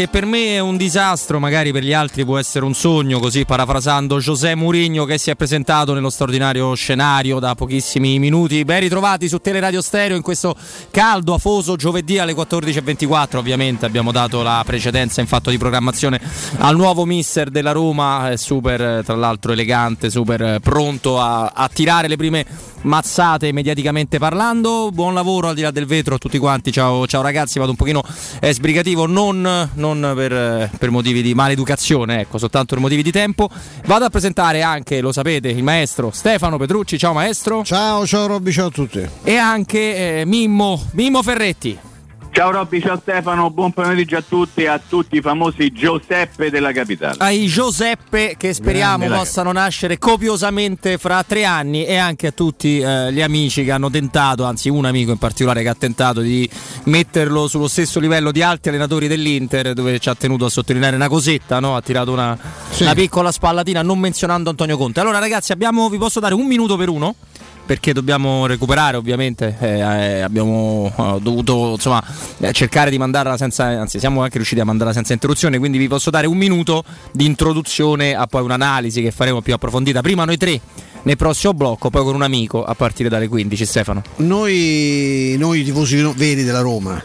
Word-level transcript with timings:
che 0.00 0.08
per 0.08 0.24
me 0.24 0.54
è 0.54 0.58
un 0.60 0.78
disastro, 0.78 1.38
magari 1.38 1.72
per 1.72 1.82
gli 1.82 1.92
altri 1.92 2.24
può 2.24 2.38
essere 2.38 2.64
un 2.64 2.72
sogno, 2.72 3.18
così 3.18 3.44
parafrasando 3.44 4.18
José 4.18 4.54
Mourinho 4.54 5.04
che 5.04 5.18
si 5.18 5.28
è 5.28 5.36
presentato 5.36 5.92
nello 5.92 6.08
straordinario 6.08 6.72
scenario 6.74 7.38
da 7.38 7.54
pochissimi 7.54 8.18
minuti. 8.18 8.64
Ben 8.64 8.80
ritrovati 8.80 9.28
su 9.28 9.40
Teleradio 9.40 9.82
Stereo 9.82 10.16
in 10.16 10.22
questo 10.22 10.56
caldo, 10.90 11.34
afoso 11.34 11.76
giovedì 11.76 12.18
alle 12.18 12.32
14.24. 12.32 13.36
Ovviamente 13.36 13.84
abbiamo 13.84 14.10
dato 14.10 14.42
la 14.42 14.62
precedenza 14.64 15.20
in 15.20 15.26
fatto 15.26 15.50
di 15.50 15.58
programmazione 15.58 16.18
al 16.58 16.76
nuovo 16.76 17.04
mister 17.04 17.50
della 17.50 17.72
Roma, 17.72 18.32
super 18.36 19.02
tra 19.04 19.14
l'altro 19.14 19.52
elegante, 19.52 20.10
super 20.10 20.58
pronto 20.60 21.20
a, 21.20 21.52
a 21.54 21.68
tirare 21.68 22.08
le 22.08 22.16
prime 22.16 22.44
mazzate 22.82 23.52
mediaticamente 23.52 24.18
parlando. 24.18 24.90
Buon 24.92 25.14
lavoro 25.14 25.48
al 25.48 25.54
di 25.54 25.62
là 25.62 25.70
del 25.70 25.86
vetro 25.86 26.14
a 26.14 26.18
tutti 26.18 26.38
quanti. 26.38 26.72
Ciao, 26.72 27.06
ciao 27.06 27.22
ragazzi, 27.22 27.58
vado 27.58 27.70
un 27.70 27.76
pochino 27.76 28.02
eh, 28.40 28.52
sbrigativo, 28.52 29.06
non, 29.06 29.70
non 29.74 30.12
per, 30.14 30.70
per, 30.78 30.90
motivi 30.90 31.22
di 31.22 31.34
maleducazione, 31.34 32.20
ecco, 32.20 32.38
soltanto 32.38 32.74
per 32.74 32.82
motivi 32.82 33.02
di 33.02 33.12
tempo. 33.12 33.48
Vado 33.86 34.04
a 34.04 34.10
presentare 34.10 34.62
anche, 34.62 35.00
lo 35.00 35.12
sapete, 35.12 35.48
il 35.48 35.62
maestro 35.62 36.10
Stefano 36.12 36.56
Petrucci. 36.56 36.98
Ciao 36.98 37.12
maestro. 37.12 37.64
Ciao, 37.64 38.06
ciao 38.06 38.26
Robby, 38.26 38.52
ciao 38.52 38.66
a 38.66 38.70
tutti. 38.70 39.08
E 39.22 39.36
anche 39.36 40.20
eh, 40.20 40.24
Mimmo, 40.24 40.82
Mimmo 40.92 41.22
Ferretti. 41.22 41.89
Ciao 42.32 42.52
Robby, 42.52 42.80
ciao 42.80 42.96
Stefano, 42.96 43.50
buon 43.50 43.72
pomeriggio 43.72 44.16
a 44.16 44.22
tutti 44.26 44.62
e 44.62 44.68
a 44.68 44.78
tutti 44.78 45.16
i 45.16 45.20
famosi 45.20 45.72
Giuseppe 45.72 46.48
della 46.48 46.70
capitale. 46.70 47.16
Ai 47.18 47.46
Giuseppe 47.46 48.36
che 48.38 48.54
speriamo 48.54 49.04
Grande 49.04 49.16
possano 49.16 49.50
nascere 49.50 49.98
copiosamente 49.98 50.96
fra 50.96 51.24
tre 51.24 51.44
anni 51.44 51.84
e 51.84 51.96
anche 51.96 52.28
a 52.28 52.30
tutti 52.30 52.78
eh, 52.78 53.12
gli 53.12 53.20
amici 53.20 53.64
che 53.64 53.72
hanno 53.72 53.90
tentato, 53.90 54.44
anzi 54.44 54.68
un 54.68 54.84
amico 54.84 55.10
in 55.10 55.18
particolare 55.18 55.62
che 55.62 55.68
ha 55.68 55.74
tentato 55.74 56.20
di 56.20 56.48
metterlo 56.84 57.48
sullo 57.48 57.68
stesso 57.68 57.98
livello 57.98 58.30
di 58.30 58.42
altri 58.42 58.70
allenatori 58.70 59.08
dell'Inter 59.08 59.72
dove 59.74 59.98
ci 59.98 60.08
ha 60.08 60.14
tenuto 60.14 60.44
a 60.44 60.50
sottolineare 60.50 60.94
una 60.94 61.08
cosetta, 61.08 61.58
no? 61.58 61.74
ha 61.74 61.82
tirato 61.82 62.12
una, 62.12 62.38
sì. 62.70 62.84
una 62.84 62.94
piccola 62.94 63.32
spallatina 63.32 63.82
non 63.82 63.98
menzionando 63.98 64.50
Antonio 64.50 64.76
Conte. 64.76 65.00
Allora 65.00 65.18
ragazzi 65.18 65.50
abbiamo, 65.50 65.88
vi 65.88 65.98
posso 65.98 66.20
dare 66.20 66.34
un 66.34 66.46
minuto 66.46 66.76
per 66.76 66.88
uno? 66.88 67.16
Perché 67.64 67.92
dobbiamo 67.92 68.46
recuperare 68.46 68.96
ovviamente, 68.96 69.56
eh, 69.60 69.78
eh, 69.78 70.20
abbiamo 70.20 70.92
eh, 70.96 71.20
dovuto 71.20 71.72
insomma, 71.72 72.02
eh, 72.38 72.52
cercare 72.52 72.90
di 72.90 72.98
mandarla 72.98 73.36
senza, 73.36 73.64
anzi 73.64 73.98
siamo 73.98 74.22
anche 74.22 74.36
riusciti 74.36 74.60
a 74.60 74.64
mandarla 74.64 74.92
senza 74.92 75.12
interruzione, 75.12 75.58
quindi 75.58 75.78
vi 75.78 75.88
posso 75.88 76.10
dare 76.10 76.26
un 76.26 76.36
minuto 76.36 76.84
di 77.12 77.24
introduzione 77.26 78.14
a 78.14 78.26
poi 78.26 78.42
un'analisi 78.42 79.02
che 79.02 79.10
faremo 79.10 79.40
più 79.40 79.54
approfondita. 79.54 80.00
Prima 80.00 80.24
noi 80.24 80.36
tre 80.36 80.60
nel 81.02 81.16
prossimo 81.16 81.54
blocco, 81.54 81.90
poi 81.90 82.02
con 82.02 82.14
un 82.14 82.22
amico 82.22 82.64
a 82.64 82.74
partire 82.74 83.08
dalle 83.08 83.28
15. 83.28 83.64
Stefano. 83.64 84.02
Noi, 84.16 85.36
noi 85.38 85.64
tifosi 85.64 85.96
veri 86.16 86.44
della 86.44 86.60
Roma, 86.60 87.02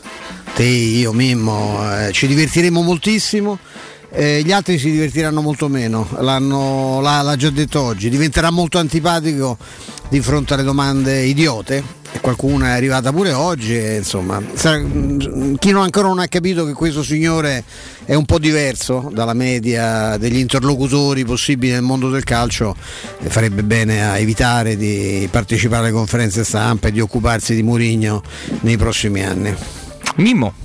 te, 0.54 0.64
io, 0.64 1.14
Mimmo, 1.14 1.80
eh, 1.98 2.12
ci 2.12 2.28
divertiremo 2.28 2.82
moltissimo. 2.82 3.60
Eh, 4.18 4.44
gli 4.46 4.54
altri 4.54 4.78
si 4.80 4.92
divertiranno 4.92 5.42
molto 5.42 5.68
meno, 5.68 6.08
l'hanno, 6.20 7.02
l'ha, 7.02 7.22
l'ha 7.22 7.36
già 7.36 7.50
detto 7.50 7.82
oggi, 7.82 8.10
diventerà 8.10 8.50
molto 8.50 8.78
antipatico 8.78 9.58
di 10.08 10.22
fronte 10.22 10.54
alle 10.54 10.64
domande 10.64 11.24
idiote. 11.24 12.04
Qualcuna 12.22 12.68
è 12.68 12.72
arrivata 12.72 13.12
pure 13.12 13.34
oggi 13.34 13.76
insomma 13.76 14.42
chi 14.50 15.72
non 15.72 15.82
ancora 15.82 16.08
non 16.08 16.20
ha 16.20 16.28
capito 16.28 16.66
che 16.66 16.72
questo 16.72 17.04
signore 17.04 17.66
è 18.06 18.16
un 18.16 18.24
po' 18.24 18.40
diverso 18.40 19.10
dalla 19.14 19.34
media 19.34 20.16
degli 20.16 20.38
interlocutori 20.38 21.26
possibili 21.26 21.74
nel 21.74 21.82
mondo 21.82 22.10
del 22.10 22.24
calcio 22.24 22.74
farebbe 23.20 23.64
bene 23.64 24.10
a 24.10 24.18
evitare 24.18 24.78
di 24.78 25.28
partecipare 25.30 25.84
alle 25.84 25.92
conferenze 25.92 26.46
stampa 26.46 26.88
e 26.88 26.94
di 26.94 27.02
occuparsi 27.02 27.54
di 27.54 27.64
Murigno 27.64 28.24
nei 28.62 28.78
prossimi 28.78 29.22
anni. 29.22 29.54
Mimmo 30.16 30.65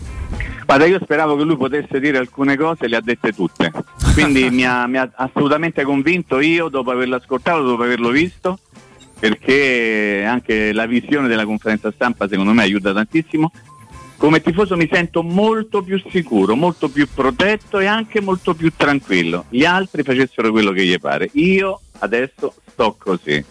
Guarda, 0.70 0.86
io 0.86 1.00
speravo 1.02 1.34
che 1.34 1.42
lui 1.42 1.56
potesse 1.56 1.98
dire 1.98 2.18
alcune 2.18 2.56
cose, 2.56 2.86
le 2.86 2.94
ha 2.94 3.00
dette 3.00 3.32
tutte. 3.32 3.72
Quindi 4.12 4.50
mi, 4.50 4.64
ha, 4.64 4.86
mi, 4.86 4.98
ha, 4.98 5.10
assolutamente 5.16 5.82
convinto 5.82 6.38
io, 6.38 6.68
dopo 6.68 6.92
averlo 6.92 7.16
ascoltato, 7.16 7.62
dopo 7.62 7.82
averlo 7.82 8.10
visto, 8.10 8.56
perché 9.18 10.24
anche 10.24 10.72
la 10.72 10.86
visione 10.86 11.26
della 11.26 11.44
conferenza 11.44 11.90
stampa 11.90 12.28
secondo 12.28 12.52
me 12.52 12.62
aiuta 12.62 12.92
tantissimo. 12.92 13.50
Come 14.16 14.40
tifoso 14.40 14.76
mi 14.76 14.88
sento 14.88 15.24
molto 15.24 15.82
più 15.82 16.00
sicuro, 16.08 16.54
molto 16.54 16.88
più 16.88 17.08
protetto 17.12 17.80
e 17.80 17.86
anche 17.86 18.20
molto 18.20 18.54
più 18.54 18.70
tranquillo. 18.76 19.46
Gli 19.48 19.64
altri 19.64 20.04
facessero 20.04 20.52
quello 20.52 20.70
che 20.70 20.84
gli 20.84 21.00
pare. 21.00 21.30
Io 21.32 21.80
adesso 21.98 22.54
sto 22.70 22.94
così. 22.96 23.44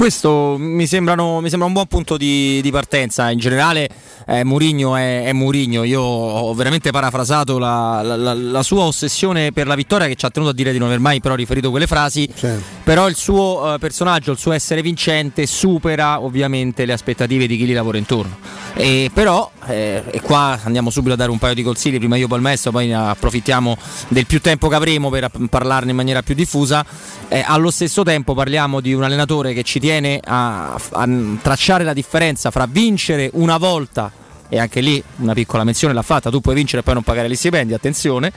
Questo 0.00 0.56
mi, 0.58 0.86
sembrano, 0.86 1.42
mi, 1.42 1.50
sembra 1.50 1.68
un 1.68 1.74
buon 1.74 1.84
punto 1.84 2.16
di, 2.16 2.62
di 2.62 2.70
partenza. 2.70 3.28
In 3.28 3.38
generale, 3.38 3.86
eh, 4.26 4.44
Murigno 4.44 4.96
è, 4.96 5.24
è 5.24 5.32
Murigno. 5.34 5.84
Io 5.84 6.00
ho 6.00 6.54
veramente 6.54 6.90
parafrasato 6.90 7.58
la, 7.58 8.00
la, 8.02 8.32
la, 8.32 8.62
sua 8.62 8.84
ossessione 8.84 9.52
per 9.52 9.66
la 9.66 9.74
vittoria, 9.74 10.06
che 10.06 10.14
ci 10.14 10.24
ha 10.24 10.30
tenuto 10.30 10.52
a 10.52 10.54
dire 10.54 10.72
di 10.72 10.78
non 10.78 10.86
aver 10.86 11.00
mai 11.00 11.20
però 11.20 11.34
riferito 11.34 11.68
quelle 11.68 11.86
frasi. 11.86 12.26
Certo. 12.34 12.64
Però 12.82 13.10
il 13.10 13.14
suo 13.14 13.74
eh, 13.74 13.78
personaggio, 13.78 14.32
il 14.32 14.38
suo 14.38 14.52
essere 14.52 14.80
vincente, 14.80 15.44
supera 15.44 16.22
ovviamente 16.22 16.86
le 16.86 16.94
aspettative 16.94 17.46
di 17.46 17.58
chi 17.58 17.66
gli 17.66 17.74
lavora 17.74 17.98
intorno. 17.98 18.38
E 18.72 19.10
però, 19.12 19.50
eh, 19.66 20.02
e 20.10 20.20
qua 20.22 20.60
andiamo 20.62 20.88
subito 20.88 21.12
a 21.12 21.16
dare 21.16 21.30
un 21.30 21.36
paio 21.36 21.52
di 21.52 21.62
consigli. 21.62 21.98
Prima 21.98 22.16
io 22.16 22.26
maestro, 22.26 22.70
poi 22.70 22.90
approfittiamo 22.90 23.76
del 24.08 24.24
più 24.24 24.40
tempo 24.40 24.68
che 24.68 24.76
avremo 24.76 25.10
per 25.10 25.30
parlarne 25.50 25.90
in 25.90 25.96
maniera 25.96 26.22
più 26.22 26.34
diffusa. 26.34 26.86
Eh, 27.28 27.44
allo 27.46 27.70
stesso 27.70 28.02
tempo 28.02 28.32
parliamo 28.32 28.80
di 28.80 28.94
un 28.94 29.02
allenatore 29.02 29.52
che 29.52 29.62
ci 29.62 29.78
tiene 29.78 29.88
viene 29.90 30.20
a, 30.22 30.74
a 30.74 31.08
tracciare 31.42 31.82
la 31.82 31.92
differenza 31.92 32.52
fra 32.52 32.66
vincere 32.70 33.30
una 33.34 33.56
volta 33.56 34.12
e 34.48 34.58
anche 34.58 34.80
lì 34.80 35.02
una 35.16 35.32
piccola 35.34 35.64
menzione 35.64 35.92
l'ha 35.94 36.02
fatta, 36.02 36.30
tu 36.30 36.40
puoi 36.40 36.54
vincere 36.54 36.80
e 36.80 36.84
poi 36.84 36.94
non 36.94 37.02
pagare 37.02 37.28
gli 37.28 37.36
stipendi, 37.36 37.74
attenzione, 37.74 38.32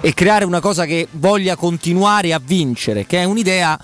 e 0.00 0.14
creare 0.14 0.44
una 0.44 0.60
cosa 0.60 0.84
che 0.84 1.08
voglia 1.12 1.56
continuare 1.56 2.32
a 2.32 2.40
vincere, 2.44 3.06
che 3.06 3.18
è 3.18 3.24
un'idea 3.24 3.78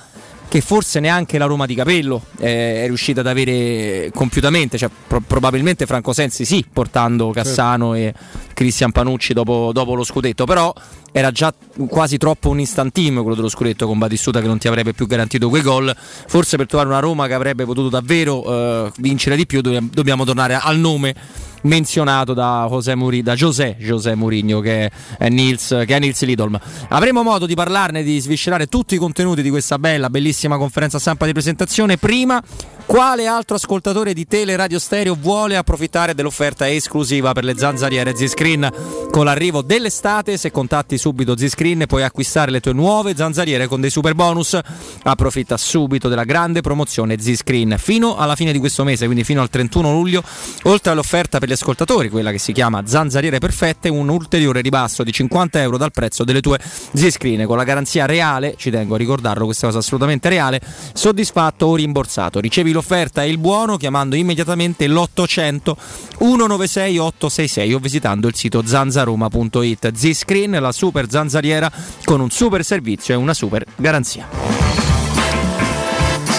che 0.49 0.61
forse 0.61 1.01
neanche 1.01 1.39
la 1.39 1.47
Roma 1.47 1.65
di 1.65 1.75
Capello 1.75 2.27
eh, 2.39 2.83
è 2.83 2.87
riuscita 2.87 3.21
ad 3.21 3.27
avere 3.27 4.11
compiutamente, 4.15 4.77
cioè, 4.77 4.91
pro- 5.07 5.23
probabilmente 5.27 5.87
Franco 5.87 6.13
Sensi 6.13 6.45
sì, 6.45 6.65
portando 6.71 7.31
Cassano 7.31 7.95
certo. 7.95 8.19
e 8.19 8.51
Cristian 8.53 8.93
Panucci 8.93 9.33
dopo, 9.33 9.71
dopo, 9.73 9.95
lo 9.95 10.05
scudetto, 10.05 10.45
però 10.45 10.73
era 11.13 11.31
già 11.31 11.53
quasi 11.89 12.17
troppo 12.17 12.49
un 12.49 12.59
instant 12.59 12.91
quello 12.93 13.35
dello 13.35 13.49
scudetto 13.49 13.87
con 13.87 13.99
Batistuta 13.99 14.41
che 14.41 14.47
non 14.47 14.59
ti 14.59 14.67
avrebbe 14.67 14.93
più 14.93 15.07
garantito 15.07 15.49
quei 15.49 15.63
gol, 15.63 15.95
forse 15.97 16.57
per 16.57 16.67
trovare 16.67 16.89
una 16.89 16.99
Roma 16.99 17.27
che 17.27 17.35
avrebbe 17.35 17.65
potuto 17.65 17.89
davvero 17.89 18.45
eh, 18.45 18.93
vincere 18.97 19.37
di 19.37 19.47
più 19.47 19.61
dobbiamo, 19.61 20.25
tornare 20.25 20.59
al 20.61 20.79
nome 20.79 21.15
menzionato 21.63 22.35
da 22.35 22.67
José, 22.69 22.95
Muri, 22.95 23.23
da 23.23 23.35
José, 23.35 23.77
José 23.79 24.15
Mourinho 24.15 24.61
che 24.61 24.91
è, 25.19 25.29
Nils, 25.29 25.69
che 25.69 25.97
è 25.97 25.99
Nils 25.99 26.23
Lidolm. 26.23 26.59
Avremo 26.89 27.23
modo 27.23 27.47
di 27.47 27.55
parlarne, 27.55 28.03
di 28.03 28.19
sviscerare 28.19 28.67
tutti 28.67 28.95
i 28.95 28.99
contenuti 28.99 29.43
di 29.43 29.51
questa 29.51 29.79
bella, 29.79 30.11
bellissima 30.11 30.57
conferenza 30.57 30.99
stampa 30.99 31.27
di 31.27 31.33
presentazione. 31.33 31.99
Prima, 31.99 32.43
quale 32.87 33.27
altro 33.27 33.57
ascoltatore 33.57 34.13
di 34.13 34.27
Tele 34.27 34.57
Radio 34.57 34.79
Stereo 34.79 35.17
vuole 35.19 35.57
approfittare 35.57 36.15
dell'offerta 36.15 36.69
esclusiva 36.69 37.33
per 37.33 37.45
le 37.45 37.57
zanzariere 37.57 38.15
Z-Screen? 38.15 38.71
Con 39.11 39.25
l'arrivo 39.25 39.63
dell'estate, 39.63 40.37
se 40.37 40.51
contatti 40.51 40.99
subito 40.99 41.37
Z-Screen 41.37 41.85
puoi 41.87 42.03
acquistare 42.03 42.51
le 42.51 42.61
tue 42.61 42.73
nuove 42.73 43.15
zanzariere 43.15 43.67
con 43.67 43.81
dei 43.81 43.91
super 43.91 44.15
bonus. 44.15 44.59
Approfitta 45.03 45.57
subito 45.57 46.09
della 46.09 46.25
grande 46.25 46.61
promozione 46.61 47.19
Z-Screen 47.19 47.77
fino 47.79 48.17
alla 48.17 48.37
fine 48.37 48.53
di 48.53 48.59
questo 48.59 48.85
mese, 48.85 49.05
quindi 49.05 49.25
fino 49.25 49.41
al 49.41 49.49
31 49.49 49.93
luglio, 49.93 50.23
oltre 50.65 50.93
all'offerta 50.93 51.39
per 51.39 51.49
gli 51.49 51.53
ascoltatori, 51.53 52.11
quella 52.11 52.31
che 52.31 52.39
si 52.39 52.53
chiama 52.53 52.83
Zanzariere 52.85 53.39
Perfette, 53.39 53.89
un 53.89 54.09
ulteriore 54.09 54.61
ribasso 54.61 55.03
di 55.03 55.13
50 55.13 55.61
euro 55.61 55.77
dal 55.77 55.93
prezzo 55.93 56.25
delle 56.25 56.41
tue 56.41 56.59
Z-Screen 56.95 57.47
con 57.47 57.57
la 57.57 57.65
garanzia 57.65 58.07
reale, 58.07 58.55
ci 58.57 58.71
tengo 58.71 58.95
a 58.97 58.99
ricordarlo, 58.99 59.45
questa 59.45 59.67
cosa 59.67 59.79
assolutamente 59.79 60.29
reale, 60.29 60.61
soddisfatto 60.93 61.67
o 61.67 61.77
rimborsato. 61.77 62.41
Ricevi 62.41 62.72
l'offerta 62.73 63.23
e 63.23 63.31
il 63.31 63.39
buono 63.39 63.77
chiamando 63.77 64.17
immediatamente 64.17 64.87
l'800 64.87 65.75
196 66.19 66.99
866 66.99 67.75
o 67.75 67.79
visitando 67.79 68.29
il 68.29 68.35
sito 68.35 68.63
zanzaroma.it. 68.65 69.93
Z-Screen, 69.95 70.59
la 70.61 70.73
super 70.73 71.11
zanzariera 71.11 71.71
con 72.05 72.21
un 72.21 72.31
super 72.31 72.65
servizio 72.65 73.15
e 73.15 73.17
una 73.17 73.35
super 73.35 73.65
garanzia 73.77 74.92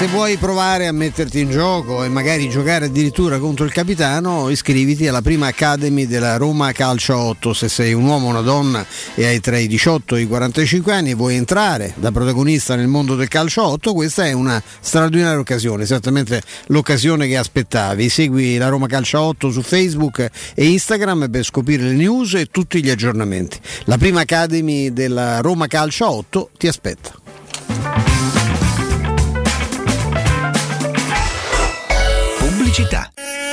se 0.03 0.09
vuoi 0.09 0.35
provare 0.35 0.87
a 0.87 0.91
metterti 0.91 1.39
in 1.39 1.49
gioco 1.49 2.03
e 2.03 2.09
magari 2.09 2.49
giocare 2.49 2.87
addirittura 2.87 3.39
contro 3.39 3.63
il 3.63 3.71
capitano, 3.71 4.49
iscriviti 4.49 5.07
alla 5.07 5.21
prima 5.21 5.47
Academy 5.47 6.05
della 6.07 6.35
Roma 6.35 6.73
Calcio 6.73 7.15
8. 7.15 7.53
Se 7.53 7.69
sei 7.69 7.93
un 7.93 8.03
uomo 8.03 8.27
o 8.27 8.29
una 8.31 8.41
donna 8.41 8.85
e 9.15 9.25
hai 9.25 9.39
tra 9.39 9.57
i 9.57 9.65
18 9.65 10.17
e 10.17 10.21
i 10.23 10.27
45 10.27 10.91
anni 10.91 11.11
e 11.11 11.13
vuoi 11.13 11.35
entrare 11.35 11.93
da 11.95 12.11
protagonista 12.11 12.75
nel 12.75 12.87
mondo 12.87 13.15
del 13.15 13.29
calcio 13.29 13.63
8, 13.63 13.93
questa 13.93 14.25
è 14.25 14.33
una 14.33 14.61
straordinaria 14.81 15.39
occasione, 15.39 15.83
esattamente 15.83 16.41
l'occasione 16.65 17.25
che 17.25 17.37
aspettavi. 17.37 18.09
Segui 18.09 18.57
la 18.57 18.67
Roma 18.67 18.87
Calcio 18.87 19.21
8 19.21 19.51
su 19.51 19.61
Facebook 19.61 20.29
e 20.53 20.65
Instagram 20.65 21.29
per 21.29 21.45
scoprire 21.45 21.83
le 21.83 21.93
news 21.93 22.33
e 22.33 22.47
tutti 22.47 22.83
gli 22.83 22.89
aggiornamenti. 22.89 23.57
La 23.85 23.97
prima 23.97 24.19
Academy 24.19 24.91
della 24.91 25.39
Roma 25.39 25.67
Calcio 25.67 26.09
8 26.09 26.49
ti 26.57 26.67
aspetta. 26.67 27.22
Pubblicità. 32.73 33.52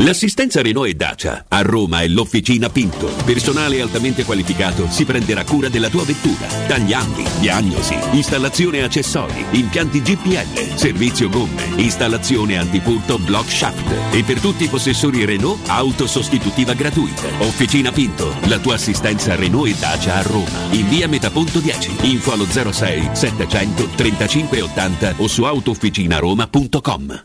L'assistenza 0.00 0.60
Renault 0.60 0.90
e 0.90 0.94
Dacia 0.94 1.46
a 1.48 1.62
Roma 1.62 2.02
è 2.02 2.08
l'Officina 2.08 2.68
Pinto. 2.68 3.06
Personale 3.24 3.80
altamente 3.80 4.24
qualificato 4.24 4.90
si 4.90 5.06
prenderà 5.06 5.42
cura 5.42 5.70
della 5.70 5.88
tua 5.88 6.04
vettura. 6.04 6.46
Tagliandi, 6.66 7.24
diagnosi, 7.40 7.96
installazione 8.12 8.82
accessori, 8.82 9.42
impianti 9.52 10.02
GPL, 10.02 10.76
servizio 10.76 11.30
gomme, 11.30 11.62
installazione 11.76 12.58
antipurto 12.58 13.18
block 13.18 13.50
shaft. 13.50 14.14
E 14.14 14.22
per 14.22 14.38
tutti 14.38 14.64
i 14.64 14.68
possessori 14.68 15.24
Renault, 15.24 15.66
auto 15.68 16.06
sostitutiva 16.06 16.74
gratuita. 16.74 17.26
Officina 17.38 17.90
Pinto, 17.90 18.36
la 18.48 18.58
tua 18.58 18.74
assistenza 18.74 19.34
Renault 19.34 19.68
e 19.68 19.78
Dacia 19.78 20.16
a 20.16 20.22
Roma. 20.22 20.72
In 20.72 20.88
via 20.88 21.08
Metaponto 21.08 21.58
10. 21.58 22.10
Info 22.10 22.32
allo 22.32 22.44
06 22.44 23.10
700 23.12 23.88
35 23.96 24.60
80 24.60 25.14
o 25.16 25.26
su 25.26 25.44
autofficinaroma.com. 25.44 27.24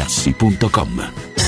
materassi.com 0.00 1.29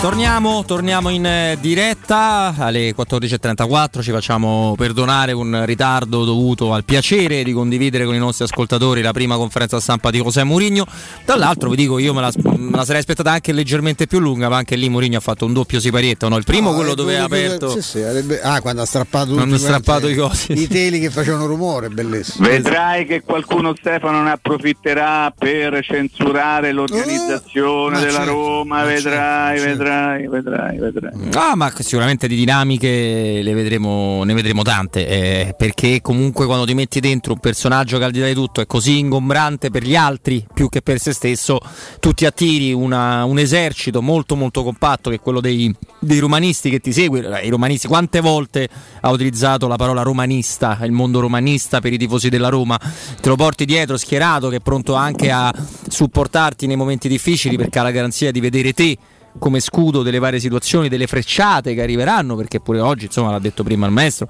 Torniamo, 0.00 0.64
torniamo 0.64 1.08
in 1.08 1.26
eh, 1.26 1.58
diretta 1.60 2.54
alle 2.56 2.94
14.34, 2.94 4.00
ci 4.00 4.12
facciamo 4.12 4.74
perdonare 4.76 5.32
un 5.32 5.64
ritardo 5.64 6.24
dovuto 6.24 6.72
al 6.72 6.84
piacere 6.84 7.42
di 7.42 7.52
condividere 7.52 8.04
con 8.04 8.14
i 8.14 8.18
nostri 8.18 8.44
ascoltatori 8.44 9.02
la 9.02 9.10
prima 9.10 9.34
conferenza 9.34 9.80
stampa 9.80 10.10
di 10.10 10.22
José 10.22 10.44
Mourinho. 10.44 10.86
Dall'altro 11.24 11.68
vi 11.70 11.76
dico, 11.76 11.98
io 11.98 12.14
me 12.14 12.20
la, 12.20 12.30
me 12.44 12.76
la 12.76 12.84
sarei 12.84 13.00
aspettata 13.00 13.32
anche 13.32 13.50
leggermente 13.52 14.06
più 14.06 14.20
lunga, 14.20 14.48
ma 14.48 14.56
anche 14.56 14.76
lì 14.76 14.88
Mourinho 14.88 15.16
ha 15.16 15.20
fatto 15.20 15.44
un 15.44 15.52
doppio 15.52 15.80
siparietto, 15.80 16.28
no? 16.28 16.36
il 16.36 16.44
primo 16.44 16.70
No, 16.70 16.76
quello 16.76 16.92
eh, 16.92 16.94
dove 16.94 17.18
ha 17.18 17.24
aperto... 17.24 17.70
sì, 17.70 17.82
sì, 17.82 18.00
avrebbe- 18.00 18.40
ah, 18.40 18.60
quando 18.60 18.82
ha 18.82 18.86
strappato, 18.86 19.34
Quando 19.34 19.56
ha 19.56 19.58
strappato 19.58 20.06
i 20.06 20.14
cosi. 20.14 20.52
I 20.52 20.68
teli 20.68 21.00
che 21.00 21.10
facevano 21.10 21.46
rumore, 21.46 21.88
bellissimo. 21.88 22.46
Vedrai 22.46 23.04
che 23.04 23.22
qualcuno 23.22 23.74
Stefano 23.76 24.22
ne 24.22 24.30
approfitterà 24.30 25.34
per 25.36 25.80
censurare 25.82 26.70
l'organizzazione 26.70 27.96
ma 27.96 28.00
della 28.00 28.18
certo, 28.18 28.30
Roma, 28.30 28.76
ma 28.76 28.84
vedrai, 28.84 29.58
certo, 29.58 29.87
vedrai, 29.88 30.26
vedrai, 30.28 30.78
vedrai. 30.78 31.12
Ah, 31.34 31.54
ma 31.56 31.72
sicuramente 31.78 32.28
di 32.28 32.36
dinamiche 32.36 33.40
vedremo, 33.44 34.22
ne 34.24 34.34
vedremo 34.34 34.62
tante. 34.62 35.06
eh, 35.08 35.54
perché 35.56 36.00
comunque 36.02 36.46
quando 36.46 36.64
ti 36.66 36.74
metti 36.74 37.00
dentro 37.00 37.32
un 37.32 37.40
personaggio 37.40 37.98
che 37.98 38.04
al 38.04 38.10
di 38.10 38.20
là 38.20 38.26
di 38.26 38.34
tutto 38.34 38.60
è 38.60 38.66
così 38.66 38.98
ingombrante 38.98 39.70
per 39.70 39.82
gli 39.84 39.96
altri 39.96 40.44
più 40.52 40.68
che 40.68 40.82
per 40.82 40.98
se 40.98 41.12
stesso, 41.12 41.58
tu 42.00 42.12
ti 42.12 42.24
attiri 42.26 42.72
una- 42.72 43.24
un 43.24 43.38
esercito 43.38 44.02
molto 44.02 44.36
molto 44.36 44.62
compatto 44.62 45.10
che 45.10 45.16
è 45.16 45.20
quello 45.20 45.40
dei, 45.40 45.74
dei 45.98 46.18
romanisti 46.18 46.70
che 46.70 46.80
ti 46.80 46.92
segue. 46.92 47.20
I 47.42 47.48
romanisti, 47.48 47.86
quante 47.88 48.20
volte 48.20 48.68
ha 49.00 49.10
utilizzato 49.10 49.66
la 49.68 49.76
parola 49.76 50.02
romanista, 50.02 50.78
il 50.82 50.92
mondo 50.92 51.20
romanista 51.20 51.80
per 51.80 51.92
i 51.92 51.98
tifosi 51.98 52.28
della 52.28 52.48
Roma? 52.48 52.78
Te 53.20 53.28
lo 53.28 53.36
porti 53.36 53.64
dietro 53.64 53.96
schierato 53.96 54.48
che 54.48 54.56
è 54.56 54.60
pronto 54.60 54.94
anche 54.94 55.30
a 55.30 55.52
supportarti 55.88 56.66
nei 56.66 56.76
momenti 56.76 57.08
difficili 57.08 57.56
perché 57.56 57.78
ha 57.78 57.82
la 57.82 57.90
garanzia 57.90 58.30
di 58.30 58.40
vedere 58.40 58.72
te 58.72 58.96
come 59.38 59.60
scudo 59.60 60.02
delle 60.02 60.18
varie 60.18 60.40
situazioni, 60.40 60.88
delle 60.88 61.06
frecciate 61.06 61.74
che 61.74 61.82
arriveranno, 61.82 62.36
perché 62.36 62.60
pure 62.60 62.80
oggi, 62.80 63.06
insomma, 63.06 63.30
l'ha 63.30 63.38
detto 63.38 63.62
prima 63.62 63.86
il 63.86 63.92
maestro, 63.92 64.28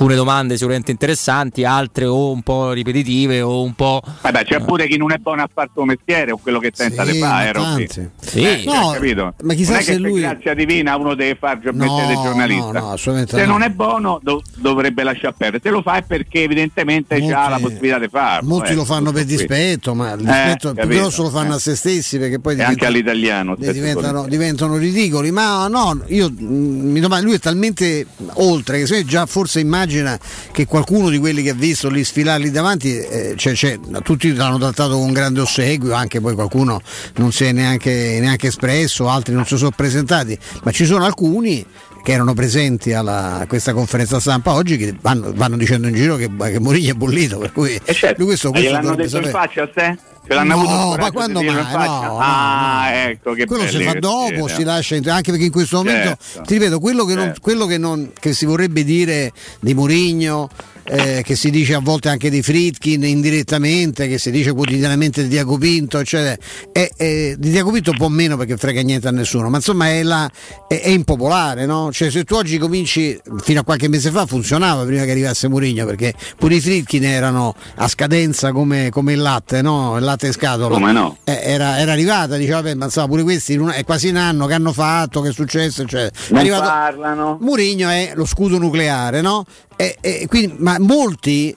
alcune 0.00 0.14
domande 0.14 0.54
sicuramente 0.54 0.90
interessanti, 0.90 1.62
altre 1.64 2.06
o 2.06 2.30
un 2.32 2.42
po' 2.42 2.72
ripetitive 2.72 3.42
o 3.42 3.62
un 3.62 3.74
po'... 3.74 4.00
Vabbè, 4.22 4.44
c'è 4.44 4.60
pure 4.64 4.86
chi 4.88 4.96
non 4.96 5.12
è 5.12 5.18
buono 5.18 5.42
a 5.42 5.50
fare 5.52 5.66
il 5.66 5.72
suo 5.74 5.84
mestiere 5.84 6.32
o 6.32 6.38
quello 6.38 6.58
che 6.58 6.70
tenta 6.70 7.04
Sì, 7.04 7.12
di 7.12 7.18
fare, 7.18 7.50
eh. 7.50 7.88
Sì. 8.20 8.42
Eh, 8.42 8.62
No, 8.64 8.72
cioè, 8.72 8.94
capito? 8.94 9.34
ma 9.42 9.54
chissà 9.54 9.72
non 9.72 9.80
è 9.80 9.82
se 9.84 9.92
che 9.92 9.98
lui- 9.98 10.20
grazia 10.20 10.54
divina 10.54 10.96
uno 10.96 11.14
deve 11.14 11.36
fare 11.38 11.60
il 11.62 11.70
No, 11.74 11.96
del 12.06 12.16
giornalista. 12.16 12.64
no, 12.64 12.72
no, 12.72 12.90
assolutamente 12.92 13.36
se 13.36 13.44
no. 13.44 13.52
non 13.52 13.62
è 13.62 13.68
buono 13.70 14.20
do- 14.22 14.42
dovrebbe 14.56 15.02
lasciare 15.02 15.34
perdere. 15.36 15.60
Se 15.62 15.70
lo 15.70 15.82
fa 15.82 15.96
è 15.96 16.02
perché 16.02 16.42
evidentemente 16.44 17.18
Molti- 17.18 17.34
ha 17.34 17.48
la 17.48 17.58
possibilità 17.58 17.98
di 17.98 18.08
farlo. 18.08 18.48
Molti 18.48 18.72
eh, 18.72 18.74
lo 18.74 18.84
fanno 18.84 19.12
per 19.12 19.22
tutto 19.24 19.34
qui. 19.34 19.46
dispetto, 19.46 19.94
ma 19.94 20.12
il 20.12 20.18
dispetto 20.18 20.72
più 20.72 20.80
capito, 20.82 21.00
grosso 21.00 21.22
lo 21.22 21.30
fanno 21.30 21.52
eh. 21.52 21.56
a 21.56 21.58
se 21.58 21.76
stessi 21.76 22.18
perché 22.18 22.38
poi 22.40 22.56
E 22.56 22.62
anche 22.62 22.74
diventa- 22.86 22.86
all'italiano. 23.10 23.56
eh, 23.60 23.72
diventano, 23.72 24.26
diventano 24.26 24.76
ridicoli. 24.76 25.30
Ma 25.30 25.66
no, 25.68 26.00
io 26.06 26.30
mm, 26.30 26.90
mi 26.90 27.00
domando, 27.00 27.26
lui 27.26 27.34
è 27.34 27.38
talmente 27.38 28.06
oltre 28.34 28.78
che 28.78 28.86
se 28.86 29.04
già 29.04 29.26
forse 29.26 29.60
immagina 29.90 30.18
che 30.52 30.66
qualcuno 30.66 31.08
di 31.08 31.18
quelli 31.18 31.42
che 31.42 31.50
ha 31.50 31.54
visto 31.54 31.88
lì 31.88 32.04
sfilare 32.04 32.40
lì 32.42 32.50
davanti, 32.50 32.96
eh, 32.96 33.32
c'è- 33.36 33.52
c'è- 33.52 33.78
tutti 34.02 34.32
l'hanno 34.34 34.58
trattato 34.58 34.96
con 34.96 35.12
grande 35.12 35.40
ossequio, 35.40 35.92
anche 35.92 36.20
poi 36.20 36.34
qualcuno 36.34 36.80
non 37.16 37.32
si 37.32 37.44
è 37.44 37.52
neanche, 37.52 38.18
neanche 38.20 38.46
espresso, 38.48 39.08
altri 39.08 39.34
non 39.34 39.44
si 39.46 39.56
sono 39.56 39.70
presentati, 39.74 40.38
ma 40.62 40.70
ci 40.70 40.84
sono 40.86 41.04
alcuni 41.04 41.64
che 42.02 42.12
erano 42.12 42.34
presenti 42.34 42.92
alla- 42.92 43.40
a 43.40 43.46
questa 43.46 43.72
conferenza 43.72 44.18
stampa 44.20 44.52
oggi 44.54 44.76
che 44.76 44.94
vanno, 45.00 45.32
vanno 45.34 45.56
dicendo 45.56 45.86
in 45.88 45.94
giro 45.94 46.16
che, 46.16 46.28
che 46.34 46.58
Mourinho 46.58 46.90
è 46.90 46.94
bollito, 46.94 47.38
per 47.38 47.52
cui 47.52 47.78
E 47.84 47.92
certo, 47.94 48.16
lui 48.18 48.26
questo, 48.28 48.50
questo 48.50 48.68
gliel'hanno 48.68 48.90
detto 48.94 49.02
in 49.02 49.08
sapere. 49.08 49.30
faccia 49.30 49.62
a 49.62 49.68
te? 49.68 49.98
Ce 50.26 50.34
l'hanno 50.34 50.54
No, 50.56 50.62
avuto 50.62 51.00
ma 51.00 51.10
quando 51.10 51.40
in 51.40 51.46
mai? 51.52 51.72
No, 51.88 52.02
no, 52.02 52.18
ah, 52.20 52.90
ecco 52.92 53.32
che 53.32 53.46
quello 53.46 53.66
si 53.66 53.82
fa 53.82 53.94
dopo, 53.94 54.48
si 54.48 54.62
lascia 54.64 54.94
entrare, 54.94 55.16
anche 55.16 55.30
perché 55.30 55.46
in 55.46 55.50
questo 55.52 55.78
momento 55.78 56.16
Certo. 56.20 56.42
ti 56.46 56.54
ripeto 56.54 56.78
quello 56.78 57.04
che, 57.04 57.14
non, 57.14 57.24
Certo. 57.26 57.40
quello 57.40 57.66
che, 57.66 57.78
non- 57.78 58.10
che 58.18 58.32
si 58.34 58.44
vorrebbe 58.44 58.84
dire 58.84 59.32
di 59.60 59.74
Mourinho 59.74 60.48
eh, 60.92 61.22
che 61.24 61.36
si 61.36 61.50
dice 61.50 61.74
a 61.74 61.78
volte 61.80 62.08
anche 62.08 62.30
di 62.30 62.42
Fritkin 62.42 63.04
indirettamente, 63.04 64.08
che 64.08 64.18
si 64.18 64.30
dice 64.30 64.52
quotidianamente 64.52 65.22
di 65.22 65.28
Diaco 65.28 65.56
Pinto, 65.56 65.98
eccetera. 65.98 66.36
È- 66.72 66.90
è- 66.96 67.34
di 67.38 67.50
Diaco 67.50 67.70
Pinto 67.70 67.90
un 67.92 67.96
po' 67.96 68.08
meno 68.08 68.36
perché 68.36 68.56
frega 68.56 68.80
niente 68.82 69.06
a 69.08 69.10
nessuno, 69.12 69.48
ma 69.48 69.58
insomma 69.58 69.88
è, 69.88 70.02
la- 70.02 70.28
è- 70.66 70.80
è 70.80 70.88
impopolare, 70.88 71.64
no? 71.66 71.90
Cioè 71.92 72.10
se 72.10 72.24
tu 72.24 72.34
oggi 72.34 72.58
cominci, 72.58 73.18
fino 73.42 73.60
a 73.60 73.62
qualche 73.64 73.88
mese 73.88 74.10
fa 74.10 74.26
funzionava 74.26 74.84
prima 74.84 75.04
che 75.04 75.12
arrivasse 75.12 75.48
Mourinho, 75.48 75.86
perché 75.86 76.12
pure 76.36 76.56
i 76.56 76.60
Fritkin 76.60 77.04
erano 77.04 77.54
a 77.76 77.86
scadenza 77.88 78.50
come, 78.52 78.88
come 78.90 79.12
il 79.12 79.20
latte, 79.20 79.62
no? 79.62 79.96
Il 79.96 80.04
latte 80.04 80.26
in 80.26 80.32
scatola. 80.32 80.74
Come 80.74 80.92
no? 80.92 81.18
Eh, 81.24 81.38
era, 81.42 81.78
era 81.78 81.92
arrivata, 81.92 82.36
diceva, 82.36 82.56
vabbè, 82.62 82.74
ma 82.74 82.86
insomma, 82.86 83.06
pure 83.06 83.22
questi 83.22 83.52
in 83.52 83.60
un- 83.60 83.72
è 83.74 83.84
quasi 83.84 84.08
un 84.08 84.16
anno 84.16 84.46
che 84.46 84.54
hanno 84.54 84.72
fatto, 84.72 85.20
che 85.20 85.28
è 85.28 85.32
successo, 85.32 85.82
eccetera. 85.82 86.08
È 86.08 86.30
Non 86.30 86.38
arrivato- 86.40 86.62
parlano. 86.64 87.38
Murigno 87.40 87.88
è 87.88 88.12
lo 88.14 88.24
scudo 88.26 88.58
nucleare, 88.58 89.20
no? 89.20 89.44
E, 89.76 89.96
e 90.02 90.26
quindi, 90.28 90.56
ma 90.58 90.76
molti 90.80 91.56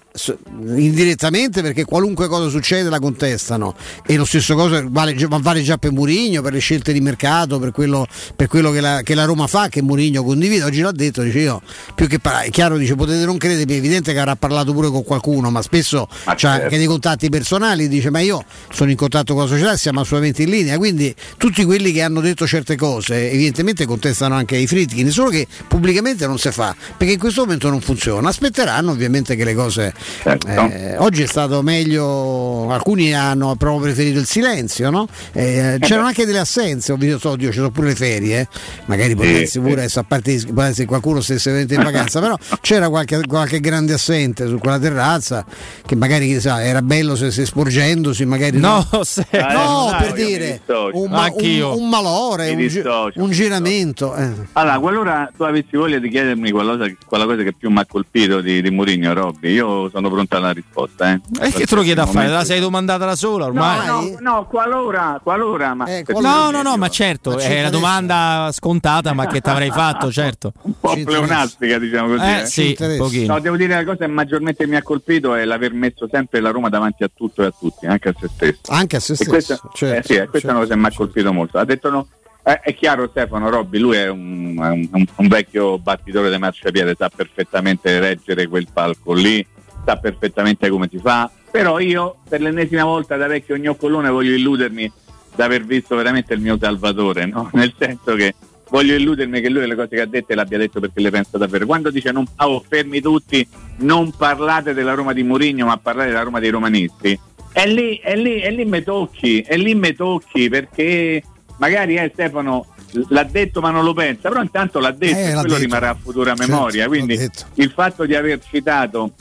indirettamente 0.75 1.63
perché 1.63 1.85
qualunque 1.85 2.27
cosa 2.27 2.47
succede 2.49 2.89
la 2.89 2.99
contestano 2.99 3.75
e 4.05 4.15
lo 4.15 4.25
stesso 4.25 4.53
cosa 4.53 4.83
vale, 4.87 5.15
già- 5.15 5.27
vale 5.29 5.63
già 5.63 5.77
per 5.77 5.91
Murigno, 5.91 6.41
per 6.41 6.53
le 6.53 6.59
scelte 6.59 6.93
di 6.93 7.01
mercato, 7.01 7.57
per 7.57 7.71
quello, 7.71 8.07
per 8.35 8.47
quello 8.47 8.69
che, 8.71 8.79
la, 8.79 9.01
che 9.01 9.15
la 9.15 9.25
Roma 9.25 9.47
fa, 9.47 9.69
che 9.69 9.81
Murigno 9.81 10.23
condivide. 10.23 10.63
Oggi 10.63 10.81
l'ha 10.81 10.91
detto, 10.91 11.23
dice 11.23 11.39
io, 11.39 11.61
più 11.95 12.07
che 12.07 12.19
parlare, 12.19 12.47
è 12.47 12.49
chiaro, 12.51 12.77
dice 12.77 12.95
potete 12.95 13.25
non 13.25 13.37
credermi, 13.37 13.73
è 13.73 13.77
evidente 13.77 14.13
che 14.13 14.19
avrà 14.19 14.35
parlato 14.35 14.71
pure 14.73 14.89
con 14.89 15.03
qualcuno, 15.03 15.49
ma 15.49 15.61
spesso 15.61 16.07
Ma 16.25 16.33
c'ha 16.33 16.37
certo. 16.37 16.63
anche 16.63 16.77
dei 16.77 16.85
contatti 16.85 17.29
personali, 17.29 17.87
dice 17.87 18.11
ma 18.11 18.19
io 18.19 18.43
sono 18.71 18.91
in 18.91 18.97
contatto 18.97 19.33
con 19.33 19.43
la 19.43 19.49
società, 19.49 19.75
siamo 19.75 20.01
assolutamente 20.01 20.43
in 20.43 20.49
linea, 20.49 20.77
quindi 20.77 21.13
tutti 21.37 21.63
quelli 21.63 21.91
che 21.91 22.03
hanno 22.03 22.21
detto 22.21 22.45
certe 22.45 22.75
cose 22.75 23.31
evidentemente 23.31 23.85
contestano 23.85 24.35
anche 24.35 24.57
i 24.57 24.67
Fritkin, 24.67 25.09
solo 25.09 25.29
che 25.29 25.47
pubblicamente 25.67 26.27
non 26.27 26.37
si 26.37 26.51
fa, 26.51 26.75
perché 26.97 27.13
in 27.13 27.19
questo 27.19 27.41
momento 27.41 27.69
non 27.69 27.81
funziona, 27.81 28.29
aspetteranno 28.29 28.91
ovviamente 28.91 29.02
che 29.09 29.43
le 29.43 29.53
cose... 29.53 29.93
Certo. 30.21 30.47
eh, 30.47 30.97
oggi 30.97 31.23
è 31.23 31.27
stato 31.27 31.61
meglio, 31.61 32.69
alcuni 32.71 33.13
hanno 33.13 33.55
proprio 33.55 33.81
preferito 33.81 34.19
il 34.19 34.25
silenzio, 34.25 34.89
no? 34.89 35.07
Eh, 35.31 35.77
c'erano 35.79 36.07
anche 36.07 36.25
delle 36.25 36.39
assenze, 36.39 36.91
ho 36.91 36.95
visto, 36.95 37.29
oddio, 37.29 37.49
ci 37.49 37.57
sono 37.57 37.71
pure 37.71 37.87
le 37.87 37.95
ferie, 37.95 38.39
eh. 38.41 38.47
magari 38.85 39.13
darsi 39.15 39.59
pure, 39.59 39.71
sì. 39.71 39.77
adesso, 39.79 39.99
a 39.99 40.03
parte 40.03 40.37
che 40.37 40.85
qualcuno 40.85 41.21
stesse 41.21 41.49
veramente 41.51 41.75
in 41.75 41.83
vacanza, 41.91 42.19
però 42.19 42.37
c'era 42.61 42.89
qualche, 42.89 43.21
qualche 43.27 43.59
grande 43.59 43.93
assente 43.93 44.47
su 44.47 44.57
quella 44.57 44.79
terrazza 44.79 45.45
che 45.85 45.95
magari 45.95 46.27
chissà, 46.27 46.63
era 46.63 46.81
bello 46.81 47.15
se, 47.15 47.31
se 47.31 47.45
sporgendosi, 47.45 48.25
magari 48.25 48.57
No, 48.57 48.85
se- 49.03 49.25
Eh, 49.33 49.39
no, 49.53 49.89
no, 49.91 49.97
per 49.99 50.13
dire 50.13 50.61
un, 50.93 51.09
ma- 51.09 51.31
un- 51.33 51.61
un 51.61 51.89
malore, 51.89 52.51
un, 52.51 52.57
dissocio, 52.57 53.21
un 53.21 53.31
giramento. 53.31 54.15
eh. 54.15 54.29
Allora, 54.53 54.79
qualora 54.79 55.31
tu 55.35 55.43
avessi 55.43 55.75
voglia 55.75 55.97
di 55.99 56.09
chiedermi 56.09 56.51
qualcosa, 56.51 56.85
quella 57.05 57.25
cosa 57.25 57.43
che 57.43 57.53
più 57.53 57.69
mi 57.69 57.79
ha 57.79 57.85
colpito 57.85 58.41
di, 58.41 58.61
di 58.61 58.69
Mourinho, 58.97 59.13
Robby, 59.13 59.51
io 59.53 59.89
sono 59.89 60.09
pronta 60.09 60.37
alla 60.37 60.51
risposta. 60.51 61.11
Eh. 61.11 61.21
E 61.47 61.51
che 61.51 61.65
te 61.65 61.75
lo 61.75 61.81
chiedo 61.81 62.01
a 62.01 62.05
fare? 62.05 62.27
La 62.27 62.43
sei 62.43 62.59
domandata 62.59 63.05
da 63.05 63.15
sola 63.15 63.45
ormai? 63.45 63.85
No, 63.87 64.01
no, 64.01 64.17
no, 64.19 64.45
qualora, 64.45 65.19
qualora, 65.23 65.73
ma 65.73 65.85
Eh, 65.85 66.03
qualora- 66.03 66.33
No, 66.33 66.51
no, 66.51 66.61
no, 66.61 66.77
ma 66.77 66.89
certo, 66.89 67.31
Ma 67.31 67.35
è 67.37 67.39
certo, 67.39 67.53
una 67.55 67.67
adesso- 67.67 67.79
domanda 67.79 68.49
scontata, 68.51 69.13
ma 69.13 69.25
che 69.27 69.41
ti 69.41 69.49
avrei 69.49 69.71
fatto, 69.71 70.11
certo. 70.11 70.53
un 70.63 70.73
po' 70.79 70.95
pleonastica, 71.03 71.77
diciamo 71.79 72.15
così. 72.15 72.25
Eh 72.25 72.39
eh. 72.41 72.45
sì, 72.45 72.75
un 72.79 72.97
pochino. 72.97 73.33
No, 73.33 73.39
devo 73.39 73.55
dire 73.57 73.75
la 73.75 73.83
cosa 73.83 74.05
che 74.05 74.07
maggiormente 74.07 74.67
mi 74.67 74.75
ha 74.75 74.83
colpito 74.83 75.33
è 75.35 75.43
l'aver 75.45 75.73
messo 75.73 76.07
sempre 76.11 76.39
la 76.39 76.51
Roma 76.51 76.69
davanti 76.69 77.03
a 77.03 77.09
tutto 77.13 77.41
e 77.43 77.45
a 77.47 77.53
tutti, 77.57 77.85
anche 77.85 78.09
a 78.09 78.13
se 78.19 78.29
stesso. 78.33 78.59
Anche 78.71 78.95
a 78.97 78.99
se 78.99 79.13
E 79.13 79.15
stesso. 79.15 79.29
questa, 79.31 79.59
certo, 79.73 80.13
eh 80.13 80.15
sì, 80.21 80.27
questa 80.27 80.47
è 80.47 80.51
una 80.51 80.59
cosa 80.61 80.73
che 80.73 80.79
mi 80.79 80.85
ha 80.85 80.89
certo. 80.89 81.03
colpito 81.03 81.33
molto. 81.33 81.57
Ha 81.57 81.65
detto 81.65 81.89
no. 81.89 82.07
Eh, 82.43 82.59
è 82.59 82.75
chiaro 82.75 83.07
Stefano 83.09 83.49
Robbi, 83.49 83.79
lui 83.79 83.95
è 83.95 84.09
un, 84.09 84.59
è 84.61 84.67
un- 84.67 85.07
un- 85.15 85.27
vecchio 85.27 85.79
battitore 85.79 86.29
di 86.29 86.37
marciapiede, 86.37 86.95
sa 86.97 87.09
perfettamente 87.09 87.99
reggere 87.99 88.47
quel 88.47 88.67
palco 88.71 89.13
lì, 89.13 89.45
sa 89.85 89.97
perfettamente 89.97 90.69
come 90.69 90.89
si 90.91 90.97
fa, 90.97 91.31
però 91.49 91.79
io 91.79 92.17
per 92.27 92.41
l'ennesima 92.41 92.83
volta 92.83 93.15
da 93.15 93.27
vecchio 93.27 93.57
gnoccolone 93.57 94.09
voglio 94.09 94.33
illudermi 94.33 94.91
di 95.35 95.41
aver 95.41 95.63
visto 95.63 95.95
veramente 95.95 96.33
il 96.33 96.41
mio 96.41 96.57
salvatore, 96.59 97.25
no? 97.25 97.49
nel 97.53 97.73
senso 97.77 98.15
che 98.15 98.35
voglio 98.69 98.95
illudermi 98.95 99.39
che 99.39 99.49
lui 99.49 99.65
le 99.65 99.75
cose 99.75 99.89
che 99.89 100.01
ha 100.01 100.05
dette 100.05 100.35
l'abbia 100.35 100.57
detto 100.57 100.79
perché 100.79 100.99
le 100.99 101.11
pensa 101.11 101.37
davvero. 101.37 101.65
Quando 101.65 101.91
dice 101.91 102.11
non, 102.11 102.25
oh, 102.37 102.63
fermi 102.67 102.99
tutti, 103.01 103.47
non 103.77 104.11
parlate 104.11 104.73
della 104.73 104.93
Roma 104.93 105.13
di 105.13 105.23
Mourinho, 105.23 105.67
ma 105.67 105.77
parlate 105.77 106.09
della 106.09 106.23
Roma 106.23 106.39
dei 106.39 106.49
romanisti, 106.49 107.17
e 107.55 107.67
lì, 107.67 107.97
e 107.97 108.15
lì, 108.17 108.41
e 108.41 108.49
lì 108.49 108.65
mi 108.65 108.81
tocchi, 108.81 109.41
e 109.41 109.57
lì 109.57 109.75
mi 109.75 109.93
tocchi 109.93 110.49
perché 110.49 111.21
magari 111.63 111.95
eh, 111.95 112.09
Stefano 112.11 112.65
l'ha 113.07 113.23
detto 113.23 113.61
ma 113.61 113.71
non 113.71 113.85
lo 113.85 113.93
pensa, 113.93 114.27
però 114.27 114.41
intanto 114.41 114.79
l'ha 114.79 114.91
detto 114.91 115.15
Eh, 115.15 115.21
e 115.29 115.33
l'ha 115.33 115.39
quello 115.39 115.55
detto. 115.55 115.59
rimarrà 115.65 115.89
a 115.91 115.95
futura 115.95 116.35
Certo, 116.35 116.51
memoria. 116.51 116.83
l'ha 116.83 116.87
Quindi 116.89 117.29
il 117.55 117.71
fatto 117.71 118.05
di 118.05 118.15
aver 118.15 118.39
citato 118.45 119.13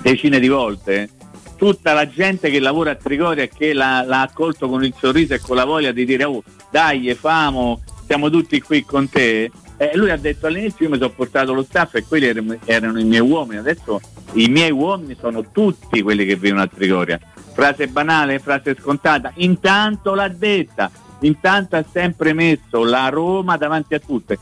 decine 0.00 0.40
di 0.40 0.48
volte 0.48 1.10
tutta 1.56 1.92
la 1.92 2.08
gente 2.08 2.48
che 2.50 2.58
lavora 2.60 2.92
a 2.92 2.94
Trigoria 2.94 3.42
e 3.42 3.50
che 3.54 3.74
l'ha, 3.74 4.02
l'ha 4.06 4.22
accolto 4.22 4.66
con 4.70 4.82
il 4.82 4.94
sorriso 4.98 5.34
e 5.34 5.40
con 5.40 5.56
la 5.56 5.66
voglia 5.66 5.92
di 5.92 6.06
dire 6.06 6.24
oh 6.24 6.42
dai 6.70 7.14
famo, 7.14 7.82
siamo 8.06 8.30
tutti 8.30 8.58
qui 8.62 8.82
con 8.84 9.08
te. 9.10 9.50
Eh, 9.76 9.90
lui 9.94 10.10
ha 10.10 10.16
detto 10.16 10.46
all'inizio 10.46 10.86
io 10.86 10.90
mi 10.92 10.96
sono 10.98 11.10
portato 11.10 11.52
lo 11.52 11.62
staff 11.62 11.94
e 11.96 12.04
quelli 12.06 12.26
erano, 12.26 12.56
erano 12.64 12.98
i 12.98 13.04
miei 13.04 13.20
uomini, 13.20 13.58
adesso 13.58 14.00
i 14.34 14.48
miei 14.48 14.70
uomini 14.70 15.16
sono 15.20 15.50
tutti 15.52 16.00
quelli 16.02 16.24
che 16.24 16.36
vivono 16.36 16.62
a 16.62 16.66
Trigoria. 16.66 17.20
Frase 17.52 17.88
banale, 17.88 18.38
frase 18.38 18.74
scontata, 18.80 19.32
intanto 19.36 20.14
l'ha 20.14 20.28
detta. 20.28 20.90
Intanto 21.20 21.76
ha 21.76 21.84
sempre 21.90 22.32
messo 22.32 22.84
la 22.84 23.08
Roma 23.08 23.56
davanti 23.56 23.94
a 23.94 23.98
tutte. 23.98 24.38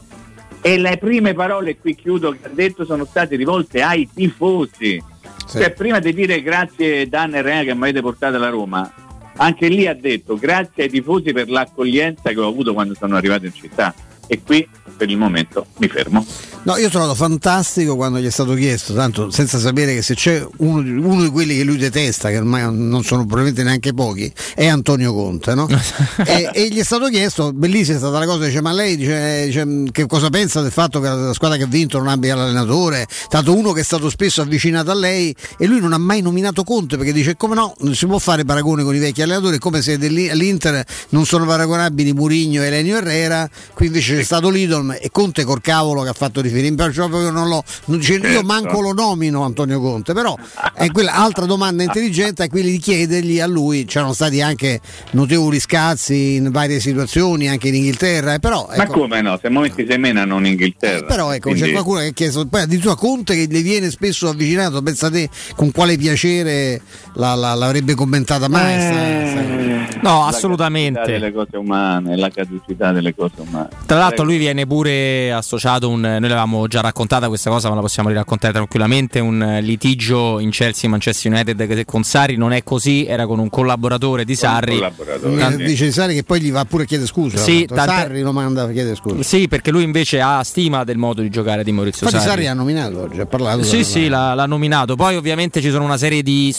E 0.61 0.77
le 0.77 0.99
prime 0.99 1.35
parole, 1.35 1.79
qui 1.79 1.95
chiudo, 1.95 2.33
che 2.33 2.47
ha 2.47 2.51
detto 2.53 2.85
sono 2.85 3.05
state 3.05 3.37
rivolte 3.37 3.83
ai 3.83 4.09
tifosi. 4.13 5.03
Cioè, 5.51 5.71
prima 5.73 5.99
di 5.99 6.13
dire 6.13 6.43
grazie 6.43 7.09
Dan 7.09 7.35
e 7.35 7.43
Rea 7.43 7.63
che 7.63 7.75
mi 7.75 7.83
avete 7.83 8.03
portato 8.03 8.37
alla 8.37 8.51
Roma, 8.51 8.93
anche 9.37 9.69
lì 9.69 9.87
ha 9.87 9.95
detto 9.95 10.37
grazie 10.37 10.85
ai 10.85 10.91
tifosi 10.91 11.33
per 11.33 11.49
l'accoglienza 11.49 12.31
che 12.31 12.41
ho 12.41 12.49
avuto 12.49 12.75
quando 12.75 12.95
sono 12.95 13.17
arrivato 13.17 13.47
in 13.47 13.55
città. 13.55 13.95
E 14.29 14.43
qui 14.43 14.69
per 14.99 15.09
il 15.09 15.17
momento 15.17 15.67
mi 15.79 15.89
fermo. 15.89 16.25
No, 16.65 16.77
io 16.77 16.89
ho 16.89 16.91
trovato 16.91 17.15
fantastico 17.15 17.97
quando 17.97 18.19
gli 18.19 18.27
è 18.27 18.31
stato 18.31 18.53
chiesto, 18.53 18.93
tanto 18.93 19.31
senza 19.31 19.59
sapere 19.59 19.95
che 19.95 20.03
se 20.03 20.15
c'è 20.15 20.45
uno, 20.59 20.83
di- 20.83 20.91
uno 20.91 21.23
di 21.23 21.31
quelli 21.31 21.57
che 21.57 21.63
lui 21.63 21.79
detesta, 21.79 22.29
che 22.29 22.37
ormai 22.37 22.63
non 22.63 23.03
sono 23.05 23.25
probabilmente 23.25 23.63
neanche 23.63 23.95
pochi, 23.95 24.31
è 24.55 24.67
Antonio 24.67 25.15
Conte, 25.15 25.55
no? 25.55 25.67
e, 26.27 26.51
e 26.53 26.69
gli 26.69 26.79
è 26.79 26.83
stato 26.83 27.07
chiesto, 27.07 27.53
bellissima 27.53 27.97
è 27.97 28.01
stata 28.01 28.19
la 28.19 28.27
cosa, 28.27 28.45
dice 28.45 28.61
ma 28.61 28.73
lei 28.73 28.97
dice, 28.97 29.47
dice, 29.47 29.67
che 29.93 30.07
cosa 30.07 30.29
pensa 30.29 30.61
del 30.61 30.73
fatto 30.73 31.01
che 31.01 31.09
la 31.09 31.33
squadra 31.33 31.57
che 31.57 31.63
ha 31.63 31.69
vinto 31.69 31.97
non 31.99 32.09
abbia 32.09 32.35
l'allenatore, 32.35 33.07
tanto 33.29 33.57
uno 33.57 33.73
che 33.73 33.81
è 33.81 33.85
stato 33.85 34.11
spesso 34.11 34.43
avvicinato 34.43 34.91
a 34.91 34.95
lei 34.95 35.35
e 35.57 35.67
lui 35.67 35.81
non 35.81 35.93
ha 35.93 35.99
mai 35.99 36.21
nominato 36.21 36.65
Conte 36.65 36.97
perché 36.97 37.13
dice 37.13 37.37
come 37.37 37.55
no, 37.55 37.73
non 37.79 37.95
si 37.95 38.05
può 38.07 38.19
fare 38.19 38.45
paragone 38.45 38.83
con 38.83 38.95
i 38.95 38.99
vecchi 38.99 39.23
allenatori, 39.23 39.57
è 39.57 39.59
come 39.59 39.81
se 39.81 39.95
all'Inter 39.95 40.85
non 41.11 41.25
sono 41.25 41.47
paragonabili 41.47 42.13
Murigno 42.13 42.63
e 42.63 42.67
Elenio 42.67 42.97
Herrera, 42.97 43.49
qui 43.73 43.87
invece 43.87 44.18
c'è 44.19 44.25
stato 44.25 44.49
l'Idol 44.51 44.99
e 45.01 45.11
Conte 45.11 45.45
col 45.45 45.61
cavolo 45.61 46.03
che 46.03 46.09
ha 46.09 46.13
fatto 46.13 46.41
riferimento, 46.41 46.93
cioè 46.93 47.09
proprio 47.09 47.31
non 47.31 47.49
lo, 47.49 47.63
non 47.87 47.99
dice, 47.99 48.15
io 48.15 48.23
Certo. 48.23 48.43
manco 48.43 48.81
lo 48.81 48.93
nomino 48.93 49.45
Antonio 49.45 49.81
Conte, 49.81 50.13
però 50.13 50.37
è 50.75 50.91
quella 50.91 51.15
altra 51.15 51.45
domanda 51.47 51.83
intelligente 51.83 52.45
è 52.45 52.49
quella 52.49 52.69
di 52.69 52.79
chiedergli 52.79 53.41
a 53.41 53.47
lui, 53.47 53.85
c'erano 53.85 54.13
stati 54.13 54.41
anche 54.43 54.81
notevoli 55.13 55.61
scazzi 55.61 56.35
in 56.35 56.51
varie 56.51 56.81
situazioni, 56.81 57.49
anche 57.49 57.69
in 57.69 57.75
Inghilterra, 57.77 58.35
eh, 58.35 58.39
però, 58.39 58.67
Ma 58.69 58.85
ecco, 58.85 59.01
come 59.01 59.21
no? 59.23 59.39
Siamo 59.41 59.61
messi 59.61 59.87
semenano 59.89 60.39
in 60.39 60.47
Inghilterra. 60.47 61.07
però 61.07 61.33
ecco, 61.33 61.51
Quindi- 61.51 61.69
c'è 61.69 61.73
qualcuno 61.73 62.01
che 62.01 62.07
ha 62.07 62.11
chiesto, 62.13 62.47
poi 62.47 62.63
addirittura 62.63 62.95
Conte 62.95 63.35
che 63.35 63.47
le 63.51 63.63
viene 63.63 63.91
spesso 63.91 64.29
avvicinato, 64.29 64.83
pensate 64.83 65.29
con 65.55 65.71
quale 65.71 65.97
piacere 65.97 66.81
la- 67.19 67.35
la- 67.35 67.55
l'avrebbe 67.55 67.95
commentata 67.95 68.49
mai. 68.49 68.75
Eh, 68.75 69.27
sta- 69.29 70.01
No, 70.01 70.21
la 70.21 70.27
assolutamente. 70.27 71.01
caducità 71.01 71.19
delle 71.19 71.33
cose 71.33 71.57
umane, 71.57 72.17
la 72.17 72.31
caducità 72.31 72.93
delle 72.93 73.15
cose 73.15 73.33
umane. 73.39 73.69
Tra 73.87 73.99
l'altro 73.99 74.25
lui 74.25 74.37
viene 74.39 74.67
pure 74.67 75.33
associato 75.33 75.89
un 75.89 76.01
noi 76.01 76.21
l'avevamo 76.21 76.67
già 76.69 76.81
raccontata 76.81 77.27
questa 77.29 77.51
cosa, 77.51 77.69
ma 77.69 77.75
la 77.75 77.81
possiamo 77.81 78.09
riraccontare 78.09 78.53
tranquillamente, 78.53 79.19
un 79.19 79.43
eh, 79.43 79.61
litigio 79.61 80.39
in 80.39 80.51
Chelsea 80.51 80.89
Manchester 80.89 81.33
United 81.33 81.67
che 81.67 81.85
con 81.85 82.05
Sarri 82.05 82.37
non 82.37 82.53
è 82.53 82.63
così, 82.63 83.05
era 83.07 83.27
con 83.27 83.39
un 83.41 83.49
collaboratore 83.51 84.25
di 84.25 84.35
Sarri. 84.37 84.75
collaboratore, 84.77 85.57
dice 85.57 85.91
Sari 85.91 86.15
che 86.15 86.23
poi 86.23 86.41
gli 86.41 86.53
va 86.53 86.65
pure 86.65 86.85
a 86.85 86.87
chiedere 86.87 87.09
scusa. 87.09 87.37
Sì, 87.39 87.65
tant'è- 87.67 87.87
Sarri 87.93 88.21
lo 88.23 88.33
manda 88.33 88.63
a 88.63 88.71
chiedere 88.71 88.95
scusa. 88.95 89.23
Sì, 89.23 89.49
perché 89.49 89.71
lui 89.73 89.83
invece 89.83 90.21
ha 90.21 90.43
stima 90.45 90.85
del 90.85 90.97
modo 90.99 91.23
di 91.23 91.29
giocare 91.31 91.65
di 91.65 91.73
Maurizio 91.73 92.07
Infatti 92.07 92.23
Sarri. 92.25 92.43
Sarri 92.45 92.51
ha 92.51 92.55
nominato 92.55 93.01
oggi, 93.03 93.19
ha 93.21 93.27
parlato. 93.27 93.63
Sì, 93.65 93.83
sì, 93.83 94.09
l'ha, 94.09 94.35
l'ha 94.35 94.47
nominato. 94.47 94.95
Poi 94.95 95.17
ovviamente 95.17 95.61
ci 95.61 95.71
sono 95.71 95.85
una 95.85 95.97
serie 95.97 96.23
di 96.23 96.53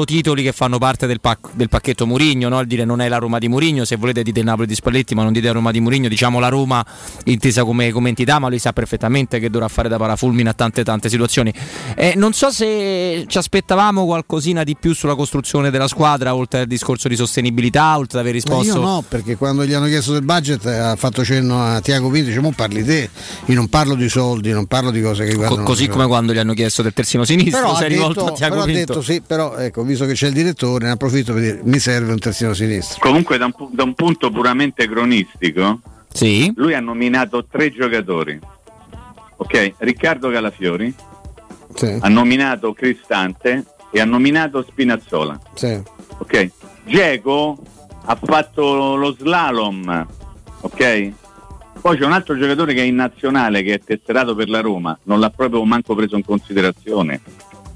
sottotitoli 0.00 0.42
che 0.42 0.52
fanno 0.52 0.78
parte 0.78 1.06
del, 1.06 1.20
pac- 1.20 1.54
del 1.54 1.68
pacchetto 1.68 2.06
Murigno, 2.06 2.48
no? 2.48 2.60
il 2.60 2.66
dire 2.66 2.84
non 2.84 3.00
è 3.00 3.08
la 3.08 3.18
Roma 3.18 3.38
di 3.38 3.48
Murigno, 3.48 3.84
se 3.84 3.96
volete 3.96 4.22
dite 4.22 4.40
il 4.40 4.44
Napoli 4.46 4.66
di 4.66 4.74
Spalletti, 4.74 5.14
ma 5.14 5.22
non 5.22 5.32
dite 5.32 5.46
la 5.46 5.52
Roma 5.52 5.70
di 5.70 5.80
Murigno, 5.80 6.08
diciamo 6.08 6.38
la 6.38 6.48
Roma 6.48 6.84
intesa 7.24 7.64
come, 7.64 7.90
come 7.90 8.08
entità, 8.08 8.38
ma 8.38 8.48
lui 8.48 8.58
sa 8.58 8.72
perfettamente 8.72 9.38
che 9.38 9.50
dovrà 9.50 9.68
fare 9.68 9.88
da 9.88 9.98
parafulmine 9.98 10.50
a 10.50 10.54
tante 10.54 10.82
tante 10.84 11.08
situazioni. 11.08 11.52
Eh, 11.94 12.14
non 12.16 12.32
so 12.32 12.50
se 12.50 13.24
ci 13.26 13.38
aspettavamo 13.38 14.04
qualcosina 14.04 14.64
di 14.64 14.76
più 14.76 14.94
sulla 14.94 15.14
costruzione 15.14 15.70
della 15.70 15.88
squadra, 15.88 16.34
oltre 16.34 16.60
al 16.60 16.66
discorso 16.66 17.08
di 17.08 17.16
sostenibilità, 17.16 17.96
oltre 17.98 18.18
ad 18.18 18.26
aver 18.26 18.40
Ma 18.42 18.54
risposto... 18.54 18.78
io 18.78 18.84
no, 18.84 19.04
perché 19.06 19.36
quando 19.36 19.64
gli 19.64 19.72
hanno 19.72 19.86
chiesto 19.86 20.12
del 20.12 20.22
budget 20.22 20.64
eh, 20.66 20.78
ha 20.78 20.96
fatto 20.96 21.24
cenno 21.24 21.62
a 21.62 21.80
Tiago 21.80 22.08
Pinto, 22.08 22.28
dice, 22.28 22.40
mo 22.40 22.52
parli 22.54 22.84
te, 22.84 23.10
io 23.46 23.54
non 23.54 23.68
parlo 23.68 23.94
di 23.94 24.08
soldi, 24.08 24.50
non 24.50 24.66
parlo 24.66 24.90
di 24.90 25.02
cose 25.02 25.24
che 25.24 25.36
Co- 25.36 25.62
così 25.62 25.88
come 25.88 26.06
quando 26.06 26.32
gli 26.32 26.38
hanno 26.38 26.54
chiesto 26.54 26.82
del 26.82 26.92
terzino 26.92 27.24
sinistro, 27.24 27.60
però 27.60 27.76
si 27.76 27.82
ha 27.82 27.86
è 27.86 27.88
rivolto 27.88 28.20
detto, 28.20 28.32
a 28.32 28.36
Tiago 28.36 28.64
Pinto. 28.64 28.78
detto 28.78 29.02
sì, 29.02 29.20
però 29.26 29.56
ecco, 29.56 29.82
visto 29.90 30.06
che 30.06 30.12
c'è 30.14 30.28
il 30.28 30.32
direttore, 30.32 30.86
ne 30.86 30.92
approfitto 30.92 31.32
per 31.32 31.42
dire 31.42 31.60
mi 31.64 31.78
serve 31.78 32.12
un 32.12 32.18
terzino 32.18 32.54
sinistro. 32.54 32.98
Comunque 33.00 33.36
da 33.38 33.46
un, 33.46 33.52
da 33.72 33.82
un 33.82 33.94
punto 33.94 34.30
puramente 34.30 34.88
cronistico, 34.88 35.80
Sì. 36.12 36.52
lui 36.56 36.74
ha 36.74 36.80
nominato 36.80 37.44
tre 37.46 37.70
giocatori. 37.72 38.38
Ok, 39.36 39.74
Riccardo 39.78 40.30
Calafiori, 40.30 40.94
Sì, 41.74 41.96
ha 42.00 42.08
nominato 42.08 42.72
Cristante 42.72 43.64
e 43.90 44.00
ha 44.00 44.04
nominato 44.04 44.62
Spinazzola. 44.68 45.38
sì. 45.54 45.80
Ok, 46.18 46.50
Geco 46.84 47.58
ha 48.04 48.18
fatto 48.22 48.94
lo 48.96 49.14
slalom. 49.18 50.06
Ok? 50.62 51.12
Poi 51.80 51.96
c'è 51.96 52.04
un 52.04 52.12
altro 52.12 52.36
giocatore 52.36 52.74
che 52.74 52.80
è 52.82 52.84
in 52.84 52.96
nazionale 52.96 53.62
che 53.62 53.74
è 53.74 53.80
tesserato 53.82 54.34
per 54.34 54.50
la 54.50 54.60
Roma, 54.60 54.98
non 55.04 55.18
l'ha 55.18 55.30
proprio 55.30 55.64
manco 55.64 55.94
preso 55.94 56.16
in 56.16 56.24
considerazione. 56.24 57.20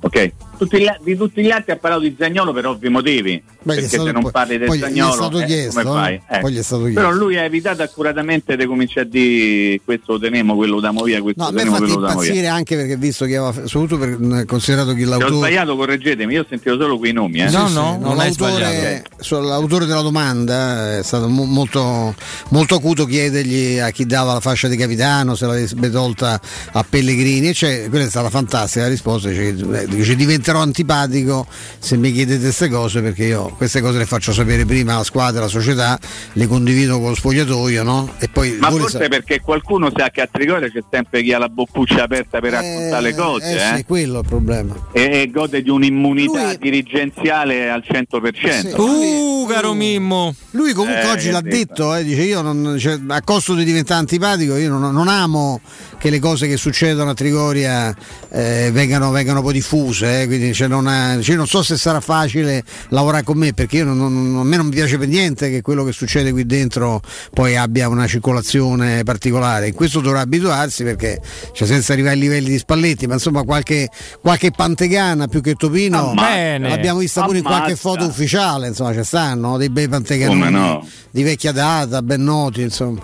Ok? 0.00 0.32
Tutti 0.56 0.78
gli 0.78 0.86
a- 0.86 0.98
di 1.02 1.16
tutti 1.16 1.42
gli 1.42 1.50
altri 1.50 1.72
ha 1.72 1.76
parlato 1.76 2.02
di 2.02 2.14
Zagnolo 2.18 2.52
per 2.52 2.66
ovvi 2.66 2.88
motivi. 2.88 3.42
Beh, 3.62 3.74
perché 3.74 3.88
stato 3.88 4.04
se 4.06 4.12
non 4.12 4.22
poi- 4.22 4.30
parli 4.32 4.58
del 4.58 4.66
poi 4.68 4.78
gli 4.78 4.80
è 4.82 4.84
Zagnolo, 4.84 5.12
stato 5.12 5.38
eh, 5.40 5.44
chiesto, 5.46 5.82
come 5.82 6.00
fai? 6.00 6.20
eh? 6.30 6.38
Poi 6.40 6.52
gli 6.52 6.58
è 6.58 6.62
stato 6.62 6.82
chiesto. 6.82 7.00
Però 7.00 7.12
lui 7.12 7.36
ha 7.36 7.42
evitato 7.42 7.82
accuratamente 7.82 8.56
di 8.56 8.66
cominciare 8.66 9.06
a 9.06 9.10
dire 9.10 9.80
questo 9.84 10.12
lo 10.12 10.18
teniamo, 10.18 10.54
quello 10.54 10.74
lo 10.74 10.80
diamo 10.80 11.02
via, 11.02 11.20
questo 11.22 11.42
No, 11.42 11.50
lo 11.50 11.56
teniamo, 11.56 11.76
quello 11.78 11.94
lo 11.94 12.00
diamo 12.06 12.20
via. 12.20 12.28
impazzire 12.30 12.46
anche 12.54 12.76
perché 12.76 12.96
visto 12.96 13.24
che 13.24 13.36
aveva, 13.36 13.66
soprattutto 13.66 13.98
per 13.98 14.44
considerato 14.46 14.92
che 14.92 15.00
Se 15.00 15.06
ho 15.06 15.08
l'autore 15.10 15.34
sbagliato 15.36 15.76
correggetemi, 15.76 16.34
io 16.34 16.42
ho 16.42 16.46
sentito 16.48 16.76
solo 16.78 16.98
quei 16.98 17.12
nomi. 17.12 17.40
Eh. 17.40 17.48
Sì, 17.48 17.56
sì, 17.56 17.74
l'autore, 17.74 19.04
so- 19.18 19.40
l'autore 19.40 19.86
della 19.86 20.02
domanda 20.02 20.98
è 20.98 21.02
stato 21.02 21.28
mo- 21.28 21.44
molto, 21.44 22.14
molto 22.50 22.74
acuto 22.76 23.06
chiedergli 23.06 23.78
a 23.78 23.90
chi 23.90 24.06
dava 24.06 24.34
la 24.34 24.40
fascia 24.40 24.68
di 24.68 24.76
capitano 24.76 25.34
se 25.34 25.46
l'avrebbe 25.46 25.90
tolta 25.90 26.40
a 26.72 26.84
Pellegrini 26.88 27.52
cioè, 27.54 27.88
quella 27.88 28.04
è 28.04 28.08
stata 28.08 28.30
fantastica 28.30 28.84
la 28.84 28.90
risposta 28.90 29.28
dice, 29.28 29.48
eh, 29.48 29.86
dice, 29.88 30.14
diventerò 30.54 30.60
antipatico 30.60 31.46
se 31.78 31.96
mi 31.96 32.12
chiedete 32.12 32.42
queste 32.42 32.68
cose 32.68 33.02
perché 33.02 33.24
io 33.24 33.52
queste 33.56 33.80
cose 33.80 33.98
le 33.98 34.06
faccio 34.06 34.32
sapere 34.32 34.64
prima 34.64 34.94
alla 34.94 35.04
squadra, 35.04 35.40
alla 35.40 35.48
società 35.48 35.98
le 36.32 36.46
condivido 36.46 36.98
con 37.00 37.10
lo 37.10 37.14
spogliatoio 37.14 37.82
no? 37.82 38.12
e 38.18 38.28
poi 38.28 38.56
Ma 38.58 38.70
forse 38.70 38.98
sa- 39.02 39.08
perché 39.08 39.40
qualcuno 39.40 39.90
sa 39.94 40.10
che 40.10 40.20
a 40.20 40.28
Trigoria 40.30 40.68
c'è 40.70 40.82
sempre 40.90 41.22
chi 41.22 41.32
ha 41.32 41.38
la 41.38 41.48
boccuccia 41.48 42.04
aperta 42.04 42.40
per 42.40 42.52
raccontare 42.52 43.02
le 43.02 43.14
cose 43.14 43.50
eh, 43.50 43.54
eh, 43.54 43.76
sì, 43.76 43.84
quello 43.84 44.16
è 44.16 44.20
il 44.20 44.28
problema 44.28 44.74
e, 44.92 45.22
e 45.22 45.30
gode 45.30 45.62
di 45.62 45.70
un'immunità 45.70 46.54
dirigenziale 46.54 47.70
al 47.70 47.82
100%. 47.86 48.80
Uh, 48.80 49.46
caro 49.46 49.74
Mimmo. 49.74 50.34
Lui 50.52 50.72
comunque 50.72 51.02
Eh, 51.02 51.10
oggi 51.10 51.30
l'ha 51.30 51.38
ha 51.38 51.42
detto? 51.42 51.56
detto, 51.56 51.94
eh, 51.94 52.04
dice 52.04 52.22
io 52.22 52.40
non, 52.42 52.76
cioè, 52.78 52.98
a 53.08 53.22
costo 53.22 53.54
di 53.54 53.64
diventare 53.64 54.00
antipatico, 54.00 54.56
io 54.56 54.70
non, 54.70 54.92
non 54.92 55.08
amo 55.08 55.60
che 55.98 56.10
le 56.10 56.18
cose 56.18 56.46
che 56.46 56.56
succedono 56.56 57.10
a 57.10 57.14
Trigoria 57.14 57.94
eh, 58.30 58.70
vengano, 58.72 59.10
vengano 59.10 59.42
poi 59.42 59.54
diffuse, 59.54 60.22
eh, 60.22 60.26
quindi 60.36 60.54
cioè, 60.54 60.68
non, 60.68 60.86
ha- 60.86 61.20
cioè, 61.20 61.36
non 61.36 61.46
so 61.46 61.62
se 61.62 61.76
sarà 61.76 62.00
facile 62.00 62.62
lavorare 62.88 63.22
con 63.24 63.36
me 63.38 63.52
perché 63.52 63.78
io 63.78 63.84
non- 63.84 63.96
non- 63.98 64.40
a 64.40 64.44
me 64.44 64.56
non 64.56 64.66
mi 64.66 64.72
piace 64.74 64.98
per 64.98 65.08
niente 65.08 65.50
che 65.50 65.60
quello 65.62 65.84
che 65.84 65.92
succede 65.92 66.32
qui 66.32 66.44
dentro 66.46 67.00
poi 67.32 67.56
abbia 67.56 67.88
una 67.88 68.06
circolazione 68.06 69.02
particolare. 69.04 69.68
In 69.68 69.74
questo 69.74 70.00
dovrà 70.00 70.20
abituarsi 70.20 70.82
perché 70.84 71.20
cioè, 71.52 71.66
senza 71.66 71.92
arrivare 71.92 72.14
ai 72.14 72.20
livelli 72.20 72.50
di 72.50 72.58
Spalletti, 72.58 73.06
ma 73.06 73.14
insomma 73.14 73.42
qualche, 73.44 73.88
qualche 74.20 74.50
pantegana 74.50 75.26
più 75.28 75.40
che 75.40 75.54
Topino 75.54 76.10
Ammazza. 76.10 76.28
Bene. 76.34 76.68
l'abbiamo 76.68 76.98
vista 77.00 77.22
pure 77.24 77.38
in 77.38 77.44
qualche 77.44 77.76
foto 77.76 78.04
ufficiale, 78.04 78.68
insomma 78.68 78.92
ci 78.92 79.04
stanno 79.04 79.56
dei 79.56 79.70
bei 79.70 79.88
panteganoni 79.88 80.38
Come 80.38 80.50
no? 80.50 80.86
di 81.10 81.22
vecchia 81.22 81.52
data, 81.52 82.02
ben 82.02 82.22
noti, 82.24 82.62
insomma. 82.62 83.00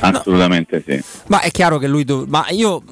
Assolutamente 0.00 0.82
sì. 0.86 1.00
Ma 1.28 1.40
è 1.40 1.50
chiaro 1.50 1.78
che 1.78 1.86
lui. 1.86 2.04
dov- 2.04 2.28
ma 2.28 2.46
io. 2.50 2.82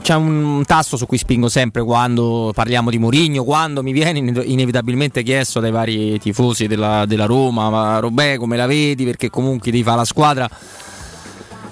C'è- 0.00 0.14
un 0.14 0.62
tasto 0.66 0.96
su 0.96 1.06
cui 1.06 1.18
spingo 1.18 1.48
sempre 1.48 1.82
quando 1.82 2.52
parliamo 2.54 2.90
di 2.90 2.98
Mourinho, 2.98 3.44
quando 3.44 3.82
mi 3.82 3.92
viene 3.92 4.18
ine- 4.18 4.44
inevitabilmente 4.44 5.22
chiesto 5.22 5.60
dai 5.60 5.70
vari 5.70 6.18
tifosi 6.18 6.66
della, 6.66 7.06
della 7.06 7.26
Roma, 7.26 7.70
ma 7.70 7.98
Robè 7.98 8.36
come 8.36 8.56
la 8.56 8.66
vedi? 8.66 9.04
Perché 9.04 9.30
comunque 9.30 9.70
ti 9.70 9.82
fa 9.82 9.94
la 9.94 10.04
squadra. 10.04 10.48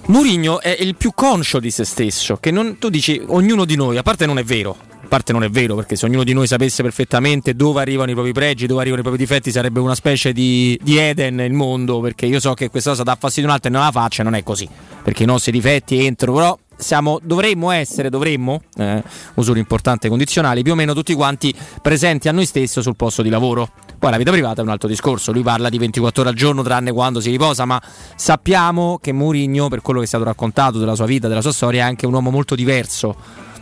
Mourinho 0.07 0.61
è 0.61 0.77
il 0.79 0.95
più 0.95 1.13
conscio 1.15 1.59
di 1.59 1.71
se 1.71 1.85
stesso, 1.85 2.37
che 2.37 2.51
non, 2.53 2.79
tu 2.79 2.89
dici 2.91 3.21
ognuno 3.27 3.65
di 3.65 3.75
noi, 3.75 3.97
a 3.97 4.03
parte 4.03 4.25
non 4.25 4.39
è 4.39 4.45
vero, 4.45 4.77
a 5.03 5.07
parte 5.09 5.33
non 5.33 5.43
è 5.43 5.51
vero, 5.51 5.75
perché 5.75 5.97
se 5.97 6.07
ognuno 6.07 6.23
di 6.23 6.33
noi 6.33 6.47
sapesse 6.47 6.83
perfettamente 6.85 7.55
dove 7.55 7.81
arrivano 7.81 8.13
i 8.13 8.15
propri 8.15 8.33
pregi, 8.33 8.67
dove 8.67 8.81
arrivano 8.83 9.01
i 9.01 9.05
propri 9.05 9.21
difetti, 9.21 9.51
sarebbe 9.51 9.81
una 9.81 9.97
specie 9.97 10.33
di, 10.33 10.79
di 10.81 10.97
Eden 10.97 11.41
il 11.41 11.53
mondo, 11.53 11.99
perché 11.99 12.27
io 12.27 12.39
so 12.39 12.55
che 12.55 12.71
questa 12.71 12.91
cosa 12.91 13.03
dà 13.03 13.17
fastidio 13.19 13.49
a 13.49 13.53
un 13.53 13.55
altro 13.57 13.71
e 13.71 13.73
non 13.73 13.83
la 13.83 13.91
faccia, 13.91 14.23
non 14.23 14.35
è 14.35 14.45
così, 14.45 14.69
perché 15.03 15.25
i 15.25 15.27
nostri 15.27 15.51
difetti 15.51 16.05
entrano, 16.05 16.37
però 16.37 16.59
siamo, 16.77 17.19
dovremmo 17.23 17.71
essere, 17.71 18.11
dovremmo, 18.11 18.61
eh, 18.77 19.03
uso 19.35 19.55
importante 19.57 20.09
condizionali, 20.09 20.63
più 20.63 20.73
o 20.73 20.75
meno 20.75 20.95
tutti 20.95 21.15
quanti 21.15 21.55
presenti 21.83 22.29
a 22.29 22.33
noi 22.33 22.47
stessi 22.47 22.83
sul 22.83 22.97
posto 22.97 23.23
di 23.23 23.29
lavoro. 23.29 23.69
Poi 23.99 24.11
la 24.11 24.19
vita 24.19 24.31
privata 24.31 24.61
è 24.61 24.65
un 24.65 24.71
altro 24.71 24.89
discorso, 24.89 25.33
lui 25.33 25.43
parla 25.43 25.69
di 25.69 25.79
24 25.79 26.21
ore 26.23 26.31
al 26.31 26.37
giorno 26.37 26.63
tranne 26.63 26.93
quando 26.93 27.21
si 27.21 27.31
riposa, 27.31 27.65
ma 27.65 27.81
sappiamo 28.15 28.99
che 29.01 29.13
Mourinho, 29.13 29.69
per 29.69 29.81
quello 29.81 30.01
che 30.01 30.05
è 30.05 30.09
stato 30.09 30.25
raccontato 30.25 30.79
della 30.79 30.95
sua 30.95 31.07
vita, 31.07 31.29
della 31.29 31.41
sua 31.41 31.53
storia, 31.53 31.85
è 31.85 31.87
anche 31.89 32.07
un 32.07 32.13
uomo 32.13 32.31
molto 32.31 32.55
diverso 32.55 33.17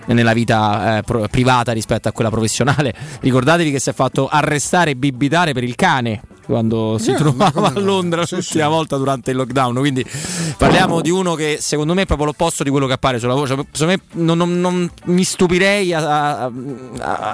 nella 0.06 0.34
vita 0.34 0.98
eh, 0.98 1.28
privata 1.30 1.72
rispetto 1.72 2.08
a 2.08 2.12
quella 2.12 2.30
professionale. 2.30 2.92
Ricordatevi 3.20 3.70
che 3.70 3.78
si 3.78 3.90
è 3.90 3.92
fatto 3.92 4.28
arrestare 4.28 4.90
e 4.90 4.96
bibitare 4.96 5.52
per 5.52 5.64
il 5.64 5.74
cane 5.76 6.20
quando 6.46 6.96
si 6.98 7.10
Eh, 7.10 7.12
ma 7.12 7.18
trovava 7.18 7.50
come 7.52 7.66
a 7.68 7.70
no? 7.70 7.80
Londra 7.80 8.26
Sì, 8.26 8.34
l'ultima 8.36 8.68
volta 8.68 8.96
durante 8.96 9.30
il 9.30 9.36
lockdown. 9.36 9.76
Quindi 9.76 10.04
parliamo 10.56 11.00
di 11.00 11.10
uno 11.10 11.34
che 11.34 11.58
secondo 11.60 11.94
me 11.94 12.02
è 12.02 12.06
proprio 12.06 12.26
l'opposto 12.26 12.62
di 12.62 12.70
quello 12.70 12.86
che 12.86 12.92
appare 12.94 13.18
sulla 13.18 13.34
voce. 13.34 13.54
Secondo 13.72 13.86
me 13.86 14.00
non, 14.22 14.36
non- 14.38 14.60
non 14.60 14.90
mi 15.04 15.24
stupirei 15.24 15.92
a, 15.94 16.44
a- 16.44 16.50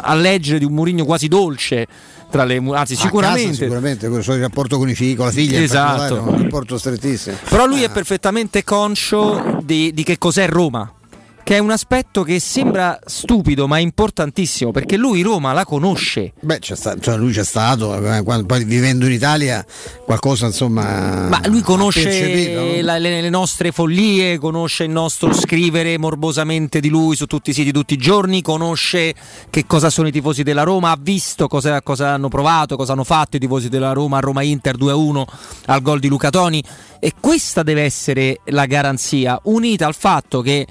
a- 0.03 0.14
leggere 0.14 0.59
di 0.59 0.64
un 0.64 0.73
Murigno 0.73 1.05
quasi 1.05 1.29
dolce. 1.29 1.87
Tra 2.31 2.44
le, 2.44 2.62
anzi, 2.73 2.94
sicuramente. 2.94 3.49
casa 3.49 3.62
sicuramente 3.64 4.07
il 4.07 4.23
suo 4.23 4.38
rapporto 4.38 4.79
con 4.79 4.88
i 4.88 4.94
figli, 4.94 5.16
con 5.16 5.27
la 5.27 5.33
figlia, 5.33 5.59
Esatto. 5.59 5.96
particolare, 5.99 6.31
un 6.37 6.42
rapporto 6.42 6.79
strettissimo. 6.79 7.37
Però 7.49 7.66
lui 7.66 7.83
è 7.83 7.90
perfettamente 7.90 8.62
conscio 8.62 9.59
di, 9.64 9.92
di 9.92 10.05
che 10.05 10.16
cos'è 10.16 10.49
Roma. 10.49 10.92
Che 11.42 11.57
è 11.57 11.59
un 11.59 11.70
aspetto 11.70 12.22
che 12.22 12.38
sembra 12.38 12.98
stupido, 13.05 13.66
ma 13.66 13.79
importantissimo 13.79 14.70
perché 14.70 14.96
lui 14.96 15.22
Roma 15.22 15.53
la 15.53 15.64
conosce. 15.64 16.33
Beh, 16.40 16.61
c'è 16.61 16.76
sta- 16.76 16.96
cioè 17.00 17.16
lui 17.16 17.33
c'è 17.33 17.44
stato, 17.44 17.92
eh, 17.96 18.22
quando- 18.22 18.46
poi 18.46 18.62
vivendo 18.64 19.05
in 19.07 19.12
Italia 19.12 19.64
qualcosa 20.05 20.46
insomma... 20.46 21.26
Ma 21.29 21.40
lui 21.46 21.61
conosce 21.62 22.81
la- 22.83 22.98
le, 22.98 23.20
le 23.20 23.31
nostre 23.31 23.72
follie, 23.72 24.38
conosce 24.38 24.85
il 24.85 24.90
nostro 24.90 25.33
scrivere 25.33 25.98
morbosamente 25.98 26.79
di 26.79 26.88
lui 26.88 27.16
su 27.16 27.26
tutti 27.26 27.50
i 27.50 27.53
siti 27.53 27.72
tutti 27.72 27.94
i 27.94 27.98
giorni, 27.98 28.42
conosce 28.42 29.14
che 29.50 29.66
cosa 29.66 29.90
sono 29.90 30.07
i 30.07 30.12
tifosi 30.12 30.44
della 30.44 30.62
Roma, 30.62 30.92
ha 30.92 30.98
visto 31.00 31.48
cosa, 31.48 31.83
cosa 31.83 32.11
hanno 32.11 32.29
provato, 32.29 32.76
cosa 32.76 32.92
hanno 32.92 33.03
fatto 33.05 33.37
i 33.37 33.40
tifosi 33.40 33.68
della 33.68 33.92
Roma 33.92 34.18
a 34.18 34.20
Roma 34.20 34.42
Inter 34.42 34.76
2-1 34.76 35.24
al 35.66 35.83
gol 35.83 35.98
di 35.98 36.07
Luca 36.07 36.31
Toni 36.31 36.62
e 37.00 37.14
questa 37.18 37.62
deve 37.64 37.83
essere 37.83 38.40
la 38.46 38.66
garanzia, 38.66 39.40
unita 39.44 39.87
al 39.87 39.94
fatto 39.94 40.42
che 40.42 40.66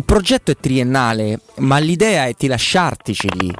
il 0.00 0.06
progetto 0.06 0.50
è 0.50 0.56
triennale, 0.58 1.40
ma 1.58 1.76
l'idea 1.78 2.24
è 2.24 2.34
di 2.36 2.46
lasciartici 2.46 3.28
lì. 3.38 3.52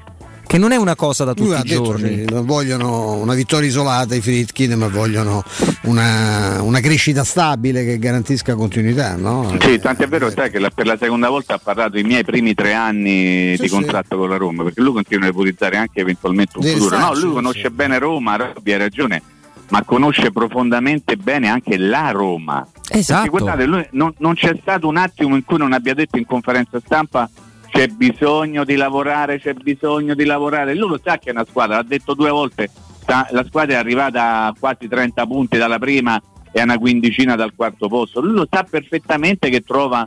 Che 0.46 0.59
non 0.59 0.72
è 0.72 0.76
una 0.76 0.96
cosa 0.96 1.22
da 1.24 1.33
tutti 1.35 1.48
Lui 1.50 1.59
i 1.61 1.62
detto 1.62 1.83
giorni. 1.85 2.16
cioè, 2.16 2.24
non 2.35 2.44
vogliono 2.44 3.12
una 3.16 3.35
vittoria 3.35 3.68
isolata 3.68 4.14
i 4.16 4.20
Fritkin, 4.20 4.72
ma 4.72 4.88
vogliono 4.88 5.44
una, 5.83 6.61
una 6.62 6.81
crescita 6.81 7.22
stabile 7.22 7.85
che 7.85 7.98
garantisca 8.00 8.55
continuità. 8.57 9.14
No? 9.16 9.57
Sì, 9.61 9.79
tanto 9.79 10.03
è 10.03 10.09
vero 10.09 10.29
sai, 10.31 10.50
che 10.50 10.59
la- 10.59 10.70
per 10.70 10.87
la 10.87 10.96
seconda 10.98 11.29
volta 11.29 11.55
ha 11.55 11.59
parlato 11.62 11.98
i 11.98 12.03
miei 12.03 12.24
primi 12.24 12.55
tre 12.55 12.72
anni 12.72 13.55
Sì, 13.55 13.62
di 13.62 13.68
sì. 13.68 13.74
contratto 13.74 14.16
con 14.16 14.29
la 14.29 14.37
Roma, 14.38 14.64
perché 14.64 14.81
lui 14.81 14.94
continua 14.94 15.26
a 15.26 15.31
ipotizzare 15.31 15.76
anche 15.76 16.00
eventualmente 16.00 16.53
un 16.57 16.64
Deve 16.64 16.79
futuro. 16.79 16.96
No, 16.96 17.03
starci, 17.05 17.22
lui 17.22 17.33
conosce 17.35 17.70
bene 17.70 17.98
Roma, 17.98 18.35
Robby 18.37 18.72
ha 18.72 18.79
ragione, 18.79 19.22
ma 19.70 19.83
conosce 19.85 20.30
profondamente 20.30 21.16
bene 21.16 21.48
anche 21.48 21.76
la 21.78 22.11
Roma. 22.11 22.66
Esatto. 22.88 23.22
Perché 23.22 23.30
guardate, 23.30 23.66
lui 23.66 23.87
non, 23.92 24.12
non 24.18 24.35
c'è 24.35 24.56
stato 24.61 24.87
un 24.87 24.96
attimo 24.96 25.35
in 25.35 25.44
cui 25.44 25.59
non 25.59 25.72
abbia 25.72 25.94
detto 25.94 26.18
in 26.18 26.26
conferenza 26.26 26.80
stampa 26.85 27.28
c'è 27.68 27.87
bisogno 27.87 28.64
di 28.64 28.74
lavorare, 28.74 29.38
c'è 29.40 29.54
bisogno 29.54 30.14
di 30.14 30.24
lavorare. 30.24 30.74
Lui 30.74 30.88
lo 30.88 31.00
sa 31.02 31.18
che 31.18 31.30
è 31.30 31.33
una 31.33 31.46
squadra, 31.48 31.76
l'ha 31.76 31.85
detto 31.85 32.14
due 32.14 32.30
volte, 32.30 32.70
la 33.06 33.44
squadra 33.46 33.76
è 33.76 33.78
arrivata 33.78 34.44
a 34.44 34.54
quasi 34.59 34.88
30 34.88 35.26
punti 35.26 35.56
dalla 35.56 35.78
prima 35.78 36.20
e 36.52 36.61
a 36.61 36.64
una 36.64 36.78
quindicina 36.78 37.37
dal 37.37 37.54
quarto 37.54 37.88
posto. 37.88 38.20
Lui 38.20 38.35
lo 38.35 38.46
sa 38.50 38.64
perfettamente 38.68 39.48
che 39.50 39.61
trova 39.61 40.06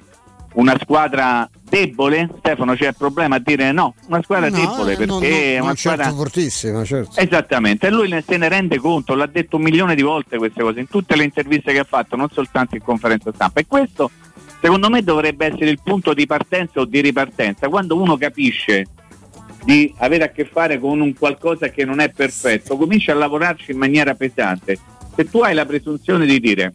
una 0.56 0.78
squadra 0.80 1.49
debole. 1.73 2.29
Stefano, 2.38 2.75
c'è 2.75 2.88
il 2.89 2.95
problema 2.95 3.38
a 3.38 3.39
dire 3.39 3.71
no, 3.71 3.95
una 4.07 4.21
squadra 4.21 4.49
No, 4.49 4.55
debole 4.55 4.93
eh, 4.93 4.95
perché 4.95 5.05
non- 5.05 5.21
non- 5.21 5.31
è 5.31 5.57
una 5.57 5.67
non 5.67 5.75
squadra 5.75 6.03
certo 6.03 6.17
fortissima, 6.17 6.83
certo. 6.86 7.19
Esattamente, 7.19 7.88
e 7.88 7.89
lui 7.89 8.23
se 8.25 8.38
ne 8.38 8.47
rende 8.47 8.77
conto, 8.77 9.15
l'ha 9.15 9.25
detto 9.25 9.55
un 9.57 9.63
milione 9.63 9.95
di 9.95 10.03
volte 10.03 10.38
queste 10.38 10.62
cose, 10.62 10.79
in 10.79 10.88
tutte 10.88 11.15
le 11.15 11.23
interviste 11.23 11.71
che 11.73 11.79
ha 11.79 11.83
fatto, 11.86 12.15
non 12.15 12.29
soltanto 12.31 12.75
in 12.75 12.81
conferenza 12.83 13.31
stampa. 13.33 13.59
E 13.59 13.65
questo, 13.67 14.12
secondo 14.62 14.89
me, 14.89 15.01
dovrebbe 15.03 15.47
essere 15.47 15.69
il 15.69 15.79
punto 15.83 16.13
di 16.13 16.25
partenza 16.27 16.79
o 16.79 16.86
di 16.86 17.01
ripartenza. 17.01 17.67
Quando 17.69 17.95
uno 17.99 18.17
capisce 18.17 18.86
di 19.63 19.93
avere 19.97 20.25
a 20.25 20.29
che 20.29 20.45
fare 20.45 20.77
con 20.79 20.99
un 20.99 21.13
qualcosa 21.13 21.69
che 21.69 21.86
non 21.86 21.99
è 21.99 22.09
perfetto, 22.12 22.75
comincia 22.77 23.13
a 23.13 23.15
lavorarci 23.15 23.71
in 23.71 23.77
maniera 23.77 24.13
pesante. 24.13 24.77
Se 25.15 25.29
tu 25.29 25.39
hai 25.39 25.53
la 25.53 25.65
presunzione 25.65 26.25
di 26.25 26.39
dire 26.39 26.73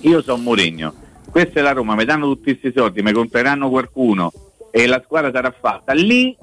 io 0.00 0.22
sono 0.22 0.42
Mourinho, 0.42 0.94
questa 1.36 1.60
è 1.60 1.62
la 1.62 1.72
Roma, 1.72 1.94
mi 1.94 2.06
danno 2.06 2.24
tutti 2.28 2.56
questi 2.56 2.72
soldi, 2.74 3.02
mi 3.02 3.12
compreranno 3.12 3.68
qualcuno 3.68 4.32
e 4.70 4.86
la 4.86 5.02
squadra 5.04 5.30
sarà 5.30 5.50
fatta, 5.50 5.92
lì 5.92 6.34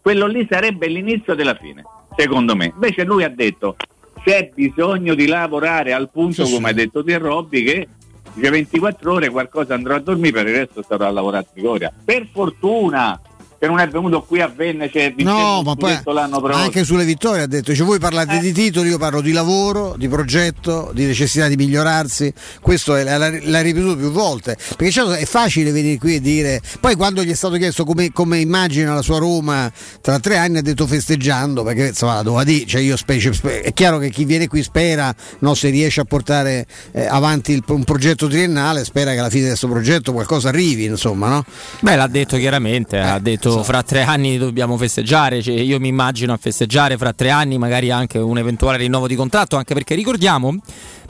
quello 0.00 0.26
lì 0.26 0.44
sarebbe 0.50 0.88
l'inizio 0.88 1.36
della 1.36 1.54
fine, 1.54 1.84
secondo 2.16 2.56
me. 2.56 2.72
Invece 2.74 3.04
lui 3.04 3.22
ha 3.22 3.28
detto 3.28 3.76
c'è 4.24 4.50
bisogno 4.52 5.14
di 5.14 5.28
lavorare 5.28 5.92
al 5.92 6.10
punto, 6.10 6.44
Sì, 6.44 6.52
come 6.52 6.66
sì. 6.66 6.72
ha 6.72 6.74
detto 6.74 7.04
te 7.04 7.18
Robby, 7.18 7.62
che 7.62 7.88
dice 8.32 8.50
24 8.50 9.12
ore 9.12 9.28
qualcosa 9.28 9.74
andrò 9.74 9.94
a 9.94 10.00
dormire, 10.00 10.32
per 10.32 10.48
il 10.48 10.54
resto 10.56 10.82
starò 10.82 11.06
a 11.06 11.10
lavorare 11.12 11.44
a 11.44 11.48
Trigoria. 11.52 11.92
Per 12.04 12.26
fortuna 12.32 13.20
che 13.60 13.66
non 13.66 13.78
è 13.78 13.86
venuto 13.88 14.22
qui 14.22 14.40
a 14.40 14.48
Venne, 14.48 14.88
c'è 14.90 15.12
No, 15.18 15.60
ma 15.62 15.74
poi 15.76 16.00
l'anno 16.14 16.40
prossimo. 16.40 16.64
anche 16.64 16.82
sulle 16.82 17.04
vittorie 17.04 17.42
ha 17.42 17.46
detto, 17.46 17.74
cioè 17.74 17.84
voi 17.84 17.98
parlate 17.98 18.38
di 18.38 18.52
titoli, 18.52 18.88
io 18.88 18.96
parlo 18.96 19.20
di 19.20 19.32
lavoro, 19.32 19.96
di 19.98 20.08
progetto, 20.08 20.90
di 20.94 21.04
necessità 21.04 21.46
di 21.46 21.56
migliorarsi, 21.56 22.32
questo 22.62 22.96
è- 22.96 23.04
l'ha, 23.04 23.18
l'ha 23.18 23.60
ripetuto 23.60 23.96
più 23.96 24.10
volte, 24.12 24.56
perché 24.78 24.90
certo 24.90 25.12
è 25.12 25.26
facile 25.26 25.72
venire 25.72 25.98
qui 25.98 26.14
e 26.14 26.20
dire, 26.22 26.62
poi 26.80 26.94
quando 26.94 27.22
gli 27.22 27.30
è 27.30 27.34
stato 27.34 27.56
chiesto 27.56 27.84
come, 27.84 28.10
come 28.12 28.38
immagina 28.38 28.94
la 28.94 29.02
sua 29.02 29.18
Roma 29.18 29.70
tra 30.00 30.18
tre 30.20 30.38
anni 30.38 30.56
ha 30.56 30.62
detto 30.62 30.86
festeggiando, 30.86 31.62
perché 31.62 31.88
insomma 31.88 32.22
doveva 32.22 32.44
dire, 32.44 32.64
cioè 32.64 32.80
io 32.80 32.96
spe- 32.96 33.20
spe- 33.20 33.60
è 33.60 33.74
chiaro 33.74 33.98
che 33.98 34.08
chi 34.08 34.24
viene 34.24 34.48
qui 34.48 34.62
spera, 34.62 35.14
no, 35.40 35.52
se 35.52 35.68
riesce 35.68 36.00
a 36.00 36.04
portare 36.04 36.66
eh, 36.92 37.04
avanti 37.04 37.52
il- 37.52 37.62
un 37.66 37.84
progetto 37.84 38.26
triennale, 38.26 38.86
spera 38.86 39.12
che 39.12 39.18
alla 39.18 39.28
fine 39.28 39.42
di 39.42 39.48
questo 39.48 39.68
progetto 39.68 40.14
qualcosa 40.14 40.48
arrivi, 40.48 40.86
insomma, 40.86 41.28
no? 41.28 41.44
Beh, 41.80 41.96
l'ha 41.96 42.06
detto 42.06 42.38
chiaramente, 42.38 42.98
ha 42.98 43.18
detto 43.18 43.48
fra 43.62 43.82
tre 43.82 44.02
anni 44.02 44.38
dobbiamo 44.38 44.76
festeggiare, 44.76 45.42
cioè, 45.42 45.54
io 45.54 45.78
mi 45.80 45.88
immagino 45.88 46.32
a 46.32 46.36
festeggiare 46.36 46.96
fra 46.96 47.12
tre 47.12 47.30
anni 47.30 47.58
magari 47.58 47.90
anche 47.90 48.18
un 48.18 48.38
eventuale 48.38 48.78
rinnovo 48.78 49.06
di 49.06 49.14
contratto, 49.14 49.56
anche 49.56 49.74
perché 49.74 49.94
ricordiamo, 49.94 50.56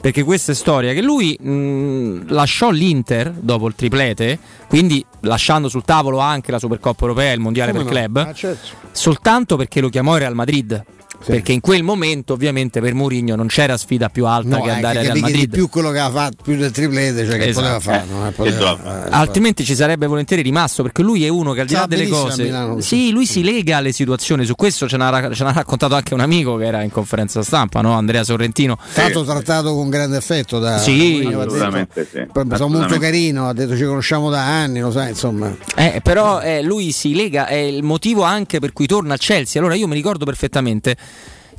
perché 0.01 0.23
questa 0.23 0.51
è 0.51 0.55
storia, 0.55 0.93
che 0.93 1.01
lui 1.01 1.37
mh, 1.39 2.31
lasciò 2.33 2.69
l'Inter 2.69 3.31
dopo 3.31 3.67
il 3.67 3.75
triplete, 3.75 4.37
quindi 4.67 5.03
lasciando 5.21 5.69
sul 5.69 5.83
tavolo 5.83 6.19
anche 6.19 6.51
la 6.51 6.59
Supercoppa 6.59 7.01
Europea 7.05 7.31
e 7.31 7.33
il 7.35 7.39
Mondiale 7.39 7.71
Come 7.71 7.83
per 7.83 7.93
no? 7.93 7.99
club, 7.99 8.17
Ah, 8.29 8.33
certo. 8.33 8.67
soltanto 8.91 9.55
perché 9.55 9.79
lo 9.81 9.89
chiamò 9.89 10.15
il 10.15 10.19
Real 10.21 10.35
Madrid. 10.35 10.83
Perché 11.23 11.51
in 11.51 11.59
quel 11.61 11.83
momento, 11.83 12.33
ovviamente, 12.33 12.79
per 12.81 12.93
Mourinho 12.93 13.35
non 13.35 13.47
c'era 13.47 13.77
sfida 13.77 14.09
più 14.09 14.25
alta 14.25 14.57
No, 14.57 14.63
che 14.63 14.69
andare 14.71 14.99
al 14.99 15.05
che 15.05 15.11
Real 15.11 15.13
di 15.15 15.21
Madrid. 15.21 15.49
più 15.51 15.69
quello 15.69 15.91
che 15.91 15.99
ha 15.99 16.09
fatto, 16.09 16.37
più 16.43 16.55
del 16.57 16.71
triplete, 16.71 17.25
cioè 17.25 17.37
che 17.37 17.47
Esatto. 17.49 17.79
poteva 17.79 17.79
fare. 17.79 18.27
Eh, 18.27 18.31
poteva- 18.31 18.73
esatto. 18.79 19.07
eh, 19.07 19.09
Altrimenti 19.11 19.63
ci 19.63 19.75
sarebbe 19.75 20.07
volentieri 20.07 20.41
rimasto 20.41 20.83
perché 20.83 21.01
lui 21.01 21.23
è 21.25 21.27
uno 21.29 21.53
che 21.53 21.61
al 21.61 21.67
di 21.67 21.73
là 21.73 21.85
delle 21.85 22.05
a 22.05 22.09
cose, 22.09 22.43
Milano, 22.43 22.73
lui. 22.73 22.81
sì, 22.81 23.11
lui 23.11 23.25
si 23.25 23.43
lega 23.43 23.77
alle 23.77 23.91
situazioni. 23.91 24.45
Su 24.45 24.55
questo 24.55 24.87
ce 24.87 24.97
n'ha, 24.97 25.29
ce 25.33 25.43
n'ha 25.43 25.51
raccontato 25.51 25.95
anche 25.95 26.13
un 26.13 26.19
amico 26.21 26.55
che 26.57 26.65
era 26.65 26.81
in 26.81 26.91
conferenza 26.91 27.43
stampa, 27.43 27.81
no? 27.81 27.93
Andrea 27.93 28.23
Sorrentino. 28.23 28.77
Stato 28.89 29.23
trattato 29.23 29.73
con 29.73 29.89
grande 29.89 30.17
affetto 30.17 30.59
da 30.59 30.77
Sì, 30.79 31.27
Assolutamente 31.31 32.07
sì. 32.11 32.25
Sono 32.55 32.67
molto 32.67 32.97
carino, 32.97 33.47
ha 33.47 33.53
detto 33.53 33.75
ci 33.77 33.83
conosciamo 33.85 34.29
da 34.29 34.41
anni, 34.43 34.79
lo 34.79 34.91
sai, 34.91 35.09
insomma. 35.09 35.55
Eh, 35.75 35.99
però 36.03 36.41
eh, 36.41 36.61
lui 36.61 36.91
si 36.91 37.13
lega, 37.13 37.45
è 37.47 37.55
il 37.55 37.83
motivo 37.83 38.23
anche 38.23 38.59
per 38.59 38.73
cui 38.73 38.87
torna 38.87 39.13
al 39.13 39.19
Chelsea. 39.19 39.59
Allora 39.61 39.75
io 39.75 39.87
mi 39.87 39.93
ricordo 39.95 40.25
perfettamente 40.25 40.95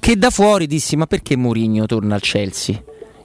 che 0.03 0.17
da 0.17 0.31
fuori 0.31 0.67
dissi: 0.67 0.97
Ma 0.97 1.07
perché 1.07 1.37
Mourinho 1.37 1.87
torna 1.87 2.17
al 2.17 2.21
Chelsea? 2.21 2.77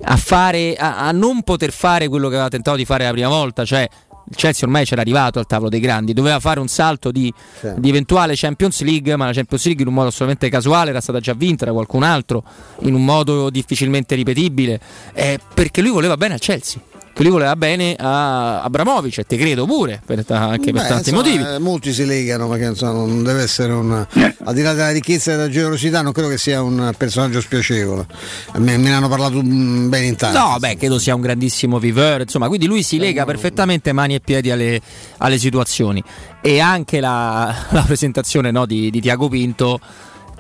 A, 0.04 0.16
fare, 0.16 0.76
a, 0.76 1.08
a 1.08 1.12
non 1.12 1.42
poter 1.42 1.72
fare 1.72 2.08
quello 2.08 2.28
che 2.28 2.36
aveva 2.36 2.50
tentato 2.50 2.78
di 2.78 2.86
fare 2.86 3.06
la 3.06 3.12
prima 3.12 3.30
volta, 3.30 3.66
cioè 3.66 3.82
il 4.30 4.36
Chelsea 4.36 4.68
ormai 4.68 4.86
c'era 4.86 5.02
arrivato 5.02 5.40
al 5.40 5.48
tavolo 5.48 5.70
dei 5.70 5.80
grandi, 5.80 6.14
doveva 6.14 6.40
fare 6.40 6.60
un 6.60 6.68
salto 6.68 7.10
di, 7.10 7.34
Sì. 7.60 7.74
di 7.78 7.90
eventuale 7.90 8.34
Champions 8.36 8.84
League, 8.84 9.16
ma 9.16 9.26
la 9.26 9.34
Champions 9.34 9.66
League 9.66 9.82
in 9.82 9.88
un 9.88 9.96
modo 9.96 10.10
assolutamente 10.10 10.50
casuale 10.50 10.92
era 10.92 11.02
stata 11.02 11.20
già 11.20 11.34
vinta 11.34 11.66
da 11.66 11.72
qualcun 11.72 12.04
altro, 12.04 12.44
in 12.82 12.94
un 12.94 13.04
modo 13.04 13.50
difficilmente 13.50 14.14
ripetibile, 14.14 14.80
eh, 15.14 15.40
perché 15.52 15.82
lui 15.82 15.90
voleva 15.92 16.16
bene 16.16 16.36
al 16.36 16.40
Chelsea. 16.40 16.80
Che 17.18 17.24
lui 17.24 17.32
voleva 17.32 17.56
bene 17.56 17.96
a 17.98 18.62
Abramovic 18.62 19.18
e 19.18 19.24
te 19.24 19.38
credo 19.38 19.66
pure, 19.66 20.00
per 20.06 20.24
anche 20.28 20.72
per 20.72 20.84
Beh, 20.84 20.88
tanti 20.88 21.10
insomma, 21.10 21.28
motivi. 21.28 21.44
eh, 21.44 21.58
molti 21.58 21.92
si 21.92 22.06
legano, 22.06 22.48
perché 22.48 22.66
insomma, 22.66 22.92
non 22.92 23.24
deve 23.24 23.42
essere 23.42 23.74
un. 23.74 24.06
Al 24.44 24.54
di 24.54 24.62
là 24.62 24.74
della 24.74 24.92
ricchezza 24.92 25.32
e 25.32 25.36
della 25.36 25.50
generosità, 25.50 26.04
non 26.04 26.12
credo 26.12 26.30
che 26.30 26.38
sia 26.38 26.62
un 26.62 26.94
personaggio 26.96 27.42
spiacevole. 27.42 28.06
A 28.52 28.60
me, 28.60 28.78
me 28.78 28.90
ne 28.90 28.94
hanno 28.94 29.08
parlato 29.08 29.42
mm, 29.42 29.90
bene 29.90 30.06
in 30.06 30.16
tanti. 30.16 30.38
No, 30.38 30.58
beh, 30.60 30.78
credo 30.78 31.00
sia 31.00 31.16
un 31.16 31.22
grandissimo 31.22 31.80
viveur, 31.80 32.22
insomma, 32.22 32.48
quindi 32.50 32.68
lui 32.68 32.84
si 32.84 33.00
lega 33.00 33.26
perfettamente 33.26 33.92
mani 33.94 34.14
e 34.14 34.20
piedi 34.20 34.52
alle, 34.52 34.80
alle 35.18 35.40
situazioni. 35.40 36.04
E 36.40 36.60
anche 36.60 37.00
la, 37.00 37.52
la 37.72 37.82
presentazione 37.82 38.52
no, 38.52 38.68
di, 38.68 38.92
di 38.92 39.02
Tiago 39.02 39.28
Pinto 39.28 39.80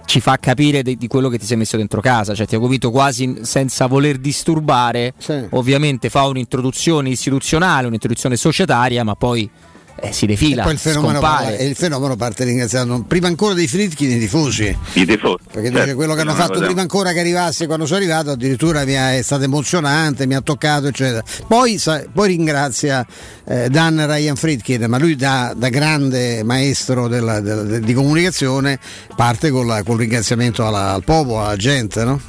ci 0.07 0.21
fa 0.21 0.37
capire 0.37 0.83
di, 0.83 0.95
di 0.95 1.07
quello 1.07 1.27
che 1.27 1.37
ti 1.37 1.45
sei 1.45 1.57
messo 1.57 1.75
dentro 1.75 1.99
casa, 1.99 2.33
cioè 2.33 2.47
Tiago 2.47 2.69
Pinto 2.69 2.91
quasi 2.91 3.39
senza 3.41 3.87
voler 3.87 4.17
disturbare, 4.17 5.13
ovviamente 5.49 6.09
fa 6.09 6.23
un'introduzione 6.27 7.09
istituzionale, 7.09 7.87
un'introduzione 7.87 8.37
societaria, 8.37 9.03
ma 9.03 9.15
poi 9.15 9.49
eh, 9.99 10.13
si 10.13 10.25
defila, 10.25 10.61
E 10.61 10.63
poi 10.65 10.73
il 10.73 10.79
fenomeno, 10.79 11.19
scompare. 11.19 11.57
e 11.57 11.65
il 11.65 11.75
fenomeno 11.75 12.15
parte 12.15 12.43
ringraziando 12.43 13.03
prima 13.07 13.27
ancora 13.27 13.53
dei 13.53 13.67
Fritkin 13.67 14.11
i 14.11 14.19
tifosi. 14.19 14.75
I 14.93 15.05
tifosi. 15.05 15.43
Perché 15.51 15.67
Certo, 15.69 15.83
dice 15.83 15.95
quello 15.95 16.13
che 16.13 16.21
hanno 16.21 16.31
fatto 16.31 16.45
vediamo. 16.53 16.65
prima 16.67 16.81
ancora 16.81 17.11
che 17.13 17.19
arrivasse 17.19 17.65
quando 17.65 17.85
sono 17.85 17.97
arrivato, 17.99 18.31
addirittura 18.31 18.83
mi 18.85 18.95
ha- 18.95 19.13
è 19.13 19.21
stato 19.21 19.43
emozionante, 19.43 20.25
mi 20.27 20.35
ha 20.35 20.41
toccato, 20.41 20.87
eccetera. 20.87 21.23
Poi, 21.47 21.77
sa- 21.77 22.03
poi 22.13 22.27
ringrazia 22.29 23.05
eh, 23.45 23.69
Dan 23.69 24.05
Ryan 24.05 24.35
Friedkin, 24.35 24.85
ma 24.87 24.97
lui 24.99 25.15
da, 25.15 25.53
da 25.55 25.69
grande 25.69 26.43
maestro 26.43 27.07
della- 27.07 27.39
della- 27.39 27.79
di 27.79 27.93
comunicazione 27.93 28.79
parte 29.15 29.49
col, 29.49 29.81
col 29.85 29.97
ringraziamento 29.97 30.65
alla- 30.65 30.93
al 30.93 31.03
popolo, 31.03 31.43
alla 31.43 31.55
gente, 31.55 32.03
no? 32.03 32.19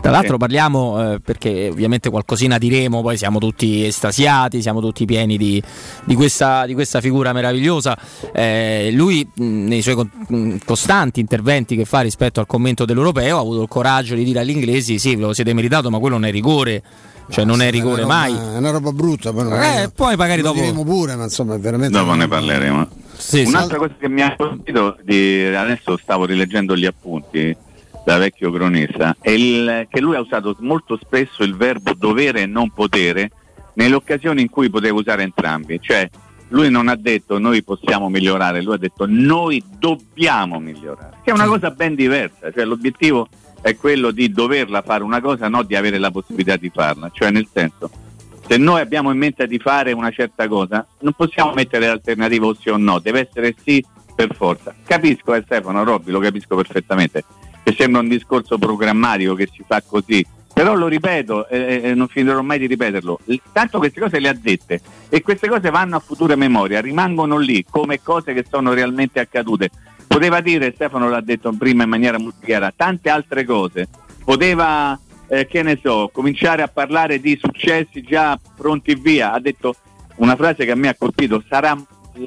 Tra 0.00 0.10
l'altro 0.10 0.36
parliamo 0.36 1.14
eh, 1.14 1.20
perché 1.20 1.68
ovviamente 1.70 2.10
qualcosina 2.10 2.58
diremo, 2.58 3.00
poi 3.02 3.16
siamo 3.16 3.38
tutti 3.38 3.84
estasiati, 3.86 4.60
siamo 4.60 4.80
tutti 4.80 5.04
pieni 5.06 5.38
di, 5.38 5.60
di, 6.04 6.14
questa, 6.14 6.66
di 6.66 6.74
questa, 6.74 7.00
figura 7.00 7.15
meravigliosa. 7.32 7.96
Eh, 8.32 8.90
lui 8.92 9.28
nei 9.36 9.82
suoi 9.82 9.94
con, 9.94 10.60
costanti 10.64 11.20
interventi 11.20 11.76
che 11.76 11.84
fa 11.84 12.00
rispetto 12.00 12.40
al 12.40 12.46
commento 12.46 12.84
dell'europeo 12.84 13.36
ha 13.36 13.40
avuto 13.40 13.62
il 13.62 13.68
coraggio 13.68 14.14
di 14.14 14.24
dire 14.24 14.40
agli 14.40 14.50
inglesi 14.50 14.98
sì, 14.98 15.16
ve 15.16 15.22
lo 15.22 15.32
siete 15.32 15.52
meritato, 15.52 15.90
ma 15.90 15.98
quello 15.98 16.16
non 16.16 16.26
è 16.28 16.30
rigore. 16.30 16.82
Cioè 17.28 17.44
non 17.44 17.60
è 17.60 17.72
rigore 17.72 18.02
È 18.02 18.04
una 18.04 18.14
mai. 18.14 18.32
roba- 18.34 18.54
È 18.54 18.56
una 18.58 18.70
roba 18.70 18.92
brutta, 18.92 19.32
poi, 19.32 19.48
Eh, 19.50 19.90
poi 19.92 20.14
magari 20.14 20.42
dopo- 20.42 20.60
diremo 20.60 20.84
pure, 20.84 21.16
ma 21.16 21.24
insomma 21.24 21.56
è 21.56 21.58
veramente. 21.58 21.98
Dopo 21.98 22.14
ne 22.14 22.28
parleremo. 22.28 22.88
Sì, 23.16 23.38
sì. 23.44 23.48
Un'altra 23.48 23.78
cosa 23.78 23.94
che 23.98 24.08
mi 24.08 24.22
ha 24.22 24.36
colpito, 24.36 24.96
di, 25.02 25.42
adesso 25.44 25.96
stavo 25.96 26.24
rileggendo 26.24 26.76
gli 26.76 26.84
appunti 26.86 27.56
da 28.04 28.18
vecchio 28.18 28.52
cronista, 28.52 29.16
è 29.20 29.30
il, 29.30 29.88
che 29.90 30.00
lui 30.00 30.14
ha 30.14 30.20
usato 30.20 30.54
molto 30.60 30.96
spesso 31.02 31.42
il 31.42 31.56
verbo 31.56 31.94
dovere 31.98 32.42
e 32.42 32.46
non 32.46 32.70
potere 32.70 33.32
nelle 33.74 33.96
occasioni 33.96 34.42
in 34.42 34.48
cui 34.48 34.70
poteva 34.70 34.96
usare 34.96 35.24
entrambi. 35.24 35.80
Cioè 35.82 36.08
lui 36.48 36.70
non 36.70 36.88
ha 36.88 36.96
detto 36.96 37.38
noi 37.38 37.62
possiamo 37.62 38.08
migliorare, 38.08 38.62
lui 38.62 38.74
ha 38.74 38.78
detto 38.78 39.04
noi 39.08 39.62
dobbiamo 39.78 40.60
migliorare, 40.60 41.18
che 41.24 41.30
è 41.30 41.34
una 41.34 41.46
cosa 41.46 41.70
ben 41.70 41.94
diversa. 41.94 42.50
Cioè, 42.52 42.64
l'obiettivo 42.64 43.28
è 43.60 43.76
quello 43.76 44.10
di 44.10 44.30
doverla 44.30 44.82
fare 44.82 45.02
una 45.02 45.20
cosa, 45.20 45.48
non 45.48 45.66
di 45.66 45.74
avere 45.74 45.98
la 45.98 46.10
possibilità 46.10 46.56
di 46.56 46.70
farla. 46.72 47.10
Cioè 47.12 47.30
nel 47.30 47.48
senso, 47.52 47.90
se 48.46 48.56
noi 48.58 48.80
abbiamo 48.80 49.10
in 49.10 49.18
mente 49.18 49.46
di 49.46 49.58
fare 49.58 49.92
una 49.92 50.10
certa 50.10 50.46
cosa, 50.46 50.86
non 51.00 51.12
possiamo 51.14 51.52
mettere 51.52 51.86
l'alternativa 51.86 52.46
o 52.46 52.54
sì 52.54 52.68
o 52.68 52.76
no, 52.76 53.00
deve 53.00 53.28
essere 53.28 53.54
sì 53.62 53.84
per 54.14 54.34
forza. 54.34 54.74
Capisco 54.84 55.34
eh, 55.34 55.42
Stefano, 55.44 55.82
Robby, 55.82 56.12
lo 56.12 56.20
capisco 56.20 56.54
perfettamente, 56.54 57.24
che 57.64 57.74
sembra 57.76 58.00
un 58.00 58.08
discorso 58.08 58.56
programmatico 58.56 59.34
che 59.34 59.48
si 59.52 59.64
fa 59.66 59.82
così, 59.84 60.24
però 60.56 60.74
lo 60.74 60.86
ripeto 60.86 61.48
e 61.48 61.82
e 61.84 61.94
non 61.94 62.08
finirò 62.08 62.40
mai 62.40 62.58
di 62.58 62.66
ripeterlo, 62.66 63.20
tanto 63.52 63.76
queste 63.76 64.00
cose 64.00 64.18
le 64.18 64.28
ha 64.28 64.32
dette 64.32 64.80
e 65.10 65.20
queste 65.20 65.48
cose 65.48 65.68
vanno 65.68 65.96
a 65.96 65.98
futura 65.98 66.34
memoria, 66.34 66.80
rimangono 66.80 67.36
lì 67.36 67.62
come 67.68 68.00
cose 68.02 68.32
che 68.32 68.42
sono 68.48 68.72
realmente 68.72 69.20
accadute. 69.20 69.68
Poteva 70.06 70.40
dire, 70.40 70.72
Stefano 70.74 71.10
l'ha 71.10 71.20
detto 71.20 71.52
prima 71.52 71.82
in 71.82 71.90
maniera 71.90 72.18
molto 72.18 72.38
chiara, 72.42 72.72
tante 72.74 73.10
altre 73.10 73.44
cose, 73.44 73.86
poteva 74.24 74.98
eh, 75.28 75.46
che 75.46 75.62
ne 75.62 75.78
so, 75.82 76.08
cominciare 76.10 76.62
a 76.62 76.68
parlare 76.68 77.20
di 77.20 77.38
successi 77.38 78.00
già 78.00 78.40
pronti 78.56 78.94
via. 78.94 79.32
Ha 79.32 79.40
detto 79.40 79.74
una 80.16 80.36
frase 80.36 80.64
che 80.64 80.70
a 80.70 80.76
me 80.76 80.88
ha 80.88 80.94
colpito, 80.94 81.44
sarà 81.46 81.76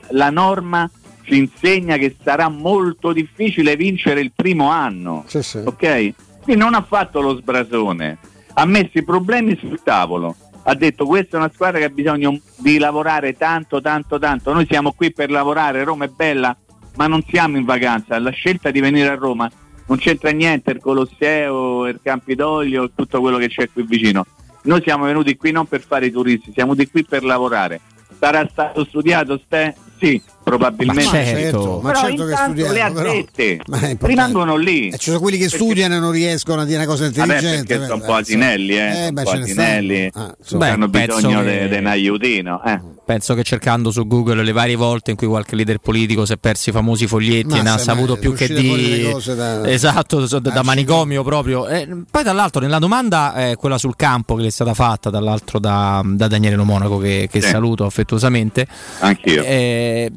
la 0.09 0.29
norma 0.29 0.87
ci 1.23 1.35
insegna 1.35 1.97
che 1.97 2.15
sarà 2.23 2.47
molto 2.47 3.11
difficile 3.11 3.75
vincere 3.75 4.21
il 4.21 4.33
primo 4.35 4.69
anno. 4.69 5.23
Ok? 5.65 6.13
Quindi 6.49 6.65
non 6.65 6.73
ha 6.73 6.81
fatto 6.81 7.21
lo 7.21 7.35
sbrasone, 7.35 8.17
ha 8.55 8.65
messo 8.65 8.97
i 8.97 9.03
problemi 9.03 9.55
sul 9.59 9.83
tavolo. 9.83 10.35
Ha 10.63 10.73
detto 10.73 11.05
questa 11.05 11.37
è 11.37 11.39
una 11.39 11.51
squadra 11.53 11.77
che 11.77 11.85
ha 11.85 11.89
bisogno 11.89 12.39
di 12.57 12.79
lavorare 12.79 13.37
tanto, 13.37 13.79
tanto, 13.81 14.17
tanto. 14.17 14.51
Noi 14.51 14.65
siamo 14.67 14.93
qui 14.93 15.13
per 15.13 15.29
lavorare, 15.29 15.83
Roma 15.83 16.05
è 16.05 16.07
bella, 16.07 16.57
ma 16.95 17.05
non 17.05 17.23
siamo 17.29 17.57
in 17.57 17.65
vacanza. 17.65 18.17
La 18.17 18.31
scelta 18.31 18.71
di 18.71 18.79
venire 18.79 19.09
a 19.09 19.15
Roma 19.15 19.47
non 19.85 19.99
c'entra 19.99 20.31
niente 20.31 20.71
il 20.71 20.79
Colosseo, 20.79 21.85
il 21.85 21.99
Campidoglio, 22.01 22.89
tutto 22.95 23.19
quello 23.19 23.37
che 23.37 23.49
c'è 23.49 23.69
qui 23.71 23.83
vicino. 23.83 24.25
Noi 24.63 24.81
siamo 24.81 25.05
venuti 25.05 25.37
qui 25.37 25.51
non 25.51 25.67
per 25.67 25.81
fare 25.81 26.07
i 26.07 26.11
turisti, 26.11 26.51
siamo 26.51 26.73
venuti 26.73 26.89
qui 26.89 27.05
per 27.05 27.23
lavorare. 27.23 27.79
Sarà 28.17 28.47
stato 28.49 28.85
studiato 28.85 29.39
Ste? 29.45 29.75
Sì, 29.99 30.19
probabilmente. 30.49 31.03
Ma 31.03 31.09
certo, 31.11 31.79
ma 31.83 31.93
certo 31.93 32.25
che 32.25 32.35
studiamo, 32.35 32.71
le 32.73 32.81
ha 32.81 32.91
però- 32.91 33.11
dette, 33.11 33.59
ma 33.67 33.77
è 33.79 33.89
importante. 33.89 34.07
rimangono 34.07 34.55
lì. 34.55 34.89
E 34.89 34.97
ci 34.97 35.09
sono 35.09 35.19
quelli 35.19 35.37
che 35.37 35.49
studiano 35.49 35.95
e 35.95 35.99
non 35.99 36.11
riescono 36.11 36.61
a 36.61 36.65
dire 36.65 36.77
una 36.77 36.85
cosa 36.87 37.03
Vabbè, 37.09 37.19
intelligente. 37.33 37.65
perché 37.67 37.83
sono 37.85 37.95
un 37.95 38.05
po' 38.05 38.13
asinelli, 38.13 38.77
eh, 38.77 39.07
un 39.07 39.13
beh, 39.13 39.23
po' 39.23 39.29
asinelli. 39.31 40.09
Ah, 40.13 40.35
insomma, 40.37 40.65
Beh, 40.65 40.71
hanno 40.71 40.87
bisogno 40.87 41.43
che- 41.43 41.67
di 41.69 41.75
un 41.77 41.85
aiutino. 41.85 42.61
Eh. 42.65 42.79
Penso 43.09 43.33
che 43.33 43.41
cercando 43.41 43.89
su 43.89 44.05
Google 44.05 44.43
le 44.43 44.51
varie 44.51 44.75
volte 44.75 45.09
in 45.09 45.17
cui 45.17 45.25
qualche 45.25 45.55
leader 45.55 45.79
politico 45.79 46.25
si 46.25 46.33
è 46.33 46.37
persi 46.37 46.69
i 46.69 46.71
famosi 46.71 47.07
foglietti 47.07 47.47
Ma 47.47 47.57
e 47.57 47.61
ne 47.63 47.69
ha 47.71 47.77
saputo 47.79 48.17
più 48.17 48.35
che 48.35 48.47
di 48.47 49.11
da- 49.35 49.67
esatto 49.67 50.27
da, 50.27 50.39
da 50.39 50.61
manicomio 50.61 51.23
proprio. 51.23 51.67
Eh, 51.67 51.87
poi 52.09 52.21
dall'altro 52.23 52.61
nella 52.61 52.77
domanda 52.77 53.33
eh, 53.33 53.55
quella 53.55 53.79
sul 53.79 53.95
campo 53.95 54.35
che 54.35 54.43
le 54.43 54.47
è 54.49 54.51
stata 54.51 54.75
fatta 54.75 55.09
dall'altro 55.09 55.57
da, 55.57 56.03
da 56.05 56.27
Daniele 56.27 56.55
Lo 56.55 56.65
Monaco 56.65 56.99
che, 56.99 57.27
che 57.31 57.41
Sì. 57.41 57.49
saluto 57.49 57.83
affettuosamente. 57.85 58.67
Anch'io. 58.99 59.43
Eh, 59.43 60.11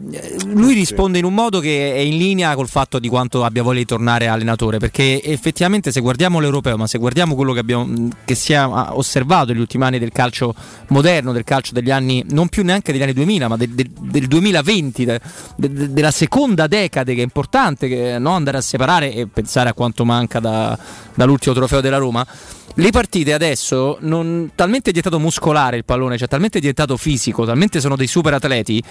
lui 0.47 0.75
risponde 0.75 1.19
in 1.19 1.25
un 1.25 1.35
modo 1.35 1.59
che 1.61 1.95
è 1.95 1.99
in 1.99 2.17
linea 2.17 2.55
col 2.55 2.69
fatto 2.69 2.99
di 2.99 3.09
quanto 3.09 3.45
abbia 3.45 3.63
voglia 3.63 3.79
di 3.81 3.85
tornare 3.87 4.29
allenatore, 4.29 4.79
perché 4.79 5.23
effettivamente 5.23 5.91
se 5.91 6.01
guardiamo 6.01 6.39
l'europeo, 6.39 6.77
ma 6.77 6.87
se 6.87 6.99
guardiamo 6.99 7.35
quello 7.35 7.53
che, 7.53 7.59
abbiamo, 7.61 8.09
che 8.25 8.35
si 8.35 8.53
è 8.53 8.65
osservato 8.65 9.53
negli 9.53 9.61
ultimi 9.61 9.85
anni 9.85 9.99
del 9.99 10.13
calcio 10.13 10.55
moderno, 10.89 11.33
del 11.33 11.45
calcio 11.45 11.73
degli 11.73 11.91
anni, 11.91 12.25
non 12.31 12.49
più 12.49 12.63
neanche 12.65 12.93
degli 12.93 13.03
anni 13.03 13.13
2000, 13.15 13.49
ma 13.49 13.57
del, 13.57 13.71
del- 13.71 13.91
del 13.91 14.27
2020, 14.27 15.05
de- 15.05 15.21
de- 15.57 15.93
della 15.93 16.11
seconda 16.11 16.67
decade 16.67 17.15
che 17.15 17.21
è 17.21 17.25
importante 17.25 17.89
che, 17.89 18.19
no, 18.19 18.31
andare 18.31 18.59
a 18.59 18.63
separare 18.63 19.13
e 19.13 19.27
pensare 19.27 19.69
a 19.71 19.75
quanto 19.75 20.05
manca 20.05 20.39
da- 20.41 20.79
dall'ultimo 21.15 21.55
trofeo 21.55 21.81
della 21.81 21.99
Roma. 21.99 22.27
Le 22.77 22.91
partite 22.91 23.35
adesso, 23.35 23.99
non, 24.01 24.53
talmente 24.55 24.89
è 24.89 24.93
diventato 24.95 25.19
muscolare 25.23 25.77
il 25.77 25.85
pallone, 25.85 26.17
cioè 26.17 26.27
talmente 26.27 26.57
è 26.57 26.61
diventato 26.61 26.97
fisico, 26.97 27.45
talmente 27.45 27.81
sono 27.81 27.97
dei 27.97 28.07
super 28.07 28.33
atleti, 28.33 28.83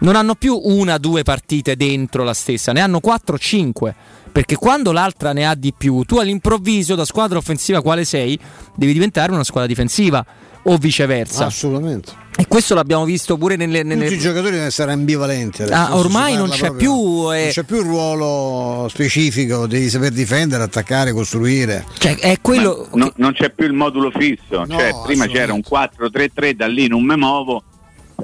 non 0.00 0.14
hanno 0.14 0.34
più 0.34 0.60
una, 0.70 0.98
due 0.98 1.22
partite 1.22 1.76
dentro 1.76 2.22
la 2.24 2.34
stessa, 2.34 2.72
ne 2.72 2.80
hanno 2.80 3.00
4-5. 3.04 3.92
Perché 4.32 4.54
quando 4.56 4.92
l'altra 4.92 5.32
ne 5.32 5.46
ha 5.46 5.54
di 5.56 5.74
più, 5.76 6.02
tu 6.04 6.18
all'improvviso 6.18 6.94
da 6.94 7.04
squadra 7.04 7.38
offensiva 7.38 7.82
quale 7.82 8.04
sei, 8.04 8.38
devi 8.76 8.92
diventare 8.92 9.32
una 9.32 9.42
squadra 9.42 9.66
difensiva 9.68 10.24
o 10.64 10.76
viceversa. 10.76 11.46
Assolutamente. 11.46 12.12
E 12.36 12.46
questo 12.46 12.74
l'abbiamo 12.74 13.04
visto 13.04 13.36
pure 13.36 13.56
nelle... 13.56 13.82
nelle- 13.82 14.04
Tutti 14.04 14.16
i 14.16 14.20
giocatori 14.20 14.50
devono 14.52 14.68
essere 14.68 14.92
ambivalenti. 14.92 15.62
Ah, 15.64 15.96
ormai 15.96 16.36
non 16.36 16.48
c'è 16.48 16.68
proprio- 16.68 16.78
più, 16.78 17.32
eh. 17.34 17.42
non 17.42 17.50
c'è 17.50 17.62
più 17.64 17.76
il 17.78 17.82
ruolo 17.82 18.86
specifico, 18.88 19.66
devi 19.66 19.88
saper 19.90 20.12
difendere, 20.12 20.62
attaccare, 20.62 21.12
costruire. 21.12 21.84
Cioè, 21.98 22.16
è 22.18 22.38
quello. 22.40 22.88
No- 22.94 23.12
non 23.16 23.32
c'è 23.32 23.50
più 23.50 23.66
il 23.66 23.72
modulo 23.72 24.10
fisso, 24.10 24.64
No, 24.64 24.78
cioè 24.78 24.90
prima 25.04 25.26
c'era 25.26 25.52
un 25.52 25.60
4-3-3, 25.68 26.52
da 26.52 26.66
lì 26.68 26.86
non 26.86 27.02
mi 27.04 27.16
muovo, 27.16 27.62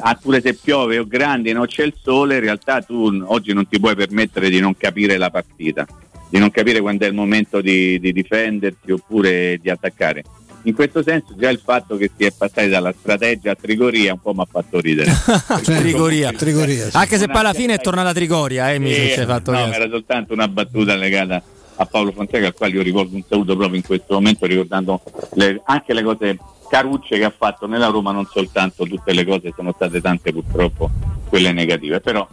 ah, 0.00 0.18
pure 0.20 0.40
se 0.40 0.54
piove 0.54 0.98
o 0.98 1.06
grandi 1.06 1.52
non 1.52 1.66
c'è 1.66 1.84
il 1.84 1.94
sole, 2.00 2.36
in 2.36 2.40
realtà 2.40 2.80
tu 2.82 3.22
oggi 3.26 3.52
non 3.52 3.68
ti 3.68 3.78
puoi 3.78 3.94
permettere 3.94 4.48
di 4.48 4.60
non 4.60 4.76
capire 4.76 5.16
la 5.16 5.30
partita, 5.30 5.86
di 6.28 6.38
non 6.38 6.50
capire 6.50 6.80
quando 6.80 7.04
è 7.04 7.08
il 7.08 7.14
momento 7.14 7.60
di, 7.60 7.98
di 8.00 8.12
difendersi 8.12 8.90
oppure 8.90 9.58
di 9.60 9.70
attaccare. 9.70 10.24
In 10.62 10.74
questo 10.74 11.00
senso 11.00 11.36
già 11.36 11.48
il 11.48 11.60
fatto 11.62 11.96
che 11.96 12.10
si 12.16 12.24
è 12.24 12.32
passati 12.36 12.68
dalla 12.68 12.92
strategia 12.98 13.52
a 13.52 13.54
trigoria 13.54 14.12
un 14.12 14.20
po' 14.20 14.34
mi 14.34 14.40
ha 14.40 14.48
fatto 14.50 14.80
ridere. 14.80 15.12
Trigoria. 15.62 16.32
Trigoria, 16.32 16.90
sì. 16.90 16.96
Anche 16.96 17.18
se 17.18 17.26
poi 17.26 17.36
alla 17.36 17.52
fine 17.52 17.74
è 17.74 17.78
tornata 17.78 18.12
Trigoria, 18.12 18.72
eh, 18.72 18.80
mi 18.80 18.92
Sì, 18.92 19.10
ci 19.12 19.20
hai 19.20 19.26
fatto 19.26 19.52
no, 19.52 19.72
era 19.72 19.88
soltanto 19.88 20.32
una 20.32 20.48
battuta 20.48 20.96
legata 20.96 21.40
a 21.76 21.86
Paolo 21.86 22.10
Fonseca, 22.10 22.46
al 22.46 22.54
quale 22.54 22.72
io 22.74 22.82
rivolgo 22.82 23.14
un 23.14 23.22
saluto 23.28 23.54
proprio 23.56 23.76
in 23.76 23.84
questo 23.84 24.14
momento, 24.14 24.46
ricordando 24.46 25.00
le- 25.34 25.60
anche 25.64 25.92
le 25.92 26.02
cose 26.02 26.38
carucce 26.68 27.18
che 27.18 27.24
ha 27.24 27.34
fatto 27.36 27.66
nella 27.66 27.88
Roma, 27.88 28.12
non 28.12 28.26
soltanto 28.26 28.84
tutte 28.84 29.12
le 29.12 29.24
cose, 29.24 29.52
sono 29.54 29.72
state 29.72 30.00
tante 30.00 30.32
purtroppo 30.32 30.90
quelle 31.28 31.52
negative, 31.52 32.00
però 32.00 32.26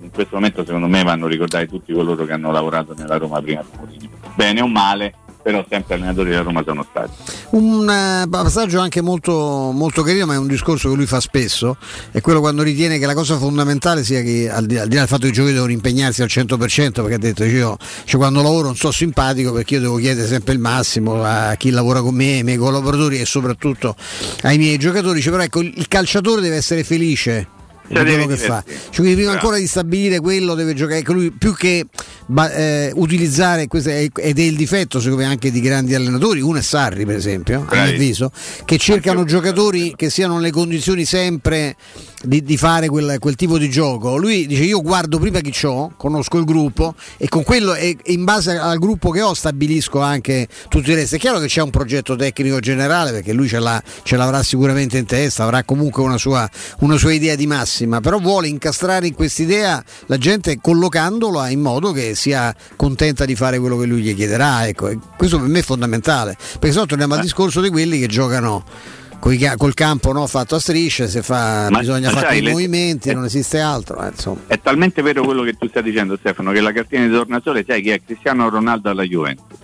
in 0.00 0.10
questo 0.10 0.36
momento 0.36 0.64
secondo 0.64 0.86
me 0.86 1.02
vanno 1.02 1.26
ricordati 1.26 1.66
tutti 1.66 1.92
coloro 1.92 2.24
che 2.24 2.32
hanno 2.32 2.52
lavorato 2.52 2.94
nella 2.94 3.16
Roma 3.16 3.40
prima 3.40 3.62
di 3.62 3.76
Mourinho. 3.76 4.10
Bene 4.34 4.60
o 4.60 4.66
male, 4.66 5.14
però 5.44 5.62
sempre 5.68 5.96
allenatori 5.96 6.30
della 6.30 6.40
Roma 6.40 6.62
sono 6.64 6.86
stati. 6.88 7.10
Un 7.50 7.86
eh, 7.86 8.26
passaggio 8.30 8.80
anche 8.80 9.02
molto, 9.02 9.72
molto 9.74 10.02
carino, 10.02 10.24
ma 10.24 10.32
è 10.32 10.38
un 10.38 10.46
discorso 10.46 10.88
che 10.88 10.96
lui 10.96 11.04
fa 11.04 11.20
spesso, 11.20 11.76
è 12.10 12.22
quello 12.22 12.40
quando 12.40 12.62
ritiene 12.62 12.98
che 12.98 13.04
la 13.04 13.12
cosa 13.12 13.36
fondamentale 13.36 14.02
sia 14.04 14.22
che 14.22 14.48
al 14.50 14.64
di, 14.64 14.76
là 14.76 14.86
del 14.86 15.06
fatto 15.06 15.24
che 15.24 15.28
i 15.28 15.32
giocatori 15.32 15.52
devono 15.52 15.72
impegnarsi 15.72 16.22
al 16.22 16.28
100%, 16.30 16.92
perché 16.94 17.14
ha 17.14 17.18
detto 17.18 17.44
io 17.44 17.76
cioè, 18.04 18.18
quando 18.18 18.40
lavoro 18.40 18.68
non 18.68 18.76
so 18.76 18.90
simpatico 18.90 19.52
perché 19.52 19.74
io 19.74 19.80
devo 19.80 19.96
chiedere 19.96 20.26
sempre 20.26 20.54
il 20.54 20.60
massimo 20.60 21.22
a 21.22 21.54
chi 21.56 21.68
lavora 21.68 22.00
con 22.00 22.14
me, 22.14 22.36
ai 22.36 22.42
miei 22.42 22.56
collaboratori 22.56 23.20
e 23.20 23.26
soprattutto 23.26 23.94
ai 24.44 24.56
miei 24.56 24.78
giocatori, 24.78 25.20
Cioè, 25.20 25.30
però 25.30 25.44
ecco 25.44 25.60
il 25.60 25.88
calciatore 25.88 26.40
deve 26.40 26.56
essere 26.56 26.84
felice 26.84 27.48
Cioè, 27.86 28.02
quello 28.02 28.26
che 28.26 28.36
fa. 28.36 28.64
Cioè, 28.66 29.04
prima 29.04 29.14
Bravo. 29.14 29.30
ancora 29.32 29.56
di 29.58 29.66
stabilire 29.66 30.20
quello 30.20 30.54
deve 30.54 30.74
giocare, 30.74 31.00
ecco 31.00 31.12
lui 31.12 31.30
più 31.30 31.54
che 31.54 31.84
ba- 32.26 32.50
eh, 32.52 32.90
utilizzare 32.94 33.66
questo 33.66 33.90
è- 33.90 34.08
ed 34.14 34.38
è 34.38 34.42
il 34.42 34.56
difetto 34.56 35.00
secondo 35.00 35.22
me 35.22 35.28
anche 35.28 35.50
di 35.50 35.60
grandi 35.60 35.94
allenatori, 35.94 36.40
uno 36.40 36.58
è 36.58 36.62
Sarri 36.62 37.04
per 37.04 37.16
esempio, 37.16 37.56
a 37.56 37.58
mio 37.60 37.68
Bravi. 37.68 37.90
avviso, 37.94 38.30
che 38.64 38.78
cercano 38.78 39.24
giocatori 39.24 39.92
che 39.96 40.08
siano 40.10 40.36
nelle 40.36 40.50
condizioni 40.50 41.04
sempre 41.04 41.76
di, 42.22 42.42
di 42.42 42.56
fare 42.56 42.88
quel, 42.88 43.16
quel 43.18 43.34
tipo 43.34 43.58
di 43.58 43.68
gioco. 43.68 44.16
Lui 44.16 44.46
dice 44.46 44.62
io 44.62 44.80
guardo 44.80 45.18
prima 45.18 45.40
chi 45.40 45.52
ho, 45.66 45.92
conosco 45.96 46.38
il 46.38 46.44
gruppo 46.46 46.94
e 47.18 47.28
con 47.28 47.42
quello 47.42 47.74
e 47.74 47.98
in 48.04 48.24
base 48.24 48.56
al 48.56 48.78
gruppo 48.78 49.10
che 49.10 49.20
ho 49.20 49.34
stabilisco 49.34 50.00
anche 50.00 50.48
tutto 50.70 50.88
il 50.90 50.96
resto. 50.96 51.16
È 51.16 51.18
chiaro 51.18 51.38
che 51.38 51.48
c'è 51.48 51.60
un 51.60 51.68
progetto 51.70 52.16
tecnico 52.16 52.60
generale 52.60 53.10
perché 53.12 53.34
lui 53.34 53.46
ce, 53.46 53.58
l'ha- 53.58 53.82
ce 54.02 54.16
l'avrà 54.16 54.42
sicuramente 54.42 54.96
in 54.96 55.04
testa, 55.04 55.42
avrà 55.44 55.64
comunque 55.64 56.02
una 56.02 56.16
sua, 56.16 56.48
una 56.78 56.96
sua 56.96 57.12
idea 57.12 57.34
di 57.34 57.46
massimo, 57.46 57.72
massima, 57.74 58.00
però 58.00 58.18
vuole 58.18 58.46
incastrare 58.46 59.08
in 59.08 59.14
quest'idea 59.14 59.82
la 60.06 60.16
gente 60.16 60.58
collocandola 60.60 61.48
in 61.48 61.60
modo 61.60 61.90
che 61.90 62.14
sia 62.14 62.54
contenta 62.76 63.24
di 63.24 63.34
fare 63.34 63.58
quello 63.58 63.76
che 63.76 63.86
lui 63.86 64.02
gli 64.02 64.14
chiederà. 64.14 64.66
Ecco. 64.66 64.90
Questo 65.16 65.40
per 65.40 65.48
me 65.48 65.58
è 65.58 65.62
fondamentale, 65.62 66.36
perché 66.52 66.72
se 66.72 66.78
no 66.78 66.86
torniamo 66.86 67.14
al 67.14 67.20
discorso 67.20 67.60
di 67.60 67.70
quelli 67.70 67.98
che 67.98 68.06
giocano 68.06 68.64
col 69.18 69.72
campo 69.72 70.12
no, 70.12 70.26
fatto 70.26 70.56
a 70.56 70.60
strisce, 70.60 71.08
se 71.08 71.22
fa, 71.22 71.68
Ma- 71.70 71.78
bisogna 71.78 72.12
ma 72.12 72.20
fare 72.20 72.36
i 72.36 72.42
movimenti, 72.42 73.08
eh, 73.08 73.14
non 73.14 73.24
esiste 73.24 73.58
altro. 73.58 74.02
eh, 74.02 74.08
insomma. 74.08 74.40
È 74.46 74.60
talmente 74.60 75.00
vero 75.00 75.24
quello 75.24 75.42
che 75.42 75.54
tu 75.54 75.66
stai 75.66 75.82
dicendo 75.82 76.16
Stefano 76.18 76.52
che 76.52 76.60
la 76.60 76.72
cartina 76.72 77.06
di 77.06 77.12
tornasole 77.12 77.64
sai 77.66 77.80
chi 77.80 77.88
è 77.88 78.02
Cristiano 78.04 78.48
Ronaldo 78.50 78.90
alla 78.90 79.02
Juventus 79.02 79.58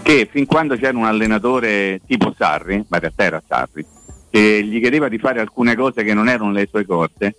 che 0.00 0.28
fin 0.30 0.46
quando 0.46 0.76
c'era 0.76 0.96
un 0.96 1.04
allenatore 1.04 2.00
tipo 2.06 2.32
Sarri, 2.36 2.76
ma 2.88 2.96
in 2.96 3.00
realtà 3.00 3.24
era 3.24 3.42
Sarri 3.46 3.84
che 4.30 4.62
gli 4.64 4.80
chiedeva 4.80 5.08
di 5.08 5.18
fare 5.18 5.40
alcune 5.40 5.74
cose 5.74 6.04
che 6.04 6.14
non 6.14 6.28
erano 6.28 6.52
le 6.52 6.68
sue 6.70 6.84
cose 6.84 7.34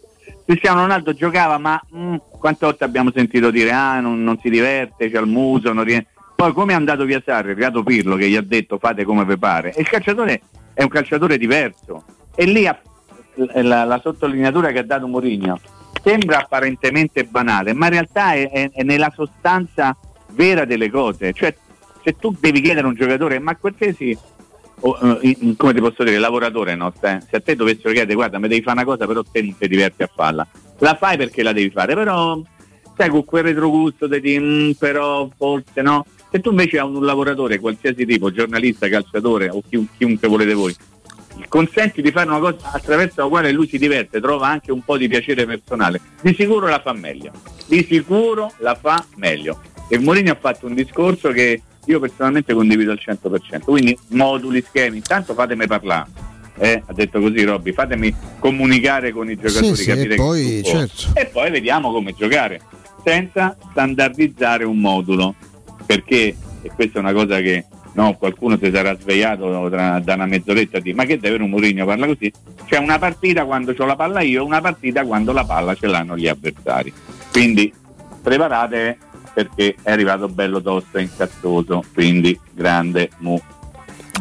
Cristiano 0.50 0.82
Ronaldo 0.82 1.14
giocava 1.14 1.60
ma 1.60 1.80
mm, 1.96 2.16
quante 2.40 2.66
volte 2.66 2.84
abbiamo 2.84 3.12
sentito 3.14 3.52
dire 3.52 3.72
ah 3.72 4.00
non, 4.00 4.24
non 4.24 4.40
si 4.42 4.50
diverte, 4.50 5.12
c'ha 5.12 5.20
il 5.20 5.28
muso 5.28 5.72
non 5.74 5.84
rie-". 5.84 6.08
poi 6.36 6.54
come 6.54 6.74
è 6.74 6.76
andato 6.76 7.06
via 7.06 7.22
Sarri, 7.24 7.52
arrivato 7.52 7.84
Pirlo 7.84 8.16
che 8.16 8.28
gli 8.28 8.36
ha 8.36 8.42
detto 8.42 8.80
fate 8.80 9.04
come 9.04 9.26
vi 9.26 9.38
pare 9.38 9.74
e 9.76 9.82
il 9.82 9.88
calciatore 9.88 10.42
è 10.74 10.82
un 10.82 10.90
calciatore 10.90 11.38
diverso 11.38 12.04
e 12.34 12.46
lì 12.46 12.66
ha- 12.66 12.82
la, 13.62 13.84
la 13.84 14.00
sottolineatura 14.02 14.72
che 14.72 14.80
ha 14.80 14.84
dato 14.84 15.06
Mourinho 15.06 15.60
sembra 16.02 16.40
apparentemente 16.40 17.26
banale, 17.26 17.74
ma 17.74 17.86
in 17.86 17.92
realtà 17.92 18.32
è, 18.34 18.50
è- 18.50 18.72
è 18.72 18.82
nella 18.82 19.12
sostanza 19.14 19.96
vera 20.32 20.66
delle 20.66 20.90
cose. 20.90 21.32
Cioè, 21.32 21.56
se 22.04 22.16
tu 22.18 22.36
devi 22.40 22.60
chiedere 22.62 22.88
a 22.88 22.90
un 22.90 22.96
giocatore, 22.96 23.38
ma 23.38 23.56
qualsiasi, 23.56 24.18
eh, 25.22 25.38
come 25.58 25.74
ti 25.74 25.80
posso 25.80 26.04
dire, 26.04 26.18
lavoratore, 26.18 26.76
no? 26.76 26.94
Se 27.00 27.20
se 27.30 27.36
a 27.38 27.40
te 27.40 27.56
dovessero 27.56 27.92
chiedere, 27.92 28.14
guarda, 28.16 28.40
mi 28.40 28.48
devi 28.48 28.62
fare 28.62 28.78
una 28.82 28.86
cosa, 28.86 29.06
però 29.06 29.24
te 29.24 29.42
non 29.42 29.58
ti 29.58 29.68
diverti 29.68 30.04
a 30.04 30.10
farla, 30.14 30.48
la 30.80 30.96
fai 30.96 31.18
perché 31.18 31.44
la 31.44 31.54
devi 31.54 31.70
fare, 31.70 31.94
però 31.96 32.42
sai, 32.96 33.10
con 33.10 33.26
quel 33.26 33.44
retrogusto 33.44 34.08
di 34.08 34.40
"Mm, 34.40 34.72
però 34.72 35.30
forse 35.38 35.82
no. 35.82 36.06
Se 36.32 36.40
tu 36.42 36.50
invece 36.52 36.78
hai 36.80 36.88
un 36.88 37.04
lavoratore, 37.04 37.60
qualsiasi 37.60 38.06
tipo, 38.06 38.32
giornalista, 38.32 38.88
calciatore 38.88 39.50
o 39.50 39.62
chiun- 39.68 39.88
chiunque 39.98 40.28
volete 40.28 40.54
voi, 40.54 40.76
consenti 41.48 42.02
di 42.02 42.12
fare 42.12 42.30
una 42.30 42.40
cosa 42.40 42.72
attraverso 42.72 43.22
la 43.22 43.28
quale 43.28 43.52
lui 43.52 43.68
si 43.68 43.78
diverte, 43.78 44.20
trova 44.22 44.48
anche 44.48 44.72
un 44.72 44.84
po' 44.84 44.98
di 44.98 45.08
piacere 45.08 45.46
personale, 45.46 46.00
di 46.22 46.34
sicuro 46.36 46.68
la 46.68 46.80
fa 46.80 46.94
meglio. 46.94 47.32
Di 47.66 47.84
sicuro 47.90 48.52
la 48.58 48.76
fa 48.76 49.04
meglio. 49.16 49.60
E 49.88 49.98
Mourinho 49.98 50.32
ha 50.32 50.38
fatto 50.40 50.68
un 50.68 50.76
discorso 50.76 51.30
che 51.32 51.62
io 51.86 52.00
personalmente 52.00 52.54
condivido 52.54 52.92
al 52.92 53.00
100%. 53.04 53.62
Quindi 53.64 53.98
moduli, 54.10 54.62
schemi, 54.62 54.98
intanto 54.98 55.34
fatemi 55.34 55.68
parlare. 55.68 56.28
Eh, 56.58 56.84
ha 56.86 56.94
detto 56.94 57.22
così 57.22 57.44
Robby, 57.44 57.72
fatemi 57.72 58.14
comunicare 58.38 59.12
con 59.12 59.30
i 59.30 59.36
giocatori, 59.36 59.76
Sì, 59.76 59.84
sì, 59.84 59.86
capire 59.86 60.14
e 60.16 60.18
poi, 60.18 60.62
certo. 60.66 61.12
e 61.14 61.26
poi 61.28 61.52
vediamo 61.52 61.90
come 61.92 62.14
giocare, 62.14 62.60
senza 63.06 63.56
standardizzare 63.72 64.66
un 64.66 64.78
modulo, 64.78 65.36
perché, 65.86 66.36
e 66.62 66.72
questa 66.76 66.98
è 66.98 67.02
una 67.02 67.14
cosa 67.14 67.40
che 67.40 67.64
no, 67.94 68.14
qualcuno 68.18 68.58
si 68.62 68.70
sarà 68.74 68.98
svegliato 69.00 69.70
tra- 69.70 70.00
da 70.00 70.14
una 70.16 70.26
mezz'oretta 70.26 70.78
e 70.78 70.82
dire 70.82 70.96
ma 70.96 71.06
che 71.06 71.18
davvero 71.18 71.46
un 71.46 71.50
Mourinho 71.50 71.86
parla 71.86 72.08
così? 72.08 72.32
C'è 72.66 72.78
una 72.78 73.00
partita 73.00 73.46
quando 73.46 73.74
ho 73.78 73.86
la 73.86 73.96
palla 73.96 74.20
io, 74.20 74.44
una 74.46 74.60
partita 74.60 75.06
quando 75.06 75.32
la 75.32 75.46
palla 75.46 75.74
ce 75.76 75.88
l'hanno 75.88 76.18
gli 76.18 76.28
avversari. 76.28 76.92
Quindi 77.32 77.74
preparate 78.22 78.98
perché 79.34 79.76
è 79.82 79.92
arrivato 79.92 80.28
bello 80.28 80.62
tosto 80.62 80.98
e 80.98 81.04
incazzoso, 81.04 81.84
quindi 81.94 82.40
grande 82.54 83.10
mu. 83.20 83.40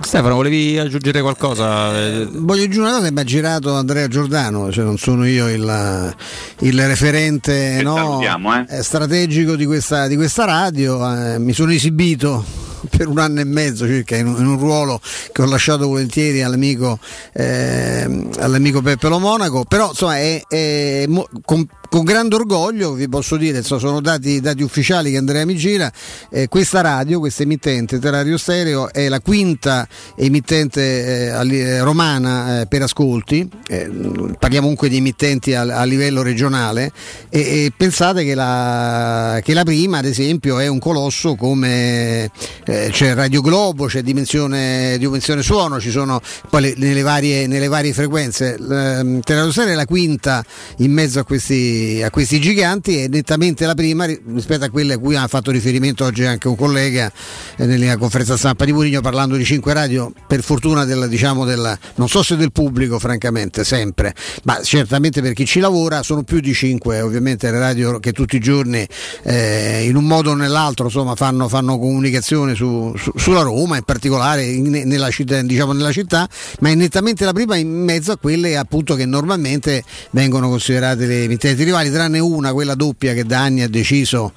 Stefano, 0.01 0.37
volevi 0.37 0.79
aggiungere 0.79 1.21
qualcosa? 1.21 1.97
Eh, 1.99 2.29
Voglio 2.31 2.63
aggiungere 2.63 2.81
una 2.83 2.91
cosa 2.93 3.07
che 3.07 3.13
mi 3.13 3.21
ha 3.21 3.25
girato 3.25 3.75
Andrea 3.75 4.07
Giordano, 4.07 4.71
cioè 4.71 4.85
non 4.85 4.97
sono 4.97 5.27
io 5.27 5.49
il, 5.49 6.15
il 6.61 6.87
referente 6.87 7.81
no, 7.83 7.97
salutiamo, 7.97 8.67
eh, 8.69 8.83
strategico 8.83 9.57
di 9.57 9.67
questa, 9.67 10.07
di 10.07 10.15
questa 10.15 10.45
radio, 10.45 11.35
eh, 11.35 11.39
mi 11.39 11.53
sono 11.53 11.73
esibito 11.73 12.45
per 12.97 13.09
un 13.09 13.19
anno 13.19 13.41
e 13.41 13.45
mezzo 13.45 13.87
circa 13.87 14.17
in 14.17 14.27
un, 14.27 14.37
in 14.39 14.47
un 14.47 14.59
ruolo 14.59 15.01
che 15.33 15.43
ho 15.43 15.47
lasciato 15.47 15.87
volentieri 15.87 16.43
all'amico, 16.43 16.99
ehm, 17.33 18.31
all'amico 18.39 18.81
Peppe 18.81 19.09
Lo 19.09 19.19
Monaco, 19.19 19.65
però 19.65 19.89
insomma 19.89 20.19
è, 20.19 20.43
è 20.47 21.05
mo- 21.09 21.29
con, 21.45 21.67
con 21.89 22.05
grande 22.05 22.35
orgoglio 22.35 22.93
vi 22.93 23.09
posso 23.09 23.37
dire, 23.37 23.59
insomma, 23.59 23.81
sono 23.81 24.01
dati, 24.01 24.41
dati 24.41 24.63
ufficiali 24.63 25.11
che 25.11 25.17
Andrea 25.17 25.45
mi 25.45 25.57
gira, 25.57 25.91
eh, 26.31 26.49
questa 26.49 26.81
radio, 26.81 27.19
questa 27.19 27.43
emittente 27.43 27.99
Terario 27.99 28.37
Stereo 28.37 28.93
è 28.93 29.09
la 29.09 29.21
quinta 29.21 29.87
emittente 30.17 31.31
eh, 31.33 31.57
eh, 31.57 31.81
romana 31.81 32.61
eh, 32.61 32.67
per 32.67 32.83
ascolti, 32.83 33.49
eh, 33.69 33.91
parliamo 34.39 34.69
comunque 34.69 34.89
di 34.89 34.97
emittenti 34.97 35.55
a, 35.55 35.63
a 35.63 35.85
livello 35.85 36.23
regionale. 36.23 36.93
E, 37.31 37.41
e 37.41 37.73
pensate 37.77 38.25
che 38.25 38.35
la, 38.35 39.41
che 39.43 39.55
la 39.55 39.65
prima 39.65 39.99
ad 39.99 40.05
esempio 40.05 40.59
è 40.59 40.67
un 40.67 40.79
colosso 40.79 41.35
come 41.35 42.31
eh, 42.69 42.91
c'è 42.93 43.15
Radio 43.15 43.41
Globo, 43.41 43.87
c'è 43.87 44.03
Dimensione, 44.03 44.97
Dimensione 44.99 45.43
Suono, 45.43 45.81
ci 45.81 45.91
sono 45.91 46.21
poi 46.51 46.61
le- 46.61 46.75
nelle, 46.77 47.01
varie, 47.01 47.47
nelle 47.47 47.67
varie 47.67 47.95
frequenze. 47.95 48.57
Terario 48.59 49.51
Stereo 49.51 49.73
è 49.73 49.75
la 49.75 49.87
quinta 49.87 50.45
in 50.79 50.93
mezzo 50.93 51.19
a 51.19 51.25
questi, 51.25 52.03
a 52.05 52.11
questi 52.11 52.39
giganti 52.41 53.03
e 53.03 53.09
nettamente 53.09 53.65
la 53.65 53.75
prima 53.75 54.05
ri- 54.05 54.21
rispetto 54.35 54.67
a 54.67 54.69
quelle 54.69 54.95
a 54.95 54.99
cui 54.99 55.17
ha 55.17 55.27
fatto 55.29 55.51
riferimento 55.51 56.05
oggi 56.05 56.25
anche 56.25 56.47
un 56.47 56.57
collega 56.57 57.11
eh, 57.57 57.65
nella 57.65 57.97
conferenza 57.97 58.37
stampa 58.37 58.67
di 58.67 58.73
Murigno 58.73 59.01
parlando 59.01 59.37
di 59.37 59.45
5 59.45 59.73
radio, 59.73 60.13
per 60.27 60.43
fortuna 60.43 60.85
del, 60.85 61.09
diciamo, 61.09 61.47
del, 61.47 61.79
non 61.95 62.09
so 62.09 62.23
se 62.23 62.37
del 62.37 62.53
pubblico 62.53 62.99
francamente, 62.99 63.65
sempre, 63.65 64.15
ma 64.43 64.61
certamente 64.63 65.23
per 65.23 65.33
chi 65.33 65.47
ci 65.47 65.61
lavora 65.61 66.03
sono 66.03 66.23
più 66.23 66.41
di 66.41 66.53
5 66.53 67.01
ovviamente 67.01 67.51
le 67.51 67.59
radio 67.59 67.99
che 67.99 68.13
tutti 68.13 68.37
i 68.37 68.41
giorni 68.41 68.87
eh, 69.23 69.85
in 69.87 69.97
un 69.97 70.05
modo 70.05 70.33
o 70.33 70.35
nell'altro 70.35 70.85
insomma, 70.87 71.15
fanno, 71.15 71.49
fanno 71.49 71.79
comunicazione 71.79 72.57
su- 72.59 72.93
su- 72.97 73.13
sulla 73.17 73.43
Roma, 73.43 73.77
in 73.77 73.85
particolare 73.85 74.45
in- 74.45 74.83
nella, 74.85 75.11
città, 75.11 75.41
diciamo, 75.43 75.73
nella 75.73 75.93
città, 75.93 76.29
ma 76.61 76.69
è 76.71 76.75
nettamente 76.75 77.25
la 77.25 77.33
prima 77.33 77.57
in 77.57 77.71
mezzo 77.71 78.13
a 78.13 78.19
quelle 78.19 78.57
appunto 78.57 78.95
che 78.97 79.07
normalmente 79.07 79.85
vengono 80.11 80.49
considerate 80.49 81.07
le 81.07 81.23
emittenti 81.23 81.63
rivali, 81.63 81.91
tranne 81.91 82.19
una, 82.19 82.53
quella 82.53 82.75
doppia 82.75 83.15
che 83.15 83.25
da 83.25 83.41
anni 83.43 83.63
ha 83.63 83.69
deciso 83.69 84.33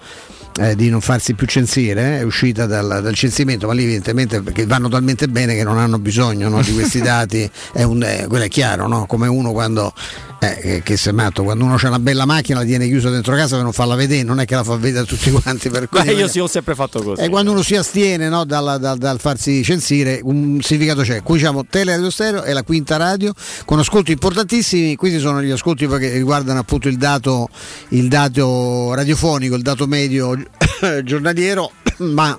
eh, 0.60 0.76
di 0.76 0.89
non 0.89 1.02
farsi 1.02 1.34
più 1.34 1.47
censire, 1.47 2.20
è 2.20 2.24
uscita 2.24 2.66
dal, 2.66 2.99
dal 3.02 3.14
censimento, 3.14 3.68
ma 3.68 3.74
lì 3.74 3.84
evidentemente 3.84 4.41
perché 4.41 4.66
vanno 4.66 4.89
talmente 4.89 5.28
bene 5.28 5.56
che 5.56 5.64
non 5.64 5.78
hanno 5.78 5.99
bisogno 5.99 6.49
no, 6.49 6.62
di 6.62 6.74
questi 6.74 6.99
dati, 7.02 7.49
è 7.74 7.84
un, 7.84 8.04
eh, 8.04 8.26
quello 8.28 8.45
è 8.45 8.49
chiaro, 8.49 8.88
no? 8.88 9.06
come 9.06 9.28
uno 9.28 9.52
quando, 9.52 9.93
eh, 10.39 10.82
che, 10.84 10.97
sei 10.97 11.14
matto, 11.14 11.43
quando 11.43 11.64
uno 11.64 11.76
ha 11.76 11.88
una 11.88 11.99
bella 11.99 12.26
macchina 12.26 12.60
la 12.60 12.66
tiene 12.66 12.88
chiusa 12.88 13.10
dentro 13.10 13.36
casa 13.36 13.56
per 13.56 13.64
non 13.64 13.74
farla 13.74 13.95
vedere, 13.95 14.24
non 14.24 14.39
è 14.39 14.45
che 14.45 14.56
la 14.56 14.64
fa 14.64 14.76
vedere 14.76 15.04
a 15.04 15.08
tutti 15.08 15.32
quanti 15.32 15.70
per 15.70 15.88
Beh, 15.91 16.12
io 16.12 16.28
sì, 16.28 16.39
ho 16.39 16.47
sempre 16.47 16.76
fatto 16.76 17.02
così. 17.02 17.22
e 17.22 17.30
quando 17.30 17.52
uno 17.52 17.62
si 17.62 17.76
astiene 17.76 18.28
no, 18.28 18.43
dal, 18.43 18.78
dal- 18.80 18.97
dal 18.97 19.20
farsi 19.20 19.64
censire, 19.64 20.20
un 20.24 20.60
significato 20.62 21.02
c'è. 21.02 21.22
Qui 21.22 21.38
diciamo 21.38 21.66
Teleradio 21.66 22.10
Stereo 22.10 22.41
è 22.43 22.54
la 22.54 22.64
quinta 22.64 22.97
radio 22.97 23.34
con 23.66 23.80
ascolti 23.80 24.12
importantissimi. 24.12 24.95
Questi 24.95 25.20
sono 25.20 25.41
gli 25.41 25.52
ascolti 25.52 25.88
che 25.88 26.12
riguardano 26.12 26.60
appunto 26.60 26.88
il 26.88 26.97
dato, 26.97 27.49
il 27.89 28.08
dato 28.08 28.93
radiofonico, 28.93 29.56
il 29.56 29.62
dato 29.62 29.88
medio 29.88 30.36
giornaliero, 31.04 31.72
ma 32.00 32.38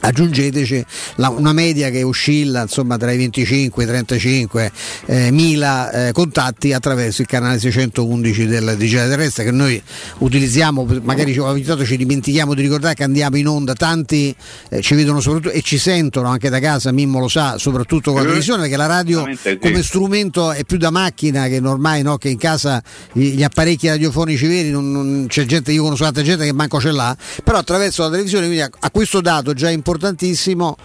aggiungeteci 0.00 0.84
la- 1.16 1.28
una 1.30 1.52
media 1.52 1.90
che 1.90 2.02
oscilla 2.02 2.62
insomma 2.62 2.96
tra 2.96 3.12
i 3.12 3.16
25 3.16 3.82
e 3.82 3.86
i 3.86 3.88
35 3.88 4.72
eh, 5.06 5.30
mila 5.30 6.08
eh, 6.08 6.12
contatti 6.12 6.72
attraverso 6.72 7.22
il 7.22 7.26
canale 7.28 7.58
611 7.58 8.46
del 8.46 8.74
digitale 8.76 9.08
terrestre 9.08 9.44
che 9.44 9.50
noi 9.50 9.80
utilizziamo 10.18 10.86
magari 11.02 11.32
ci- 11.32 11.38
ogni 11.38 11.62
tanto 11.62 11.84
ci 11.84 11.96
dimentichiamo 11.96 12.54
di 12.54 12.62
ricordare 12.62 12.94
che 12.94 13.04
andiamo 13.04 13.36
in 13.36 13.46
onda. 13.48 13.74
Tanti 13.74 14.34
eh, 14.70 14.80
ci 14.82 14.94
vedono 14.94 15.20
soprattutto 15.20 15.54
e 15.54 15.60
ci 15.62 15.78
sentono 15.78 16.28
anche 16.28 16.48
da 16.48 16.58
casa 16.60 16.92
Mimmo 16.92 17.18
lo 17.20 17.28
sa 17.28 17.56
soprattutto 17.58 18.10
con 18.12 18.20
la 18.20 18.26
televisione 18.26 18.62
perché 18.62 18.76
la 18.76 18.86
radio 18.86 19.22
come 19.60 19.82
strumento 19.82 20.52
è 20.52 20.64
più 20.64 20.76
da 20.78 20.90
macchina 20.90 21.46
che 21.46 21.58
ormai 21.62 22.02
no, 22.02 22.16
che 22.18 22.28
in 22.28 22.38
casa 22.38 22.82
gli 23.12 23.42
apparecchi 23.42 23.88
radiofonici 23.88 24.46
veri 24.46 24.70
non, 24.70 24.90
non- 24.90 25.26
c'è 25.28 25.44
gente 25.44 25.72
io 25.72 25.82
conosco 25.82 26.04
tanta 26.04 26.22
gente 26.22 26.44
che 26.44 26.52
manco 26.52 26.80
ce 26.80 26.90
l'ha 26.90 27.16
però 27.44 27.58
attraverso 27.58 28.02
la 28.02 28.10
televisione 28.10 28.46
quindi 28.46 28.62
a, 28.62 28.70
a 28.78 28.90
questo 28.90 29.20
dato 29.20 29.52
già 29.52 29.70
importantissimo 29.90 30.76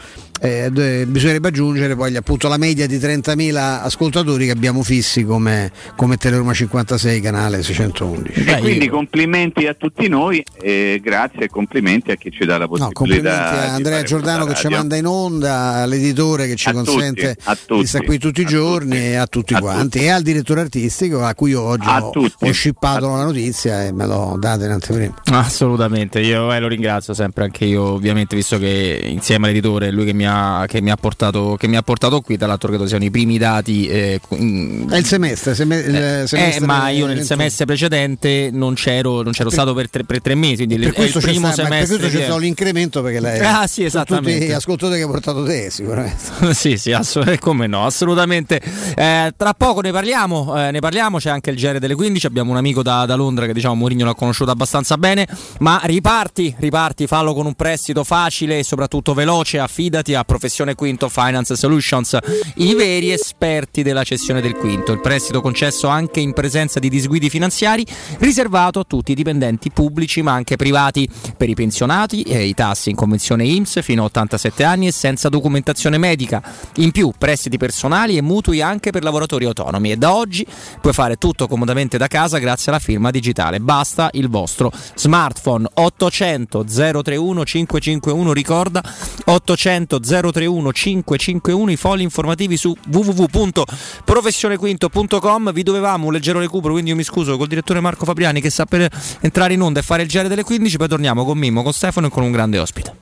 eh, 0.42 1.06
bisognerebbe 1.08 1.48
aggiungere 1.48 1.96
poi 1.96 2.16
appunto 2.16 2.48
la 2.48 2.58
media 2.58 2.86
di 2.88 2.98
30.000 2.98 3.56
ascoltatori 3.56 4.46
che 4.46 4.52
abbiamo 4.52 4.84
fissi 4.84 5.24
come, 5.24 5.72
come 5.96 6.18
Teleroma 6.18 6.54
56 6.54 7.22
canale 7.22 7.64
611 7.64 8.44
E 8.46 8.58
quindi 8.60 8.88
complimenti 8.90 9.66
a 9.66 9.74
tutti 9.74 10.08
noi 10.08 10.44
e 10.62 11.00
grazie 11.04 11.46
e 11.46 11.50
complimenti 11.50 12.12
a 12.12 12.16
chi 12.16 12.32
ci 12.32 12.46
dà 12.46 12.58
la 12.58 12.66
No, 12.66 12.90
possibilità. 12.90 12.94
complimenti 12.94 13.56
a 13.56 13.62
di 13.62 13.76
Andrea 13.76 14.04
Giordano 14.04 14.46
che 14.46 14.56
ci 14.56 14.68
manda 14.68 14.96
in 14.96 15.06
onda, 15.06 15.82
all'editore 15.84 16.48
che 16.48 16.56
ci 16.56 16.70
A 16.70 16.74
tutti, 16.74 16.86
consente 16.86 17.38
tutti, 17.66 17.80
di 17.82 17.88
stare 17.88 18.06
qui 18.06 18.18
tutti 18.18 18.42
i 18.42 18.46
giorni 18.46 18.90
tutti, 18.96 19.04
e 19.04 19.16
a 19.16 19.28
tutti 19.28 19.54
a 19.54 19.60
quanti 19.60 20.00
e 20.00 20.10
al 20.10 20.22
direttore 20.22 20.62
artistico 20.62 21.24
a 21.24 21.34
cui 21.34 21.52
io 21.52 21.62
oggi 21.62 21.88
A 21.88 22.04
ho, 22.06 22.10
tutti, 22.12 22.46
ho 22.46 22.52
scippato 22.52 23.08
la 23.08 23.24
notizia 23.24 23.84
e 23.86 23.92
me 23.92 24.06
l'ho 24.06 24.36
data 24.40 24.66
in 24.66 24.72
anteprima. 24.72 25.14
Assolutamente, 25.32 26.20
io 26.20 26.52
eh, 26.54 26.60
lo 26.60 26.68
ringrazio 26.68 27.14
sempre 27.14 27.46
anche 27.46 27.66
io, 27.66 27.84
ovviamente, 27.94 28.36
visto 28.36 28.58
che 28.58 29.00
insieme 29.06 29.48
all'editore 29.48 29.88
è 29.88 29.92
lui 29.92 30.06
che 30.06 30.14
mi 30.14 30.25
mi 30.26 30.28
ha, 30.28 30.66
che 30.68 30.82
mi 30.82 30.90
ha, 30.90 30.96
portato, 30.96 31.56
che 31.58 31.68
mi 31.68 31.78
ha 31.78 31.82
portato 31.82 32.22
qui. 32.22 32.38
Tra 32.38 32.48
l'altro, 32.48 32.70
credo 32.70 32.88
siano 32.88 33.04
i 33.04 33.12
primi 33.12 33.38
dati. 33.38 33.88
Eh, 33.88 34.20
è 34.30 34.98
il 34.98 35.06
semestre, 35.06 35.54
seme- 35.54 35.78
il 35.78 35.96
eh, 35.96 36.28
semestre 36.28 36.64
eh, 36.64 36.66
ma 36.66 36.90
io 36.90 37.06
nel 37.06 37.24
semestre 37.24 37.66
precedente 37.66 38.50
non 38.52 38.74
c'ero, 38.74 39.22
non 39.22 39.32
c'ero 39.32 39.50
per, 39.50 39.58
stato 39.58 39.74
per 39.74 39.90
tre, 39.90 40.04
per 40.04 40.22
tre, 40.22 40.36
mesi. 40.36 40.66
Quindi 40.66 40.78
per 40.78 40.94
questo, 40.94 41.20
il 41.20 41.24
primo 41.26 41.52
sta, 41.52 41.64
semestre. 41.64 41.98
per 41.98 41.98
questo 42.00 42.18
c'è 42.18 42.24
stato 42.24 42.40
l'incremento 42.40 43.02
perché 43.02 43.20
lei. 43.20 43.40
Ah, 43.40 43.68
sì, 43.68 43.84
esattamente. 43.84 44.40
Tutti 44.40 44.52
ascoltatori 44.52 44.98
che 44.98 45.04
hai 45.04 45.10
portato 45.10 45.44
te, 45.44 45.70
sicuramente. 45.70 46.54
sì, 46.54 46.78
sì, 46.78 46.92
assolutamente. 46.92 47.44
Come 47.44 47.68
no, 47.68 47.86
assolutamente. 47.86 48.62
Eh, 48.96 49.34
tra 49.36 49.54
poco 49.54 49.82
ne 49.82 49.92
parliamo, 49.92 50.58
eh, 50.58 50.72
ne 50.72 50.80
parliamo. 50.80 51.18
C'è 51.20 51.30
anche 51.30 51.52
il 51.52 51.58
GR 51.58 51.80
delle 51.80 51.96
15. 51.96 52.26
Abbiamo 52.26 52.52
un 52.52 52.58
amico 52.58 52.82
da, 52.82 53.06
da 53.06 53.16
Londra 53.16 53.46
che 53.46 53.54
diciamo 53.54 53.76
Mourinho 53.76 54.06
l'ha 54.06 54.16
conosciuto 54.16 54.52
abbastanza 54.52 54.98
bene. 54.98 55.28
Ma 55.60 55.82
riparti, 55.84 56.56
riparti, 56.58 57.06
fallo 57.08 57.34
con 57.34 57.46
un 57.46 57.54
prestito 57.54 58.04
facile 58.04 58.60
e 58.60 58.64
soprattutto 58.64 59.14
veloce. 59.14 59.60
Affidati 59.60 60.15
a 60.16 60.24
Professione 60.24 60.76
Quinto 60.76 61.10
Finance 61.10 61.56
Solutions, 61.56 62.18
i 62.56 62.74
veri 62.74 63.12
esperti 63.12 63.84
della 63.84 64.04
cessione 64.04 64.42
del 64.42 64.56
quinto. 64.56 64.92
Il 64.92 65.02
prestito 65.02 65.42
concesso 65.42 65.88
anche 65.88 66.20
in 66.20 66.34
presenza 66.34 66.80
di 66.80 66.90
disguidi 66.90 67.30
finanziari, 67.30 67.86
riservato 68.20 68.80
a 68.80 68.84
tutti 68.84 69.12
i 69.12 69.16
dipendenti 69.16 69.72
pubblici 69.72 70.22
ma 70.22 70.34
anche 70.34 70.56
privati. 70.56 71.08
Per 71.38 71.50
i 71.50 71.54
pensionati 71.54 72.24
e 72.24 72.46
i 72.46 72.54
tassi 72.54 72.90
in 72.90 72.96
convenzione 72.96 73.46
IMSS 73.46 73.82
fino 73.82 74.04
a 74.04 74.06
87 74.06 74.64
anni 74.64 74.88
e 74.88 74.92
senza 74.92 75.30
documentazione 75.30 75.98
medica. 75.98 76.42
In 76.76 76.92
più, 76.92 77.12
prestiti 77.18 77.58
personali 77.58 78.18
e 78.18 78.22
mutui 78.22 78.62
anche 78.62 78.92
per 78.92 79.04
lavoratori 79.04 79.46
autonomi. 79.46 79.92
E 79.92 79.98
da 79.98 80.14
oggi 80.14 80.46
puoi 80.82 80.94
fare 80.94 81.18
tutto 81.18 81.48
comodamente 81.48 81.98
da 81.98 82.08
casa 82.08 82.38
grazie 82.38 82.72
alla 82.72 82.80
firma 82.80 83.12
digitale. 83.12 83.60
Basta 83.60 84.10
il 84.14 84.30
vostro 84.30 84.72
smartphone 84.96 85.68
800 85.74 86.64
031 86.64 87.46
551 87.46 88.34
ricorda 88.34 88.84
800 89.26 90.00
031 90.06 90.72
551 90.72 91.72
i 91.72 91.76
fogli 91.76 92.02
informativi 92.02 92.58
su 92.58 92.76
www.professionequinto.com 92.92 95.52
vi 95.52 95.64
dovevamo 95.64 96.06
un 96.08 96.14
leggero 96.14 96.40
recupero 96.40 96.74
quindi 96.74 96.92
io 96.92 96.96
mi 96.96 97.04
scuso 97.04 97.38
col 97.38 97.48
direttore 97.48 97.80
Marco 97.80 98.06
Fabriani 98.06 98.42
che 98.42 98.50
sta 98.50 98.66
per 98.66 98.90
entrare 99.22 99.54
in 99.54 99.62
onda 99.62 99.80
e 99.80 99.84
fare 99.84 100.04
il 100.04 100.08
giro 100.08 100.28
delle 100.28 100.44
15 100.44 100.78
poi 100.78 100.88
torniamo 100.88 101.26
con 101.26 101.38
Mimmo, 101.38 101.64
con 101.64 101.74
Stefano 101.74 102.08
e 102.08 102.10
con 102.10 102.24
un 102.24 102.32
grande 102.32 102.60
ospite 102.60 102.94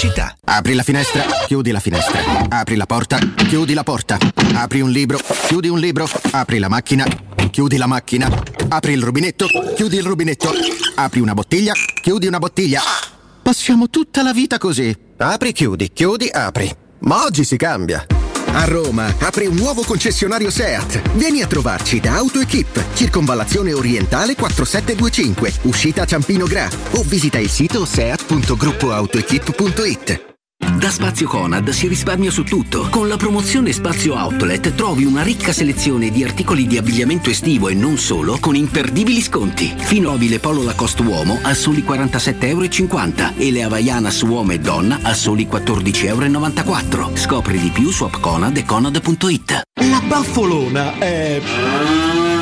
Pubblicità. 0.00 0.34
Apri 0.44 0.72
la 0.72 0.82
finestra, 0.82 1.22
chiudi 1.46 1.70
la 1.72 1.78
finestra. 1.78 2.22
Apri 2.48 2.76
la 2.76 2.86
porta, 2.86 3.18
chiudi 3.18 3.74
la 3.74 3.82
porta. 3.82 4.16
Apri 4.54 4.80
un 4.80 4.90
libro, 4.90 5.18
chiudi 5.46 5.68
un 5.68 5.78
libro. 5.78 6.08
Apri 6.30 6.58
la 6.58 6.68
macchina, 6.68 7.04
chiudi 7.50 7.76
la 7.76 7.86
macchina. 7.86 8.49
Apri 8.72 8.92
il 8.92 9.02
rubinetto, 9.02 9.48
chiudi 9.74 9.96
il 9.96 10.04
rubinetto. 10.04 10.52
Apri 10.94 11.18
una 11.18 11.34
bottiglia, 11.34 11.72
chiudi 12.00 12.28
una 12.28 12.38
bottiglia. 12.38 12.80
Passiamo 13.42 13.90
tutta 13.90 14.22
la 14.22 14.32
vita 14.32 14.58
così. 14.58 14.96
Apri, 15.16 15.50
chiudi, 15.50 15.90
chiudi, 15.92 16.28
apri. 16.30 16.72
Ma 17.00 17.24
oggi 17.24 17.42
si 17.42 17.56
cambia. 17.56 18.06
A 18.52 18.64
Roma 18.66 19.12
apre 19.18 19.48
un 19.48 19.56
nuovo 19.56 19.82
concessionario 19.82 20.50
SEAT. 20.50 21.14
Vieni 21.14 21.42
a 21.42 21.48
trovarci 21.48 21.98
da 21.98 22.14
AutoEquip, 22.18 22.94
circonvallazione 22.94 23.72
orientale 23.72 24.36
4725, 24.36 25.52
uscita 25.62 26.04
Ciampino 26.04 26.46
Gra 26.46 26.68
o 26.92 27.02
visita 27.02 27.40
il 27.40 27.50
sito 27.50 27.84
seat.gruppoautoequip.it. 27.84 30.29
Da 30.60 30.90
Spazio 30.90 31.26
Conad 31.26 31.70
si 31.70 31.88
risparmia 31.88 32.30
su 32.30 32.44
tutto. 32.44 32.88
Con 32.90 33.08
la 33.08 33.16
promozione 33.16 33.72
Spazio 33.72 34.14
Outlet 34.14 34.74
trovi 34.74 35.04
una 35.04 35.22
ricca 35.22 35.52
selezione 35.52 36.10
di 36.10 36.22
articoli 36.22 36.66
di 36.66 36.76
abbigliamento 36.76 37.30
estivo 37.30 37.68
e 37.68 37.74
non 37.74 37.96
solo 37.96 38.38
con 38.38 38.54
imperdibili 38.54 39.22
sconti. 39.22 39.74
Fino 39.76 40.10
mobile 40.10 40.38
Polo 40.38 40.62
Lacoste 40.62 41.02
Uomo 41.02 41.38
a 41.42 41.54
soli 41.54 41.82
47,50 41.82 42.46
euro 42.46 43.32
e 43.36 43.50
le 43.50 43.62
Havaianas 43.62 44.20
Uomo 44.22 44.52
e 44.52 44.58
Donna 44.58 44.98
a 45.02 45.14
soli 45.14 45.46
14,94 45.50 46.92
euro. 46.92 47.10
Scopri 47.14 47.58
di 47.58 47.70
più 47.70 47.90
su 47.90 48.04
appconad 48.04 48.56
e 48.56 48.64
conad.it. 48.64 49.62
La 49.74 50.02
baffolona 50.06 50.98
è 50.98 51.40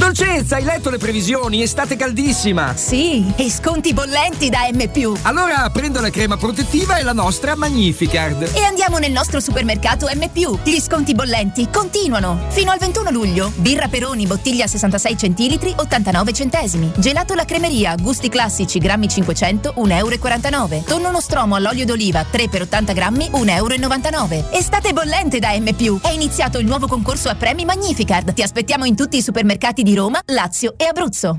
Dolcezza, 0.00 0.56
hai 0.56 0.64
letto 0.64 0.88
le 0.88 0.96
previsioni? 0.96 1.60
Estate 1.60 1.94
caldissima! 1.94 2.74
Sì, 2.74 3.30
e 3.36 3.50
sconti 3.50 3.92
bollenti 3.92 4.48
da 4.48 4.60
M. 4.72 5.18
Allora 5.22 5.68
prendo 5.68 6.00
la 6.00 6.08
crema 6.08 6.38
protettiva 6.38 6.96
e 6.96 7.02
la 7.02 7.12
nostra 7.12 7.54
Magnificard. 7.54 8.50
E 8.54 8.64
andiamo 8.64 8.96
nel 8.96 9.12
nostro 9.12 9.40
supermercato 9.40 10.06
M. 10.06 10.58
Gli 10.64 10.80
sconti 10.80 11.14
bollenti 11.14 11.68
continuano. 11.70 12.46
Fino 12.48 12.70
al 12.70 12.78
21 12.78 13.10
luglio. 13.10 13.52
Birra 13.56 13.88
Peroni, 13.88 14.26
bottiglia 14.26 14.66
66 14.66 15.18
centilitri, 15.18 15.74
89 15.76 16.32
centesimi. 16.32 16.90
Gelato 16.96 17.34
la 17.34 17.44
cremeria, 17.44 17.94
gusti 18.00 18.30
classici, 18.30 18.78
grammi 18.78 19.06
500, 19.06 19.74
1,49 19.76 20.72
euro. 20.72 20.82
Tonno 20.86 21.10
nostromo 21.10 21.56
all'olio 21.56 21.84
d'oliva, 21.84 22.24
3 22.24 22.48
per 22.48 22.62
80 22.62 22.92
grammi, 22.94 23.30
1,99 23.34 24.32
euro. 24.32 24.50
Estate 24.50 24.94
bollente 24.94 25.38
da 25.38 25.50
M. 25.50 26.00
È 26.00 26.08
iniziato 26.08 26.58
il 26.58 26.64
nuovo 26.64 26.86
concorso 26.86 27.28
a 27.28 27.34
premi 27.34 27.66
Magnificard. 27.66 28.32
Ti 28.32 28.40
aspettiamo 28.40 28.86
in 28.86 28.96
tutti 28.96 29.18
i 29.18 29.22
supermercati 29.22 29.82
di 29.82 29.88
Roma, 29.94 30.22
Lazio 30.28 30.74
e 30.78 30.84
Abruzzo. 30.84 31.38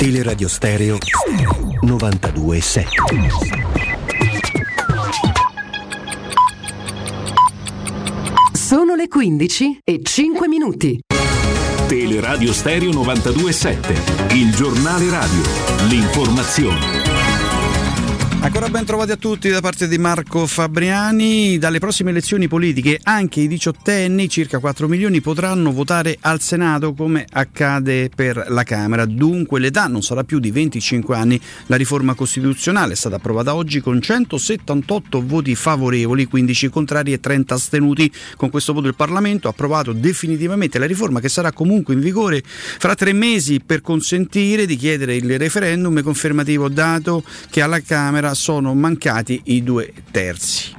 Teleradio 0.00 0.48
Stereo 0.48 0.96
92.7 1.84 2.84
Sono 8.50 8.94
le 8.94 9.08
15 9.08 9.80
e 9.84 10.00
5 10.02 10.48
minuti. 10.48 11.00
Teleradio 11.86 12.54
Stereo 12.54 12.88
92.7 12.92 14.36
Il 14.36 14.54
giornale 14.54 15.10
radio. 15.10 15.42
L'informazione. 15.90 17.19
Ancora 18.42 18.70
ben 18.70 18.86
trovati 18.86 19.12
a 19.12 19.16
tutti 19.16 19.50
da 19.50 19.60
parte 19.60 19.86
di 19.86 19.98
Marco 19.98 20.46
Fabriani. 20.46 21.58
Dalle 21.58 21.78
prossime 21.78 22.08
elezioni 22.08 22.48
politiche 22.48 22.98
anche 23.02 23.40
i 23.40 23.46
diciottenni, 23.46 24.30
circa 24.30 24.58
4 24.58 24.88
milioni, 24.88 25.20
potranno 25.20 25.72
votare 25.72 26.16
al 26.22 26.40
Senato 26.40 26.94
come 26.94 27.26
accade 27.30 28.08
per 28.08 28.46
la 28.48 28.62
Camera. 28.62 29.04
Dunque 29.04 29.60
l'età 29.60 29.88
non 29.88 30.00
sarà 30.00 30.24
più 30.24 30.38
di 30.38 30.50
25 30.50 31.14
anni. 31.14 31.38
La 31.66 31.76
riforma 31.76 32.14
costituzionale 32.14 32.94
è 32.94 32.96
stata 32.96 33.16
approvata 33.16 33.54
oggi 33.54 33.80
con 33.80 34.00
178 34.00 35.22
voti 35.22 35.54
favorevoli, 35.54 36.24
15 36.24 36.70
contrari 36.70 37.12
e 37.12 37.20
30 37.20 37.54
astenuti. 37.54 38.10
Con 38.36 38.48
questo 38.48 38.72
voto 38.72 38.88
il 38.88 38.94
Parlamento 38.94 39.48
ha 39.48 39.50
approvato 39.50 39.92
definitivamente 39.92 40.78
la 40.78 40.86
riforma 40.86 41.20
che 41.20 41.28
sarà 41.28 41.52
comunque 41.52 41.92
in 41.92 42.00
vigore 42.00 42.42
fra 42.44 42.94
tre 42.94 43.12
mesi 43.12 43.60
per 43.60 43.82
consentire 43.82 44.64
di 44.64 44.76
chiedere 44.76 45.14
il 45.14 45.38
referendum 45.38 46.02
confermativo 46.02 46.70
dato 46.70 47.22
che 47.50 47.60
alla 47.60 47.80
Camera 47.80 48.28
sono 48.34 48.74
mancati 48.74 49.40
i 49.44 49.62
due 49.62 49.92
terzi. 50.10 50.78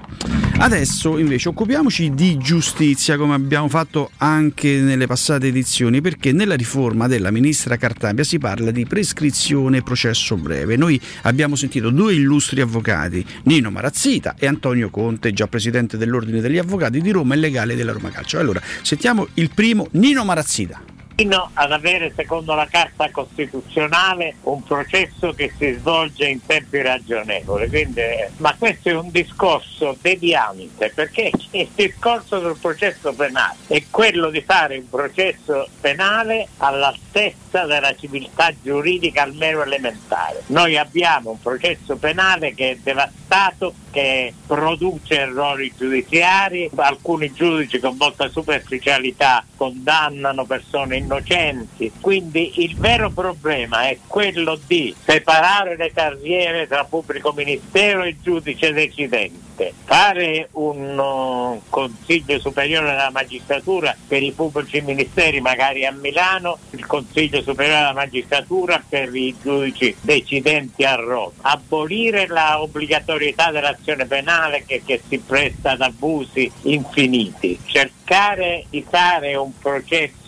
Adesso 0.57 1.17
invece 1.17 1.49
occupiamoci 1.49 2.13
di 2.13 2.37
giustizia 2.37 3.17
come 3.17 3.33
abbiamo 3.33 3.67
fatto 3.67 4.11
anche 4.17 4.79
nelle 4.79 5.07
passate 5.07 5.47
edizioni 5.47 6.01
perché 6.01 6.31
nella 6.31 6.53
riforma 6.53 7.07
della 7.07 7.31
ministra 7.31 7.77
Cartabia 7.77 8.23
si 8.23 8.37
parla 8.37 8.69
di 8.69 8.85
prescrizione 8.85 9.77
e 9.77 9.81
processo 9.81 10.35
breve. 10.35 10.75
Noi 10.75 11.01
abbiamo 11.23 11.55
sentito 11.55 11.89
due 11.89 12.13
illustri 12.13 12.61
avvocati, 12.61 13.25
Nino 13.45 13.71
Marazzita 13.71 14.35
e 14.37 14.45
Antonio 14.45 14.91
Conte, 14.91 15.33
già 15.33 15.47
presidente 15.47 15.97
dell'Ordine 15.97 16.41
degli 16.41 16.59
Avvocati 16.59 17.01
di 17.01 17.09
Roma 17.09 17.33
e 17.33 17.37
legale 17.37 17.75
della 17.75 17.91
Roma 17.91 18.11
Calcio. 18.11 18.37
Allora, 18.37 18.61
sentiamo 18.83 19.29
il 19.35 19.49
primo 19.51 19.87
Nino 19.93 20.23
Marazzita 20.23 20.90
fino 21.15 21.49
ad 21.53 21.71
avere, 21.71 22.11
secondo 22.15 22.53
la 22.53 22.67
Carta 22.67 23.09
Costituzionale, 23.11 24.35
un 24.43 24.63
processo 24.63 25.33
che 25.33 25.53
si 25.57 25.73
svolge 25.73 26.25
in 26.25 26.45
tempi 26.45 26.81
ragionevoli. 26.81 27.67
Quindi, 27.69 28.01
ma 28.37 28.55
questo 28.57 28.89
è 28.89 28.93
un 28.93 29.09
discorso 29.11 29.97
deviante, 30.01 30.91
perché 30.93 31.31
il 31.51 31.69
discorso 31.73 32.39
del 32.39 32.57
processo 32.59 33.13
penale 33.13 33.55
è 33.67 33.83
quello 33.89 34.29
di 34.29 34.41
fare 34.41 34.77
un 34.77 34.89
processo 34.89 35.67
penale 35.79 36.47
all'altezza 36.57 37.65
della 37.65 37.93
civiltà 37.95 38.51
giuridica 38.61 39.23
almeno 39.23 39.61
elementare. 39.61 40.43
Noi 40.47 40.77
abbiamo 40.77 41.31
un 41.31 41.41
processo 41.41 41.97
penale 41.97 42.53
che 42.53 42.71
è 42.71 42.77
devastato, 42.81 43.73
che 43.91 44.33
produce 44.47 45.19
errori 45.19 45.71
giudiziari, 45.77 46.69
alcuni 46.75 47.31
giudici 47.33 47.79
con 47.79 47.95
molta 47.97 48.29
superficialità 48.29 49.45
condannano 49.55 50.45
persone 50.45 50.97
innocenti. 50.97 51.91
Quindi 51.99 52.63
il 52.63 52.75
vero 52.77 53.09
problema 53.11 53.87
è 53.87 53.97
quello 54.07 54.57
di 54.65 54.95
separare 55.03 55.75
le 55.75 55.91
carriere 55.91 56.67
tra 56.67 56.85
pubblico 56.85 57.31
ministero 57.33 58.03
e 58.03 58.15
giudice 58.21 58.73
decidente, 58.73 59.73
fare 59.83 60.49
un 60.53 60.97
uh, 60.97 61.61
consiglio 61.69 62.39
superiore 62.39 62.87
della 62.87 63.11
magistratura 63.11 63.95
per 64.07 64.23
i 64.23 64.31
pubblici 64.31 64.81
ministeri 64.81 65.41
magari 65.41 65.85
a 65.85 65.91
Milano, 65.91 66.57
il 66.71 66.85
consiglio 66.85 67.41
superiore 67.41 67.79
della 67.79 67.93
magistratura 67.93 68.81
per 68.87 69.13
i 69.13 69.35
giudici 69.41 69.95
decidenti 70.01 70.83
a 70.83 70.95
Roma, 70.95 71.31
abolire 71.41 72.27
la 72.27 72.61
obbligatorietà 72.61 73.51
dell'azione 73.81 74.05
penale 74.05 74.63
che, 74.65 74.81
che 74.85 75.01
si 75.07 75.17
presta 75.17 75.71
ad 75.71 75.81
abusi 75.81 76.49
infiniti, 76.63 77.59
cercare 77.65 78.65
di 78.69 78.85
fare 78.87 79.35
un 79.35 79.51
processo 79.57 80.19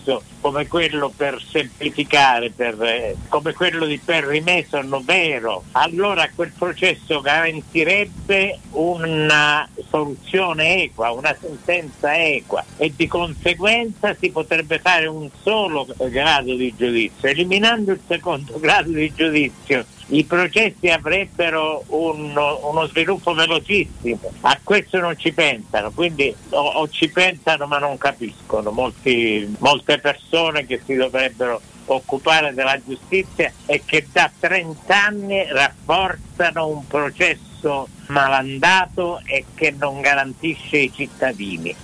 come 0.41 0.68
quello 0.68 1.14
per 1.16 1.41
semplificare, 1.41 2.51
per, 2.51 2.82
eh, 2.82 3.16
come 3.30 3.54
quello 3.54 3.86
di 3.86 3.97
Perry 3.97 4.41
Mason 4.41 5.01
vero, 5.06 5.64
allora 5.72 6.30
quel 6.36 6.51
processo 6.58 7.22
garantirebbe 7.22 8.60
una 8.72 9.66
soluzione 9.89 10.84
equa, 10.84 11.12
una 11.12 11.34
sentenza 11.39 12.14
equa 12.18 12.62
e 12.76 12.91
di 12.93 13.08
conseguenza 13.08 14.14
si 14.20 14.32
potrebbe 14.32 14.80
fare 14.80 15.08
un 15.08 15.30
solo 15.41 15.88
grado 15.97 16.56
di 16.56 16.74
giudizio. 16.76 17.30
Eliminando 17.30 17.91
il 17.93 18.01
secondo 18.06 18.60
grado 18.60 18.91
di 18.91 19.14
giudizio 19.16 19.86
i 20.08 20.24
processi 20.26 20.89
avrebbero 20.89 21.84
un, 21.88 22.36
uno 22.36 22.88
sviluppo 22.88 23.34
velocissimo, 23.34 24.32
a 24.41 24.60
questo 24.62 24.99
non 24.99 25.18
ci 25.18 25.32
pensano, 25.32 25.91
quindi 25.91 26.34
o, 26.49 26.60
o 26.60 26.89
ci 26.89 27.10
pensano 27.10 27.68
ma 27.68 27.78
non 27.78 27.97
capiscono 27.97 28.72
Molti, 28.72 29.56
molte 29.60 29.99
persone 29.99 30.66
che 30.66 30.82
si 30.86 30.95
dovrebbero 30.95 31.62
occupare 31.86 32.54
della 32.54 32.80
giustizia 32.86 33.51
e 33.66 33.84
che 33.86 34.08
da 34.12 34.30
30 34.38 35.04
anni 35.04 35.45
rafforzano 35.49 36.68
un 36.68 36.88
processo 36.88 37.88
malandato 38.08 39.22
e 39.26 39.45
che 39.54 39.74
non 39.78 40.01
garantisce 40.01 40.78
i 40.78 40.91
cittadini. 40.93 41.76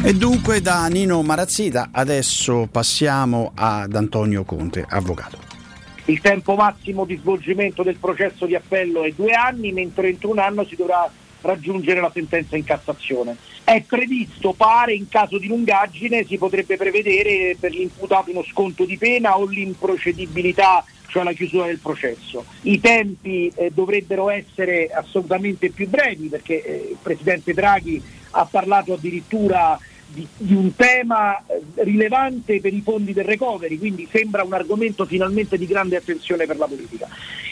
E 0.00 0.14
dunque 0.14 0.60
da 0.60 0.86
Nino 0.86 1.22
Marazzita 1.22 1.88
adesso 1.92 2.68
passiamo 2.70 3.50
ad 3.54 3.94
Antonio 3.94 4.44
Conte, 4.44 4.84
avvocato. 4.88 5.47
Il 6.08 6.22
tempo 6.22 6.54
massimo 6.54 7.04
di 7.04 7.16
svolgimento 7.16 7.82
del 7.82 7.96
processo 7.96 8.46
di 8.46 8.54
appello 8.54 9.02
è 9.02 9.12
due 9.14 9.32
anni, 9.32 9.72
mentre 9.72 10.08
entro 10.08 10.30
un 10.30 10.38
anno 10.38 10.64
si 10.64 10.74
dovrà 10.74 11.10
raggiungere 11.42 12.00
la 12.00 12.10
sentenza 12.10 12.56
in 12.56 12.64
Cassazione. 12.64 13.36
È 13.62 13.82
previsto, 13.86 14.54
pare, 14.54 14.94
in 14.94 15.06
caso 15.10 15.36
di 15.36 15.48
lungaggine 15.48 16.24
si 16.24 16.38
potrebbe 16.38 16.78
prevedere 16.78 17.58
per 17.60 17.72
l'imputato 17.72 18.30
uno 18.30 18.42
sconto 18.42 18.86
di 18.86 18.96
pena 18.96 19.36
o 19.36 19.44
l'improcedibilità, 19.44 20.82
cioè 21.08 21.24
la 21.24 21.34
chiusura 21.34 21.66
del 21.66 21.78
processo. 21.78 22.46
I 22.62 22.80
tempi 22.80 23.52
eh, 23.54 23.70
dovrebbero 23.70 24.30
essere 24.30 24.88
assolutamente 24.88 25.68
più 25.68 25.90
brevi 25.90 26.28
perché 26.28 26.64
eh, 26.64 26.88
il 26.92 26.96
Presidente 27.02 27.52
Draghi 27.52 28.02
ha 28.30 28.46
parlato 28.46 28.94
addirittura 28.94 29.78
di, 30.10 30.26
di 30.36 30.54
un 30.54 30.74
tema 30.74 31.36
eh, 31.46 31.60
rilevante 31.84 32.60
per 32.60 32.72
i 32.72 32.80
fondi 32.82 33.12
del 33.12 33.24
recovery, 33.24 33.78
quindi 33.78 34.08
sembra 34.10 34.42
un 34.42 34.54
argomento 34.54 35.04
finalmente 35.04 35.58
di 35.58 35.66
grande 35.66 35.96
attenzione 35.96 36.46
per 36.46 36.56
la 36.56 36.66
politica. 36.66 37.08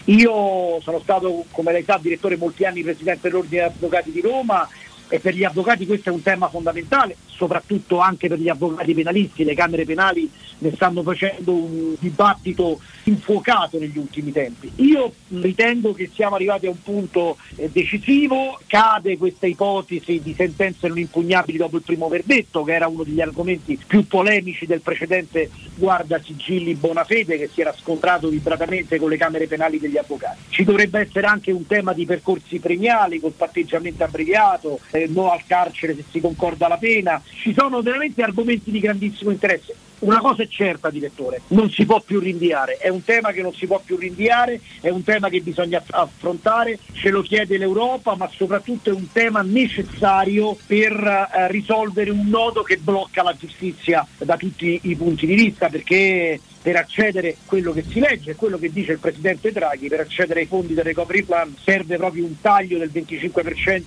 Io 0.07 0.80
sono 0.80 1.00
stato, 1.00 1.44
come 1.50 1.72
lei 1.72 1.84
sa, 1.84 1.98
direttore 2.00 2.36
molti 2.36 2.64
anni 2.64 2.82
presidente 2.82 3.28
dell'Ordine 3.28 3.62
degli 3.62 3.70
Avvocati 3.70 4.11
di 4.11 4.20
Roma 4.20 4.68
e 5.09 5.20
per 5.20 5.34
gli 5.34 5.44
avvocati 5.44 5.86
questo 5.86 6.11
è 6.11 6.12
un 6.12 6.22
tema 6.22 6.48
fondamentale, 6.48 7.16
soprattutto 7.26 7.98
anche 7.98 8.28
per 8.28 8.38
gli 8.38 8.48
avvocati 8.48 8.94
penalisti, 8.94 9.44
le 9.44 9.54
Camere 9.54 9.84
penali 9.84 10.30
ne 10.59 10.72
stanno 10.74 11.02
facendo 11.02 11.52
un 11.52 11.94
dibattito 11.98 12.80
infuocato 13.04 13.78
negli 13.78 13.98
ultimi 13.98 14.32
tempi. 14.32 14.70
Io 14.76 15.12
ritengo 15.28 15.92
che 15.92 16.11
siamo 16.12 16.34
arrivati 16.34 16.66
a 16.66 16.70
un 16.70 16.82
punto 16.82 17.36
eh, 17.57 17.68
decisivo, 17.70 18.59
cade 18.66 19.16
questa 19.18 19.46
ipotesi 19.46 20.20
di 20.22 20.34
sentenze 20.34 20.88
non 20.88 20.98
impugnabili 20.98 21.59
dopo 21.59 21.76
il 21.76 21.82
primo 21.82 22.09
verdetto, 22.09 22.64
che 22.64 22.74
era 22.74 22.88
uno 22.88 23.04
degli 23.04 23.20
argomenti 23.20 23.78
più 23.86 24.07
polemici 24.07 24.66
del 24.66 24.80
precedente 24.80 25.50
guarda 25.76 26.20
sigilli 26.22 26.74
Bonafede 26.74 27.36
che 27.36 27.50
si 27.52 27.61
era 27.61 27.74
scontrato 27.78 28.28
vibratamente 28.28 28.98
con 28.98 29.11
le 29.11 29.16
Camere 29.16 29.46
penali 29.46 29.78
degli 29.78 29.98
avvocati. 29.98 30.38
Ci 30.48 30.64
dovrebbe 30.64 31.00
essere 31.00 31.26
anche 31.26 31.52
un 31.52 31.66
tema 31.66 31.92
di 31.92 32.07
percorsi 32.07 32.59
premiali 32.59 33.20
col 33.20 33.32
patteggiamento 33.32 34.02
abbreviato, 34.02 34.80
eh, 34.97 35.09
no 35.09 35.30
al 35.30 35.42
carcere 35.47 35.94
se 35.94 36.05
si 36.11 36.20
concorda 36.20 36.68
la 36.68 36.78
pena, 36.78 37.22
ci 37.24 37.55
sono 37.57 37.82
veramente 37.82 38.22
argomenti 38.22 38.70
di 38.70 38.80
grandissimo 38.80 39.30
interesse. 39.30 39.74
Una 39.99 40.18
cosa 40.18 40.42
è 40.42 40.49
certa, 40.49 40.90
direttore, 40.90 41.40
non 41.49 41.70
si 41.70 41.86
può 41.86 42.01
più 42.01 42.20
rinviare, 42.20 42.76
è 42.76 42.88
un 42.88 43.03
tema 43.03 43.32
che 43.32 43.40
non 43.40 43.55
si 43.55 43.66
può 43.66 43.80
più 43.82 43.97
rinviare, 43.97 44.61
è 44.82 44.90
un 44.90 45.03
tema 45.03 45.30
che 45.30 45.40
bisogna 45.40 45.82
affrontare, 45.90 46.78
ce 46.92 47.09
lo 47.09 47.22
chiede 47.22 47.57
l'Europa, 47.57 48.14
ma 48.14 48.28
soprattutto 48.28 48.90
è 48.90 48.92
un 48.92 49.11
tema 49.11 49.40
necessario 49.40 50.55
per 50.66 50.92
eh, 50.92 51.51
risolvere 51.51 52.11
un 52.11 52.28
nodo 52.28 52.62
che 52.62 52.76
blocca 52.76 53.22
la 53.22 53.34
giustizia 53.34 54.07
da 54.18 54.36
tutti 54.36 54.80
i 54.82 54.97
punti 54.97 55.24
di 55.24 55.34
vista, 55.34 55.68
perché 55.70 56.38
per 56.66 56.76
accedere 56.76 57.30
a 57.30 57.34
quello 57.47 57.72
che 57.72 57.84
si 57.88 58.01
legge, 58.01 58.34
quello 58.34 58.59
che 58.59 58.72
dice 58.72 58.92
il 58.92 58.99
Presidente 58.99 59.53
Draghi, 59.53 59.88
per 59.88 60.01
accedere 60.01 60.40
ai 60.40 60.47
fondi 60.47 60.74
del 60.74 60.84
recovery 60.84 61.22
plan 61.22 61.55
serve 61.62 61.97
proprio 61.97 62.24
un 62.24 62.40
taglio 62.40 62.76
del 62.76 62.90
25% 62.92 63.82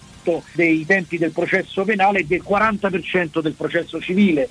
dei 0.53 0.85
tempi 0.85 1.17
del 1.17 1.31
processo 1.31 1.83
penale 1.83 2.19
e 2.19 2.25
del 2.25 2.43
40% 2.47 3.41
del 3.41 3.53
processo 3.53 3.99
civile. 3.99 4.47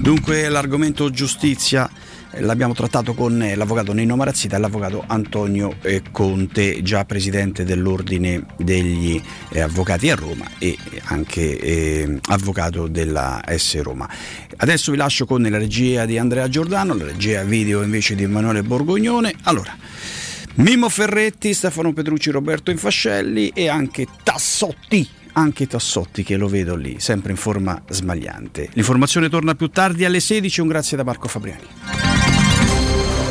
Dunque 0.00 0.48
l'argomento 0.48 1.10
giustizia 1.10 1.90
eh, 2.30 2.40
l'abbiamo 2.40 2.74
trattato 2.74 3.14
con 3.14 3.42
eh, 3.42 3.54
l'avvocato 3.54 3.92
Nino 3.92 4.16
Marazzita 4.16 4.56
e 4.56 4.60
l'avvocato 4.60 5.02
Antonio 5.06 5.76
eh, 5.82 6.02
Conte, 6.10 6.82
già 6.82 7.04
presidente 7.04 7.64
dell'Ordine 7.64 8.44
degli 8.56 9.20
Avvocati 9.54 10.10
a 10.10 10.14
Roma 10.14 10.46
e 10.58 10.76
anche 11.04 11.58
eh, 11.58 12.18
avvocato 12.28 12.86
della 12.86 13.42
S 13.46 13.80
Roma. 13.80 14.08
Adesso 14.56 14.90
vi 14.90 14.96
lascio 14.96 15.24
con 15.24 15.42
la 15.42 15.58
regia 15.58 16.04
di 16.04 16.18
Andrea 16.18 16.48
Giordano, 16.48 16.94
la 16.94 17.04
regia 17.04 17.42
video 17.44 17.82
invece 17.82 18.14
di 18.14 18.24
Emanuele 18.24 18.62
Borgognone. 18.62 19.34
Allora, 19.44 19.76
Mimmo 20.58 20.88
Ferretti, 20.88 21.54
Stefano 21.54 21.92
Petrucci, 21.92 22.30
Roberto 22.30 22.70
Infascelli 22.70 23.50
e 23.54 23.68
anche 23.68 24.06
Tassotti 24.22 25.08
anche 25.38 25.68
Tassotti 25.68 26.24
che 26.24 26.36
lo 26.36 26.48
vedo 26.48 26.74
lì, 26.74 26.98
sempre 26.98 27.30
in 27.30 27.36
forma 27.36 27.80
smagliante. 27.88 28.70
L'informazione 28.72 29.28
torna 29.28 29.54
più 29.54 29.68
tardi 29.68 30.04
alle 30.04 30.18
16, 30.18 30.60
un 30.60 30.66
grazie 30.66 30.96
da 30.96 31.04
Marco 31.04 31.28
Fabriani. 31.28 31.66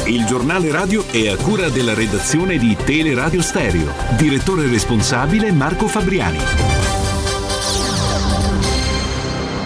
Il 0.06 0.24
giornale 0.26 0.72
radio 0.72 1.06
è 1.06 1.28
a 1.28 1.36
cura 1.36 1.68
della 1.68 1.94
redazione 1.94 2.58
di 2.58 2.78
Teleradio 2.82 3.42
Stereo. 3.42 3.94
Direttore 4.16 4.70
responsabile 4.70 5.52
Marco 5.52 5.90
Fabriani. 5.90 6.40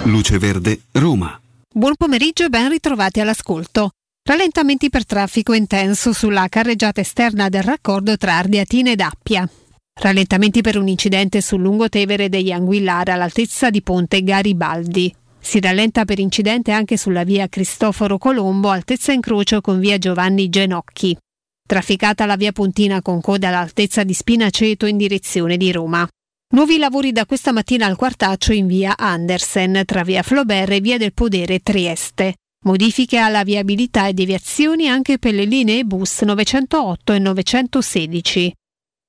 Luce 0.05 0.39
Verde, 0.39 0.81
Roma. 0.93 1.39
Buon 1.71 1.93
pomeriggio 1.95 2.45
e 2.45 2.49
ben 2.49 2.69
ritrovati 2.69 3.19
all'ascolto. 3.19 3.91
Rallentamenti 4.23 4.89
per 4.91 5.03
traffico 5.03 5.53
intenso 5.53 6.13
sulla 6.13 6.47
carreggiata 6.47 7.01
esterna 7.01 7.49
del 7.49 7.63
raccordo 7.63 8.17
tra 8.17 8.37
Ardiatina 8.37 8.91
ed 8.91 8.99
Appia. 8.99 9.49
Rallentamenti 9.99 10.61
per 10.61 10.77
un 10.77 10.87
incidente 10.87 11.41
sul 11.41 11.61
lungotevere 11.61 12.29
degli 12.29 12.51
Anguillara 12.51 13.13
all'altezza 13.13 13.71
di 13.71 13.81
Ponte 13.81 14.23
Garibaldi. 14.23 15.13
Si 15.39 15.59
rallenta 15.59 16.05
per 16.05 16.19
incidente 16.19 16.71
anche 16.71 16.97
sulla 16.97 17.23
via 17.23 17.47
Cristoforo 17.47 18.19
Colombo, 18.19 18.69
altezza 18.69 19.11
incrocio 19.11 19.59
con 19.59 19.79
via 19.79 19.97
Giovanni 19.97 20.49
Genocchi. 20.49 21.17
Trafficata 21.67 22.27
la 22.27 22.35
via 22.35 22.51
Pontina 22.51 23.01
con 23.01 23.21
coda 23.21 23.47
all'altezza 23.47 24.03
di 24.03 24.13
Spinaceto 24.13 24.85
in 24.85 24.97
direzione 24.97 25.57
di 25.57 25.71
Roma. 25.71 26.07
Nuovi 26.53 26.77
lavori 26.77 27.11
da 27.11 27.25
questa 27.25 27.51
mattina 27.51 27.87
al 27.87 27.95
quartaccio 27.95 28.53
in 28.53 28.67
via 28.67 28.95
Andersen 28.97 29.81
tra 29.83 30.03
via 30.03 30.21
Flaubert 30.21 30.73
e 30.73 30.79
via 30.79 30.99
del 30.99 31.13
Podere 31.13 31.59
Trieste. 31.59 32.35
Modifiche 32.63 33.17
alla 33.17 33.43
viabilità 33.43 34.05
e 34.05 34.13
deviazioni 34.13 34.87
anche 34.87 35.17
per 35.17 35.33
le 35.33 35.45
linee 35.45 35.83
bus 35.83 36.21
908 36.21 37.13
e 37.13 37.17
916. 37.17 38.53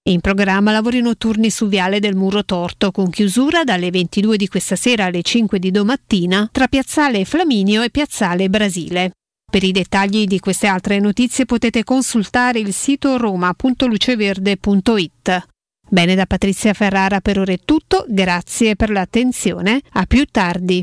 In 0.09 0.20
programma 0.20 0.72
lavori 0.72 1.03
notturni 1.03 1.50
su 1.50 1.68
Viale 1.68 2.00
del 2.00 2.16
Muro 2.16 2.46
Torto 2.46 2.90
con 2.90 3.11
chiusura 3.11 3.62
dalle 3.62 3.90
22 3.90 4.38
di 4.38 4.48
questa 4.48 4.74
sera 4.74 5.05
alle 5.05 5.20
5 5.20 5.59
di 5.59 5.70
domattina 5.70 6.48
tra 6.50 6.66
Piazzale 6.66 7.26
Flaminio 7.26 7.82
e 7.82 7.90
Piazzale 7.90 8.48
Brasile. 8.48 9.11
Per 9.50 9.62
i 9.62 9.70
dettagli 9.70 10.24
di 10.24 10.40
queste 10.40 10.66
altre 10.66 10.98
notizie 10.98 11.44
potete 11.44 11.84
consultare 11.84 12.59
il 12.59 12.72
sito 12.72 13.18
roma.luceverde.it. 13.18 15.46
Bene 15.90 16.14
da 16.14 16.24
Patrizia 16.24 16.72
Ferrara 16.72 17.20
per 17.20 17.38
ora 17.38 17.53
è 17.53 17.61
tutto, 17.62 18.07
grazie 18.09 18.76
per 18.76 18.88
l'attenzione, 18.88 19.82
a 19.90 20.07
più 20.07 20.24
tardi. 20.24 20.82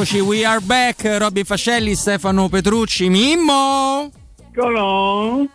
Eccoci, 0.00 0.20
we 0.20 0.46
are 0.46 0.60
back. 0.62 1.04
Robby 1.18 1.44
Fascelli, 1.44 1.94
Stefano 1.94 2.48
Petrucci, 2.48 3.10
Mimmo. 3.10 4.10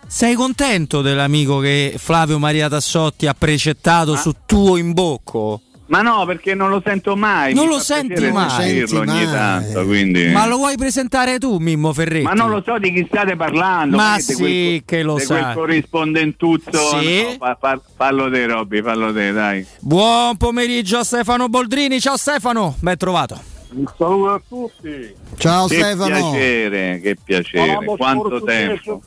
Sei 0.06 0.36
contento 0.36 1.02
dell'amico 1.02 1.58
che 1.58 1.96
Flavio 1.98 2.38
Maria 2.38 2.70
Tassotti 2.70 3.26
ha 3.26 3.34
precettato 3.34 4.16
su 4.16 4.34
tuo 4.46 4.78
imbocco? 4.78 5.62
Ma 5.88 6.04
no, 6.04 6.28
perché 6.28 6.54
non 6.54 6.70
lo 6.70 6.80
sento 6.86 7.16
mai. 7.16 7.56
Non 7.56 7.68
lo 7.68 7.80
senti 7.80 8.30
mai. 8.30 8.86
Senti 8.86 8.96
ogni 8.96 9.26
mai. 9.26 9.32
tanto, 9.32 9.84
quindi. 9.84 10.28
Ma 10.28 10.46
lo 10.46 10.58
vuoi 10.58 10.78
presentare 10.78 11.40
tu, 11.40 11.58
Mimmo 11.58 11.92
Ferretti? 11.92 12.26
Ma 12.26 12.34
non 12.34 12.52
lo 12.52 12.62
so 12.64 12.78
di 12.78 12.94
chi 12.94 13.04
state 13.10 13.36
parlando. 13.36 13.98
Ma 13.98 14.18
sì 14.20 14.36
quel- 14.36 14.86
che 14.86 15.02
lo 15.02 15.18
sai. 15.18 15.42
quel 15.42 15.54
corrispondentuzzo. 15.56 17.00
Sì? 17.00 17.24
No, 17.24 17.36
fa- 17.40 17.58
fa- 17.60 17.82
fallo 17.98 18.30
te, 18.30 18.46
Robby, 18.46 18.84
fallo 18.84 19.12
te, 19.12 19.32
dai. 19.32 19.66
Buon 19.80 20.38
pomeriggio 20.38 21.00
a 21.00 21.04
Stefano 21.04 21.50
Boldrini. 21.50 22.00
Ciao 22.00 22.16
Stefano, 22.16 22.76
ben 22.80 22.96
trovato. 22.96 23.54
Un 23.72 23.86
saluto 23.98 24.30
a 24.34 24.42
tutti. 24.48 25.16
Ciao 25.38 25.68
che 25.68 25.76
Stefano. 25.76 26.32
piacere, 26.32 27.00
che 27.02 27.18
piacere. 27.22 27.66
Falamos 27.74 27.98
Quanto 27.98 28.30
portuguese. 28.30 28.68
tempo. 28.68 29.02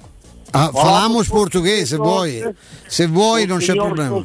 Ah, 0.51 0.71
falamos 0.73 1.29
portoghese 1.29 1.87
se 1.87 1.97
vuoi. 1.97 2.43
Se 2.87 3.07
vuoi 3.07 3.47
non 3.47 3.59
c'è 3.59 3.75
problema. 3.75 4.25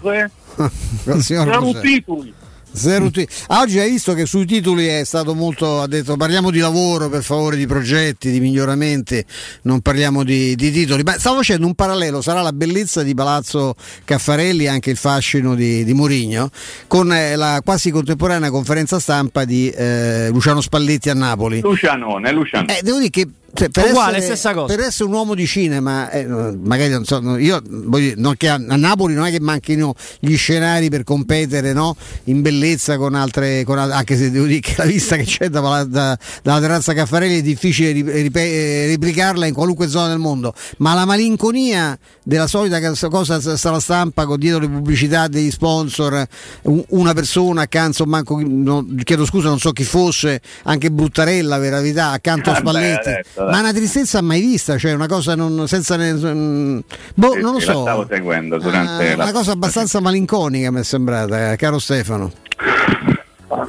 Siamo 1.19 1.79
titoli. 1.79 2.33
Zero 2.73 3.11
Ah, 3.47 3.61
oggi 3.61 3.77
hai 3.77 3.91
visto 3.91 4.13
che 4.13 4.25
sui 4.25 4.45
titoli 4.45 4.87
è 4.87 5.03
stato 5.03 5.35
molto. 5.35 5.81
Ha 5.81 5.87
detto 5.87 6.17
parliamo 6.17 6.49
di 6.49 6.59
lavoro 6.59 7.07
per 7.07 7.21
favore, 7.21 7.55
di 7.55 7.67
progetti, 7.67 8.31
di 8.31 8.39
miglioramenti, 8.39 9.23
non 9.63 9.81
parliamo 9.81 10.23
di, 10.23 10.55
di 10.55 10.71
titoli. 10.71 11.03
Beh, 11.03 11.19
stavo 11.19 11.37
facendo 11.37 11.67
un 11.67 11.75
parallelo, 11.75 12.21
sarà 12.21 12.41
la 12.41 12.51
bellezza 12.51 13.03
di 13.03 13.13
Palazzo 13.13 13.75
Caffarelli 14.03 14.67
anche 14.67 14.89
il 14.89 14.97
fascino 14.97 15.53
di, 15.53 15.83
di 15.83 15.93
Murigno, 15.93 16.49
con 16.87 17.13
eh, 17.13 17.35
la 17.35 17.61
quasi 17.63 17.91
contemporanea 17.91 18.49
conferenza 18.49 18.99
stampa 18.99 19.45
di 19.45 19.69
eh, 19.69 20.29
Luciano 20.29 20.61
Spalletti 20.61 21.09
a 21.09 21.13
Napoli. 21.13 21.61
Lucianone, 21.61 22.31
Lucianone. 22.31 22.79
Eh, 22.79 22.81
devo 22.81 22.97
dire 22.97 23.09
che 23.11 23.27
cioè, 23.55 23.69
per, 23.69 23.89
Uguale, 23.89 24.17
essere, 24.17 24.35
stessa 24.35 24.53
cosa. 24.53 24.73
per 24.75 24.83
essere 24.83 25.03
un 25.05 25.13
uomo 25.13 25.35
di 25.35 25.45
cinema, 25.45 26.09
eh, 26.09 26.25
magari 26.25 26.89
non 26.91 27.05
so, 27.05 27.19
io 27.37 27.61
voglio 27.63 28.09
dire, 28.09 28.15
non 28.19 28.35
che 28.35 28.49
a, 28.49 28.55
a 28.55 28.75
Napoli 28.75 29.13
non 29.13 29.25
è 29.27 29.31
che 29.31 29.39
manchino 29.39 29.93
gli 30.19 30.35
scenari 30.35 30.89
per 30.89 31.03
competere 31.03 31.71
no? 31.71 31.95
in 32.25 32.41
bellezza 32.41 32.97
con 32.97 33.13
altre, 33.13 33.63
con 33.63 33.77
anche 33.77 34.17
se 34.17 34.31
devo 34.31 34.45
dire 34.45 34.59
che 34.59 34.73
la 34.77 34.85
vista 34.85 35.15
che 35.17 35.23
c'è 35.25 35.49
da- 35.49 35.83
da- 35.87 36.17
dalla 36.41 36.59
terrazza 36.59 36.93
Caffarelli 36.93 37.39
è 37.39 37.41
difficile 37.43 37.91
ri- 37.91 38.21
ripe- 38.23 38.41
eh, 38.41 38.87
replicarla 38.87 39.45
in 39.45 39.53
qualunque 39.53 39.87
zona 39.87 40.07
del 40.07 40.17
mondo, 40.19 40.53
ma 40.77 40.93
la 40.95 41.05
malinconia 41.05 41.97
della 42.23 42.47
solita 42.47 42.79
cosa 43.09 43.39
s- 43.39 43.53
sala 43.53 43.79
stampa 43.79 44.25
con 44.25 44.39
dietro 44.39 44.59
le 44.61 44.67
pubblicità 44.69 45.27
degli 45.27 45.51
sponsor, 45.51 46.25
un- 46.63 46.83
una 46.89 47.13
persona 47.13 47.61
accanto, 47.61 48.05
manco, 48.05 48.41
no, 48.43 48.83
chiedo 49.03 49.25
scusa, 49.25 49.49
non 49.49 49.59
so 49.59 49.71
chi 49.71 49.83
fosse, 49.83 50.41
anche 50.63 50.89
Bruttarella, 50.89 51.59
per 51.59 51.71
la 51.71 51.81
verità, 51.81 52.09
accanto 52.11 52.49
a 52.49 52.53
beh, 52.53 52.59
Spalletti. 52.59 53.09
Adesso, 53.43 53.51
dai. 53.51 53.61
Ma 53.61 53.69
una 53.69 53.73
tristezza 53.77 54.21
mai 54.21 54.41
vista, 54.41 54.77
cioè 54.77 54.93
una 54.93 55.07
cosa 55.07 55.35
non, 55.35 55.67
senza 55.67 55.95
ne- 55.95 56.13
mm, 56.13 56.79
boh, 57.15 57.31
Sì, 57.33 57.39
non 57.41 57.53
lo 57.53 57.59
sì, 57.59 57.65
la 57.67 57.73
so. 57.73 57.81
stavo 57.81 58.05
seguendo 58.09 58.57
durante 58.57 59.11
Ah, 59.11 59.15
la- 59.15 59.23
Una 59.23 59.31
cosa 59.31 59.51
abbastanza 59.51 59.99
malinconica 59.99 60.71
mi 60.71 60.79
è 60.79 60.83
sembrata, 60.83 61.51
eh, 61.51 61.55
caro 61.55 61.79
Stefano. 61.79 62.31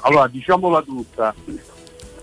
Allora, 0.02 0.26
diciamola 0.28 0.82
tutta. 0.82 1.34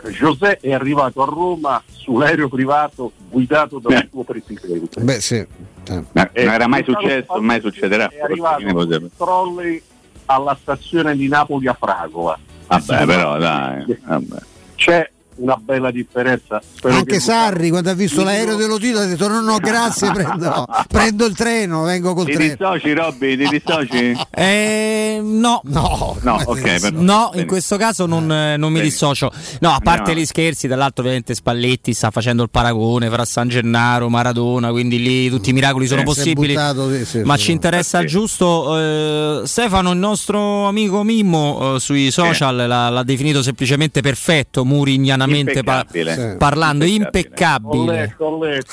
José 0.10 0.58
è 0.60 0.74
arrivato 0.74 1.22
a 1.22 1.26
Roma 1.26 1.82
sull'aereo 1.92 2.50
privato 2.50 3.12
guidato 3.30 3.78
dal 3.78 4.08
suo 4.10 4.24
presidente. 4.24 5.00
Beh, 5.00 5.22
sì. 5.22 5.46
Ma 5.88 6.30
non 6.34 6.54
era 6.54 6.68
mai 6.68 6.84
successo, 6.84 7.40
mai 7.40 7.62
succederà. 7.62 8.08
È 8.10 8.20
arrivato 8.22 8.62
il 8.64 9.12
trolley 9.16 9.80
alla 10.26 10.58
stazione 10.60 11.16
di 11.16 11.28
Napoli 11.28 11.68
a 11.68 11.76
Fragola. 11.80 12.38
Vabbè, 12.68 13.06
però 13.06 13.38
dai. 13.38 13.86
Vabbè. 14.06 14.38
C'è 14.76 15.12
una 15.42 15.56
bella 15.58 15.92
differenza. 15.92 16.62
Spero 16.76 16.96
Anche 16.96 17.14
che 17.14 17.20
Sarri 17.20 17.70
quando 17.70 17.90
ha 17.90 17.94
visto 17.94 18.24
l'aereo 18.24 18.56
dello 18.56 18.78
Tito 18.78 19.00
ha 19.00 19.06
detto 19.06 19.28
no 19.28 19.42
no 19.42 19.58
grazie 19.58 20.12
prendo, 20.14 20.66
prendo 20.88 21.26
il 21.26 21.36
treno 21.36 21.84
vengo 21.84 22.14
col 22.14 22.26
Ti 22.26 22.34
treno 22.34 22.54
dissoci, 22.56 22.94
Robby? 22.94 23.38
Ti 23.38 23.48
dissoci? 23.48 24.18
Eh, 24.34 25.20
no. 25.22 25.62
No, 25.66 26.18
No, 26.22 26.42
ok, 26.46 26.80
però. 26.80 27.02
No, 27.02 27.32
in 27.36 27.46
questo 27.46 27.78
caso 27.78 28.06
non, 28.06 28.32
eh, 28.32 28.58
non 28.58 28.70
mi 28.72 28.78
Bene. 28.80 28.90
dissocio. 28.90 29.32
No, 29.60 29.70
a 29.70 29.80
parte 29.80 30.00
Andiamo. 30.00 30.20
gli 30.22 30.26
scherzi, 30.26 30.68
dall'altro 30.68 31.02
ovviamente 31.04 31.36
Spalletti 31.36 31.94
sta 31.94 32.12
facendo 32.12 32.44
il 32.44 32.50
paragone 32.50 33.10
fra 33.10 33.26
San 33.26 33.48
Gennaro, 33.50 34.10
Maradona, 34.10 34.70
quindi 34.72 35.02
lì 35.02 35.30
tutti 35.30 35.50
i 35.52 35.54
miracoli 35.54 35.88
sono 35.88 36.02
è 36.02 36.04
possibili. 36.04 36.54
buttato, 36.54 36.92
sì, 36.92 37.06
sì, 37.06 37.22
ma 37.24 37.36
sì. 37.38 37.44
ci 37.44 37.52
interessa 37.52 38.04
giusto. 38.04 38.78
eh, 38.78 39.42
Stefano, 39.46 39.92
il 39.92 39.98
nostro 39.98 40.68
amico 40.68 41.04
Mimmo 41.04 41.76
eh, 41.76 41.80
sui 41.80 42.10
social 42.12 42.56
l'ha, 42.56 42.90
l'ha 42.90 43.04
definito 43.04 43.42
semplicemente 43.42 44.02
perfetto, 44.02 44.64
murignanamente 44.66 45.31
pa- 45.32 45.38
Impeccabile. 45.38 46.14
Sì. 46.32 46.38
parlando, 46.38 46.86
impeccabile. 46.86 48.16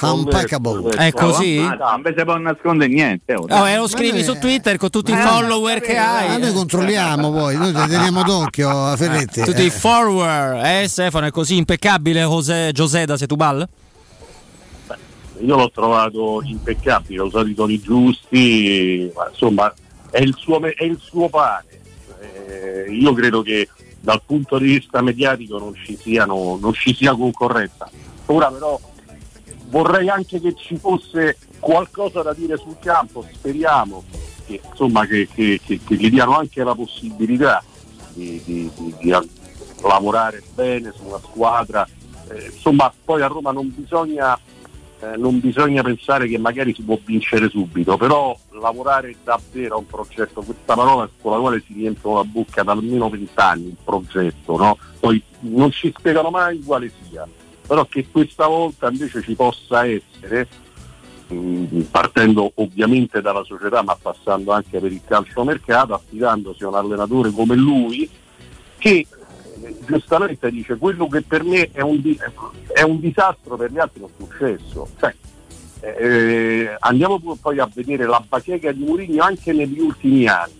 Impeccable. 0.00 0.90
È 0.96 1.12
così? 1.12 1.58
Ma 1.58 1.74
no, 1.74 1.92
invece 1.96 2.24
può 2.24 2.36
nascondere 2.36 2.90
niente. 2.92 3.34
oh, 3.34 3.42
Oh, 3.42 3.46
dai. 3.46 3.72
e 3.74 3.76
lo 3.76 3.88
scrivi 3.88 4.22
su 4.22 4.38
Twitter 4.38 4.76
con 4.76 4.90
tutti 4.90 5.10
i 5.10 5.14
Eh, 5.14 5.18
follower 5.18 5.80
che 5.80 5.96
hai. 5.96 6.38
noi 6.38 6.52
controlliamo 6.52 7.30
poi, 7.30 7.56
noi 7.56 7.72
ti 7.72 7.86
teniamo 7.88 8.22
d'occhio 8.22 8.68
a 8.68 8.96
Ferretti. 8.96 9.42
Tutti 9.42 9.62
i 9.62 9.66
eh. 9.66 9.70
forward, 9.70 10.64
eh 10.64 10.88
Stefano, 10.88 11.26
è 11.26 11.30
così 11.30 11.56
impeccabile 11.56 12.22
José, 12.22 12.72
José 12.72 13.04
da 13.06 13.16
Setubal? 13.16 13.68
Io 15.40 15.56
l'ho 15.56 15.70
trovato 15.70 16.42
impeccabile, 16.44 17.20
ho 17.20 17.26
usato 17.26 17.46
i 17.46 17.54
toni 17.54 17.78
giusti, 17.80 19.10
ma 19.14 19.28
insomma 19.30 19.72
è 20.10 20.20
il 20.20 20.34
suo, 20.36 20.60
è 20.60 20.82
il 20.82 20.98
suo 21.00 21.28
pane. 21.28 21.64
Eh, 22.20 22.90
io 22.90 23.12
credo 23.12 23.42
che 23.42 23.68
dal 24.00 24.22
punto 24.24 24.58
di 24.58 24.66
vista 24.66 25.02
mediatico 25.02 25.58
non 25.58 25.74
ci, 25.74 25.96
siano, 25.96 26.56
non 26.60 26.72
ci 26.72 26.94
sia 26.94 27.14
concorrenza. 27.14 27.90
Ora 28.26 28.50
però 28.50 28.78
vorrei 29.68 30.08
anche 30.08 30.40
che 30.40 30.54
ci 30.56 30.76
fosse 30.76 31.36
qualcosa 31.58 32.22
da 32.22 32.32
dire 32.32 32.56
sul 32.56 32.76
campo, 32.80 33.24
speriamo 33.32 34.04
che, 34.46 34.60
insomma, 34.70 35.04
che, 35.06 35.28
che- 35.32 35.60
che- 35.64 35.80
che 35.84 35.94
gli 35.96 36.08
diano 36.10 36.36
anche 36.36 36.62
la 36.62 36.74
possibilità 36.74 37.62
di, 38.14 38.40
di- 38.44 38.70
di- 38.76 38.94
di 38.98 39.14
lavorare 39.82 40.42
bene 40.54 40.92
su 40.96 41.04
una 41.04 41.18
squadra. 41.18 41.86
Eh, 42.30 42.50
insomma, 42.52 42.92
poi 43.04 43.22
a 43.22 43.26
Roma 43.26 43.52
non 43.52 43.72
bisogna 43.74 44.38
eh, 45.00 45.16
non 45.16 45.38
bisogna 45.38 45.82
pensare 45.82 46.26
che 46.26 46.38
magari 46.38 46.74
si 46.74 46.82
può 46.82 46.98
vincere 47.04 47.48
subito, 47.48 47.96
però 47.96 48.36
lavorare 48.60 49.14
davvero 49.22 49.76
a 49.76 49.78
un 49.78 49.86
progetto, 49.86 50.42
questa 50.42 50.74
parola 50.74 51.08
con 51.20 51.32
la 51.32 51.38
quale 51.38 51.62
si 51.64 51.74
riempiono 51.74 52.16
la 52.16 52.24
bocca 52.24 52.62
da 52.62 52.72
almeno 52.72 53.08
vent'anni 53.08 53.68
il 53.68 53.76
progetto, 53.82 54.56
no? 54.56 54.76
poi 54.98 55.22
non 55.40 55.70
ci 55.70 55.92
spiegano 55.96 56.30
mai 56.30 56.60
quale 56.62 56.90
sia, 57.02 57.26
però 57.66 57.84
che 57.84 58.06
questa 58.10 58.46
volta 58.48 58.88
invece 58.90 59.22
ci 59.22 59.34
possa 59.34 59.86
essere, 59.86 60.48
mh, 61.28 61.80
partendo 61.90 62.50
ovviamente 62.56 63.20
dalla 63.20 63.44
società 63.44 63.82
ma 63.82 63.96
passando 64.00 64.50
anche 64.50 64.80
per 64.80 64.90
il 64.90 65.02
calciomercato, 65.06 65.94
affidandosi 65.94 66.64
a 66.64 66.68
un 66.68 66.74
allenatore 66.74 67.30
come 67.30 67.54
lui 67.54 68.08
che 68.78 69.06
giustamente 69.86 70.50
dice 70.50 70.76
quello 70.76 71.08
che 71.08 71.22
per 71.22 71.42
me 71.44 71.70
è 71.72 71.80
un, 71.80 72.00
di- 72.00 72.18
è 72.72 72.82
un 72.82 73.00
disastro 73.00 73.56
per 73.56 73.70
gli 73.72 73.78
altri 73.78 74.02
è 74.02 74.06
successo. 74.16 74.88
Cioè, 74.98 75.14
eh, 75.80 76.76
andiamo 76.80 77.20
poi 77.40 77.58
a 77.60 77.68
vedere 77.72 78.06
la 78.06 78.22
bacheca 78.26 78.72
di 78.72 78.84
Mourinho 78.84 79.22
anche 79.22 79.52
negli 79.52 79.78
ultimi 79.80 80.26
anni. 80.26 80.56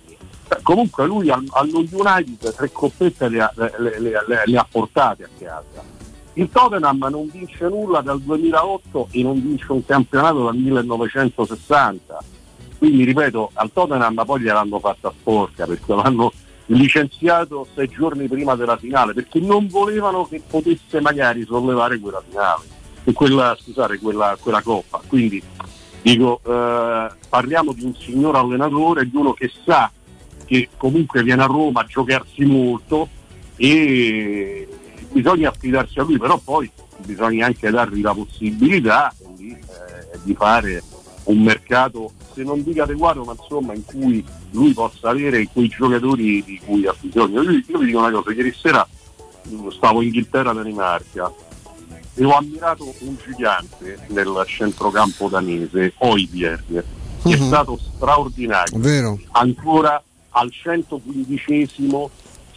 Comunque 0.62 1.06
lui 1.06 1.28
al- 1.30 1.46
allo 1.50 1.78
United 1.90 2.54
tre 2.54 2.70
coppette 2.72 3.28
le 3.28 3.40
ha, 3.40 3.52
le- 3.56 3.98
le- 4.00 4.22
le 4.44 4.56
ha 4.56 4.66
portate 4.70 5.24
a 5.24 5.28
casa. 5.38 5.96
Il 6.34 6.48
Tottenham 6.50 7.04
non 7.10 7.28
vince 7.32 7.66
nulla 7.68 8.00
dal 8.00 8.20
2008 8.20 9.08
e 9.10 9.22
non 9.22 9.42
vince 9.42 9.72
un 9.72 9.84
campionato 9.84 10.44
dal 10.44 10.56
1960. 10.56 12.22
Quindi 12.78 13.02
ripeto, 13.04 13.50
al 13.54 13.72
Tottenham 13.72 14.22
poi 14.24 14.40
gliel'hanno 14.40 14.78
fatta 14.78 15.12
sporca 15.18 15.66
perché 15.66 15.92
l'hanno 15.94 16.32
licenziato 16.68 17.66
sei 17.74 17.88
giorni 17.88 18.28
prima 18.28 18.54
della 18.54 18.76
finale 18.76 19.14
perché 19.14 19.40
non 19.40 19.68
volevano 19.68 20.26
che 20.26 20.42
potesse 20.46 21.00
magari 21.00 21.44
sollevare 21.44 21.98
quella 21.98 22.22
finale, 22.28 22.64
e 23.04 23.12
quella, 23.12 23.56
scusate, 23.58 23.98
quella, 23.98 24.36
quella 24.40 24.62
coppa. 24.62 25.00
Quindi 25.06 25.42
dico, 26.02 26.40
eh, 26.44 27.08
parliamo 27.28 27.72
di 27.72 27.84
un 27.84 27.94
signor 27.94 28.36
allenatore, 28.36 29.08
di 29.08 29.16
uno 29.16 29.32
che 29.32 29.50
sa 29.64 29.90
che 30.44 30.68
comunque 30.76 31.22
viene 31.22 31.42
a 31.42 31.46
Roma 31.46 31.80
a 31.80 31.86
giocarsi 31.86 32.44
molto 32.44 33.08
e 33.56 34.66
bisogna 35.10 35.50
affidarsi 35.50 35.98
a 35.98 36.02
lui, 36.04 36.18
però 36.18 36.38
poi 36.38 36.70
bisogna 36.98 37.46
anche 37.46 37.70
dargli 37.70 38.00
la 38.00 38.14
possibilità 38.14 39.12
di, 39.34 39.50
eh, 39.50 40.18
di 40.22 40.34
fare 40.34 40.82
un 41.28 41.42
mercato, 41.42 42.12
se 42.34 42.42
non 42.42 42.62
dico 42.62 42.82
adeguato, 42.82 43.24
ma 43.24 43.32
insomma 43.38 43.74
in 43.74 43.84
cui 43.84 44.24
lui 44.52 44.72
possa 44.72 45.10
avere 45.10 45.46
quei 45.52 45.68
giocatori 45.68 46.42
di 46.44 46.60
cui 46.64 46.86
ha 46.86 46.94
bisogno. 46.98 47.42
Io, 47.42 47.50
io 47.66 47.78
vi 47.78 47.86
dico 47.86 47.98
una 47.98 48.10
cosa, 48.10 48.32
ieri 48.32 48.54
sera 48.56 48.86
mh, 49.42 49.68
stavo 49.70 50.00
in 50.00 50.06
Inghilterra 50.08 50.52
Danimarca 50.52 51.32
e 52.14 52.24
ho 52.24 52.32
ammirato 52.36 52.92
un 53.00 53.16
gigante 53.24 53.98
nel 54.08 54.42
centrocampo 54.46 55.28
danese, 55.28 55.92
Oibjerg, 55.98 56.64
che 57.22 57.34
è 57.34 57.36
Mhm. 57.38 57.46
stato 57.46 57.78
straordinario 57.96 58.78
Vero. 58.78 59.18
ancora 59.32 60.02
al 60.30 60.50
115esimo 60.50 62.08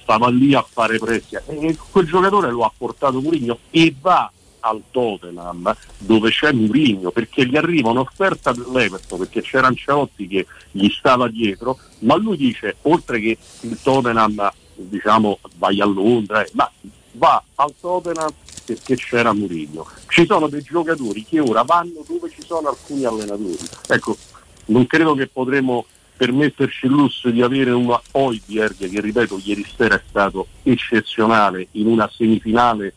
stava 0.01 0.29
lì 0.29 0.53
a 0.53 0.65
fare 0.67 0.97
pressi 0.97 1.35
e 1.47 1.77
quel 1.91 2.05
giocatore 2.07 2.51
lo 2.51 2.63
ha 2.63 2.71
portato 2.75 3.21
Mourinho 3.21 3.59
e 3.69 3.93
va 3.99 4.31
al 4.61 4.81
Tottenham 4.91 5.75
dove 5.97 6.29
c'è 6.29 6.51
Mourinho 6.51 7.11
perché 7.11 7.45
gli 7.45 7.55
arriva 7.55 7.89
un'offerta 7.89 8.51
dell'Everton 8.51 9.19
perché 9.19 9.41
c'era 9.41 9.67
Ancelotti 9.67 10.27
che 10.27 10.45
gli 10.71 10.89
stava 10.89 11.27
dietro 11.27 11.77
ma 11.99 12.15
lui 12.15 12.37
dice 12.37 12.77
oltre 12.83 13.19
che 13.19 13.37
il 13.61 13.77
Tottenham 13.81 14.51
diciamo 14.75 15.39
vai 15.57 15.81
a 15.81 15.85
Londra 15.85 16.43
eh, 16.43 16.49
ma 16.53 16.69
va 17.13 17.43
al 17.55 17.73
Tottenham 17.79 18.29
perché 18.63 18.95
c'era 18.95 19.33
Mourinho. 19.33 19.85
Ci 20.07 20.25
sono 20.25 20.47
dei 20.47 20.61
giocatori 20.61 21.25
che 21.25 21.39
ora 21.39 21.63
vanno 21.63 22.03
dove 22.07 22.29
ci 22.29 22.41
sono 22.45 22.69
alcuni 22.69 23.03
allenatori. 23.03 23.57
Ecco 23.87 24.17
non 24.65 24.87
credo 24.87 25.13
che 25.15 25.27
potremo 25.27 25.85
permetterci 26.15 26.85
il 26.85 26.91
lusso 26.91 27.29
di 27.29 27.41
avere 27.41 27.71
una 27.71 27.99
Oibjerg 28.11 28.89
che 28.89 29.01
ripeto 29.01 29.41
ieri 29.43 29.65
sera 29.75 29.95
è 29.95 30.01
stato 30.07 30.47
eccezionale 30.61 31.67
in 31.71 31.87
una 31.87 32.09
semifinale 32.13 32.93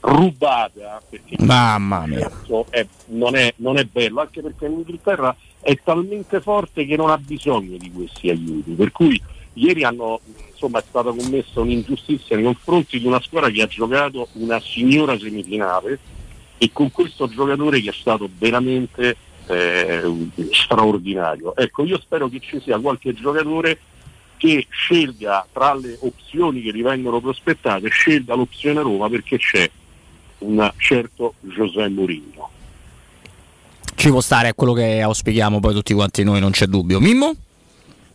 rubata 0.00 1.02
perché 1.08 1.36
Mamma 1.40 2.06
mia. 2.06 2.30
è- 2.70 2.86
non, 3.06 3.36
è, 3.36 3.52
non 3.56 3.76
è 3.76 3.84
bello 3.84 4.20
anche 4.20 4.40
perché 4.40 4.66
l'Inghilterra 4.68 5.34
è 5.60 5.78
talmente 5.82 6.40
forte 6.40 6.86
che 6.86 6.96
non 6.96 7.10
ha 7.10 7.18
bisogno 7.18 7.76
di 7.76 7.90
questi 7.92 8.30
aiuti 8.30 8.72
per 8.72 8.92
cui 8.92 9.20
ieri 9.54 9.84
hanno 9.84 10.20
insomma 10.50 10.78
è 10.78 10.84
stata 10.86 11.10
commessa 11.10 11.60
un'ingiustizia 11.60 12.36
nei 12.36 12.44
confronti 12.44 12.98
di 12.98 13.06
una 13.06 13.20
squadra 13.20 13.50
che 13.50 13.62
ha 13.62 13.66
giocato 13.66 14.28
una 14.34 14.60
signora 14.60 15.18
semifinale 15.18 15.98
e 16.56 16.70
con 16.72 16.90
questo 16.90 17.28
giocatore 17.28 17.80
che 17.80 17.90
è 17.90 17.94
stato 17.94 18.28
veramente 18.38 19.16
eh, 19.46 20.02
straordinario. 20.52 21.56
Ecco, 21.56 21.84
io 21.84 21.98
spero 21.98 22.28
che 22.28 22.38
ci 22.40 22.60
sia 22.60 22.78
qualche 22.78 23.14
giocatore 23.14 23.78
che 24.36 24.66
scelga 24.70 25.46
tra 25.52 25.74
le 25.74 25.96
opzioni 26.00 26.62
che 26.62 26.72
gli 26.72 26.82
vengono 26.82 27.20
prospettate, 27.20 27.88
scelga 27.88 28.34
l'opzione 28.34 28.80
Roma 28.82 29.08
perché 29.08 29.38
c'è 29.38 29.70
un 30.40 30.70
certo 30.76 31.34
José 31.40 31.88
Mourinho. 31.88 32.50
Ci 33.94 34.08
può 34.08 34.20
stare, 34.20 34.48
è 34.48 34.54
quello 34.54 34.72
che 34.72 35.00
auspichiamo 35.00 35.60
poi 35.60 35.74
tutti 35.74 35.92
quanti 35.92 36.22
noi, 36.22 36.40
non 36.40 36.52
c'è 36.52 36.66
dubbio. 36.66 37.00
Mimmo? 37.00 37.34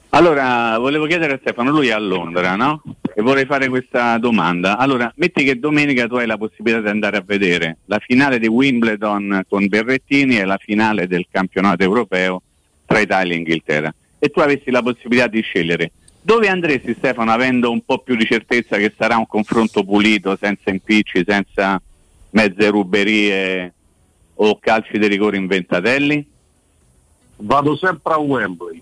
Allora, 0.10 0.78
volevo 0.80 1.08
chiedere 1.08 1.34
a 1.34 1.38
Stefano, 1.42 1.72
lui 1.72 1.90
è 1.90 1.92
a 1.92 2.00
Londra, 2.00 2.56
no? 2.56 2.82
E 3.14 3.22
vorrei 3.22 3.46
fare 3.46 3.68
questa 3.68 4.18
domanda. 4.18 4.78
Allora, 4.78 5.12
metti 5.18 5.44
che 5.44 5.60
domenica 5.60 6.08
tu 6.08 6.16
hai 6.16 6.26
la 6.26 6.38
possibilità 6.38 6.82
di 6.82 6.88
andare 6.88 7.18
a 7.18 7.24
vedere 7.26 7.80
la 7.86 8.00
finale 8.00 8.40
di 8.40 8.48
Wimbledon 8.48 9.44
con 9.48 9.68
Berrettini 9.68 10.40
e 10.40 10.46
la 10.46 10.58
finale 10.58 11.08
del 11.08 11.28
campionato 11.30 11.84
europeo 11.84 12.42
tra 12.86 13.00
Italia 13.00 13.34
e 13.34 13.38
Inghilterra. 13.38 13.94
E 14.18 14.30
tu 14.30 14.40
avessi 14.40 14.72
la 14.72 14.82
possibilità 14.82 15.28
di 15.28 15.42
scegliere. 15.42 15.92
Dove 16.22 16.48
andresti 16.48 16.96
Stefano 16.98 17.32
avendo 17.32 17.70
un 17.70 17.82
po' 17.86 18.00
più 18.00 18.16
di 18.16 18.26
certezza 18.26 18.78
che 18.78 18.94
sarà 18.98 19.18
un 19.18 19.28
confronto 19.28 19.84
pulito, 19.84 20.38
senza 20.40 20.70
impicci, 20.70 21.26
senza 21.28 21.80
mezze 22.36 22.68
ruberie 22.70 23.74
o 24.36 24.60
calci 24.60 25.00
di 25.00 25.08
rigore 25.08 25.38
inventatelli? 25.38 26.28
Vado 27.38 27.76
sempre 27.78 28.14
a 28.14 28.18
Wembley. 28.18 28.82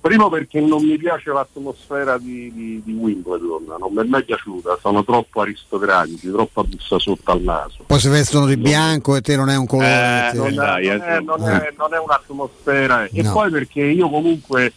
Primo 0.00 0.28
perché 0.28 0.60
non 0.60 0.84
mi 0.84 0.96
piace 0.96 1.30
l'atmosfera 1.30 2.18
di, 2.18 2.52
di, 2.52 2.82
di 2.84 2.92
Wimbledon, 2.92 3.76
non 3.78 3.92
mi 3.92 4.00
è 4.00 4.04
mai 4.04 4.24
piaciuta, 4.24 4.76
sono 4.80 5.04
troppo 5.04 5.42
aristocratici, 5.42 6.28
troppa 6.28 6.64
bussa 6.64 6.98
sotto 6.98 7.30
al 7.30 7.40
naso. 7.40 7.84
Poi 7.86 8.00
si 8.00 8.08
vestono 8.08 8.46
di 8.46 8.56
bianco 8.56 9.14
e 9.14 9.20
te 9.20 9.36
non 9.36 9.48
è 9.48 9.56
un 9.56 9.66
colore. 9.66 10.30
Eh, 10.32 10.32
non, 10.34 10.46
è, 10.48 10.50
non, 10.50 11.02
è, 11.02 11.20
non, 11.20 11.48
è, 11.48 11.74
non 11.76 11.94
è 11.94 11.98
un'atmosfera. 11.98 13.04
E 13.04 13.22
poi 13.22 13.50
perché 13.50 13.80
io 13.80 14.10
comunque 14.10 14.72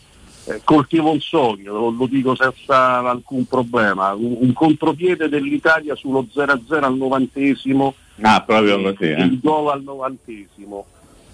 eh, 0.46 0.62
coltivo 0.64 1.12
un 1.12 1.20
sogno, 1.20 1.74
lo, 1.74 1.90
lo, 1.90 2.06
dico 2.06 2.36
senza 2.36 3.00
alcun 3.00 3.46
problema, 3.46 4.14
un, 4.14 4.38
un 4.40 4.54
contropiede 4.54 5.28
dell'Italia 5.28 5.96
sullo 5.96 6.28
0-0 6.34 6.84
al 6.84 6.96
novantesimo, 6.96 7.96
ah, 8.22 8.42
proprio 8.42 8.82
così, 8.82 9.12
eh. 9.12 9.24
il 9.24 9.40
gol 9.42 9.70
al 9.70 9.84
novantesimo. 9.84 10.86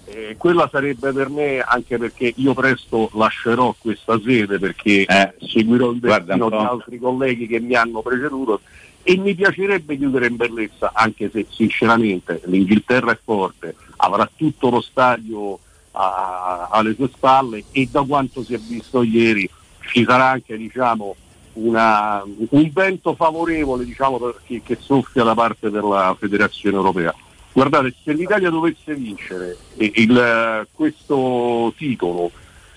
Eh, 0.04 0.34
quella 0.36 0.68
sarebbe 0.70 1.12
per 1.12 1.28
me 1.28 1.60
anche 1.60 1.96
perché 1.96 2.32
io 2.34 2.54
presto 2.54 3.08
lascerò 3.14 3.72
questa 3.78 4.20
sede 4.20 4.58
perché 4.58 5.04
Eh, 5.04 5.34
seguirò 5.46 5.92
il 5.92 6.00
destino 6.00 6.48
di 6.48 6.56
altri 6.56 6.98
colleghi 6.98 7.46
che 7.46 7.60
mi 7.60 7.76
hanno 7.76 8.02
preceduto 8.02 8.62
e 9.04 9.16
mi 9.16 9.32
piacerebbe 9.34 9.96
chiudere 9.96 10.26
in 10.26 10.36
bellezza 10.36 10.90
anche 10.92 11.30
se 11.30 11.46
sinceramente 11.50 12.40
l'Inghilterra 12.46 13.12
è 13.12 13.18
forte, 13.22 13.76
avrà 13.98 14.28
tutto 14.34 14.70
lo 14.70 14.80
stadio 14.80 15.58
a- 15.92 16.68
alle 16.70 16.94
sue 16.94 17.08
spalle 17.12 17.64
e 17.72 17.88
da 17.90 18.02
quanto 18.02 18.42
si 18.42 18.54
è 18.54 18.58
visto 18.58 19.02
ieri 19.02 19.48
ci 19.90 20.04
sarà 20.04 20.30
anche 20.30 20.56
diciamo, 20.56 21.16
una- 21.54 22.22
un 22.24 22.70
vento 22.72 23.14
favorevole 23.14 23.84
diciamo, 23.84 24.18
che, 24.44 24.62
che 24.64 24.78
soffia 24.80 25.22
da 25.22 25.34
parte 25.34 25.70
della 25.70 26.16
federazione 26.18 26.76
europea. 26.76 27.14
Guardate, 27.52 27.94
se 28.02 28.12
l'Italia 28.14 28.48
dovesse 28.48 28.94
vincere 28.94 29.56
il, 29.76 30.66
questo 30.72 31.72
titolo 31.76 32.30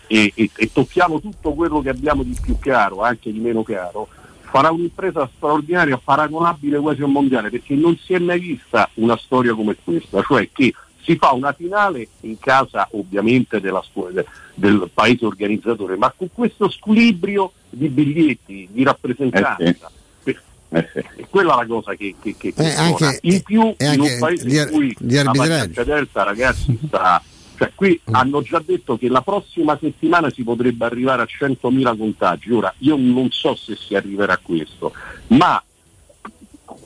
e, 0.07 0.31
e- 0.35 0.49
e 0.53 0.71
tocchiamo 0.73 1.21
tutto 1.21 1.53
quello 1.53 1.81
che 1.81 1.89
abbiamo 1.89 2.23
di 2.23 2.35
più 2.41 2.57
caro, 2.59 3.01
anche 3.01 3.31
di 3.31 3.39
meno 3.39 3.63
caro, 3.63 4.09
farà 4.41 4.71
un'impresa 4.71 5.29
straordinaria, 5.35 5.97
paragonabile 6.01 6.77
quasi 6.79 7.01
a 7.01 7.05
un 7.05 7.11
mondiale, 7.13 7.49
perché 7.49 7.73
non 7.75 7.97
si 7.97 8.13
è 8.13 8.19
mai 8.19 8.39
vista 8.39 8.89
una 8.95 9.17
storia 9.17 9.53
come 9.53 9.75
questa, 9.81 10.21
cioè 10.21 10.49
che 10.51 10.73
si 11.05 11.15
fa 11.17 11.31
una 11.33 11.53
finale 11.53 12.07
in 12.21 12.37
casa 12.39 12.87
ovviamente 12.91 13.61
della 13.61 13.81
scu- 13.87 14.09
de- 14.11 14.25
del 14.55 14.89
paese 14.93 15.25
organizzatore, 15.25 15.95
ma 15.95 16.11
con 16.15 16.29
questo 16.33 16.69
squilibrio 16.69 17.51
di 17.69 17.87
biglietti, 17.89 18.67
di 18.71 18.83
rappresentanza. 18.83 19.91
Que- 20.23 20.39
È 20.69 21.25
quella 21.29 21.55
la 21.55 21.65
cosa 21.65 21.93
che, 21.93 22.15
che, 22.21 22.35
che 22.37 22.51
Eh, 22.55 22.69
anche- 22.71 23.19
in 23.21 23.41
più 23.43 23.73
e 23.77 23.93
in 23.93 23.99
un 24.01 24.17
paese 24.19 24.45
di 24.45 24.57
in 24.57 24.67
cui 24.71 24.95
di 24.99 25.15
la 25.75 25.83
delta 25.83 26.23
ragazzi 26.23 26.77
sta 26.85 27.21
cioè 27.57 27.71
qui 27.73 27.97
hanno 28.11 28.41
già 28.41 28.61
detto 28.65 28.97
che 28.97 29.07
la 29.07 29.21
prossima 29.21 29.77
settimana 29.79 30.29
si 30.29 30.43
potrebbe 30.43 30.83
arrivare 30.83 31.21
a 31.21 31.25
100.000 31.25 31.95
contagi. 31.97 32.51
Ora 32.51 32.73
io 32.79 32.97
non 32.97 33.29
so 33.31 33.55
se 33.55 33.77
si 33.77 33.95
arriverà 33.95 34.33
a 34.33 34.39
questo 34.41 34.91
ma 35.27 35.63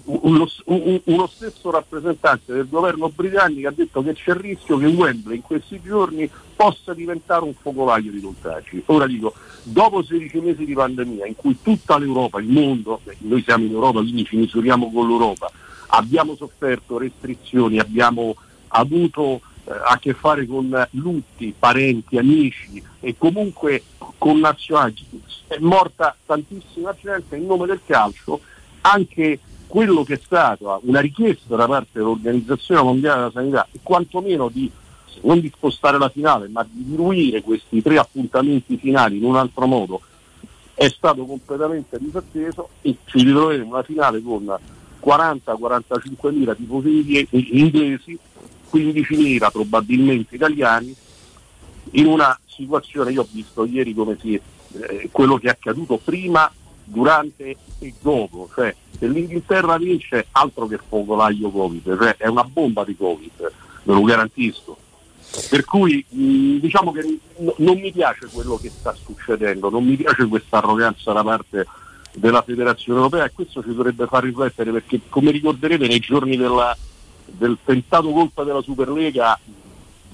uno, 0.09 0.47
un- 0.65 1.01
uno 1.03 1.27
stesso 1.27 1.69
rappresentante 1.69 2.53
del 2.53 2.67
governo 2.67 3.09
britannico 3.09 3.67
ha 3.67 3.73
detto 3.73 4.01
che 4.01 4.13
c'è 4.13 4.31
il 4.31 4.37
rischio 4.37 4.77
che 4.77 4.87
Wembley 4.87 5.35
in 5.37 5.41
questi 5.43 5.79
giorni 5.83 6.29
possa 6.55 6.93
diventare 6.93 7.43
un 7.43 7.53
focolaio 7.53 8.11
di 8.11 8.19
contagi. 8.19 8.81
Ora 8.87 9.05
dico, 9.05 9.33
dopo 9.63 10.01
16 10.01 10.39
mesi 10.39 10.65
di 10.65 10.73
pandemia 10.73 11.27
in 11.27 11.35
cui 11.35 11.57
tutta 11.61 11.97
l'Europa, 11.99 12.39
il 12.39 12.47
mondo, 12.47 13.01
noi 13.19 13.43
siamo 13.43 13.65
in 13.65 13.71
Europa, 13.71 13.99
quindi 13.99 14.25
ci 14.25 14.35
misuriamo 14.35 14.91
con 14.91 15.07
l'Europa, 15.07 15.51
abbiamo 15.87 16.35
sofferto 16.35 16.97
restrizioni, 16.97 17.79
abbiamo 17.79 18.35
avuto 18.69 19.41
eh, 19.65 19.71
a 19.71 19.97
che 19.99 20.13
fare 20.13 20.47
con 20.47 20.87
lutti, 20.91 21.53
parenti, 21.57 22.17
amici 22.17 22.81
e 22.99 23.15
comunque 23.17 23.83
con 24.17 24.39
nazionali. 24.39 24.95
È 25.47 25.57
morta 25.59 26.15
tantissima 26.25 26.95
gente 26.99 27.35
in 27.37 27.45
nome 27.45 27.67
del 27.67 27.79
calcio, 27.85 28.41
anche 28.81 29.39
quello 29.69 30.03
che 30.03 30.15
è 30.15 30.19
stata 30.21 30.79
una 30.81 30.99
richiesta 30.99 31.55
da 31.55 31.67
parte 31.67 31.99
dell'Organizzazione 31.99 32.81
Mondiale 32.81 33.19
della 33.19 33.31
Sanità, 33.31 33.67
è 33.71 33.77
quantomeno 33.83 34.49
di 34.49 34.69
non 35.21 35.39
di 35.39 35.51
spostare 35.53 35.99
la 35.99 36.09
finale, 36.09 36.47
ma 36.47 36.65
di 36.67 36.85
diluire 36.85 37.43
questi 37.43 37.79
tre 37.81 37.99
appuntamenti 37.99 38.77
finali 38.77 39.17
in 39.17 39.25
un 39.25 39.35
altro 39.35 39.67
modo, 39.67 40.01
è 40.73 40.87
stato 40.89 41.23
completamente 41.25 41.99
disatteso 41.99 42.69
e 42.81 42.95
ci 43.05 43.23
ritroveremo 43.23 43.69
una 43.69 43.83
finale 43.83 44.21
con 44.23 44.57
40-45 45.05 46.33
mila 46.33 46.55
tifosi 46.55 47.27
inglesi, 47.31 48.17
15 48.69 49.15
mila 49.17 49.51
probabilmente 49.51 50.33
italiani, 50.33 50.95
in 51.91 52.07
una 52.07 52.37
situazione, 52.47 53.11
io 53.11 53.21
ho 53.21 53.27
visto 53.29 53.65
ieri 53.65 53.93
come 53.93 54.17
si, 54.19 54.33
eh, 54.33 55.09
quello 55.11 55.37
che 55.37 55.47
è 55.47 55.51
accaduto 55.51 55.99
prima, 56.03 56.51
durante 56.89 57.55
e 57.79 57.93
dopo, 58.01 58.49
cioè 58.53 58.75
se 58.97 59.07
l'Inghilterra 59.07 59.77
vince 59.77 60.27
altro 60.31 60.67
che 60.67 60.77
focolaio 60.85 61.49
Covid, 61.49 61.97
cioè 61.97 62.15
è 62.17 62.27
una 62.27 62.43
bomba 62.43 62.83
di 62.83 62.95
Covid, 62.97 63.51
ve 63.83 63.93
lo 63.93 64.01
garantisco. 64.01 64.77
Per 65.49 65.63
cui 65.63 66.03
mh, 66.09 66.57
diciamo 66.57 66.91
che 66.91 67.01
n- 67.03 67.53
non 67.57 67.79
mi 67.79 67.91
piace 67.91 68.27
quello 68.31 68.57
che 68.57 68.69
sta 68.69 68.93
succedendo, 68.95 69.69
non 69.69 69.85
mi 69.85 69.95
piace 69.95 70.25
questa 70.27 70.57
arroganza 70.57 71.13
da 71.13 71.23
parte 71.23 71.67
della 72.13 72.41
federazione 72.41 72.97
europea 72.97 73.25
e 73.25 73.31
questo 73.31 73.61
ci 73.61 73.73
dovrebbe 73.73 74.07
far 74.07 74.23
riflettere 74.23 74.71
perché 74.71 74.99
come 75.09 75.29
ricorderete 75.29 75.87
nei 75.87 75.99
giorni 75.99 76.35
della- 76.35 76.75
del 77.25 77.57
tentato 77.63 78.09
colpo 78.09 78.43
della 78.43 78.63
Superlega 78.63 79.39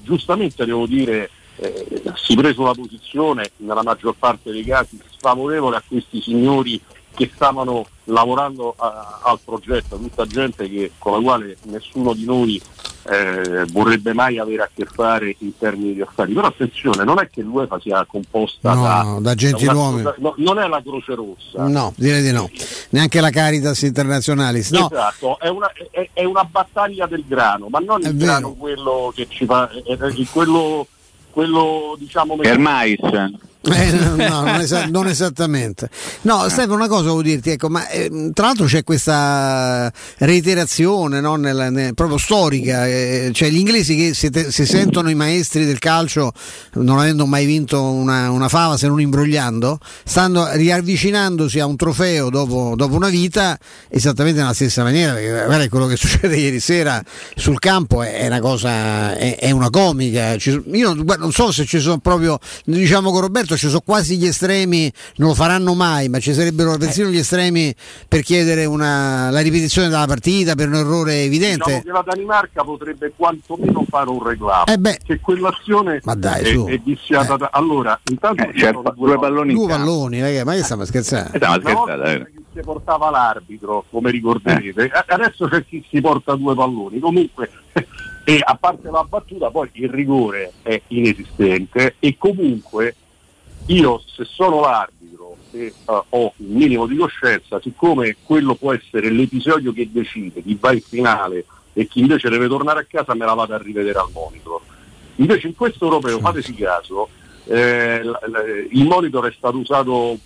giustamente 0.02 0.66
devo 0.66 0.86
dire 0.86 1.30
eh, 1.56 2.02
si 2.16 2.34
preso 2.36 2.60
una 2.60 2.74
posizione 2.74 3.50
nella 3.56 3.82
maggior 3.82 4.14
parte 4.18 4.52
dei 4.52 4.62
casi 4.62 5.00
sfavorevole 5.30 5.76
a 5.76 5.82
questi 5.86 6.20
signori 6.20 6.80
che 7.14 7.30
stavano 7.34 7.86
lavorando 8.04 8.74
a- 8.76 9.20
al 9.24 9.38
progetto, 9.42 9.96
tutta 9.96 10.26
gente 10.26 10.68
che- 10.68 10.92
con 10.98 11.12
la 11.14 11.20
quale 11.20 11.56
nessuno 11.64 12.12
di 12.12 12.24
noi 12.24 12.60
eh, 13.08 13.64
vorrebbe 13.70 14.12
mai 14.14 14.36
avere 14.40 14.62
a 14.64 14.70
che 14.74 14.84
fare 14.84 15.34
in 15.38 15.56
termini 15.56 15.94
di 15.94 16.00
affari. 16.02 16.32
Però 16.32 16.48
attenzione, 16.48 17.04
non 17.04 17.20
è 17.20 17.28
che 17.30 17.40
l'UEFA 17.40 17.78
sia 17.80 18.04
composta 18.04 18.74
No, 18.74 18.82
da, 18.82 19.02
no, 19.02 19.20
da 19.20 19.34
gentiluomini. 19.36 20.10
no, 20.18 20.34
non 20.38 20.58
è 20.58 20.66
la 20.66 20.82
Croce 20.82 21.14
Rossa. 21.14 21.66
No, 21.68 21.92
direi 21.96 22.20
di 22.22 22.32
no. 22.32 22.50
Neanche 22.90 23.20
la 23.20 23.30
Caritas 23.30 23.80
Internazionalis. 23.82 24.70
No, 24.72 24.90
Esatto, 24.90 25.38
è 25.38 25.46
una, 25.48 25.70
è- 25.92 26.10
è 26.12 26.24
una 26.24 26.42
battaglia 26.42 27.06
del 27.06 27.24
grano, 27.26 27.68
ma 27.68 27.78
non 27.78 28.04
È 28.04 28.08
il 28.08 28.16
vero. 28.16 28.26
grano 28.26 28.52
quello 28.54 29.12
che 29.14 29.26
ci 29.28 29.44
fa, 29.46 29.70
è- 29.70 29.96
è- 29.96 30.26
quello, 30.32 30.84
quello 31.30 31.94
diciamo 31.98 32.34
Per 32.34 32.58
mais. 32.58 32.96
Eh, 33.72 33.90
no, 33.92 34.14
no, 34.16 34.40
non, 34.44 34.60
esa- 34.60 34.86
non 34.86 35.06
esattamente. 35.08 35.88
No, 36.22 36.48
Stefano, 36.48 36.74
una 36.74 36.88
cosa 36.88 37.02
volevo 37.10 37.22
dirti, 37.22 37.50
ecco, 37.50 37.68
ma 37.68 37.88
eh, 37.88 38.30
tra 38.32 38.46
l'altro 38.46 38.66
c'è 38.66 38.84
questa 38.84 39.92
reiterazione 40.18 41.20
no, 41.20 41.36
nella- 41.36 41.70
nel- 41.70 41.94
proprio 41.94 42.18
storica, 42.18 42.86
eh, 42.86 43.30
cioè 43.32 43.48
gli 43.48 43.56
inglesi 43.58 43.96
che 43.96 44.14
si, 44.14 44.30
te- 44.30 44.50
si 44.52 44.66
sentono 44.66 45.10
i 45.10 45.14
maestri 45.14 45.64
del 45.64 45.78
calcio, 45.78 46.32
non 46.74 46.98
avendo 46.98 47.26
mai 47.26 47.46
vinto 47.46 47.82
una, 47.82 48.30
una 48.30 48.48
fava 48.48 48.76
se 48.76 48.86
non 48.86 49.00
imbrogliando, 49.00 49.78
stanno 50.04 50.48
riavvicinandosi 50.52 51.58
a 51.58 51.66
un 51.66 51.76
trofeo 51.76 52.30
dopo, 52.30 52.74
dopo 52.76 52.94
una 52.94 53.08
vita 53.08 53.58
esattamente 53.88 54.40
nella 54.40 54.52
stessa 54.54 54.82
maniera, 54.82 55.12
perché 55.14 55.44
guarda, 55.46 55.68
quello 55.68 55.86
che 55.86 55.96
succede 55.96 56.36
ieri 56.36 56.60
sera 56.60 57.02
sul 57.34 57.58
campo 57.58 58.02
è, 58.02 58.14
è 58.18 58.26
una 58.26 58.40
cosa, 58.40 59.16
è, 59.16 59.36
è 59.38 59.50
una 59.50 59.70
comica. 59.70 60.36
Ci- 60.36 60.62
io 60.72 60.92
non, 60.94 61.04
guarda, 61.04 61.22
non 61.22 61.32
so 61.32 61.50
se 61.52 61.64
ci 61.64 61.78
sono 61.80 61.98
proprio, 61.98 62.38
diciamo 62.64 63.10
con 63.10 63.20
Roberto, 63.22 63.55
ci 63.56 63.66
sono 63.68 63.80
quasi 63.84 64.16
gli 64.16 64.26
estremi, 64.26 64.92
non 65.16 65.28
lo 65.28 65.34
faranno 65.34 65.74
mai, 65.74 66.08
ma 66.08 66.18
ci 66.18 66.32
sarebbero 66.34 66.76
persino 66.76 67.08
gli 67.08 67.18
estremi 67.18 67.74
per 68.08 68.22
chiedere 68.22 68.64
una- 68.64 69.30
la 69.30 69.40
ripetizione 69.40 69.88
della 69.88 70.06
partita 70.06 70.54
per 70.54 70.68
un 70.68 70.74
errore 70.74 71.22
evidente. 71.22 71.64
Diciamo 71.64 71.82
che 71.82 71.90
la 71.90 72.04
Danimarca 72.06 72.62
potrebbe 72.64 73.12
quantomeno 73.16 73.84
fare 73.88 74.10
un 74.10 74.22
reclamo. 74.22 74.64
Eh 74.66 74.78
beh. 74.78 74.98
che 75.04 75.20
quell'azione 75.20 76.00
Ma 76.04 76.14
dai, 76.14 76.42
è, 76.44 76.64
è 76.74 76.78
viziata 76.78 77.36
da- 77.36 77.50
Allora, 77.52 77.98
intanto 78.10 78.42
Eh, 78.42 78.52
certo, 78.58 78.82
sono 78.84 78.94
due 78.96 79.18
palloni 79.18 79.52
Due 79.54 79.66
palloni, 79.68 80.20
ragazzi, 80.20 80.44
ma 80.44 80.54
che 80.54 80.62
stiamo 80.62 80.84
scherzando? 80.84 81.32
Eh, 81.32 81.36
stiamo 81.36 81.60
scherzando, 81.60 82.04
eh. 82.04 82.26
chi 82.34 82.44
si 82.54 82.60
portava 82.62 83.10
l'arbitro, 83.10 83.84
come 83.90 84.10
ricorderete, 84.10 84.90
A- 84.92 85.04
adesso 85.08 85.46
c'è 85.48 85.64
chi 85.64 85.84
si 85.90 86.00
porta 86.00 86.34
due 86.34 86.54
palloni. 86.54 86.98
Comunque, 86.98 87.50
e 88.24 88.40
a 88.42 88.56
parte 88.58 88.90
la 88.90 89.04
battuta, 89.08 89.50
poi 89.50 89.68
il 89.74 89.88
rigore 89.88 90.52
è 90.62 90.80
inesistente 90.88 91.94
e 91.98 92.16
comunque 92.18 92.94
io 93.66 94.02
se 94.06 94.24
sono 94.24 94.60
l'arbitro 94.60 95.36
e 95.52 95.66
eh, 95.66 95.72
ho 95.86 96.32
un 96.36 96.46
minimo 96.52 96.86
di 96.86 96.96
coscienza, 96.96 97.60
siccome 97.60 98.16
quello 98.22 98.54
può 98.54 98.72
essere 98.72 99.10
l'episodio 99.10 99.72
che 99.72 99.88
decide 99.90 100.42
chi 100.42 100.56
va 100.60 100.72
in 100.72 100.80
finale 100.80 101.44
e 101.72 101.86
chi 101.86 102.00
invece 102.00 102.28
deve 102.28 102.48
tornare 102.48 102.80
a 102.80 102.86
casa, 102.88 103.14
me 103.14 103.26
la 103.26 103.34
vado 103.34 103.54
a 103.54 103.58
rivedere 103.58 103.98
al 103.98 104.10
monitor. 104.12 104.60
Invece 105.16 105.48
in 105.48 105.54
questo 105.54 105.84
europeo, 105.84 106.18
fateci 106.20 106.54
caso, 106.54 107.08
eh, 107.44 108.02
la- 108.02 108.20
la- 108.26 108.42
il 108.70 108.84
monitor 108.86 109.28
è 109.28 109.34
stato 109.36 109.58
usato 109.58 110.18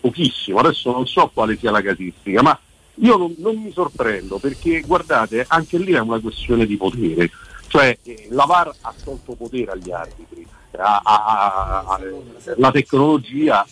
pochissimo, 0.00 0.58
adesso 0.58 0.90
non 0.90 1.06
so 1.06 1.30
quale 1.32 1.56
sia 1.56 1.70
la 1.70 1.82
casistica, 1.82 2.42
ma 2.42 2.58
io 2.96 3.16
non, 3.16 3.34
non 3.38 3.56
mi 3.56 3.72
sorprendo 3.72 4.38
perché 4.38 4.80
guardate, 4.80 5.44
anche 5.48 5.78
lì 5.78 5.92
è 5.92 6.00
una 6.00 6.20
questione 6.20 6.66
di 6.66 6.76
potere, 6.76 7.30
cioè 7.68 7.96
eh, 8.02 8.26
la 8.30 8.44
VAR 8.44 8.72
ha 8.82 8.94
tolto 9.02 9.34
potere 9.34 9.70
agli 9.72 9.90
arbitri, 9.90 10.46
ha- 10.78 11.00
ha- 11.02 11.84
ha- 11.86 12.00
la 12.56 12.70
tecnologia 12.70 13.66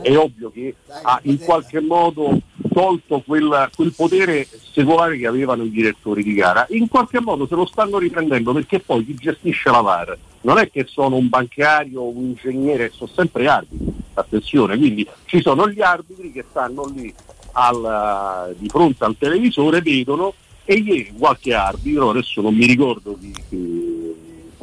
è 0.00 0.16
ovvio 0.16 0.50
che 0.50 0.74
ha 1.02 1.18
in 1.24 1.38
qualche 1.38 1.80
modo 1.80 2.40
tolto 2.72 3.22
quel, 3.24 3.70
quel 3.74 3.92
potere 3.94 4.46
secolare 4.72 5.16
che 5.16 5.26
avevano 5.26 5.62
i 5.62 5.70
direttori 5.70 6.22
di 6.22 6.34
gara, 6.34 6.66
in 6.70 6.88
qualche 6.88 7.20
modo 7.20 7.46
se 7.46 7.54
lo 7.54 7.66
stanno 7.66 7.98
riprendendo 7.98 8.52
perché 8.52 8.80
poi 8.80 9.04
chi 9.04 9.14
gestisce 9.14 9.70
la 9.70 9.80
VAR 9.80 10.18
non 10.42 10.58
è 10.58 10.70
che 10.70 10.84
sono 10.88 11.16
un 11.16 11.28
bancario 11.28 12.02
un 12.02 12.24
ingegnere, 12.36 12.90
sono 12.92 13.10
sempre 13.14 13.46
arbitri, 13.48 13.86
attenzione, 14.14 14.76
quindi 14.76 15.06
ci 15.24 15.40
sono 15.40 15.68
gli 15.68 15.80
arbitri 15.80 16.32
che 16.32 16.44
stanno 16.50 16.84
lì 16.94 17.12
al- 17.52 18.54
di 18.58 18.68
fronte 18.68 19.04
al 19.04 19.16
televisore, 19.16 19.80
vedono 19.80 20.34
e 20.64 20.74
ieri 20.74 21.12
qualche 21.16 21.54
arbitro, 21.54 22.10
adesso 22.10 22.40
non 22.42 22.54
mi 22.54 22.66
ricordo 22.66 23.16
chi, 23.20 23.32
chi- 23.48 24.03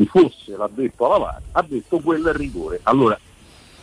chi 0.02 0.08
fosse, 0.08 0.56
l'ha 0.58 0.70
detto 0.74 1.06
alla 1.06 1.18
VAR, 1.18 1.42
ha 1.52 1.66
detto 1.68 2.00
quello 2.00 2.30
è 2.30 2.34
rigore. 2.34 2.80
Allora, 2.84 3.18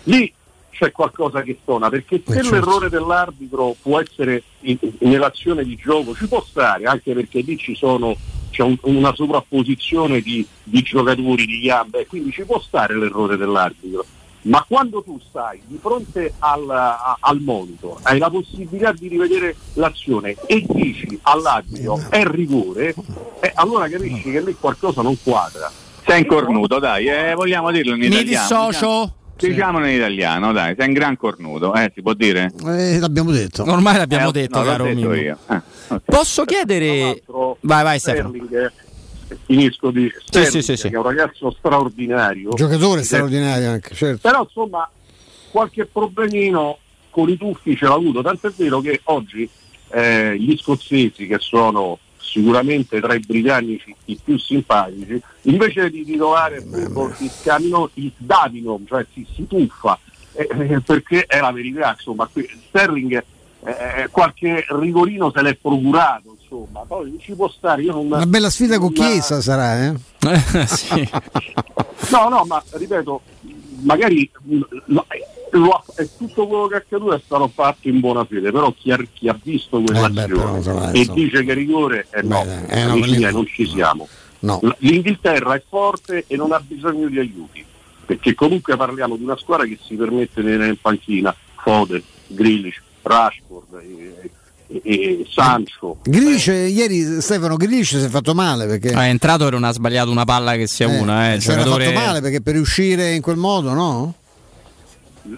lì 0.04 0.32
c'è 0.70 0.92
qualcosa 0.92 1.42
che 1.42 1.58
stona, 1.62 1.88
perché 1.88 2.22
se 2.24 2.34
certo. 2.34 2.50
l'errore 2.50 2.88
dell'arbitro 2.88 3.74
può 3.80 4.00
essere 4.00 4.42
in- 4.60 4.78
nell'azione 5.00 5.64
di 5.64 5.76
gioco, 5.76 6.14
ci 6.14 6.26
può 6.26 6.42
stare, 6.44 6.84
anche 6.84 7.14
perché 7.14 7.40
lì 7.40 7.56
ci 7.56 7.74
sono, 7.74 8.16
c'è 8.50 8.62
un- 8.62 8.78
una 8.82 9.14
sovrapposizione 9.14 10.20
di, 10.20 10.46
di 10.62 10.82
giocatori, 10.82 11.46
di 11.46 11.60
gambe, 11.60 12.06
quindi 12.06 12.30
ci 12.32 12.44
può 12.44 12.60
stare 12.60 12.96
l'errore 12.96 13.36
dell'arbitro. 13.36 14.04
Ma 14.42 14.64
quando 14.66 15.02
tu 15.02 15.20
stai 15.28 15.60
di 15.66 15.78
fronte 15.80 16.34
al, 16.38 16.70
a- 16.70 17.16
al 17.20 17.40
monitor, 17.40 17.98
hai 18.02 18.18
la 18.18 18.30
possibilità 18.30 18.92
di 18.92 19.08
rivedere 19.08 19.56
l'azione 19.74 20.36
e 20.46 20.64
dici 20.66 21.18
all'arbitro 21.22 22.00
è 22.08 22.24
rigore, 22.24 22.94
eh, 23.40 23.50
allora 23.56 23.88
capisci 23.88 24.30
che 24.30 24.40
lì 24.40 24.54
qualcosa 24.58 25.02
non 25.02 25.16
quadra. 25.20 25.70
Sei 26.08 26.20
in 26.20 26.26
cornuto, 26.26 26.78
dai, 26.78 27.06
eh, 27.06 27.34
vogliamo 27.34 27.70
dirlo 27.70 27.92
in 27.92 27.98
Mi 28.00 28.06
italiano. 28.06 28.46
dissocio. 28.70 29.12
Diciamolo 29.36 29.86
in 29.86 29.94
italiano, 29.96 30.52
dai, 30.52 30.74
sei 30.76 30.88
un 30.88 30.94
gran 30.94 31.16
cornuto, 31.16 31.72
eh, 31.74 31.92
si 31.94 32.00
può 32.02 32.14
dire? 32.14 32.50
Eh, 32.66 32.98
l'abbiamo 32.98 33.30
detto. 33.30 33.62
Ormai 33.70 33.96
l'abbiamo 33.98 34.30
Eh, 34.30 34.32
detto, 34.32 34.58
no, 34.58 34.64
caro 34.64 34.84
detto. 34.84 35.12
Eh, 35.12 35.36
ok. 35.88 36.00
Posso 36.06 36.44
chiedere... 36.44 37.22
Vai, 37.60 37.82
vai 37.84 37.98
Stefano. 37.98 38.32
Finisco 39.44 39.90
di 39.90 40.10
sì, 40.30 40.62
sì, 40.62 40.76
sì. 40.76 40.88
che 40.88 40.94
è 40.94 40.98
un 40.98 41.02
ragazzo 41.04 41.50
straordinario. 41.50 42.54
Giocatore 42.54 43.00
Sì. 43.02 43.06
straordinario 43.08 43.70
anche, 43.70 43.94
certo. 43.94 44.26
Però 44.26 44.42
insomma 44.42 44.90
qualche 45.50 45.84
problemino 45.84 46.78
con 47.10 47.28
i 47.28 47.36
tuffi 47.36 47.76
ce 47.76 47.84
l'ha 47.84 47.92
avuto, 47.94 48.22
tanto 48.22 48.46
è 48.46 48.52
vero 48.56 48.80
che 48.80 49.00
oggi 49.04 49.48
eh, 49.90 50.34
gli 50.38 50.56
scozzesi 50.56 51.26
che 51.26 51.36
sono 51.40 51.98
sicuramente 52.30 53.00
tra 53.00 53.14
i 53.14 53.20
britannici 53.20 53.94
i 54.06 54.18
più 54.22 54.38
simpatici, 54.38 55.20
invece 55.42 55.90
di 55.90 56.04
titolare 56.04 56.62
si 57.16 57.28
scamino, 57.28 57.90
si 57.94 58.12
sdavino, 58.20 58.80
cioè 58.86 59.04
si, 59.12 59.26
si 59.34 59.46
tuffa, 59.46 59.98
eh, 60.32 60.48
eh, 60.50 60.80
perché 60.80 61.24
è 61.26 61.40
la 61.40 61.52
verità, 61.52 61.94
insomma, 61.96 62.28
qui, 62.30 62.48
Sterling 62.68 63.24
eh, 63.64 64.08
qualche 64.10 64.64
rigorino 64.68 65.32
se 65.34 65.42
l'è 65.42 65.56
procurato, 65.56 66.36
insomma, 66.40 66.80
poi 66.86 67.18
ci 67.20 67.34
può 67.34 67.48
stare, 67.48 67.82
io 67.82 67.92
non... 67.92 68.06
Una 68.06 68.26
bella 68.26 68.50
sfida 68.50 68.78
con 68.78 68.92
non- 68.94 69.08
Chiesa 69.10 69.40
sarà, 69.40 69.86
eh? 69.86 69.94
No, 72.10 72.28
no, 72.28 72.44
ma 72.44 72.62
ripeto, 72.70 73.20
magari 73.80 74.30
lo- 74.86 75.06
lo 75.50 75.84
tutto 76.16 76.46
quello 76.46 76.66
che 76.66 76.74
è 76.74 76.78
accaduto 76.78 77.14
è 77.14 77.20
stato 77.24 77.48
fatto 77.48 77.88
in 77.88 78.00
buona 78.00 78.24
fede, 78.24 78.50
però 78.50 78.72
chi 78.76 78.90
ha, 78.92 78.98
chi 79.12 79.28
ha 79.28 79.38
visto 79.42 79.78
Eh, 79.78 79.82
beh, 80.10 80.98
e 80.98 81.06
dice 81.12 81.44
che 81.44 81.54
rigore, 81.54 82.06
eh 82.10 82.22
no, 82.22 82.44
eh, 82.68 82.84
no, 82.84 82.94
miei, 82.96 83.32
non 83.32 83.46
ci 83.46 83.66
siamo. 83.66 84.06
No. 84.40 84.60
L'Inghilterra 84.78 85.54
è 85.54 85.62
forte 85.68 86.24
e 86.26 86.36
non 86.36 86.52
ha 86.52 86.60
bisogno 86.60 87.08
di 87.08 87.18
aiuti, 87.18 87.64
perché 88.06 88.34
comunque 88.34 88.76
parliamo 88.76 89.16
di 89.16 89.24
una 89.24 89.36
squadra 89.36 89.66
che 89.66 89.78
si 89.82 89.94
permette 89.96 90.40
di 90.42 90.48
tenere 90.48 90.68
in 90.68 90.80
panchina 90.80 91.34
Foden, 91.56 92.02
Grealish, 92.28 92.80
Rashford 93.02 93.80
e, 93.82 94.30
e- 94.82 95.26
Sancho. 95.30 95.98
Grealish, 96.02 96.46
ieri 96.46 97.20
Stefano 97.20 97.56
Grealish 97.56 97.98
si 97.98 98.04
è 98.04 98.08
fatto 98.08 98.34
male 98.34 98.66
perché 98.66 98.90
È 98.90 99.08
entrato 99.08 99.46
e 99.46 99.50
non 99.50 99.64
ha 99.64 99.72
sbagliato 99.72 100.10
una 100.10 100.24
palla 100.24 100.54
che 100.56 100.66
sia 100.66 100.86
una, 100.88 101.32
eh. 101.34 101.40
si 101.40 101.50
era 101.50 101.62
giocatore- 101.62 101.86
fatto 101.86 101.98
male 101.98 102.20
perché 102.20 102.40
per 102.40 102.56
uscire 102.56 103.12
in 103.14 103.22
quel 103.22 103.36
modo, 103.36 103.72
no? 103.72 104.14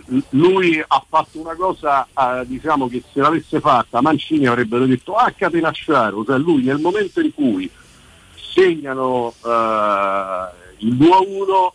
L- 0.07 0.19
lui 0.31 0.83
ha 0.87 1.05
fatto 1.09 1.41
una 1.41 1.55
cosa 1.55 2.05
eh, 2.07 2.45
diciamo 2.47 2.89
che 2.89 3.03
se 3.13 3.21
l'avesse 3.21 3.59
fatta 3.61 4.01
Mancini 4.01 4.47
avrebbero 4.47 4.87
detto 4.87 5.15
ah 5.15 5.33
catenacciaro 5.37 6.25
cioè 6.25 6.39
lui 6.39 6.63
nel 6.63 6.79
momento 6.79 7.21
in 7.21 7.35
cui 7.35 7.69
segnano 8.55 9.35
eh, 9.45 10.49
il 10.79 10.95
2-1 10.95 11.73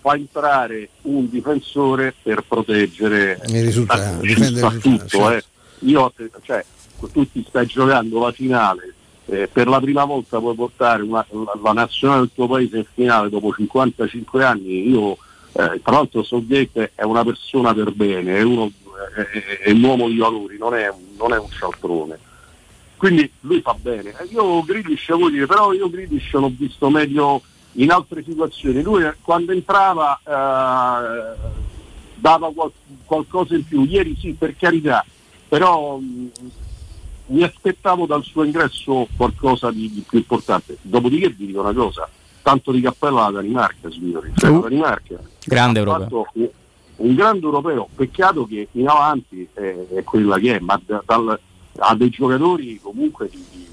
fa 0.00 0.14
entrare 0.14 0.90
un 1.02 1.28
difensore 1.28 2.14
per 2.22 2.44
proteggere 2.46 3.40
Il 3.46 3.64
risultato, 3.64 4.00
eh, 4.22 4.26
difendere 4.26 4.52
il 4.54 4.58
fa 4.58 4.68
risultato, 4.68 4.88
tutto 4.88 5.08
certo. 5.08 5.34
eh. 5.34 5.88
io 5.90 6.12
cioè 6.44 6.64
tu 7.12 7.30
ti 7.30 7.44
stai 7.48 7.66
giocando 7.66 8.20
la 8.20 8.32
finale 8.32 8.94
eh, 9.26 9.48
per 9.52 9.66
la 9.68 9.80
prima 9.80 10.04
volta 10.04 10.38
puoi 10.38 10.54
portare 10.54 11.02
una- 11.02 11.26
la, 11.30 11.58
la 11.62 11.72
nazionale 11.72 12.20
del 12.20 12.30
tuo 12.34 12.46
paese 12.46 12.78
in 12.78 12.86
finale 12.94 13.28
dopo 13.28 13.52
55 13.52 14.44
anni 14.44 14.88
io 14.88 15.12
eh, 15.58 15.80
tra 15.82 15.92
l'altro 15.96 16.22
Southgate 16.22 16.92
è 16.94 17.02
una 17.02 17.24
persona 17.24 17.72
per 17.72 17.90
bene, 17.92 18.36
è, 18.36 18.42
uno, 18.42 18.70
è, 19.16 19.64
è- 19.64 19.70
un 19.70 19.82
uomo 19.82 20.06
di 20.08 20.18
valori, 20.18 20.58
non 20.58 20.74
è, 20.74 20.92
non 21.16 21.32
è 21.32 21.38
un 21.38 21.48
cialtrone. 21.48 22.18
Quindi 22.98 23.30
lui 23.40 23.62
fa 23.62 23.74
bene. 23.80 24.14
Eh, 24.18 24.24
Io 24.32 24.62
Grealish 24.64 25.06
devo 25.08 25.30
dire, 25.30 25.46
però 25.46 25.72
io 25.72 25.88
Grealish 25.88 26.30
l'ho 26.32 26.52
visto 26.54 26.90
meglio 26.90 27.40
in 27.72 27.90
altre 27.90 28.22
situazioni. 28.22 28.82
Lui 28.82 29.02
eh, 29.02 29.14
quando 29.22 29.52
entrava 29.52 30.18
eh, 30.22 31.36
dava 32.16 32.52
qual- 32.52 32.72
qualcosa 33.06 33.54
in 33.54 33.64
più. 33.66 33.84
Ieri 33.84 34.14
sì, 34.18 34.32
per 34.38 34.54
carità, 34.58 35.02
però 35.48 35.96
mh, 35.96 36.30
mi 37.28 37.42
aspettavo 37.42 38.06
dal 38.06 38.22
suo 38.22 38.44
ingresso 38.44 39.08
qualcosa 39.16 39.70
di, 39.70 39.90
di 39.92 40.04
più 40.08 40.18
importante. 40.18 40.78
Dopodiché 40.82 41.28
vi 41.30 41.46
dico 41.46 41.60
una 41.60 41.72
cosa, 41.72 42.08
tanto 42.42 42.70
di 42.72 42.80
cappello 42.80 43.18
alla 43.20 43.40
Danimarca, 43.40 43.90
signori. 43.90 44.32
Cioè, 44.36 44.50
la 44.50 44.58
Danimarca 44.58 45.18
Grande 45.44 45.78
europeo. 45.80 46.26
un, 46.34 46.48
un 46.96 47.14
grande 47.14 47.44
europeo, 47.44 47.88
peccato 47.94 48.46
che 48.46 48.68
in 48.72 48.88
avanti 48.88 49.46
è, 49.52 49.74
è 49.94 50.02
quella 50.04 50.38
che 50.38 50.56
è, 50.56 50.58
ma 50.60 50.80
da- 50.84 51.02
dal- 51.04 51.38
ha 51.78 51.94
dei 51.94 52.08
giocatori 52.08 52.80
comunque 52.80 53.28
di- 53.28 53.44
di- 53.50 53.66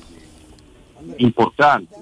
di- 0.99 1.23
importanti, 1.23 1.93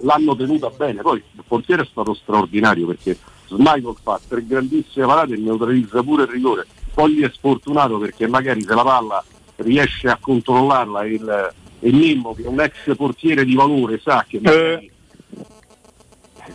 l'hanno 0.00 0.36
tenuta 0.36 0.68
bene, 0.70 1.00
poi 1.02 1.22
il 1.32 1.42
portiere 1.46 1.82
è 1.82 1.86
stato 1.86 2.14
straordinario 2.14 2.86
perché 2.86 3.16
Smichael 3.46 3.94
fa 4.02 4.20
tre 4.28 4.44
grandissime 4.46 5.06
parate 5.06 5.34
e 5.34 5.38
neutralizza 5.38 6.02
pure 6.02 6.24
il 6.24 6.28
rigore, 6.28 6.66
poi 6.92 7.12
gli 7.14 7.22
è 7.22 7.30
sfortunato 7.32 7.98
perché 7.98 8.26
magari 8.28 8.62
se 8.62 8.74
la 8.74 8.82
palla 8.82 9.24
riesce 9.62 10.08
a 10.08 10.18
controllarla 10.20 11.04
il, 11.06 11.52
e 11.80 11.92
Mimmo 11.92 12.34
che 12.34 12.42
è 12.42 12.46
un 12.46 12.60
ex 12.60 12.94
portiere 12.96 13.44
di 13.44 13.54
valore 13.54 14.00
sa 14.02 14.24
che 14.28 14.40
magari 14.42 14.90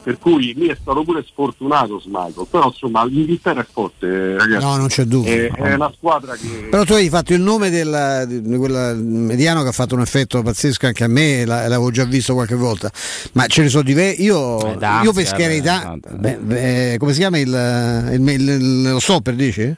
per 0.03 0.19
cui 0.19 0.53
lì 0.55 0.67
è 0.67 0.77
stato 0.79 1.03
pure 1.03 1.23
sfortunato 1.25 1.99
Smichael, 1.99 2.45
però 2.51 2.65
insomma 2.67 3.05
l'Inghilterra 3.05 3.61
è 3.61 3.65
forte 3.71 4.35
ragazzi. 4.37 4.63
No, 4.65 4.75
non 4.75 4.87
c'è 4.87 5.03
dubbio. 5.05 5.31
È, 5.31 5.51
è 5.51 5.73
una 5.73 5.91
squadra 5.95 6.35
che... 6.35 6.67
Però 6.69 6.83
tu 6.83 6.93
hai 6.93 7.07
fatto 7.09 7.33
il 7.33 7.39
nome 7.41 7.69
del, 7.69 8.25
di 8.27 8.57
quel 8.57 8.97
mediano 8.97 9.63
che 9.63 9.69
ha 9.69 9.71
fatto 9.71 9.95
un 9.95 10.01
effetto 10.01 10.41
pazzesco 10.43 10.85
anche 10.85 11.05
a 11.05 11.07
me, 11.07 11.45
la- 11.45 11.61
l'avevo 11.67 11.89
già 11.91 12.03
visto 12.03 12.33
qualche 12.33 12.55
volta, 12.55 12.91
ma 13.33 13.47
ce 13.47 13.61
ne 13.63 13.69
sono 13.69 13.83
diversi. 13.83 14.21
Io, 14.23 14.77
Eh, 14.79 15.03
io 15.03 15.13
pescherei 15.13 15.61
da, 15.61 15.83
no, 15.83 15.97
dai. 16.01 16.17
beh, 16.19 16.37
beh, 16.39 16.95
come 16.99 17.13
si 17.13 17.19
chiama 17.19 17.39
il, 17.39 18.09
il, 18.11 18.27
il- 18.29 18.49
il- 18.49 18.89
lo 18.91 18.99
stopper 18.99 19.33
dici? 19.33 19.75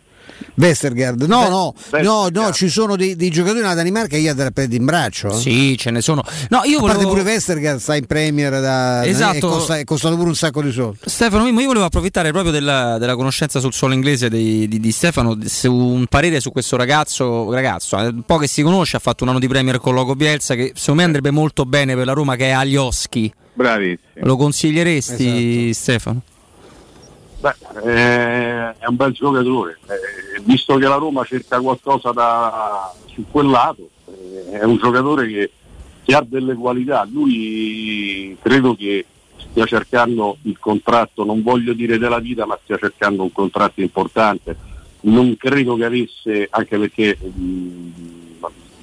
Westergaard, 0.55 1.23
no, 1.23 1.47
no, 1.49 1.73
no, 2.01 2.27
no, 2.31 2.51
ci 2.51 2.69
sono 2.69 2.95
dei, 2.95 3.15
dei 3.15 3.29
giocatori 3.29 3.61
nella 3.61 3.73
Danimarca 3.73 4.09
che 4.09 4.17
io 4.17 4.29
andrei 4.31 4.47
a 4.47 4.51
prendere 4.51 4.79
in 4.79 4.85
braccio. 4.85 5.29
eh. 5.29 5.39
Sì, 5.39 5.77
ce 5.77 5.91
ne 5.91 6.01
sono. 6.01 6.23
No, 6.49 6.61
io 6.63 6.77
a 6.77 6.81
parte 6.81 6.95
volevo... 7.03 7.09
pure 7.09 7.21
Westergaard 7.23 7.79
sta 7.79 7.95
in 7.95 8.05
Premier 8.05 8.59
da, 8.59 9.05
Esatto. 9.05 9.35
e 9.35 9.39
costa, 9.39 9.77
è 9.77 9.83
costato 9.83 10.15
pure 10.15 10.29
un 10.29 10.35
sacco 10.35 10.61
di 10.61 10.71
soldi. 10.71 10.97
Stefano 11.05 11.43
Mimmo, 11.43 11.59
io 11.61 11.67
volevo 11.67 11.85
approfittare 11.85 12.31
proprio 12.31 12.51
della, 12.51 12.97
della 12.97 13.15
conoscenza 13.15 13.59
sul 13.59 13.73
suolo 13.73 13.93
inglese 13.93 14.29
di, 14.29 14.67
di- 14.67 14.79
di 14.79 14.91
Stefano, 14.91 15.38
su 15.45 15.73
un 15.73 16.05
parere 16.07 16.39
su 16.39 16.51
questo 16.51 16.75
ragazzo, 16.75 17.51
ragazzo, 17.51 17.97
eh, 17.99 18.07
un 18.07 18.23
po' 18.25 18.38
che 18.38 18.47
si 18.47 18.61
conosce, 18.61 18.97
ha 18.97 18.99
fatto 18.99 19.23
un 19.23 19.29
anno 19.29 19.39
di 19.39 19.47
Premier 19.47 19.79
con 19.79 19.93
Loco 19.93 20.15
Bielsa 20.15 20.55
che 20.55 20.71
secondo 20.75 21.01
me 21.01 21.05
andrebbe 21.05 21.31
molto 21.31 21.65
bene 21.65 21.95
per 21.95 22.05
la 22.05 22.13
Roma 22.13 22.35
che 22.35 22.45
è 22.45 22.51
agli 22.51 22.75
Oschi. 22.75 23.31
Bravissimo. 23.53 23.99
Lo 24.25 24.35
consiglieresti 24.38 25.69
Esatto. 25.69 25.73
Stefano? 25.73 26.21
Beh, 27.39 27.53
eh, 27.83 28.77
è 28.79 28.85
un 28.88 28.95
bel 28.95 29.11
giocatore, 29.11 29.77
Eh, 29.88 30.41
visto 30.41 30.75
che 30.77 30.88
la 30.88 30.95
Roma 30.95 31.23
cerca 31.23 31.59
qualcosa 31.59 32.11
da, 32.11 32.91
su 33.13 33.25
quel 33.29 33.47
lato, 33.47 33.89
eh, 34.07 34.59
è 34.59 34.63
un 34.63 34.77
giocatore 34.77 35.27
che, 35.27 35.51
che 36.03 36.15
ha 36.15 36.25
delle 36.27 36.55
qualità, 36.55 37.07
lui 37.11 38.35
credo 38.41 38.75
che 38.75 39.05
stia 39.38 39.65
cercando 39.65 40.38
il 40.43 40.57
contratto, 40.57 41.23
non 41.23 41.43
voglio 41.43 41.73
dire 41.73 41.99
della 41.99 42.17
vita, 42.19 42.45
ma 42.47 42.57
stia 42.63 42.77
cercando 42.77 43.21
un 43.21 43.31
contratto 43.31 43.81
importante, 43.81 44.55
non 45.01 45.38
credo 45.38 45.75
che 45.75 45.85
avesse, 45.85 46.47
anche 46.49 46.77
perché 46.79 47.17
mh, 47.21 47.91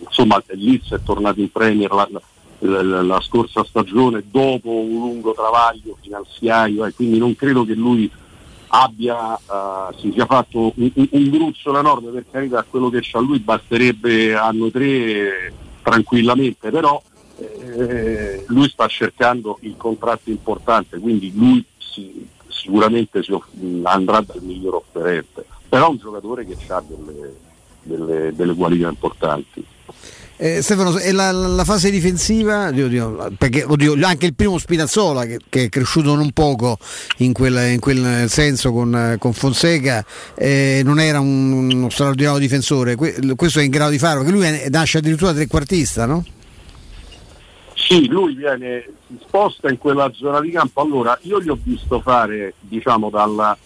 insomma 0.06 0.40
il 0.52 0.62
Leeds 0.64 0.92
è 0.92 1.02
tornato 1.02 1.40
in 1.40 1.50
Premier 1.50 1.90
la, 1.92 2.08
la- 2.60 3.02
la 3.02 3.20
scorsa 3.20 3.64
stagione 3.64 4.22
dopo 4.30 4.70
un 4.70 4.92
lungo 4.92 5.34
travaglio 5.34 5.98
finanziario 6.00 6.84
e 6.86 6.92
quindi 6.94 7.18
non 7.18 7.34
credo 7.34 7.64
che 7.64 7.74
lui 7.74 8.08
abbia 8.74 9.36
eh, 9.36 9.94
si 10.00 10.10
sia 10.12 10.26
fatto 10.26 10.72
un, 10.74 10.90
un, 10.94 11.08
un 11.10 11.30
gruzzolo 11.30 11.78
enorme 11.78 12.10
per 12.10 12.24
carità 12.30 12.64
quello 12.68 12.90
che 12.90 12.98
c'ha 13.02 13.20
lui 13.20 13.38
basterebbe 13.38 14.34
anno 14.34 14.70
tre 14.70 15.52
tranquillamente 15.82 16.70
però 16.70 17.00
eh, 17.38 18.44
lui 18.48 18.68
sta 18.68 18.86
cercando 18.88 19.58
il 19.60 19.76
contratto 19.76 20.30
importante 20.30 20.98
quindi 20.98 21.32
lui 21.34 21.64
si- 21.78 22.26
sicuramente 22.48 23.22
si 23.22 23.32
off- 23.32 23.48
andrà 23.84 24.20
dal 24.20 24.42
miglior 24.42 24.74
offerente 24.74 25.44
però 25.68 25.86
è 25.86 25.90
un 25.90 25.96
giocatore 25.98 26.44
che 26.44 26.56
ha 26.68 26.82
delle, 26.86 27.36
delle- 27.82 28.34
delle 28.34 28.54
qualità 28.54 28.88
importanti 28.88 29.64
Eh, 30.36 30.62
Stefano, 30.62 30.98
e 30.98 31.12
la, 31.12 31.30
la 31.30 31.62
fase 31.64 31.90
difensiva, 31.90 32.72
Dio, 32.72 32.88
Dio, 32.88 33.32
perché 33.38 33.62
oddio, 33.62 33.96
anche 34.04 34.26
il 34.26 34.34
primo 34.34 34.58
Spinazzola 34.58 35.24
che, 35.26 35.38
che 35.48 35.64
è 35.64 35.68
cresciuto 35.68 36.16
non 36.16 36.32
poco 36.32 36.76
in 37.18 37.32
quel, 37.32 37.70
in 37.72 37.78
quel 37.78 38.28
senso 38.28 38.72
con, 38.72 39.14
con 39.20 39.32
Fonseca, 39.32 40.04
eh, 40.34 40.82
non 40.84 40.98
era 40.98 41.20
un- 41.20 41.70
uno 41.72 41.88
straordinario 41.88 42.40
difensore, 42.40 42.96
Que- 42.96 43.14
questo 43.36 43.60
è 43.60 43.62
in 43.62 43.70
grado 43.70 43.92
di 43.92 43.98
farlo, 43.98 44.24
perché 44.24 44.36
lui 44.36 44.44
è- 44.46 44.68
nasce 44.70 44.98
addirittura 44.98 45.32
trequartista, 45.32 46.04
no? 46.04 46.24
Sì, 47.76 48.08
lui 48.08 48.34
viene, 48.34 48.88
si 49.06 49.16
sposta 49.24 49.68
in 49.70 49.78
quella 49.78 50.10
zona 50.14 50.40
di 50.40 50.50
campo. 50.50 50.80
Allora, 50.80 51.16
io 51.22 51.40
gli 51.40 51.48
ho 51.48 51.58
visto 51.62 52.00
fare, 52.00 52.54
diciamo, 52.58 53.08
dalla- 53.08 53.56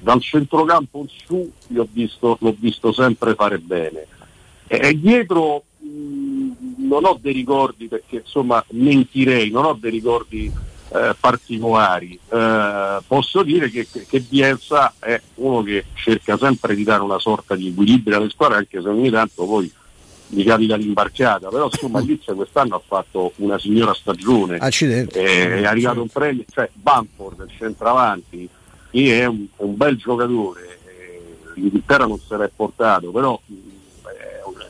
dal 0.00 0.20
centrocampo 0.20 1.00
in 1.00 1.08
su, 1.24 1.50
gli 1.66 1.78
ho 1.78 1.88
visto, 1.90 2.36
l'ho 2.40 2.54
visto 2.58 2.92
sempre 2.92 3.34
fare 3.34 3.58
bene. 3.58 4.06
E 4.66 4.98
dietro 4.98 5.64
non 6.76 7.04
ho 7.04 7.18
dei 7.20 7.32
ricordi, 7.32 7.88
perché 7.88 8.16
insomma 8.16 8.64
mentirei, 8.70 9.50
non 9.50 9.64
ho 9.64 9.74
dei 9.78 9.90
ricordi 9.90 10.50
eh, 10.92 11.14
particolari. 11.18 12.18
Eh, 12.28 12.98
posso 13.06 13.42
dire 13.42 13.70
che, 13.70 13.86
che, 13.86 14.20
Bielsa 14.20 14.94
è 14.98 15.20
uno 15.36 15.62
che 15.62 15.84
cerca 15.94 16.36
sempre 16.36 16.74
di 16.74 16.84
dare 16.84 17.02
una 17.02 17.18
sorta 17.18 17.54
di 17.54 17.68
equilibrio 17.68 18.16
alle 18.16 18.30
squadre, 18.30 18.58
anche 18.58 18.80
se 18.80 18.88
ogni 18.88 19.10
tanto 19.10 19.46
poi 19.46 19.72
gli 20.32 20.44
capita 20.44 20.76
l'imbarcata, 20.76 21.48
però 21.48 21.64
insomma 21.64 21.98
Lizia 21.98 22.34
quest'anno 22.34 22.76
ha 22.76 22.82
fatto 22.84 23.32
una 23.36 23.58
signora 23.58 23.92
stagione, 23.94 24.58
Accidenti. 24.58 25.18
è 25.18 25.64
arrivato 25.64 26.00
un 26.00 26.08
premio, 26.08 26.44
cioè 26.48 26.70
Bamford, 26.72 27.46
il 27.48 27.56
centravanti, 27.58 28.48
che 28.90 29.20
è 29.20 29.26
un, 29.26 29.46
un 29.56 29.76
bel 29.76 29.96
giocatore, 29.96 30.78
eh, 30.86 31.20
l'Inghilterra 31.54 32.06
non 32.06 32.20
se 32.20 32.36
l'è 32.36 32.48
portato, 32.54 33.10
però 33.10 33.40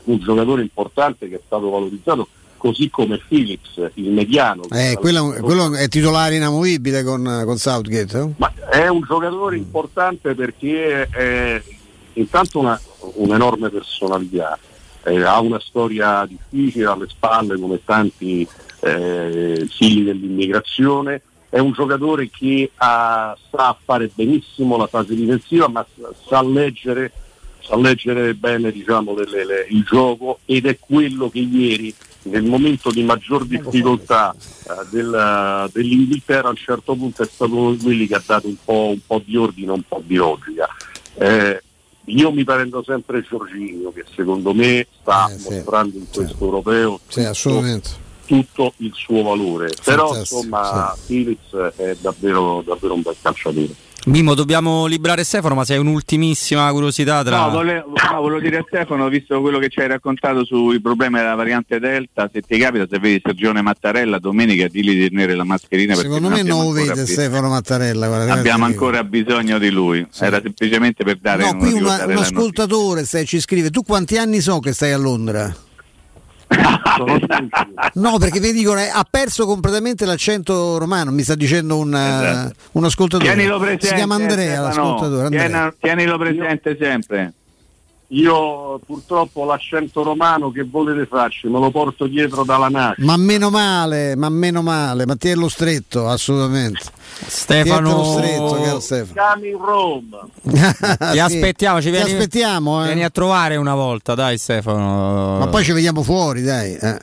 un, 0.05 0.19
giocatore 0.19 0.61
importante 0.61 1.27
che 1.27 1.35
è 1.35 1.41
stato 1.45 1.69
valorizzato, 1.69 2.27
così 2.57 2.89
come 2.89 3.19
Phillips, 3.27 3.91
il 3.95 4.11
mediano. 4.11 4.63
Eh, 4.69 4.97
quello, 4.99 5.35
quello 5.41 5.73
è 5.73 5.87
titolare 5.87 6.35
inamovibile 6.35 7.03
con, 7.03 7.43
con 7.45 7.57
Southgate. 7.57 8.17
no? 8.17 8.33
ma 8.37 8.53
è 8.69 8.87
un 8.87 9.01
giocatore 9.01 9.57
importante 9.57 10.35
perché 10.35 11.07
è 11.07 11.61
intanto 12.13 12.59
una, 12.59 12.79
un'enorme 13.15 13.69
personalità, 13.69 14.57
eh, 15.03 15.21
ha 15.23 15.39
una 15.39 15.59
storia 15.59 16.25
difficile 16.25 16.85
alle 16.85 17.07
spalle 17.07 17.59
come 17.59 17.83
tanti 17.83 18.47
eh, 18.81 19.67
figli 19.69 20.03
dell'immigrazione, 20.03 21.21
è 21.49 21.59
un 21.59 21.73
giocatore 21.73 22.29
che 22.29 22.71
ha- 22.75 23.37
sa 23.49 23.77
fare 23.83 24.09
benissimo 24.13 24.77
la 24.77 24.87
fase 24.87 25.15
difensiva 25.15 25.67
ma 25.67 25.85
sa 26.27 26.41
leggere, 26.41 27.11
sa 27.61 27.75
leggere 27.77 28.33
bene 28.33 28.71
diciamo, 28.71 29.13
le- 29.15 29.29
le- 29.29 29.45
le- 29.45 29.67
il 29.69 29.83
gioco 29.83 30.39
ed 30.45 30.65
è 30.65 30.77
quello 30.79 31.29
che 31.29 31.39
ieri 31.39 31.93
nel 32.23 32.43
momento 32.43 32.91
di 32.91 33.03
maggior 33.03 33.45
difficoltà 33.45 34.35
eh, 34.35 34.85
del- 34.91 35.69
dell'Inghilterra 35.73 36.47
a 36.47 36.51
un 36.51 36.55
certo 36.55 36.95
punto 36.95 37.23
è 37.23 37.27
stato 37.31 37.55
uno 37.55 37.71
di 37.73 37.83
quelli 37.83 38.07
che 38.07 38.15
ha 38.15 38.23
dato 38.25 38.47
un 38.47 38.55
po', 38.63 38.89
un 38.93 38.99
po' 39.05 39.21
di 39.25 39.35
ordine, 39.37 39.71
un 39.71 39.83
po' 39.87 40.01
di 40.05 40.15
logica. 40.15 40.67
Eh, 41.15 41.61
io 42.05 42.31
mi 42.31 42.43
prendo 42.43 42.83
sempre 42.83 43.21
Giorginio 43.27 43.91
che 43.91 44.05
secondo 44.15 44.53
me 44.53 44.85
sta 45.01 45.29
mostrando 45.43 45.97
in 45.97 46.05
questo 46.11 46.43
europeo 46.43 46.99
Sì, 47.07 47.21
assolutamente. 47.23 47.89
tutto 48.25 48.73
il 48.77 48.91
suo 48.93 49.23
valore. 49.23 49.69
Però 49.83 50.07
Fantastico, 50.09 50.35
insomma 50.41 50.95
Philips 51.05 51.55
è 51.75 51.95
davvero, 51.99 52.63
davvero 52.65 52.93
un 52.95 53.01
bel 53.01 53.15
calciatore. 53.21 53.69
Mimo, 54.05 54.33
dobbiamo 54.33 54.87
liberare 54.87 55.23
Stefano, 55.23 55.53
ma 55.53 55.63
se 55.63 55.73
hai 55.73 55.79
un'ultimissima 55.79 56.71
curiosità 56.71 57.23
tra... 57.23 57.37
No, 57.45 57.49
volevo, 57.51 57.93
no, 58.11 58.19
volevo 58.21 58.39
dire 58.39 58.57
a 58.57 58.63
Stefano, 58.67 59.07
visto 59.09 59.39
quello 59.41 59.59
che 59.59 59.69
ci 59.69 59.79
hai 59.79 59.87
raccontato 59.87 60.43
sui 60.43 60.81
problemi 60.81 61.17
della 61.17 61.35
variante 61.35 61.79
Delta, 61.79 62.27
se 62.33 62.41
ti 62.41 62.57
capita, 62.57 62.87
se 62.89 62.97
vedi 62.97 63.21
Sergione 63.23 63.61
Mattarella 63.61 64.17
domenica, 64.17 64.67
digli 64.67 64.99
di 64.99 65.07
tenere 65.09 65.35
la 65.35 65.43
mascherina. 65.43 65.93
perché 65.93 66.09
Secondo 66.09 66.29
me 66.35 66.41
non 66.41 66.63
lo 66.65 66.71
vede 66.71 67.05
Stefano 67.05 67.49
Mattarella. 67.49 68.07
guarda, 68.07 68.33
Abbiamo 68.33 68.65
ancora 68.65 69.03
bisogno 69.03 69.59
di 69.59 69.69
lui, 69.69 70.03
era 70.19 70.41
semplicemente 70.41 71.03
per 71.03 71.17
dare 71.19 71.43
No, 71.43 71.57
qui 71.57 71.73
una- 71.73 72.03
un 72.05 72.17
ascoltatore 72.17 73.05
stai- 73.05 73.27
ci 73.27 73.39
scrive: 73.39 73.69
Tu 73.69 73.83
quanti 73.83 74.17
anni 74.17 74.39
so 74.41 74.57
che 74.59 74.73
stai 74.73 74.93
a 74.93 74.97
Londra? 74.97 75.55
No, 77.93 78.17
perché 78.17 78.39
mi 78.39 78.51
dicono 78.51 78.79
eh, 78.79 78.89
ha 78.91 79.05
perso 79.09 79.45
completamente 79.45 80.05
l'accento 80.05 80.77
romano, 80.77 81.11
mi 81.11 81.23
sta 81.23 81.35
dicendo 81.35 81.77
un, 81.77 81.93
eh, 81.93 82.51
un 82.73 82.83
ascoltatore. 82.83 83.33
Tienilo 83.33 83.59
presente, 83.59 83.87
si 83.87 83.93
chiama 83.93 84.15
Andrea, 84.15 84.35
Stefano. 84.35 84.65
l'ascoltatore. 84.67 85.25
Andrea. 85.25 85.73
Tienilo 85.79 86.17
presente 86.17 86.77
sempre. 86.79 87.33
Io 88.13 88.77
purtroppo 88.85 89.45
l'accento 89.45 90.03
romano 90.03 90.51
che 90.51 90.63
volete 90.63 91.05
farci, 91.05 91.47
me 91.47 91.59
lo 91.59 91.71
porto 91.71 92.07
dietro 92.07 92.43
dalla 92.43 92.67
nascita. 92.67 93.05
Ma 93.05 93.15
meno 93.15 93.49
male, 93.49 94.17
ma 94.17 94.27
meno 94.27 94.61
male, 94.61 95.05
ma 95.05 95.15
tienilo 95.15 95.47
stretto, 95.47 96.09
assolutamente. 96.09 96.81
Stefano- 97.25 98.03
stretto, 98.03 98.59
caro 98.61 98.79
Stefano. 98.81 99.13
Siamo 99.13 99.45
in 99.45 99.57
Roma. 99.57 100.27
Ti 100.41 101.11
Sì. 101.13 101.19
aspettiamo, 101.19 101.77
ci 101.79 101.85
Ti 101.85 101.91
vieni, 101.91 102.11
aspettiamo, 102.11 102.81
eh. 102.83 102.85
vieni 102.87 103.03
a 103.05 103.09
trovare 103.09 103.55
una 103.55 103.75
volta, 103.75 104.13
dai 104.13 104.37
Stefano. 104.37 105.37
Ma 105.39 105.47
poi 105.47 105.63
ci 105.63 105.71
vediamo 105.71 106.03
fuori, 106.03 106.41
dai. 106.41 106.73
eh. 106.75 106.99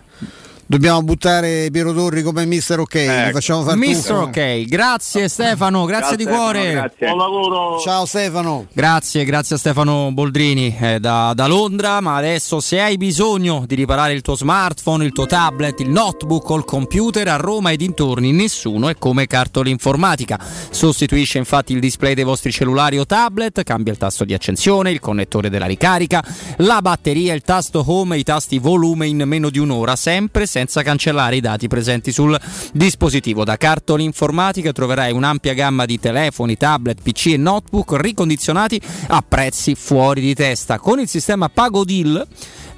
Dobbiamo 0.70 1.00
buttare 1.02 1.70
Piero 1.72 1.94
Torri 1.94 2.22
come 2.22 2.44
mister 2.44 2.78
ok, 2.78 2.98
gli 2.98 3.32
facciamo 3.32 3.62
fare 3.62 3.78
Mister 3.78 4.16
ok, 4.16 4.64
grazie 4.66 5.26
Stefano, 5.26 5.86
grazie 5.86 6.08
Ciao, 6.08 6.16
di 6.16 6.22
Stefano, 6.24 6.42
cuore. 6.42 6.70
grazie. 6.72 7.06
Buon 7.06 7.18
lavoro. 7.18 7.78
Ciao 7.78 8.04
Stefano. 8.04 8.66
Grazie, 8.74 9.24
grazie 9.24 9.56
a 9.56 9.58
Stefano 9.58 10.10
Boldrini 10.12 10.76
eh, 10.78 11.00
da, 11.00 11.32
da 11.34 11.46
Londra, 11.46 12.02
ma 12.02 12.16
adesso 12.16 12.60
se 12.60 12.82
hai 12.82 12.98
bisogno 12.98 13.64
di 13.66 13.76
riparare 13.76 14.12
il 14.12 14.20
tuo 14.20 14.36
smartphone, 14.36 15.06
il 15.06 15.12
tuo 15.12 15.24
tablet, 15.24 15.80
il 15.80 15.88
notebook 15.88 16.50
o 16.50 16.56
il 16.56 16.64
computer, 16.64 17.26
a 17.28 17.36
Roma 17.36 17.70
e 17.70 17.76
dintorni 17.78 18.32
nessuno 18.32 18.90
è 18.90 18.96
come 18.98 19.26
Cartoli 19.26 19.70
Informatica. 19.70 20.38
Sostituisce 20.68 21.38
infatti 21.38 21.72
il 21.72 21.80
display 21.80 22.12
dei 22.12 22.24
vostri 22.24 22.52
cellulari 22.52 22.98
o 22.98 23.06
tablet, 23.06 23.62
cambia 23.62 23.90
il 23.90 23.98
tasto 23.98 24.26
di 24.26 24.34
accensione, 24.34 24.90
il 24.90 25.00
connettore 25.00 25.48
della 25.48 25.64
ricarica, 25.64 26.22
la 26.58 26.82
batteria, 26.82 27.32
il 27.32 27.40
tasto 27.40 27.82
home 27.86 28.16
e 28.16 28.18
i 28.18 28.22
tasti 28.22 28.58
volume 28.58 29.06
in 29.06 29.22
meno 29.24 29.48
di 29.48 29.58
un'ora, 29.58 29.96
sempre 29.96 30.44
senza 30.44 30.56
senza 30.58 30.82
cancellare 30.82 31.36
i 31.36 31.40
dati 31.40 31.68
presenti 31.68 32.10
sul 32.10 32.36
dispositivo. 32.72 33.44
Da 33.44 33.56
Cartoli 33.56 34.02
Informatica 34.02 34.72
troverai 34.72 35.12
un'ampia 35.12 35.54
gamma 35.54 35.84
di 35.84 36.00
telefoni, 36.00 36.56
tablet, 36.56 37.00
PC 37.00 37.26
e 37.26 37.36
notebook 37.36 37.94
ricondizionati 38.00 38.80
a 39.06 39.22
prezzi 39.26 39.76
fuori 39.76 40.20
di 40.20 40.34
testa. 40.34 40.80
Con 40.80 40.98
il 40.98 41.06
sistema 41.06 41.48
Pagodil 41.48 42.26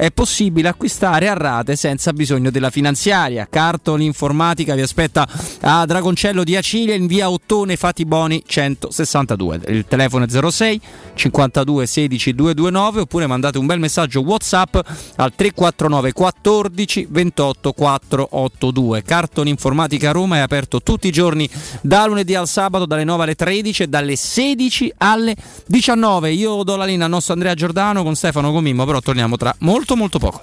è 0.01 0.11
possibile 0.13 0.69
acquistare 0.69 1.29
a 1.29 1.35
rate 1.35 1.77
senza 1.77 2.15
bisogno 2.15 2.51
della 2.51 2.71
finanziaria. 2.71 3.47
Cartoli 3.51 4.07
Informatica 4.07 4.75
vi 4.75 4.81
aspetta 4.81 5.29
a 5.61 5.85
Dragoncello 5.85 6.43
di 6.43 6.57
Acilia 6.57 6.95
in 6.95 7.07
via 7.07 7.31
Ottone 7.31 7.77
Fatiboni 7.77 8.43
162. 8.47 9.61
Il 9.69 9.85
telefono 9.87 10.25
è 10.25 10.51
06 10.51 10.81
52 11.15 11.87
16 11.87 12.35
229 12.35 13.01
oppure 13.03 13.27
mandate 13.27 13.59
un 13.59 13.67
bel 13.67 13.79
messaggio 13.79 14.21
WhatsApp 14.21 14.75
al 15.17 15.35
349 15.35 16.13
14 16.15 17.07
28 17.11 17.70
482. 17.73 19.03
Cartoli 19.03 19.51
Informatica 19.51 20.11
Roma 20.11 20.37
è 20.37 20.41
aperto 20.41 20.83
tutti 20.83 21.09
i 21.09 21.13
giorni 21.13 21.49
da 21.81 22.07
lunedì 22.07 22.35
al 22.35 22.49
sabato 22.49 22.87
dalle 22.87 23.05
9 23.05 23.23
alle 23.23 23.35
13 23.35 23.83
e 23.85 23.87
dalle 23.89 24.17
16 24.17 24.93
alle 24.99 25.37
19. 25.67 26.31
Io 26.31 26.63
do 26.63 26.77
la 26.77 26.85
linea 26.85 27.05
al 27.07 27.11
nostro 27.11 27.35
Andrea 27.35 27.55
Giordano 27.55 28.03
con 28.03 28.15
Stefano 28.15 28.53
Comimmo, 28.53 28.85
però 28.85 29.01
torniamo 29.01 29.37
tra 29.37 29.55
molto 29.61 29.97
molto 29.97 30.19
poco. 30.19 30.41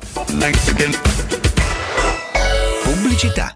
Pubblicità. 2.84 3.56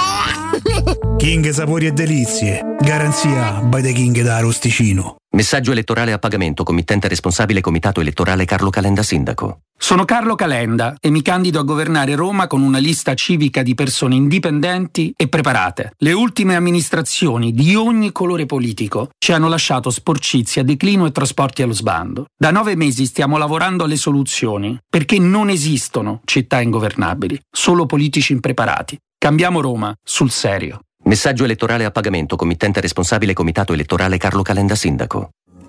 King 1.17 1.49
Sapori 1.49 1.85
e 1.85 1.91
Delizie. 1.91 2.61
Garanzia 2.79 3.61
by 3.61 3.81
the 3.81 3.91
King 3.91 4.21
da 4.21 4.37
Arosticino. 4.37 5.17
Messaggio 5.33 5.71
elettorale 5.71 6.11
a 6.11 6.17
pagamento, 6.17 6.63
committente 6.63 7.07
responsabile 7.07 7.61
Comitato 7.61 8.01
Elettorale 8.01 8.43
Carlo 8.43 8.69
Calenda 8.69 9.01
Sindaco. 9.01 9.59
Sono 9.77 10.03
Carlo 10.03 10.35
Calenda 10.35 10.95
e 10.99 11.09
mi 11.09 11.21
candido 11.21 11.59
a 11.59 11.63
governare 11.63 12.15
Roma 12.15 12.47
con 12.47 12.61
una 12.61 12.79
lista 12.79 13.13
civica 13.13 13.61
di 13.61 13.75
persone 13.75 14.15
indipendenti 14.15 15.13
e 15.15 15.27
preparate. 15.27 15.93
Le 15.97 16.11
ultime 16.11 16.55
amministrazioni 16.55 17.53
di 17.53 17.75
ogni 17.75 18.11
colore 18.11 18.45
politico 18.45 19.09
ci 19.17 19.31
hanno 19.31 19.47
lasciato 19.47 19.89
sporcizia, 19.89 20.63
declino 20.63 21.05
e 21.05 21.11
trasporti 21.11 21.61
allo 21.61 21.73
sbando. 21.73 22.25
Da 22.35 22.51
nove 22.51 22.75
mesi 22.75 23.05
stiamo 23.05 23.37
lavorando 23.37 23.83
alle 23.83 23.95
soluzioni 23.95 24.77
perché 24.89 25.17
non 25.17 25.49
esistono 25.49 26.21
città 26.25 26.61
ingovernabili, 26.61 27.39
solo 27.49 27.85
politici 27.85 28.33
impreparati. 28.33 28.97
Cambiamo 29.23 29.61
Roma 29.61 29.93
sul 30.03 30.31
serio. 30.31 30.79
Messaggio 31.03 31.43
elettorale 31.43 31.85
a 31.85 31.91
pagamento, 31.91 32.35
committente 32.35 32.81
responsabile 32.81 33.33
Comitato 33.33 33.71
Elettorale 33.71 34.17
Carlo 34.17 34.41
Calenda 34.41 34.73
Sindaco. 34.73 35.29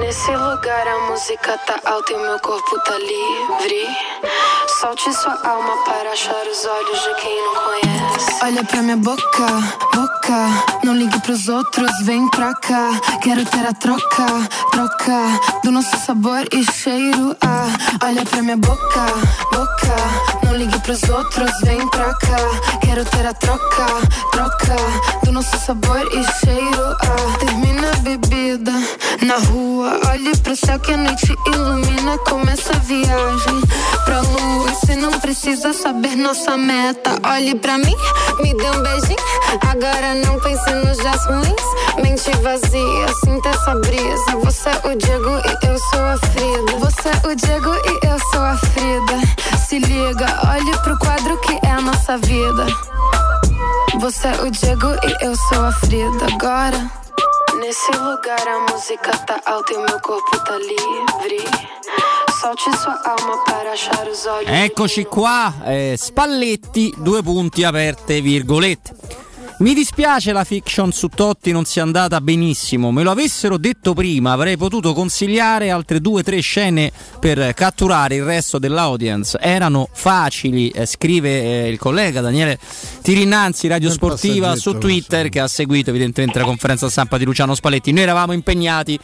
Nesse 0.00 0.30
lugar 0.30 0.88
a 0.88 0.98
música 1.10 1.58
tá 1.66 1.78
alta 1.84 2.12
e 2.12 2.16
meu 2.16 2.38
corpo 2.40 2.78
tá 2.80 2.98
livre. 2.98 3.86
Solte 4.80 5.12
sua 5.12 5.38
alma 5.44 5.76
para 5.84 6.10
achar 6.12 6.46
os 6.46 6.64
olhos 6.64 7.00
de 7.02 7.14
quem 7.20 7.44
não 7.44 7.54
conhece. 7.62 8.44
Olha 8.44 8.64
pra 8.64 8.82
minha 8.82 8.96
boca, 8.96 9.46
boca. 9.94 10.82
Não 10.84 10.94
ligue 10.94 11.20
pros 11.20 11.48
outros, 11.48 11.90
vem 12.04 12.28
pra 12.30 12.54
cá. 12.54 12.90
Quero 13.22 13.44
ter 13.44 13.66
a 13.66 13.72
troca, 13.72 14.26
troca. 14.70 15.60
Do 15.62 15.70
nosso 15.70 15.96
sabor 15.98 16.46
e 16.52 16.64
cheiro. 16.72 17.36
Ah, 17.40 17.68
olha 18.04 18.24
pra 18.24 18.42
minha 18.42 18.56
boca, 18.56 19.06
boca. 19.52 19.96
Não 20.44 20.56
ligue 20.56 20.78
pros 20.80 21.02
outros, 21.04 21.50
vem 21.64 21.86
pra 21.88 22.14
cá. 22.14 22.78
Quero 22.80 23.04
ter 23.04 23.26
a 23.26 23.34
troca, 23.34 23.86
troca. 24.30 24.76
Do 25.24 25.32
nosso 25.32 25.56
sabor 25.58 26.06
e 26.12 26.24
cheiro. 26.44 26.96
Ah, 27.02 27.38
termina 27.38 27.90
a 27.90 27.96
bebida 27.96 28.72
na 29.22 29.36
rua. 29.36 29.81
Olhe 29.82 30.36
pro 30.38 30.54
céu 30.54 30.78
que 30.78 30.92
a 30.92 30.96
noite 30.96 31.36
ilumina. 31.46 32.16
Começa 32.18 32.72
a 32.72 32.78
viagem 32.78 33.60
pra 34.04 34.20
lua. 34.20 34.68
Você 34.70 34.94
não 34.94 35.10
precisa 35.18 35.72
saber 35.72 36.16
nossa 36.16 36.56
meta. 36.56 37.10
Olhe 37.28 37.54
pra 37.56 37.78
mim, 37.78 37.96
me 38.40 38.54
dê 38.54 38.70
um 38.70 38.82
beijinho. 38.82 39.18
Agora 39.68 40.14
não 40.24 40.38
pense 40.40 40.70
nos 40.70 40.96
dias 40.98 41.26
ruins. 41.26 42.02
Mente 42.02 42.30
vazia, 42.42 43.14
sinta 43.24 43.48
essa 43.48 43.74
brisa. 43.74 44.36
Você 44.44 44.68
é 44.68 44.88
o 44.88 44.96
Diego 44.96 45.30
e 45.30 45.66
eu 45.66 45.78
sou 45.78 46.00
a 46.00 46.16
Frida. 46.18 46.78
Você 46.78 47.08
é 47.08 47.28
o 47.28 47.34
Diego 47.34 47.74
e 47.74 48.06
eu 48.06 48.18
sou 48.30 48.42
a 48.42 48.56
Frida. 48.56 49.58
Se 49.66 49.78
liga, 49.80 50.26
olhe 50.48 50.78
pro 50.78 50.98
quadro 50.98 51.36
que 51.38 51.58
é 51.66 51.70
a 51.70 51.80
nossa 51.80 52.18
vida. 52.18 52.66
Você 53.98 54.28
é 54.28 54.42
o 54.42 54.50
Diego 54.50 54.88
e 55.02 55.24
eu 55.24 55.34
sou 55.36 55.64
a 55.64 55.72
Frida. 55.72 56.26
Agora. 56.34 57.02
Nesse 57.62 57.92
lugar 57.92 58.48
a 58.48 58.72
música 58.72 59.16
tá 59.18 59.40
alta 59.46 59.72
e 59.72 59.76
meu 59.76 60.00
corpo 60.00 60.36
tá 60.44 60.58
livre. 60.58 61.38
Solte 62.40 62.76
sua 62.76 63.00
alma 63.04 63.38
para 63.44 63.70
achar 63.70 64.04
os 64.08 64.26
olhos. 64.26 64.50
Eccoci 64.50 65.04
qua, 65.04 65.54
eh, 65.64 65.94
Spalletti, 65.96 66.92
due 66.98 67.22
punti 67.22 67.62
aperte, 67.62 68.20
virgolette. 68.20 68.92
Mi 69.62 69.74
dispiace 69.74 70.32
la 70.32 70.42
fiction 70.42 70.90
su 70.90 71.06
Totti 71.06 71.52
non 71.52 71.64
sia 71.64 71.84
andata 71.84 72.20
benissimo, 72.20 72.90
me 72.90 73.04
lo 73.04 73.12
avessero 73.12 73.58
detto 73.58 73.94
prima 73.94 74.32
avrei 74.32 74.56
potuto 74.56 74.92
consigliare 74.92 75.70
altre 75.70 76.00
due 76.00 76.18
o 76.18 76.22
tre 76.24 76.40
scene 76.40 76.90
per 77.20 77.54
catturare 77.54 78.16
il 78.16 78.24
resto 78.24 78.58
dell'audience, 78.58 79.38
erano 79.40 79.88
facili, 79.92 80.68
eh, 80.70 80.84
scrive 80.84 81.64
eh, 81.64 81.68
il 81.68 81.78
collega 81.78 82.20
Daniele 82.20 82.58
Tirinnanzi, 83.02 83.68
Radio 83.68 83.86
Nel 83.86 83.96
Sportiva 83.96 84.56
su 84.56 84.78
Twitter 84.78 85.28
che 85.28 85.38
ha 85.38 85.46
seguito 85.46 85.90
evidentemente 85.90 86.40
la 86.40 86.44
conferenza 86.44 86.90
stampa 86.90 87.16
di 87.16 87.24
Luciano 87.24 87.54
Spalletti, 87.54 87.92
noi 87.92 88.02
eravamo 88.02 88.32
impegnati 88.32 88.98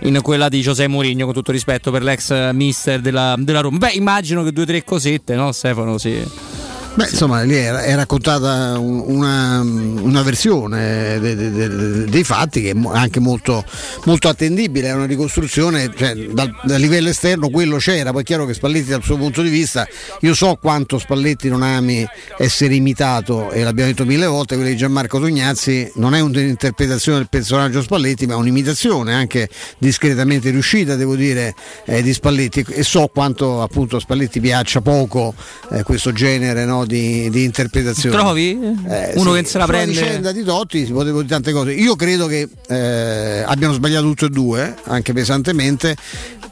in 0.00 0.20
quella 0.20 0.50
di 0.50 0.60
Giuseppe 0.60 0.90
Mourinho 0.90 1.24
con 1.24 1.32
tutto 1.32 1.52
rispetto 1.52 1.90
per 1.90 2.02
l'ex 2.02 2.50
mister 2.52 3.00
della, 3.00 3.34
della 3.38 3.60
Roma. 3.60 3.78
Beh 3.78 3.92
immagino 3.92 4.42
che 4.42 4.52
due 4.52 4.64
o 4.64 4.66
tre 4.66 4.84
cosette, 4.84 5.34
no 5.36 5.52
Stefano? 5.52 5.96
Sì. 5.96 6.61
Beh, 6.94 7.08
insomma, 7.10 7.40
lì 7.42 7.54
è, 7.54 7.70
è 7.72 7.94
raccontata 7.94 8.78
un- 8.78 9.02
una, 9.06 9.60
una 9.60 10.22
versione 10.22 11.18
de- 11.18 11.34
de- 11.34 11.50
de- 11.50 12.04
dei 12.04 12.22
fatti 12.22 12.60
che 12.60 12.72
è 12.72 12.74
anche 12.92 13.18
molto, 13.18 13.64
molto 14.04 14.28
attendibile, 14.28 14.88
è 14.88 14.92
una 14.92 15.06
ricostruzione, 15.06 15.90
cioè, 15.96 16.14
dal, 16.14 16.54
dal 16.62 16.78
livello 16.78 17.08
esterno 17.08 17.48
quello 17.48 17.78
c'era, 17.78 18.12
poi 18.12 18.20
è 18.20 18.24
chiaro 18.24 18.44
che 18.44 18.52
Spalletti 18.52 18.90
dal 18.90 19.02
suo 19.02 19.16
punto 19.16 19.40
di 19.40 19.48
vista, 19.48 19.88
io 20.20 20.34
so 20.34 20.58
quanto 20.60 20.98
Spalletti 20.98 21.48
non 21.48 21.62
ami 21.62 22.06
essere 22.36 22.74
imitato 22.74 23.50
e 23.52 23.62
l'abbiamo 23.62 23.90
detto 23.90 24.04
mille 24.04 24.26
volte, 24.26 24.56
quella 24.56 24.68
di 24.70 24.76
Gianmarco 24.76 25.18
Tognazzi 25.18 25.92
non 25.94 26.14
è 26.14 26.20
un'interpretazione 26.20 27.18
del 27.18 27.28
personaggio 27.30 27.80
Spalletti, 27.80 28.26
ma 28.26 28.36
un'imitazione 28.36 29.14
anche 29.14 29.48
discretamente 29.78 30.50
riuscita, 30.50 30.94
devo 30.96 31.16
dire, 31.16 31.54
eh, 31.86 32.02
di 32.02 32.12
Spalletti. 32.12 32.66
E 32.68 32.82
so 32.82 33.08
quanto 33.12 33.62
appunto 33.62 33.96
a 33.96 34.00
Spalletti 34.00 34.40
piaccia 34.40 34.82
poco 34.82 35.34
eh, 35.70 35.82
questo 35.84 36.12
genere 36.12 36.66
no, 36.66 36.81
di, 36.84 37.30
di 37.30 37.44
interpretazione. 37.44 38.16
Trovi? 38.16 38.50
Eh, 38.88 39.12
Uno 39.16 39.34
sì, 39.34 39.42
che 39.42 39.48
se 39.48 39.58
la 39.58 39.66
prende. 39.66 39.92
vicenda 39.92 40.32
di 40.32 40.42
Totti 40.42 40.84
si 40.84 40.92
poteva 40.92 41.18
dire 41.18 41.28
tante 41.28 41.52
cose. 41.52 41.72
Io 41.72 41.96
credo 41.96 42.26
che 42.26 42.48
eh, 42.68 43.42
abbiano 43.46 43.72
sbagliato 43.72 44.06
tutti 44.06 44.24
e 44.24 44.28
due, 44.28 44.74
anche 44.84 45.12
pesantemente. 45.12 45.96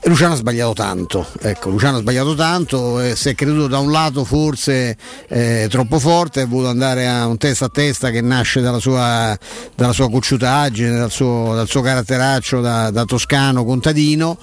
Luciano 0.05 0.33
ha 0.33 0.37
sbagliato 0.37 0.73
tanto, 0.73 1.27
ecco, 1.43 1.69
Luciano 1.69 1.99
ha 1.99 2.01
sbagliato 2.01 2.35
tanto, 2.35 3.01
eh, 3.01 3.15
si 3.15 3.29
è 3.29 3.35
creduto 3.35 3.67
da 3.67 3.81
un 3.81 3.91
lato 3.93 4.25
forse 4.25 4.97
eh, 5.29 5.67
troppo 5.69 5.99
forte, 5.99 6.41
ha 6.41 6.47
voluto 6.47 6.71
andare 6.71 7.07
a 7.07 7.27
un 7.27 7.37
testa 7.37 7.67
a 7.67 7.69
testa 7.69 8.09
che 8.11 8.23
nasce 8.23 8.63
dalla 8.63 8.79
sua, 8.79 9.37
dalla 9.75 9.93
sua 9.93 10.09
cocciutaggine, 10.09 10.97
dal 10.97 11.11
suo, 11.11 11.53
dal 11.55 11.69
suo 11.69 11.83
caratteraccio 11.83 12.63
da, 12.63 12.91
da 12.91 13.05
toscano 13.05 13.63
contadino 13.67 14.39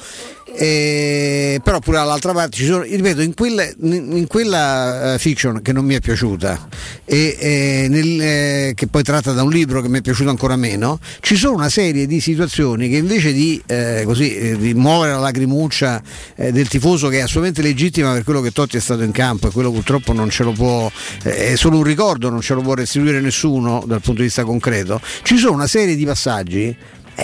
eh, 0.55 1.59
però 1.63 1.79
pure 1.79 1.97
dall'altra 1.97 2.31
parte 2.33 2.57
ci 2.57 2.65
sono, 2.65 2.83
ripeto, 2.83 3.21
in, 3.21 3.33
quelle- 3.33 3.75
in 3.81 4.25
quella 4.27 5.13
eh, 5.13 5.19
fiction 5.19 5.61
che 5.61 5.73
non 5.73 5.85
mi 5.85 5.95
è 5.95 5.99
piaciuta 5.99 6.67
e 7.05 7.37
eh, 7.39 7.87
nel, 7.89 8.21
eh, 8.21 8.71
che 8.73 8.87
poi 8.87 9.03
tratta 9.03 9.33
da 9.33 9.43
un 9.43 9.51
libro 9.51 9.81
che 9.81 9.89
mi 9.89 9.99
è 9.99 10.01
piaciuto 10.01 10.29
ancora 10.29 10.55
meno, 10.55 10.99
ci 11.19 11.35
sono 11.35 11.55
una 11.55 11.69
serie 11.69 12.07
di 12.07 12.19
situazioni 12.21 12.89
che 12.89 12.97
invece 12.97 13.33
di, 13.33 13.61
eh, 13.65 14.03
così, 14.05 14.35
eh, 14.35 14.57
di 14.57 14.73
muovere 14.73 15.13
la 15.13 15.19
lacrimuccia 15.19 16.01
del 16.35 16.67
tifoso 16.67 17.07
che 17.09 17.17
è 17.17 17.21
assolutamente 17.21 17.61
legittima 17.61 18.13
per 18.13 18.23
quello 18.23 18.41
che 18.41 18.51
Totti 18.51 18.77
è 18.77 18.79
stato 18.79 19.03
in 19.03 19.11
campo 19.11 19.47
e 19.47 19.51
quello 19.51 19.71
purtroppo 19.71 20.13
non 20.13 20.29
ce 20.29 20.43
lo 20.43 20.51
può, 20.51 20.89
è 21.23 21.55
solo 21.55 21.77
un 21.77 21.83
ricordo, 21.83 22.29
non 22.29 22.41
ce 22.41 22.53
lo 22.53 22.61
può 22.61 22.73
restituire 22.73 23.19
nessuno 23.19 23.83
dal 23.85 24.01
punto 24.01 24.21
di 24.21 24.27
vista 24.27 24.43
concreto, 24.43 25.01
ci 25.23 25.37
sono 25.37 25.53
una 25.53 25.67
serie 25.67 25.95
di 25.95 26.05
passaggi 26.05 26.75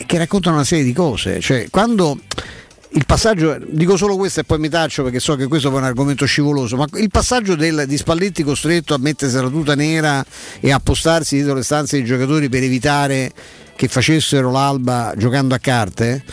che 0.05 0.17
raccontano 0.17 0.55
una 0.55 0.65
serie 0.65 0.83
di 0.83 0.93
cose, 0.93 1.39
cioè 1.39 1.67
quando 1.69 2.19
il 2.95 3.05
passaggio, 3.05 3.57
dico 3.65 3.97
solo 3.97 4.15
questo 4.15 4.41
e 4.41 4.43
poi 4.43 4.59
mi 4.59 4.69
taccio 4.69 5.03
perché 5.03 5.19
so 5.19 5.35
che 5.35 5.47
questo 5.47 5.69
è 5.69 5.71
un 5.71 5.83
argomento 5.83 6.25
scivoloso, 6.25 6.75
ma 6.75 6.85
il 6.93 7.09
passaggio 7.09 7.55
del, 7.55 7.85
di 7.87 7.97
Spalletti 7.97 8.43
costretto 8.43 8.93
a 8.93 8.97
mettersi 8.99 9.35
la 9.35 9.47
tuta 9.47 9.73
nera 9.73 10.23
e 10.59 10.71
a 10.71 10.79
postarsi 10.79 11.35
dietro 11.35 11.55
le 11.55 11.63
stanze 11.63 11.97
dei 11.97 12.05
giocatori 12.05 12.49
per 12.49 12.61
evitare 12.61 13.31
che 13.75 13.87
facessero 13.87 14.51
l'alba 14.51 15.13
giocando 15.17 15.55
a 15.55 15.57
carte. 15.57 16.23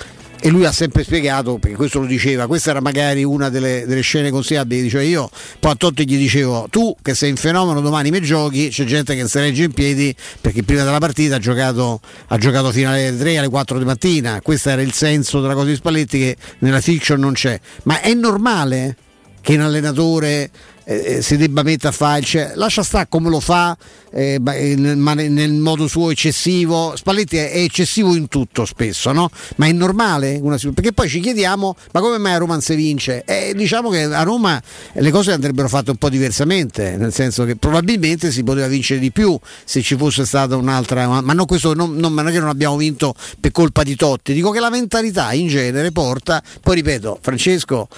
E 0.43 0.49
lui 0.49 0.65
ha 0.65 0.73
sempre 0.73 1.05
spiegato, 1.05 1.59
perché 1.59 1.77
questo 1.77 1.99
lo 1.99 2.07
diceva, 2.07 2.47
questa 2.47 2.71
era 2.71 2.81
magari 2.81 3.23
una 3.25 3.51
delle, 3.51 3.85
delle 3.87 4.01
scene 4.01 4.31
consigliabili, 4.31 4.81
diceva 4.81 5.03
io, 5.03 5.31
poi 5.59 5.73
a 5.73 5.75
Totti 5.75 6.09
gli 6.09 6.17
dicevo, 6.17 6.67
tu 6.71 6.97
che 7.03 7.15
sei 7.15 7.29
in 7.29 7.37
fenomeno 7.37 7.83
domani 7.83 8.11
mi 8.11 8.23
giochi, 8.23 8.69
c'è 8.71 8.85
gente 8.85 9.15
che 9.15 9.29
si 9.29 9.39
regge 9.39 9.65
in 9.65 9.73
piedi 9.73 10.15
perché 10.41 10.63
prima 10.63 10.83
della 10.83 10.97
partita 10.97 11.37
ha 11.37 11.39
giocato, 11.39 12.01
ha 12.29 12.39
giocato 12.39 12.73
fino 12.73 12.89
alle 12.89 13.15
3, 13.19 13.37
alle 13.37 13.49
4 13.51 13.79
di 13.79 13.85
mattina, 13.85 14.41
questo 14.43 14.71
era 14.71 14.81
il 14.81 14.95
senso 14.95 15.43
della 15.43 15.53
cosa 15.53 15.67
di 15.67 15.75
Spalletti 15.75 16.19
che 16.19 16.37
nella 16.61 16.81
fiction 16.81 17.21
non 17.21 17.35
c'è. 17.35 17.61
Ma 17.83 18.01
è 18.01 18.15
normale 18.15 18.97
che 19.43 19.55
un 19.55 19.61
allenatore 19.61 20.51
eh, 20.85 21.17
eh, 21.17 21.23
si 21.23 21.37
debba 21.37 21.63
mettere 21.63 21.89
a 21.89 21.93
fare, 21.93 22.23
cioè, 22.23 22.53
lascia 22.55 22.83
stare 22.83 23.07
come 23.09 23.29
lo 23.29 23.41
fa, 23.41 23.77
eh, 24.13 24.39
ma 24.41 24.55
eh, 24.55 24.77
nel, 24.77 25.53
modo 25.53 25.87
suo 25.87 26.11
eccessivo. 26.11 26.95
Spalletti 26.97 27.37
è, 27.37 27.59
eccessivo 27.59 28.15
in 28.15 28.29
tutto 28.29 28.65
spesso, 28.65 29.13
no? 29.13 29.31
Ma 29.57 29.67
è 29.67 29.73
normale? 29.73 30.39
Una 30.41 30.59
perché 30.75 30.93
poi 30.93 31.09
ci 31.09 31.21
chiediamo, 31.21 31.77
ma 31.93 32.01
come 32.01 32.19
mai 32.19 32.35
a 32.35 32.39
Roma 32.39 32.53
non 32.55 32.63
si 32.63 32.75
vince? 32.75 33.25
Eh, 33.25 33.55
diciamo 33.55 33.91
che 33.91 34.03
a 34.03 34.23
Roma 34.23 34.61
le 34.93 35.11
cose 35.11 35.33
andrebbero 35.33 35.69
fatte 35.69 35.91
un 35.91 35.97
po' 35.97 36.09
diversamente, 36.09 36.97
nel 36.97 37.13
senso 37.13 37.45
che 37.45 37.57
probabilmente 37.57 38.31
si 38.31 38.43
poteva 38.43 38.67
vincere 38.67 39.01
di 39.01 39.11
più 39.11 39.39
se 39.65 39.83
ci 39.83 39.97
fosse 39.97 40.25
stata 40.25 40.57
un'altra, 40.57 41.21
ma 41.21 41.33
non, 41.33 41.47
questo, 41.47 41.75
non, 41.75 41.95
non, 41.95 42.13
non 42.13 42.29
è 42.29 42.33
che 42.33 42.41
non 42.41 42.49
abbiamo 42.49 42.77
vinto 42.77 43.15
per 43.39 43.53
colpa 43.53 43.83
di 43.83 43.97
Totti, 43.97 44.33
dico 44.33 44.51
che 44.51 44.61
la 44.61 44.71
mentalità 44.71 45.33
in 45.33 45.49
genere 45.49 45.93
porta, 45.93 46.43
poi 46.61 46.77
ripeto, 46.77 47.19
Francesco 47.21 47.89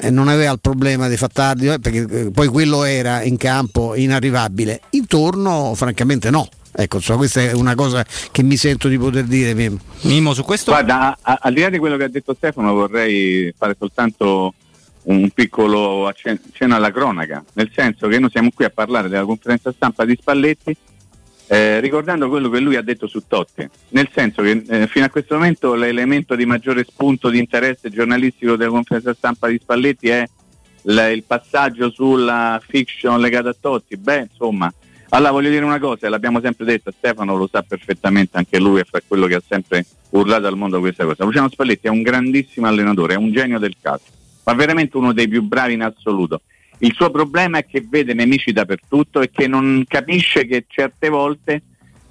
eh, 0.00 0.10
non 0.10 0.28
aveva 0.28 0.52
il 0.52 0.60
problema 0.60 1.08
dei 1.08 1.16
fattardi, 1.16 1.68
eh, 1.68 1.78
perché 1.78 2.06
eh, 2.08 2.30
poi 2.30 2.48
quello 2.48 2.84
era 2.84 3.22
in 3.22 3.36
campo 3.36 3.94
inarrivabile, 3.94 4.80
intorno 4.90 5.53
francamente 5.74 6.30
no. 6.30 6.48
Ecco, 6.76 6.96
insomma, 6.96 7.18
questa 7.18 7.40
è 7.40 7.52
una 7.52 7.74
cosa 7.74 8.04
che 8.32 8.42
mi 8.42 8.56
sento 8.56 8.88
di 8.88 8.98
poter 8.98 9.24
dire. 9.24 9.54
Mimmo. 9.54 9.78
Mimmo, 10.02 10.34
su 10.34 10.42
questo? 10.42 10.72
Guarda, 10.72 11.16
al 11.22 11.52
di 11.52 11.60
là 11.60 11.70
di 11.70 11.78
quello 11.78 11.96
che 11.96 12.04
ha 12.04 12.08
detto 12.08 12.34
Stefano, 12.34 12.72
vorrei 12.72 13.52
fare 13.56 13.76
soltanto 13.78 14.54
un 15.04 15.30
piccolo 15.30 16.06
accen- 16.06 16.40
accenno 16.48 16.74
alla 16.74 16.90
cronaca, 16.90 17.44
nel 17.54 17.70
senso 17.74 18.08
che 18.08 18.18
noi 18.18 18.30
siamo 18.30 18.50
qui 18.54 18.64
a 18.64 18.70
parlare 18.70 19.08
della 19.08 19.24
conferenza 19.24 19.72
stampa 19.72 20.04
di 20.04 20.16
Spalletti 20.18 20.76
eh, 21.46 21.80
ricordando 21.80 22.28
quello 22.28 22.48
che 22.48 22.60
lui 22.60 22.76
ha 22.76 22.82
detto 22.82 23.06
su 23.06 23.22
Totti, 23.26 23.68
nel 23.90 24.08
senso 24.12 24.42
che 24.42 24.64
eh, 24.66 24.86
fino 24.86 25.04
a 25.04 25.10
questo 25.10 25.34
momento 25.34 25.74
l'elemento 25.74 26.34
di 26.34 26.46
maggiore 26.46 26.84
spunto 26.84 27.28
di 27.28 27.38
interesse 27.38 27.90
giornalistico 27.90 28.56
della 28.56 28.70
conferenza 28.70 29.14
stampa 29.14 29.48
di 29.48 29.58
Spalletti 29.60 30.08
è 30.08 30.26
l- 30.82 31.10
il 31.12 31.22
passaggio 31.24 31.90
sulla 31.90 32.60
fiction 32.66 33.20
legata 33.20 33.50
a 33.50 33.56
Totti. 33.58 33.96
Beh, 33.96 34.28
insomma, 34.30 34.72
allora 35.14 35.30
voglio 35.30 35.50
dire 35.50 35.64
una 35.64 35.78
cosa, 35.78 36.08
l'abbiamo 36.08 36.40
sempre 36.40 36.64
detto, 36.64 36.90
Stefano 36.90 37.36
lo 37.36 37.48
sa 37.50 37.62
perfettamente 37.62 38.36
anche 38.36 38.58
lui, 38.58 38.80
è 38.80 38.84
fra 38.84 39.00
quello 39.06 39.26
che 39.26 39.36
ha 39.36 39.42
sempre 39.46 39.86
urlato 40.10 40.48
al 40.48 40.56
mondo 40.56 40.80
questa 40.80 41.04
cosa. 41.04 41.22
Luciano 41.24 41.48
Spalletti 41.48 41.86
è 41.86 41.90
un 41.90 42.02
grandissimo 42.02 42.66
allenatore, 42.66 43.14
è 43.14 43.16
un 43.16 43.30
genio 43.30 43.60
del 43.60 43.76
calcio, 43.80 44.10
ma 44.42 44.54
veramente 44.54 44.96
uno 44.96 45.12
dei 45.12 45.28
più 45.28 45.42
bravi 45.42 45.74
in 45.74 45.82
assoluto. 45.82 46.42
Il 46.78 46.92
suo 46.94 47.10
problema 47.10 47.58
è 47.58 47.64
che 47.64 47.86
vede 47.88 48.12
nemici 48.12 48.52
dappertutto 48.52 49.20
e 49.20 49.30
che 49.30 49.46
non 49.46 49.84
capisce 49.86 50.46
che 50.46 50.64
certe 50.66 51.08
volte 51.08 51.62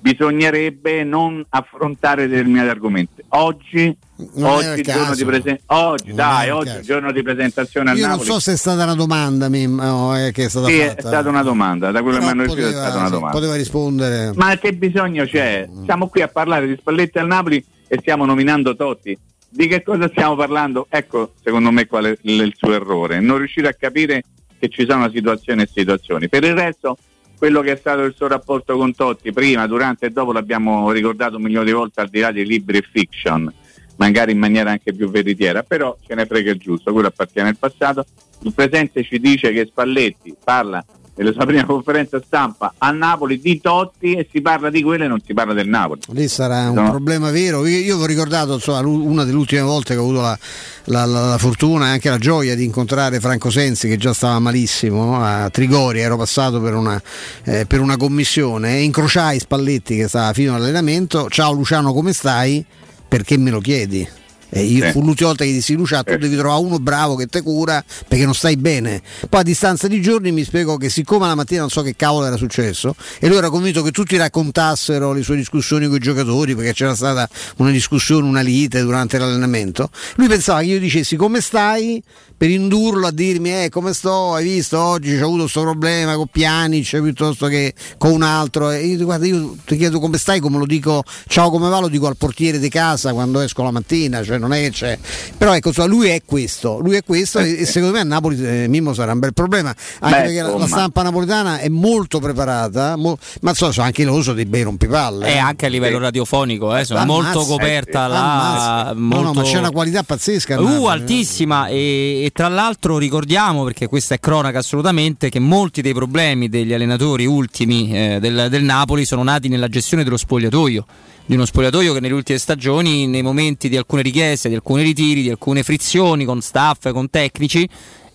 bisognerebbe 0.03 1.05
non 1.05 1.43
affrontare 1.47 2.27
determinati 2.27 2.67
argomenti. 2.67 3.23
Oggi, 3.30 3.95
Non 4.35 4.61
è 4.61 4.71
oggi, 4.73 4.81
giorno 4.81 5.15
di, 5.15 5.23
presen- 5.25 5.59
oggi, 5.67 6.07
Non 6.07 6.15
dai, 6.17 6.47
è 6.47 6.53
oggi 6.53 6.81
giorno 6.81 7.11
di 7.13 7.23
presentazione 7.23 7.91
a 7.91 7.93
Io 7.93 8.01
non 8.01 8.09
Napoli. 8.17 8.30
so 8.30 8.39
se 8.41 8.51
è 8.51 8.57
stata 8.57 8.84
una 8.84 8.95
domanda 8.95 9.47
Mim, 9.47 9.75
no, 9.81 10.17
eh, 10.17 10.31
che 10.34 10.45
è 10.45 10.49
stata 10.49 10.67
Sì, 10.67 10.77
è 10.80 10.89
fatta. 10.89 11.07
stata 11.07 11.30
una 11.30 11.41
domanda, 11.41 11.91
da 11.91 12.01
quello 12.01 12.17
che 12.19 12.25
mi 12.25 12.31
Però 12.31 12.41
hanno 12.43 12.53
ricevuto 12.53 12.77
è 12.77 12.81
stata 12.81 12.97
una 12.99 13.09
domanda. 13.09 13.38
poteva 13.38 13.55
rispondere. 13.55 14.31
Ma 14.35 14.57
che 14.57 14.73
bisogno 14.73 15.25
c'è? 15.25 15.69
Siamo 15.85 16.07
qui 16.09 16.21
a 16.21 16.27
parlare 16.27 16.67
di 16.67 16.75
Spalletti 16.77 17.17
al 17.19 17.27
Napoli 17.27 17.63
e 17.88 17.97
stiamo 18.01 18.25
nominando 18.25 18.75
Totti. 18.75 19.17
Di 19.49 19.67
che 19.67 19.84
cosa 19.84 20.09
stiamo 20.09 20.35
parlando? 20.35 20.88
Ecco, 20.89 21.31
secondo 21.41 21.71
me, 21.71 21.85
qual 21.88 22.05
è 22.05 22.17
il 22.23 22.53
suo 22.57 22.73
errore. 22.73 23.21
Non 23.21 23.38
riuscire 23.38 23.69
a 23.69 23.73
capire 23.73 24.23
che 24.59 24.67
ci 24.67 24.85
sono 24.88 25.09
situazioni 25.09 25.61
e 25.61 25.69
situazioni. 25.71 26.27
Per 26.27 26.43
il 26.43 26.55
resto, 26.55 26.97
quello 27.38 27.61
che 27.61 27.73
è 27.73 27.76
stato 27.76 28.01
il 28.03 28.14
suo 28.15 28.27
rapporto 28.27 28.77
con 28.77 28.93
Totti, 28.93 29.31
prima, 29.31 29.68
durante 29.68 30.07
e 30.07 30.10
dopo, 30.10 30.31
l'abbiamo 30.31 30.91
ricordato 30.91 31.38
un 31.38 31.43
milione 31.43 31.65
di 31.65 31.72
volte 31.72 32.01
al 32.01 32.10
di 32.10 32.19
là 32.19 32.31
dei 32.31 32.45
libri 32.45 32.77
e 32.77 32.88
fiction, 32.89 33.51
magari 33.97 34.31
in 34.31 34.39
maniera 34.39 34.72
anche 34.72 34.93
più 34.93 35.10
veritiera, 35.10 35.64
però 35.64 35.97
ce 36.05 36.15
ne 36.15 36.26
frega 36.26 36.51
il 36.51 36.57
giusto, 36.57 36.91
quello 36.91 37.07
appartiene 37.07 37.49
al 37.49 37.57
passato. 37.57 38.05
Il 38.41 38.53
presente 38.53 39.03
ci 39.03 39.19
dice 39.19 39.51
che 39.51 39.65
Spalletti 39.65 40.35
parla 40.43 40.84
nella 41.15 41.31
sua 41.31 41.45
prima 41.45 41.64
conferenza 41.65 42.19
stampa 42.26 42.73
a 42.77 42.90
Napoli 42.91 43.40
di 43.40 43.61
Totti 43.61 44.14
e 44.14 44.27
si 44.31 44.41
parla 44.41 44.69
di 44.72 44.81
quello 44.81 45.03
e 45.03 45.07
non 45.07 45.22
si 45.23 45.34
parla 45.34 45.53
del 45.53 45.68
Napoli. 45.68 46.02
Lì 46.11 46.27
sarà 46.27 46.69
un 46.69 46.76
No. 46.76 46.90
problema 46.90 47.30
vero. 47.30 47.65
Io, 47.68 47.77
io 47.77 47.98
vi 47.98 48.03
ho 48.03 48.06
ricordato 48.07 48.53
insomma, 48.56 48.80
una 48.88 49.23
delle 49.23 49.38
ultime 49.38 49.61
volte 49.61 49.94
che 49.94 49.99
ho 49.99 50.03
avuto 50.03 50.22
la, 50.22 50.38
la- 50.85 51.06
la- 51.06 51.27
la 51.30 51.38
fortuna 51.38 51.88
e 51.88 51.90
anche 51.91 52.10
la 52.10 52.18
gioia 52.18 52.56
di 52.56 52.64
incontrare 52.64 53.19
Franco 53.19 53.49
Sensi, 53.52 53.88
che 53.88 53.98
già 53.98 54.14
stava 54.14 54.40
malissimo 54.40 55.22
a 55.23 55.49
Trigori. 55.49 55.99
Ero 55.99 56.18
passato 56.18 56.60
per 56.60 56.73
una, 56.73 57.02
eh, 57.44 57.65
per 57.68 57.80
una 57.80 57.95
commissione 57.98 58.77
e 58.77 58.81
incrociai 58.81 59.40
Spalletti 59.40 59.95
che 59.95 60.07
stava 60.07 60.34
fino 60.34 60.56
all'allenamento. 60.56 61.30
Ciao 61.30 61.52
Luciano, 61.53 61.94
come 61.94 62.11
stai? 62.14 62.65
Perché 63.07 63.38
me 63.38 63.52
lo 63.52 63.60
chiedi? 63.60 64.07
E 64.55 64.63
io 64.65 64.85
Sì. 64.85 64.91
fu 64.91 65.01
l'ultima 65.01 65.30
volta 65.30 65.43
che 65.45 65.51
dissi 65.51 65.73
Luciano, 65.73 66.03
tu 66.03 66.15
devi 66.17 66.35
trovare 66.38 66.61
uno 66.61 66.77
bravo 66.77 67.15
che 67.15 67.25
te 67.25 67.41
cura 67.41 67.84
perché 68.07 68.23
non 68.23 68.35
stai 68.35 68.55
bene. 68.55 69.01
Poi 69.27 69.39
a 69.39 69.43
distanza 69.43 69.88
di 69.88 69.99
giorni 69.99 70.31
mi 70.31 70.43
spiegò 70.43 70.77
che 70.77 70.89
siccome 70.89 71.25
la 71.25 71.34
mattina 71.34 71.61
non 71.61 71.71
so 71.71 71.81
che 71.81 71.95
cavolo 71.95 72.27
era 72.27 72.38
successo 72.38 72.95
e 73.19 73.27
lui 73.27 73.38
era 73.38 73.49
convinto 73.49 73.81
che 73.81 73.89
tutti 73.89 74.15
raccontassero 74.15 75.11
le 75.11 75.23
sue 75.23 75.38
discussioni 75.38 75.88
con 75.88 75.95
i 75.95 75.99
giocatori 75.99 76.55
perché 76.55 76.73
c'era 76.73 76.93
stata 76.93 77.27
una 77.57 77.71
discussione, 77.71 78.27
una 78.27 78.41
lite 78.41 78.81
durante 78.81 79.17
l'allenamento, 79.17 79.89
lui 80.17 80.27
pensava 80.27 80.59
che 80.59 80.65
io 80.67 80.80
dicessi 80.80 81.15
come 81.15 81.41
stai 81.41 82.01
per 82.44 82.52
indurlo 82.52 83.07
a 83.07 83.11
dirmi 83.11 83.53
eh 83.53 83.70
come 83.70 83.94
sto, 83.94 84.34
hai 84.34 84.44
visto 84.44 84.78
oggi 84.78 85.18
c'ho 85.18 85.24
avuto 85.24 85.44
questo 85.44 85.61
problema 85.61 86.15
con 86.15 86.28
Pjanic 86.28 87.02
piuttosto 87.02 87.48
che 87.48 87.74
con 87.98 88.11
un 88.11 88.22
altro 88.22 88.70
e 88.70 88.86
io 88.86 89.06
guarda 89.06 89.26
io 89.26 89.56
ti 89.64 89.78
chiedo 89.78 90.02
come 90.02 90.18
stai 90.18 90.41
come 90.41 90.57
lo 90.57 90.65
dico 90.65 91.06
ciao 91.30 91.49
come 91.49 91.70
va 91.70 91.80
lo 91.80 91.88
dico 91.88 92.06
al 92.07 92.18
portiere 92.18 92.60
di 92.60 92.68
casa 92.68 93.14
quando 93.14 93.40
esco 93.40 93.64
la 93.64 93.72
mattina 93.72 94.22
cioè 94.26 94.40
non 94.40 94.52
è 94.52 94.70
c'è 94.72 94.99
però 95.38 95.56
ecco 95.56 95.72
lui 95.86 96.10
è 96.10 96.22
questo 96.26 96.80
lui 96.80 96.98
è 96.98 97.03
questo 97.06 97.40
e, 97.40 97.61
e 97.61 97.65
secondo 97.65 97.95
me 97.95 98.02
a 98.02 98.03
Napoli 98.03 98.45
eh, 98.45 98.68
Mimmo 98.68 98.94
sarà 98.94 99.14
un 99.14 99.20
bel 99.20 99.34
problema 99.34 99.74
anche 99.99 100.15
Beh, 100.18 100.22
perché 100.24 100.41
la- 100.41 100.57
la 100.57 100.68
stampa 100.68 101.02
napoletana 101.02 101.60
è 101.60 101.70
molto 101.70 102.20
preparata 102.20 102.98
mo- 102.98 103.18
ma 103.40 103.52
insomma 103.52 103.72
sono 103.72 103.86
anche 103.86 104.03
l'uso 104.03 104.34
di 104.34 104.44
bei 104.44 104.64
rompipalle 104.64 105.28
E 105.28 105.32
eh. 105.36 105.38
anche 105.38 105.68
a 105.68 105.70
livello 105.70 105.98
radiofonico, 105.98 106.76
eh, 106.76 106.84
sono 106.84 106.99
Ammazza. 106.99 107.22
molto 107.22 107.45
coperta 107.45 108.07
là. 108.07 108.49
Ammazza. 108.49 108.94
No, 108.95 108.99
molto... 108.99 109.24
no, 109.24 109.34
ma 109.34 109.41
c'è 109.44 109.57
una 109.60 109.72
qualità 109.72 110.03
pazzesca 110.03 110.60
Uh, 110.60 110.64
Napoli, 110.64 110.84
eh. 110.84 110.90
altissima 110.90 111.68
e, 111.68 112.24
e 112.26 112.32
tra 112.34 112.47
l'altro 112.47 112.97
ricordiamo, 112.97 113.64
perché 113.64 113.88
questa 113.88 114.15
è 114.15 114.19
cronaca 114.19 114.57
assolutamente, 114.57 115.30
che 115.30 115.39
molti 115.39 115.84
dei 115.84 115.93
problemi 115.93 116.49
degli 116.49 116.73
allenatori 116.73 117.27
ultimi 117.27 117.95
eh, 117.95 118.19
del, 118.19 118.47
del 118.49 118.64
Napoli 118.64 119.05
sono 119.05 119.22
nati 119.22 119.47
nella 119.47 119.68
gestione 119.68 120.03
dello 120.03 120.18
spogliatoio. 120.18 120.85
Di 121.26 121.35
uno 121.35 121.45
spogliatoio 121.45 121.93
che 121.93 121.99
nelle 121.99 122.15
ultime 122.15 122.39
stagioni, 122.39 123.05
nei 123.05 123.22
momenti 123.22 123.69
di 123.69 123.77
alcune 123.77 124.01
richieste, 124.01 124.49
di 124.49 124.55
alcuni 124.55 124.81
ritiri, 124.81 125.22
di 125.22 125.30
alcune 125.30 125.61
frizioni 125.61 126.26
con 126.26 126.41
staff, 126.41 126.91
con 126.91 127.10
tecnici, 127.10 127.69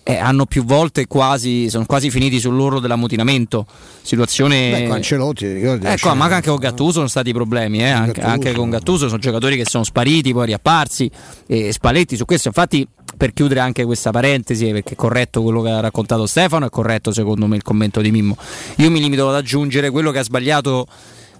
eh, 0.09 0.17
hanno 0.17 0.47
più 0.47 0.63
volte 0.63 1.05
quasi, 1.05 1.69
sono 1.69 1.85
quasi 1.85 2.09
finiti 2.09 2.39
sull'orlo 2.39 2.79
dell'ammutinamento. 2.79 3.67
Situazione. 4.01 4.71
Beh, 4.71 4.83
con 4.87 4.95
Ancelotti, 4.95 5.45
ti 5.45 5.53
ricordi? 5.53 5.85
Ecco, 5.85 6.15
ma 6.15 6.25
anche 6.25 6.49
con 6.49 6.57
Gattuso 6.57 6.93
sono 6.93 7.07
stati 7.07 7.31
problemi, 7.31 7.79
eh, 7.79 7.89
anche, 7.89 8.13
Gattuso. 8.13 8.33
anche 8.33 8.53
con 8.53 8.69
Gattuso 8.71 9.07
sono 9.07 9.19
giocatori 9.19 9.55
che 9.55 9.65
sono 9.65 9.83
spariti, 9.83 10.33
poi 10.33 10.47
riapparsi 10.47 11.11
e 11.45 11.71
Spalletti 11.71 12.15
su 12.15 12.25
questo, 12.25 12.47
infatti 12.47 12.87
per 13.15 13.33
chiudere 13.33 13.59
anche 13.59 13.85
questa 13.85 14.09
parentesi, 14.09 14.67
eh, 14.67 14.71
perché 14.71 14.93
è 14.93 14.95
corretto 14.95 15.43
quello 15.43 15.61
che 15.61 15.69
ha 15.69 15.79
raccontato 15.79 16.25
Stefano, 16.25 16.65
è 16.65 16.69
corretto 16.71 17.11
secondo 17.11 17.45
me 17.45 17.57
il 17.57 17.61
commento 17.61 18.01
di 18.01 18.09
Mimmo. 18.09 18.35
Io 18.77 18.89
mi 18.89 18.99
limito 18.99 19.29
ad 19.29 19.35
aggiungere 19.35 19.91
quello 19.91 20.09
che 20.09 20.17
ha 20.17 20.23
sbagliato 20.23 20.87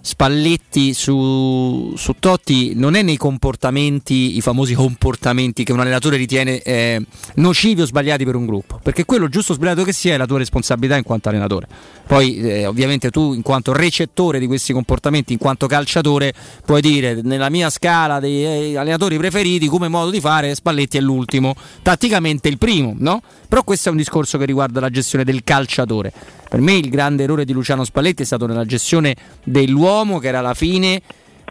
Spalletti 0.02 0.94
su, 0.94 1.92
su 1.96 2.14
Totti 2.18 2.72
non 2.74 2.94
è 2.94 3.02
nei 3.02 3.16
comportamenti, 3.16 4.36
i 4.36 4.40
famosi 4.40 4.74
comportamenti 4.74 5.62
che 5.62 5.72
un 5.72 5.80
allenatore 5.80 6.16
ritiene 6.16 6.62
eh, 6.62 7.04
nocivi 7.34 7.82
o 7.82 7.84
sbagliati 7.84 8.24
per 8.24 8.34
un 8.34 8.46
gruppo, 8.46 8.80
perché 8.82 9.04
quello 9.04 9.28
giusto 9.28 9.52
o 9.52 9.54
sbagliato 9.54 9.84
che 9.84 9.92
sia 9.92 10.14
è 10.14 10.16
la 10.16 10.26
tua 10.26 10.38
responsabilità 10.38 10.96
in 10.96 11.02
quanto 11.02 11.28
allenatore. 11.28 11.68
Poi 12.06 12.38
eh, 12.38 12.66
ovviamente 12.66 13.10
tu 13.10 13.34
in 13.34 13.42
quanto 13.42 13.72
recettore 13.72 14.38
di 14.38 14.46
questi 14.46 14.72
comportamenti, 14.72 15.34
in 15.34 15.38
quanto 15.38 15.66
calciatore, 15.66 16.32
puoi 16.64 16.80
dire 16.80 17.20
nella 17.22 17.50
mia 17.50 17.68
scala 17.68 18.20
dei 18.20 18.72
eh, 18.72 18.76
allenatori 18.78 19.18
preferiti 19.18 19.66
come 19.66 19.88
modo 19.88 20.10
di 20.10 20.20
fare 20.20 20.54
Spalletti 20.54 20.96
è 20.96 21.00
l'ultimo, 21.00 21.54
tatticamente 21.82 22.48
il 22.48 22.58
primo, 22.58 22.94
no? 22.96 23.22
Però 23.48 23.62
questo 23.64 23.88
è 23.88 23.92
un 23.92 23.98
discorso 23.98 24.38
che 24.38 24.46
riguarda 24.46 24.80
la 24.80 24.90
gestione 24.90 25.24
del 25.24 25.44
calciatore. 25.44 26.39
Per 26.50 26.60
me 26.60 26.72
il 26.72 26.90
grande 26.90 27.22
errore 27.22 27.44
di 27.44 27.52
Luciano 27.52 27.84
Spalletti 27.84 28.22
è 28.22 28.26
stato 28.26 28.44
nella 28.44 28.64
gestione 28.64 29.14
dell'uomo 29.44 30.18
che 30.18 30.26
era 30.26 30.40
alla 30.40 30.54
fine 30.54 31.00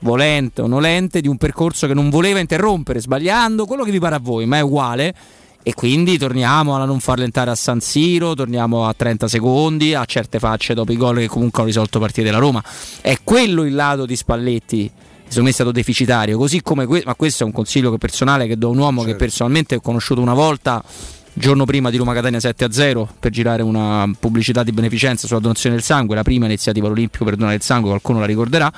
volente 0.02 0.62
o 0.62 0.68
nolente 0.68 1.22
di 1.22 1.30
un 1.30 1.38
percorso 1.38 1.88
che 1.88 1.94
non 1.94 2.10
voleva 2.10 2.40
interrompere, 2.40 3.00
sbagliando 3.00 3.66
quello 3.66 3.86
che 3.86 3.92
vi 3.92 4.00
pare 4.00 4.16
a 4.16 4.20
voi, 4.22 4.46
ma 4.46 4.58
è 4.58 4.62
uguale. 4.62 5.16
E 5.64 5.74
quindi 5.74 6.18
torniamo 6.18 6.76
a 6.76 6.84
non 6.84 7.00
farlo 7.00 7.24
entrare 7.24 7.50
a 7.50 7.56
San 7.56 7.80
Siro, 7.80 8.34
torniamo 8.34 8.88
a 8.88 8.94
30 8.94 9.30
secondi, 9.30 9.94
a 9.94 10.04
certe 10.04 10.38
facce 10.38 10.74
dopo 10.74 10.92
i 10.92 10.98
gol 10.98 11.20
che 11.20 11.28
comunque 11.28 11.60
hanno 11.60 11.70
risolto 11.70 11.98
partite 12.00 12.24
della 12.24 12.40
Roma. 12.40 12.62
È 13.00 13.16
quello 13.24 13.64
il 13.64 13.76
lato 13.76 14.06
di 14.06 14.18
Spalletti 14.18 14.92
secondo 15.30 15.44
me 15.44 15.50
è 15.52 15.54
stato 15.54 15.72
deficitario, 15.72 16.38
così 16.38 16.62
come 16.62 16.86
que- 16.86 17.04
ma 17.06 17.16
questo 17.16 17.44
è 17.44 17.46
un 17.46 17.52
consiglio 17.54 17.92
che 17.92 18.00
personale 18.00 18.48
che 18.48 18.58
do 18.58 18.68
a 18.68 18.72
un 18.72 18.80
uomo 18.80 19.04
che 19.04 19.16
personalmente 19.16 19.76
ho 19.76 19.80
conosciuto 19.80 20.20
una 20.22 20.34
volta 20.34 20.84
giorno 21.40 21.64
prima 21.64 21.90
di 21.90 21.96
Roma 21.96 22.14
Catania 22.14 22.38
7-0 22.40 23.08
per 23.18 23.32
girare 23.32 23.64
una 23.64 24.12
pubblicità 24.20 24.62
di 24.62 24.74
beneficenza 24.74 25.26
sulla 25.26 25.40
donazione 25.40 25.76
del 25.76 25.84
sangue, 25.84 26.16
la 26.16 26.22
prima 26.22 26.46
iniziativa 26.46 26.88
all'Olimpico 26.88 27.24
per 27.24 27.38
donare 27.38 27.56
il 27.56 27.62
sangue, 27.62 27.90
qualcuno 27.90 28.20
la 28.20 28.26
ricorderà. 28.26 28.72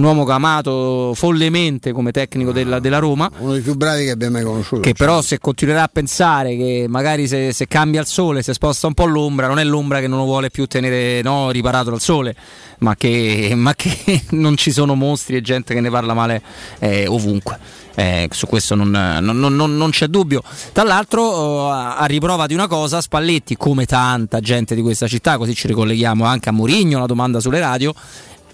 Un 0.00 0.06
uomo 0.06 0.24
che 0.24 0.32
ha 0.32 0.36
amato 0.36 1.12
follemente 1.14 1.92
come 1.92 2.10
tecnico 2.10 2.52
della, 2.52 2.80
della 2.80 2.98
Roma. 2.98 3.30
Uno 3.36 3.52
dei 3.52 3.60
più 3.60 3.74
bravi 3.74 4.04
che 4.04 4.12
abbia 4.12 4.30
mai 4.30 4.42
conosciuto. 4.42 4.80
Che 4.80 4.94
però 4.94 5.20
se 5.20 5.38
continuerà 5.38 5.82
a 5.82 5.90
pensare 5.92 6.56
che 6.56 6.86
magari 6.88 7.28
se, 7.28 7.52
se 7.52 7.68
cambia 7.68 8.00
il 8.00 8.06
sole, 8.06 8.40
se 8.40 8.54
sposta 8.54 8.86
un 8.86 8.94
po' 8.94 9.04
l'ombra, 9.04 9.46
non 9.46 9.58
è 9.58 9.64
l'ombra 9.64 10.00
che 10.00 10.06
non 10.08 10.16
lo 10.20 10.24
vuole 10.24 10.48
più 10.48 10.64
tenere 10.64 11.20
no, 11.20 11.50
riparato 11.50 11.90
dal 11.90 12.00
sole, 12.00 12.34
ma 12.78 12.96
che, 12.96 13.52
ma 13.54 13.74
che 13.74 14.22
non 14.30 14.56
ci 14.56 14.72
sono 14.72 14.94
mostri 14.94 15.36
e 15.36 15.42
gente 15.42 15.74
che 15.74 15.80
ne 15.80 15.90
parla 15.90 16.14
male 16.14 16.40
eh, 16.78 17.06
ovunque. 17.06 17.58
Eh, 17.94 18.28
su 18.30 18.46
questo 18.46 18.74
non, 18.74 18.88
non- 18.88 19.38
non- 19.38 19.76
non- 19.76 19.90
c'è 19.90 20.06
dubbio. 20.06 20.42
Tra 20.72 20.84
l'altro, 20.84 21.68
eh, 21.68 21.94
a 21.98 22.04
riprova 22.06 22.46
di 22.46 22.54
una 22.54 22.68
cosa, 22.68 23.02
Spalletti, 23.02 23.58
come 23.58 23.84
tanta 23.84 24.40
gente 24.40 24.74
di 24.74 24.80
questa 24.80 25.06
città, 25.06 25.36
così 25.36 25.54
ci 25.54 25.66
ricolleghiamo 25.66 26.24
anche 26.24 26.48
a 26.48 26.52
Murigno, 26.52 26.98
la 27.00 27.06
domanda 27.06 27.40
sulle 27.40 27.60
radio, 27.60 27.92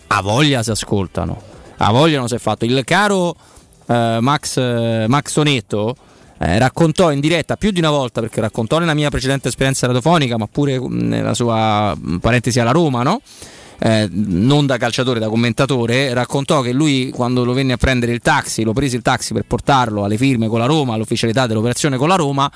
a 0.09 0.23
voglia 0.23 0.63
si 0.63 0.71
ascoltano, 0.71 1.41
a 1.77 1.91
voglia 1.93 2.19
non 2.19 2.29
si 2.29 2.35
è 2.35 2.39
fatto. 2.39 2.65
Il 2.65 2.83
caro 2.85 3.35
eh, 3.87 4.19
Max, 4.21 4.57
eh, 4.57 5.07
Max 5.09 5.31
Sonetto 5.31 5.97
eh, 6.39 6.59
raccontò 6.59 7.11
in 7.13 7.21
diretta 7.21 7.57
più 7.57 7.71
di 7.71 7.79
una 7.79 7.91
volta, 7.91 8.21
perché 8.21 8.41
raccontò 8.41 8.79
nella 8.79 8.95
mia 8.95 9.11
precedente 9.11 9.49
esperienza 9.49 9.87
radiofonica, 9.87 10.37
ma 10.37 10.47
pure 10.47 10.79
mh, 10.79 10.87
nella 10.89 11.35
sua 11.35 11.95
mh, 11.95 12.19
parentesi 12.19 12.61
alla 12.61 12.73
Roma, 12.73 13.03
no? 13.03 13.21
Eh, 13.79 14.09
non 14.11 14.67
da 14.67 14.77
calciatore, 14.77 15.19
da 15.21 15.29
commentatore, 15.29 16.13
raccontò 16.15 16.61
che 16.61 16.73
lui 16.73 17.11
quando 17.11 17.45
lo 17.45 17.53
venne 17.53 17.75
a 17.75 17.77
prendere 17.77 18.13
il 18.13 18.21
taxi, 18.21 18.63
lo 18.63 18.73
prese 18.73 18.97
il 18.97 19.03
taxi 19.03 19.33
per 19.33 19.45
portarlo 19.47 20.05
alle 20.05 20.17
firme 20.17 20.49
con 20.49 20.59
la 20.59 20.67
Roma, 20.67 20.95
all'ufficialità 20.95 21.47
dell'operazione 21.47 21.97
con 21.97 22.09
la 22.09 22.17
Roma, 22.17 22.51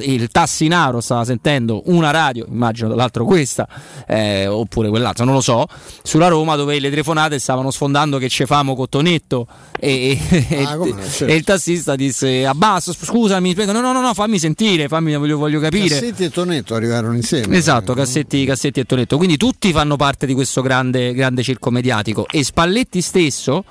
il 0.00 0.28
tassinaro 0.28 1.00
stava 1.00 1.24
sentendo 1.24 1.82
una 1.86 2.10
radio, 2.10 2.46
immagino 2.48 2.88
tra 2.88 2.96
l'altro 2.96 3.24
questa, 3.24 3.66
eh, 4.06 4.46
oppure 4.46 4.88
quell'altra, 4.88 5.24
non 5.24 5.34
lo 5.34 5.40
so, 5.40 5.66
sulla 6.02 6.28
Roma 6.28 6.56
dove 6.56 6.78
le 6.78 6.90
telefonate 6.90 7.38
stavano 7.38 7.70
sfondando 7.70 8.18
che 8.18 8.28
ce 8.28 8.46
famo 8.46 8.74
cottonetto 8.74 9.46
e, 9.78 10.18
e- 10.28 10.64
Ah, 10.66 10.74
no, 10.76 10.86
certo. 11.10 11.26
e 11.26 11.34
il 11.36 11.44
tassista 11.44 11.96
disse 11.96 12.46
abbasso, 12.46 12.92
scusami, 12.92 13.54
no 13.54 13.72
no 13.72 13.92
no, 13.92 14.00
no 14.00 14.14
fammi 14.14 14.38
sentire, 14.38 14.88
fammi, 14.88 15.14
voglio, 15.16 15.36
voglio 15.38 15.60
capire. 15.60 15.88
Cassetti 15.88 16.24
e 16.24 16.30
Tonetto 16.30 16.74
arrivarono 16.74 17.14
insieme. 17.14 17.56
Esatto, 17.56 17.94
Cassetti, 17.94 18.44
Cassetti 18.44 18.80
e 18.80 18.84
Tonetto. 18.84 19.16
Quindi 19.16 19.36
tutti 19.36 19.72
fanno 19.72 19.96
parte 19.96 20.26
di 20.26 20.34
questo 20.34 20.62
grande, 20.66 21.12
grande 21.14 21.42
circo 21.44 21.70
mediatico. 21.70 22.26
E 22.28 22.42
Spalletti 22.42 23.00
stesso 23.00 23.64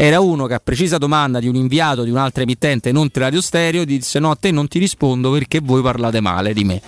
era 0.00 0.20
uno 0.20 0.46
che 0.46 0.54
a 0.54 0.60
precisa 0.60 0.96
domanda 0.96 1.40
di 1.40 1.48
un 1.48 1.56
inviato 1.56 2.04
di 2.04 2.10
un'altra 2.10 2.44
emittente 2.44 2.92
non 2.92 3.08
Radio 3.12 3.40
Stereo 3.40 3.84
disse 3.84 4.20
no 4.20 4.30
a 4.30 4.36
te 4.36 4.52
non 4.52 4.68
ti 4.68 4.78
rispondo 4.78 5.32
perché 5.32 5.58
voi 5.60 5.82
parlate 5.82 6.20
male 6.20 6.52
di 6.54 6.62
me. 6.62 6.80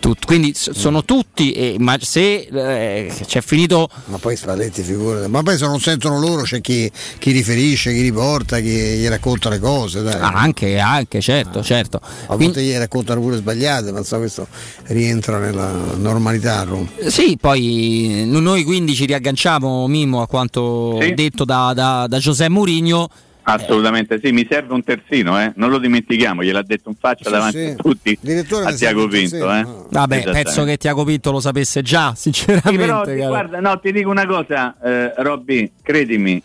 Tut- 0.00 0.26
quindi 0.26 0.52
s- 0.54 0.70
sono 0.72 1.02
tutti, 1.04 1.52
e, 1.52 1.76
ma 1.78 1.96
se 1.98 2.46
eh, 2.52 3.12
c'è 3.26 3.40
finito... 3.40 3.88
Ma 4.04 4.18
poi 4.18 4.36
Spalletti 4.36 4.82
figurati. 4.82 5.28
Ma 5.28 5.42
poi 5.42 5.56
se 5.56 5.64
non 5.66 5.80
sentono 5.80 6.20
loro 6.20 6.42
c'è 6.42 6.60
chi, 6.60 6.88
chi 7.18 7.32
riferisce, 7.32 7.92
chi 7.92 8.02
riporta, 8.02 8.60
chi 8.60 8.68
gli 8.68 9.08
racconta 9.08 9.48
le 9.48 9.58
cose. 9.58 10.02
Dai. 10.02 10.20
Ah, 10.20 10.34
anche, 10.34 10.78
anche, 10.78 11.20
certo, 11.20 11.62
certo. 11.64 12.00
A 12.26 12.36
volte 12.36 12.62
gli 12.62 12.76
raccontano 12.76 13.20
pure 13.22 13.36
sbagliate, 13.38 13.90
ma 13.90 14.02
so, 14.04 14.18
questo 14.18 14.46
rientra 14.84 15.38
nella 15.38 15.72
normalità 15.96 16.60
a 16.60 16.64
Roma. 16.64 16.86
Sì, 17.08 17.36
poi 17.40 18.24
noi 18.26 18.62
quindi 18.62 18.94
ci 18.94 19.06
riagganciamo, 19.06 19.86
Mimmo, 19.88 20.20
a 20.22 20.26
quanto 20.28 20.98
Sì. 21.00 21.14
detto 21.14 21.44
da, 21.44 21.72
da, 21.74 22.06
da 22.06 22.18
Giuseppe 22.18 22.56
Mourinho. 22.58 23.08
Assolutamente 23.42 24.20
sì, 24.22 24.30
mi 24.30 24.46
serve 24.50 24.74
un 24.74 24.82
terzino, 24.84 25.40
eh? 25.40 25.52
non 25.56 25.70
lo 25.70 25.78
dimentichiamo, 25.78 26.42
gliel'ha 26.42 26.60
detto 26.62 26.90
in 26.90 26.96
faccia 27.00 27.24
Sì, 27.24 27.30
davanti 27.30 27.58
sì. 27.64 27.70
a 27.70 27.74
tutti 27.76 28.18
Direttore, 28.20 28.64
a 28.66 28.72
Tiago 28.74 29.08
Pinto. 29.08 29.38
terzino, 29.38 29.58
Eh? 29.58 29.66
Vabbè, 29.90 30.22
penso 30.32 30.64
che 30.64 30.76
Tiago 30.76 31.04
Pinto 31.04 31.30
lo 31.30 31.40
sapesse 31.40 31.80
già, 31.80 32.12
sinceramente. 32.14 32.68
Sì, 32.72 32.76
però 32.76 33.04
ti- 33.04 33.14
guarda, 33.16 33.60
no, 33.60 33.80
ti 33.80 33.90
dico 33.92 34.10
una 34.10 34.26
cosa, 34.26 34.76
eh, 34.84 35.14
Robby, 35.16 35.70
credimi, 35.80 36.42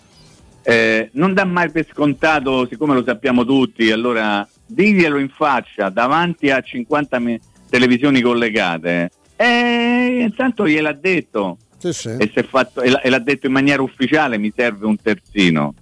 eh, 0.62 1.10
non 1.14 1.34
dà 1.34 1.44
mai 1.44 1.70
per 1.72 1.88
scontato, 1.92 2.66
siccome 2.70 2.94
lo 2.94 3.04
sappiamo 3.06 3.44
tutti, 3.44 3.92
allora 3.92 4.48
diglielo 4.66 5.18
in 5.18 5.28
faccia 5.28 5.90
davanti 5.90 6.52
a 6.52 6.62
50 6.62 7.20
mi- 7.20 7.38
televisioni 7.70 8.22
collegate. 8.22 9.12
E 9.36 10.20
intanto 10.22 10.66
gliel'ha 10.66 10.94
detto 10.94 11.58
Sì, 11.80 11.92
sì. 11.92 12.16
e, 12.18 12.30
si 12.32 12.40
è 12.40 12.44
fatto- 12.44 12.82
e 12.82 12.98
e 13.04 13.10
l'ha 13.10 13.20
detto 13.20 13.48
in 13.48 13.52
maniera 13.52 13.82
ufficiale 13.82 14.38
mi 14.38 14.54
serve 14.56 14.86
un 14.86 14.96
terzino. 15.02 15.74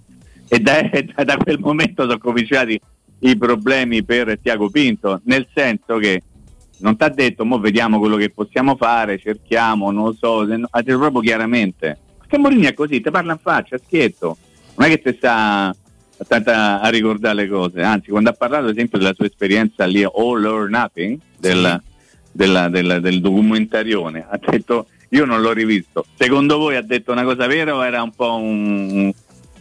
E 0.53 0.59
da, 0.59 0.81
da- 1.23 1.37
quel 1.37 1.59
momento 1.59 2.03
sono 2.03 2.17
cominciati 2.17 2.77
i 3.19 3.37
problemi 3.37 4.03
per 4.03 4.37
Tiago 4.41 4.69
Pinto, 4.69 5.21
nel 5.23 5.47
senso 5.53 5.95
che 5.97 6.23
non 6.79 6.97
ti 6.97 7.03
ha 7.05 7.09
detto, 7.09 7.45
mo 7.45 7.57
vediamo 7.57 7.99
quello 7.99 8.17
che 8.17 8.31
possiamo 8.31 8.75
fare, 8.75 9.17
cerchiamo, 9.17 9.91
non 9.91 10.05
lo 10.07 10.13
so, 10.19 10.43
no- 10.43 10.67
ha 10.69 10.81
detto 10.81 10.97
proprio 10.99 11.21
chiaramente. 11.21 11.97
Perché 12.17 12.37
Mourinho 12.37 12.67
è 12.67 12.73
così, 12.73 12.99
ti 12.99 13.09
parla 13.09 13.31
in 13.31 13.39
faccia, 13.41 13.77
schietto, 13.77 14.35
non 14.75 14.89
è 14.89 14.97
che 14.97 15.01
ti 15.01 15.15
sta 15.17 15.73
a 16.43 16.89
ricordare 16.89 17.35
le 17.35 17.47
cose, 17.47 17.81
anzi 17.81 18.09
quando 18.11 18.29
ha 18.29 18.33
parlato 18.33 18.65
ad 18.65 18.71
esempio 18.71 18.97
della 18.97 19.13
sua 19.13 19.25
esperienza 19.27 19.85
lì 19.85 20.03
All 20.03 20.43
or 20.43 20.69
Nothing, 20.69 21.17
del, 21.39 21.81
della- 22.29 22.67
del- 22.67 22.99
del 23.01 23.21
documentarione, 23.21 24.25
ha 24.29 24.37
detto 24.37 24.87
io 25.09 25.23
non 25.25 25.41
l'ho 25.41 25.53
rivisto, 25.53 26.05
secondo 26.17 26.57
voi 26.57 26.75
ha 26.75 26.81
detto 26.81 27.11
una 27.13 27.23
cosa 27.23 27.47
vera 27.47 27.73
o 27.73 27.83
era 27.85 28.01
un 28.03 28.11
po' 28.11 28.35
un, 28.35 29.11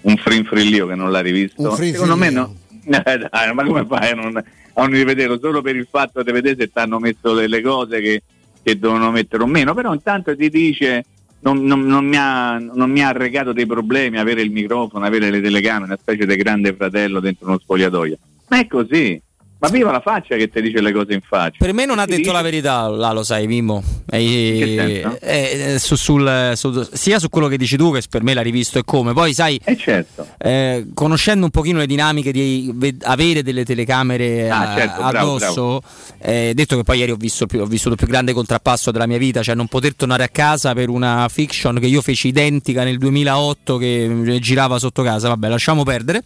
un 0.02 0.16
frinfrillio 0.16 0.86
che 0.86 0.94
non 0.94 1.10
l'ha 1.10 1.20
rivisto? 1.20 1.62
Secondo 1.92 2.16
me 2.16 2.30
no. 2.30 2.54
Dai, 3.30 3.54
ma 3.54 3.64
come 3.64 3.84
fai 3.86 4.10
a 4.10 4.14
non, 4.14 4.36
a 4.36 4.42
non 4.74 4.90
rivederlo 4.90 5.38
solo 5.38 5.60
per 5.62 5.76
il 5.76 5.86
fatto 5.90 6.22
di 6.22 6.32
vedere 6.32 6.56
se 6.58 6.66
ti 6.72 6.78
hanno 6.78 6.98
messo 6.98 7.34
delle 7.34 7.60
cose 7.60 8.00
che, 8.00 8.22
che 8.62 8.78
devono 8.78 9.10
mettere 9.10 9.42
o 9.42 9.46
meno? 9.46 9.74
Però 9.74 9.92
intanto 9.92 10.34
ti 10.34 10.48
dice 10.48 11.04
non, 11.40 11.62
non- 11.64 11.84
non 11.86 12.06
mi 12.06 12.16
ha, 12.16 12.58
non 12.58 12.90
mi 12.90 13.02
ha 13.02 13.08
arrecato 13.08 13.52
dei 13.52 13.66
problemi 13.66 14.18
avere 14.18 14.42
il 14.42 14.50
microfono, 14.50 15.04
avere 15.04 15.30
le 15.30 15.40
telecamere, 15.40 15.84
una 15.84 15.98
specie 16.00 16.26
di 16.26 16.36
grande 16.36 16.74
fratello 16.74 17.20
dentro 17.20 17.46
uno 17.48 17.58
spogliatoio. 17.58 18.18
Ma 18.48 18.58
è 18.60 18.66
così. 18.66 19.20
Ma 19.60 19.68
viva 19.68 19.90
la 19.92 20.00
faccia 20.00 20.36
che 20.36 20.48
ti 20.48 20.62
dice 20.62 20.80
le 20.80 20.90
cose 20.90 21.12
in 21.12 21.20
faccia. 21.20 21.56
Per 21.58 21.72
me 21.74 21.84
non 21.84 21.98
ha 21.98 22.06
detto 22.06 22.16
dice- 22.18 22.32
la 22.32 22.40
verità, 22.40 22.88
là 22.88 23.12
lo 23.12 23.22
sai, 23.22 23.46
Mimmo. 23.46 23.82
Eh, 24.10 24.56
che 24.58 24.74
senso? 25.02 25.18
eh, 25.20 25.76
su- 25.78 25.96
sul- 25.96 26.52
su- 26.54 26.88
sia 26.92 27.18
su 27.18 27.28
quello 27.28 27.46
che 27.46 27.58
dici 27.58 27.76
tu, 27.76 27.92
che 27.92 28.02
per 28.08 28.22
me 28.22 28.32
l'ha 28.32 28.40
rivisto 28.40 28.78
e 28.78 28.84
come. 28.84 29.12
Poi, 29.12 29.34
sai, 29.34 29.60
Eh 29.62 29.76
certo. 29.76 30.26
eh, 30.38 30.86
conoscendo 30.94 31.44
un 31.44 31.50
pochino 31.50 31.78
le 31.78 31.86
dinamiche 31.86 32.32
di 32.32 32.70
ve- 32.74 32.96
avere 33.02 33.42
delle 33.42 33.64
telecamere 33.64 34.48
Ah, 34.48 34.72
a- 34.72 34.76
certo, 34.76 35.02
bravo, 35.08 35.34
addosso, 35.36 35.82
eh, 36.22 36.52
detto 36.54 36.76
che 36.76 36.82
poi 36.82 36.98
ieri 36.98 37.10
ho 37.10 37.16
visto, 37.16 37.42
il 37.42 37.48
più- 37.50 37.60
ho 37.60 37.66
vissuto 37.66 37.90
il 37.90 37.96
più 37.96 38.06
grande 38.06 38.32
contrappasso 38.32 38.90
della 38.90 39.06
mia 39.06 39.18
vita, 39.18 39.42
cioè 39.42 39.54
non 39.54 39.66
poter 39.68 39.94
tornare 39.94 40.24
a 40.24 40.28
casa 40.28 40.72
per 40.72 40.88
una 40.88 41.28
fiction 41.30 41.78
che 41.78 41.86
io 41.86 42.00
feci 42.00 42.28
identica 42.28 42.82
nel 42.82 42.96
2008 42.96 43.76
che 43.76 44.38
girava 44.40 44.78
sotto 44.78 45.02
casa, 45.02 45.28
vabbè, 45.28 45.48
lasciamo 45.48 45.82
perdere. 45.82 46.22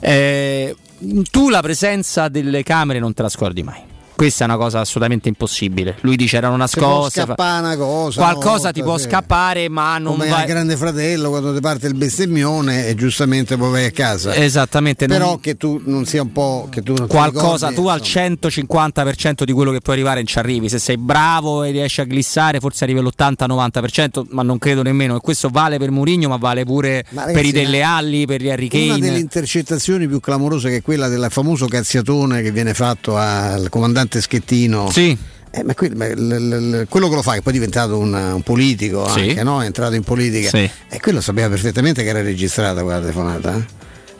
Eh, 0.00 0.74
tu 1.30 1.48
la 1.48 1.60
presenza 1.60 2.28
delle 2.28 2.62
camere 2.62 2.98
non 2.98 3.14
te 3.14 3.22
la 3.22 3.28
scordi 3.28 3.62
mai. 3.62 3.89
Questa 4.20 4.44
è 4.44 4.46
una 4.48 4.58
cosa 4.58 4.80
assolutamente 4.80 5.28
impossibile. 5.28 5.96
Lui 6.02 6.14
dice 6.16 6.36
erano 6.36 6.62
Ti 6.66 6.78
può 6.78 6.88
nascoste. 6.88 7.20
fa- 7.20 7.26
scappare 7.28 7.64
una 7.66 7.76
cosa. 7.78 8.20
Qualcosa 8.20 8.60
una 8.64 8.70
ti 8.72 8.80
volta, 8.80 8.82
può 8.84 8.98
sì. 8.98 9.08
scappare, 9.08 9.68
ma 9.70 9.96
non 9.96 10.12
Come 10.18 10.28
va. 10.28 10.36
al 10.40 10.46
grande 10.46 10.76
fratello 10.76 11.30
quando 11.30 11.54
ti 11.54 11.60
parte 11.60 11.86
il 11.86 11.94
bestemmione 11.94 12.86
e 12.86 12.94
giustamente 12.94 13.56
poi 13.56 13.70
vai 13.70 13.84
a 13.86 13.90
casa. 13.92 14.34
Esattamente, 14.34 15.06
Però 15.06 15.24
non- 15.30 15.40
che 15.40 15.56
tu 15.56 15.80
non 15.86 16.04
sia 16.04 16.20
un 16.20 16.32
po'. 16.32 16.68
Che 16.70 16.82
tu 16.82 16.92
qualcosa 17.06 17.68
ricordi, 17.68 17.74
tu 17.76 17.86
al 17.88 17.98
insomma. 18.00 18.26
150% 18.36 19.44
di 19.44 19.52
quello 19.52 19.70
che 19.72 19.80
puoi 19.80 19.94
arrivare 19.96 20.16
non 20.18 20.26
ci 20.26 20.38
arrivi 20.38 20.68
se 20.68 20.78
sei 20.78 20.98
bravo 20.98 21.62
e 21.62 21.70
riesci 21.70 22.02
a 22.02 22.04
glissare 22.04 22.60
forse 22.60 22.84
arrivi 22.84 22.98
all'80-90% 22.98 24.26
ma 24.30 24.42
non 24.42 24.58
credo 24.58 24.82
nemmeno 24.82 25.16
e 25.16 25.20
questo 25.20 25.48
vale 25.48 25.78
per 25.78 25.90
Mourinho 25.90 26.28
ma 26.28 26.36
vale 26.36 26.64
pure 26.64 27.04
Ma 27.10 27.22
per 27.24 27.34
ragazzi, 27.36 27.48
i 27.48 27.52
Delle 27.52 27.82
Alli 27.82 28.26
per 28.26 28.42
gli 28.42 28.50
Harry 28.50 28.68
Una 28.84 28.98
delle 28.98 29.18
intercettazioni 29.18 30.06
più 30.06 30.20
clamorose 30.20 30.68
che 30.68 30.76
è 30.76 30.82
quella 30.82 31.08
del 31.08 31.26
famoso 31.30 31.66
cazziatone 31.66 32.42
che 32.42 32.50
viene 32.52 32.74
fatto 32.74 33.16
al 33.16 33.68
comandante 33.70 34.09
Schettino. 34.18 34.90
Sì. 34.90 35.16
Eh, 35.52 35.62
ma 35.64 35.74
que- 35.74 35.90
ma 35.94 36.06
l- 36.06 36.14
l- 36.14 36.70
l- 36.80 36.86
quello 36.88 37.08
che 37.08 37.14
lo 37.16 37.22
fa, 37.22 37.32
che 37.34 37.42
poi 37.42 37.52
è 37.52 37.56
diventato 37.56 37.98
un, 37.98 38.12
un 38.14 38.42
politico 38.42 39.08
Sì. 39.08 39.20
anche, 39.30 39.42
no? 39.42 39.60
È 39.62 39.66
entrato 39.66 39.94
in 39.94 40.02
politica. 40.04 40.48
Sì. 40.48 40.68
E 40.88 41.00
quello 41.00 41.20
sapeva 41.20 41.48
perfettamente 41.48 42.02
che 42.02 42.08
era 42.08 42.22
registrata 42.22 42.82
quella 42.82 43.00
telefonata. 43.00 43.64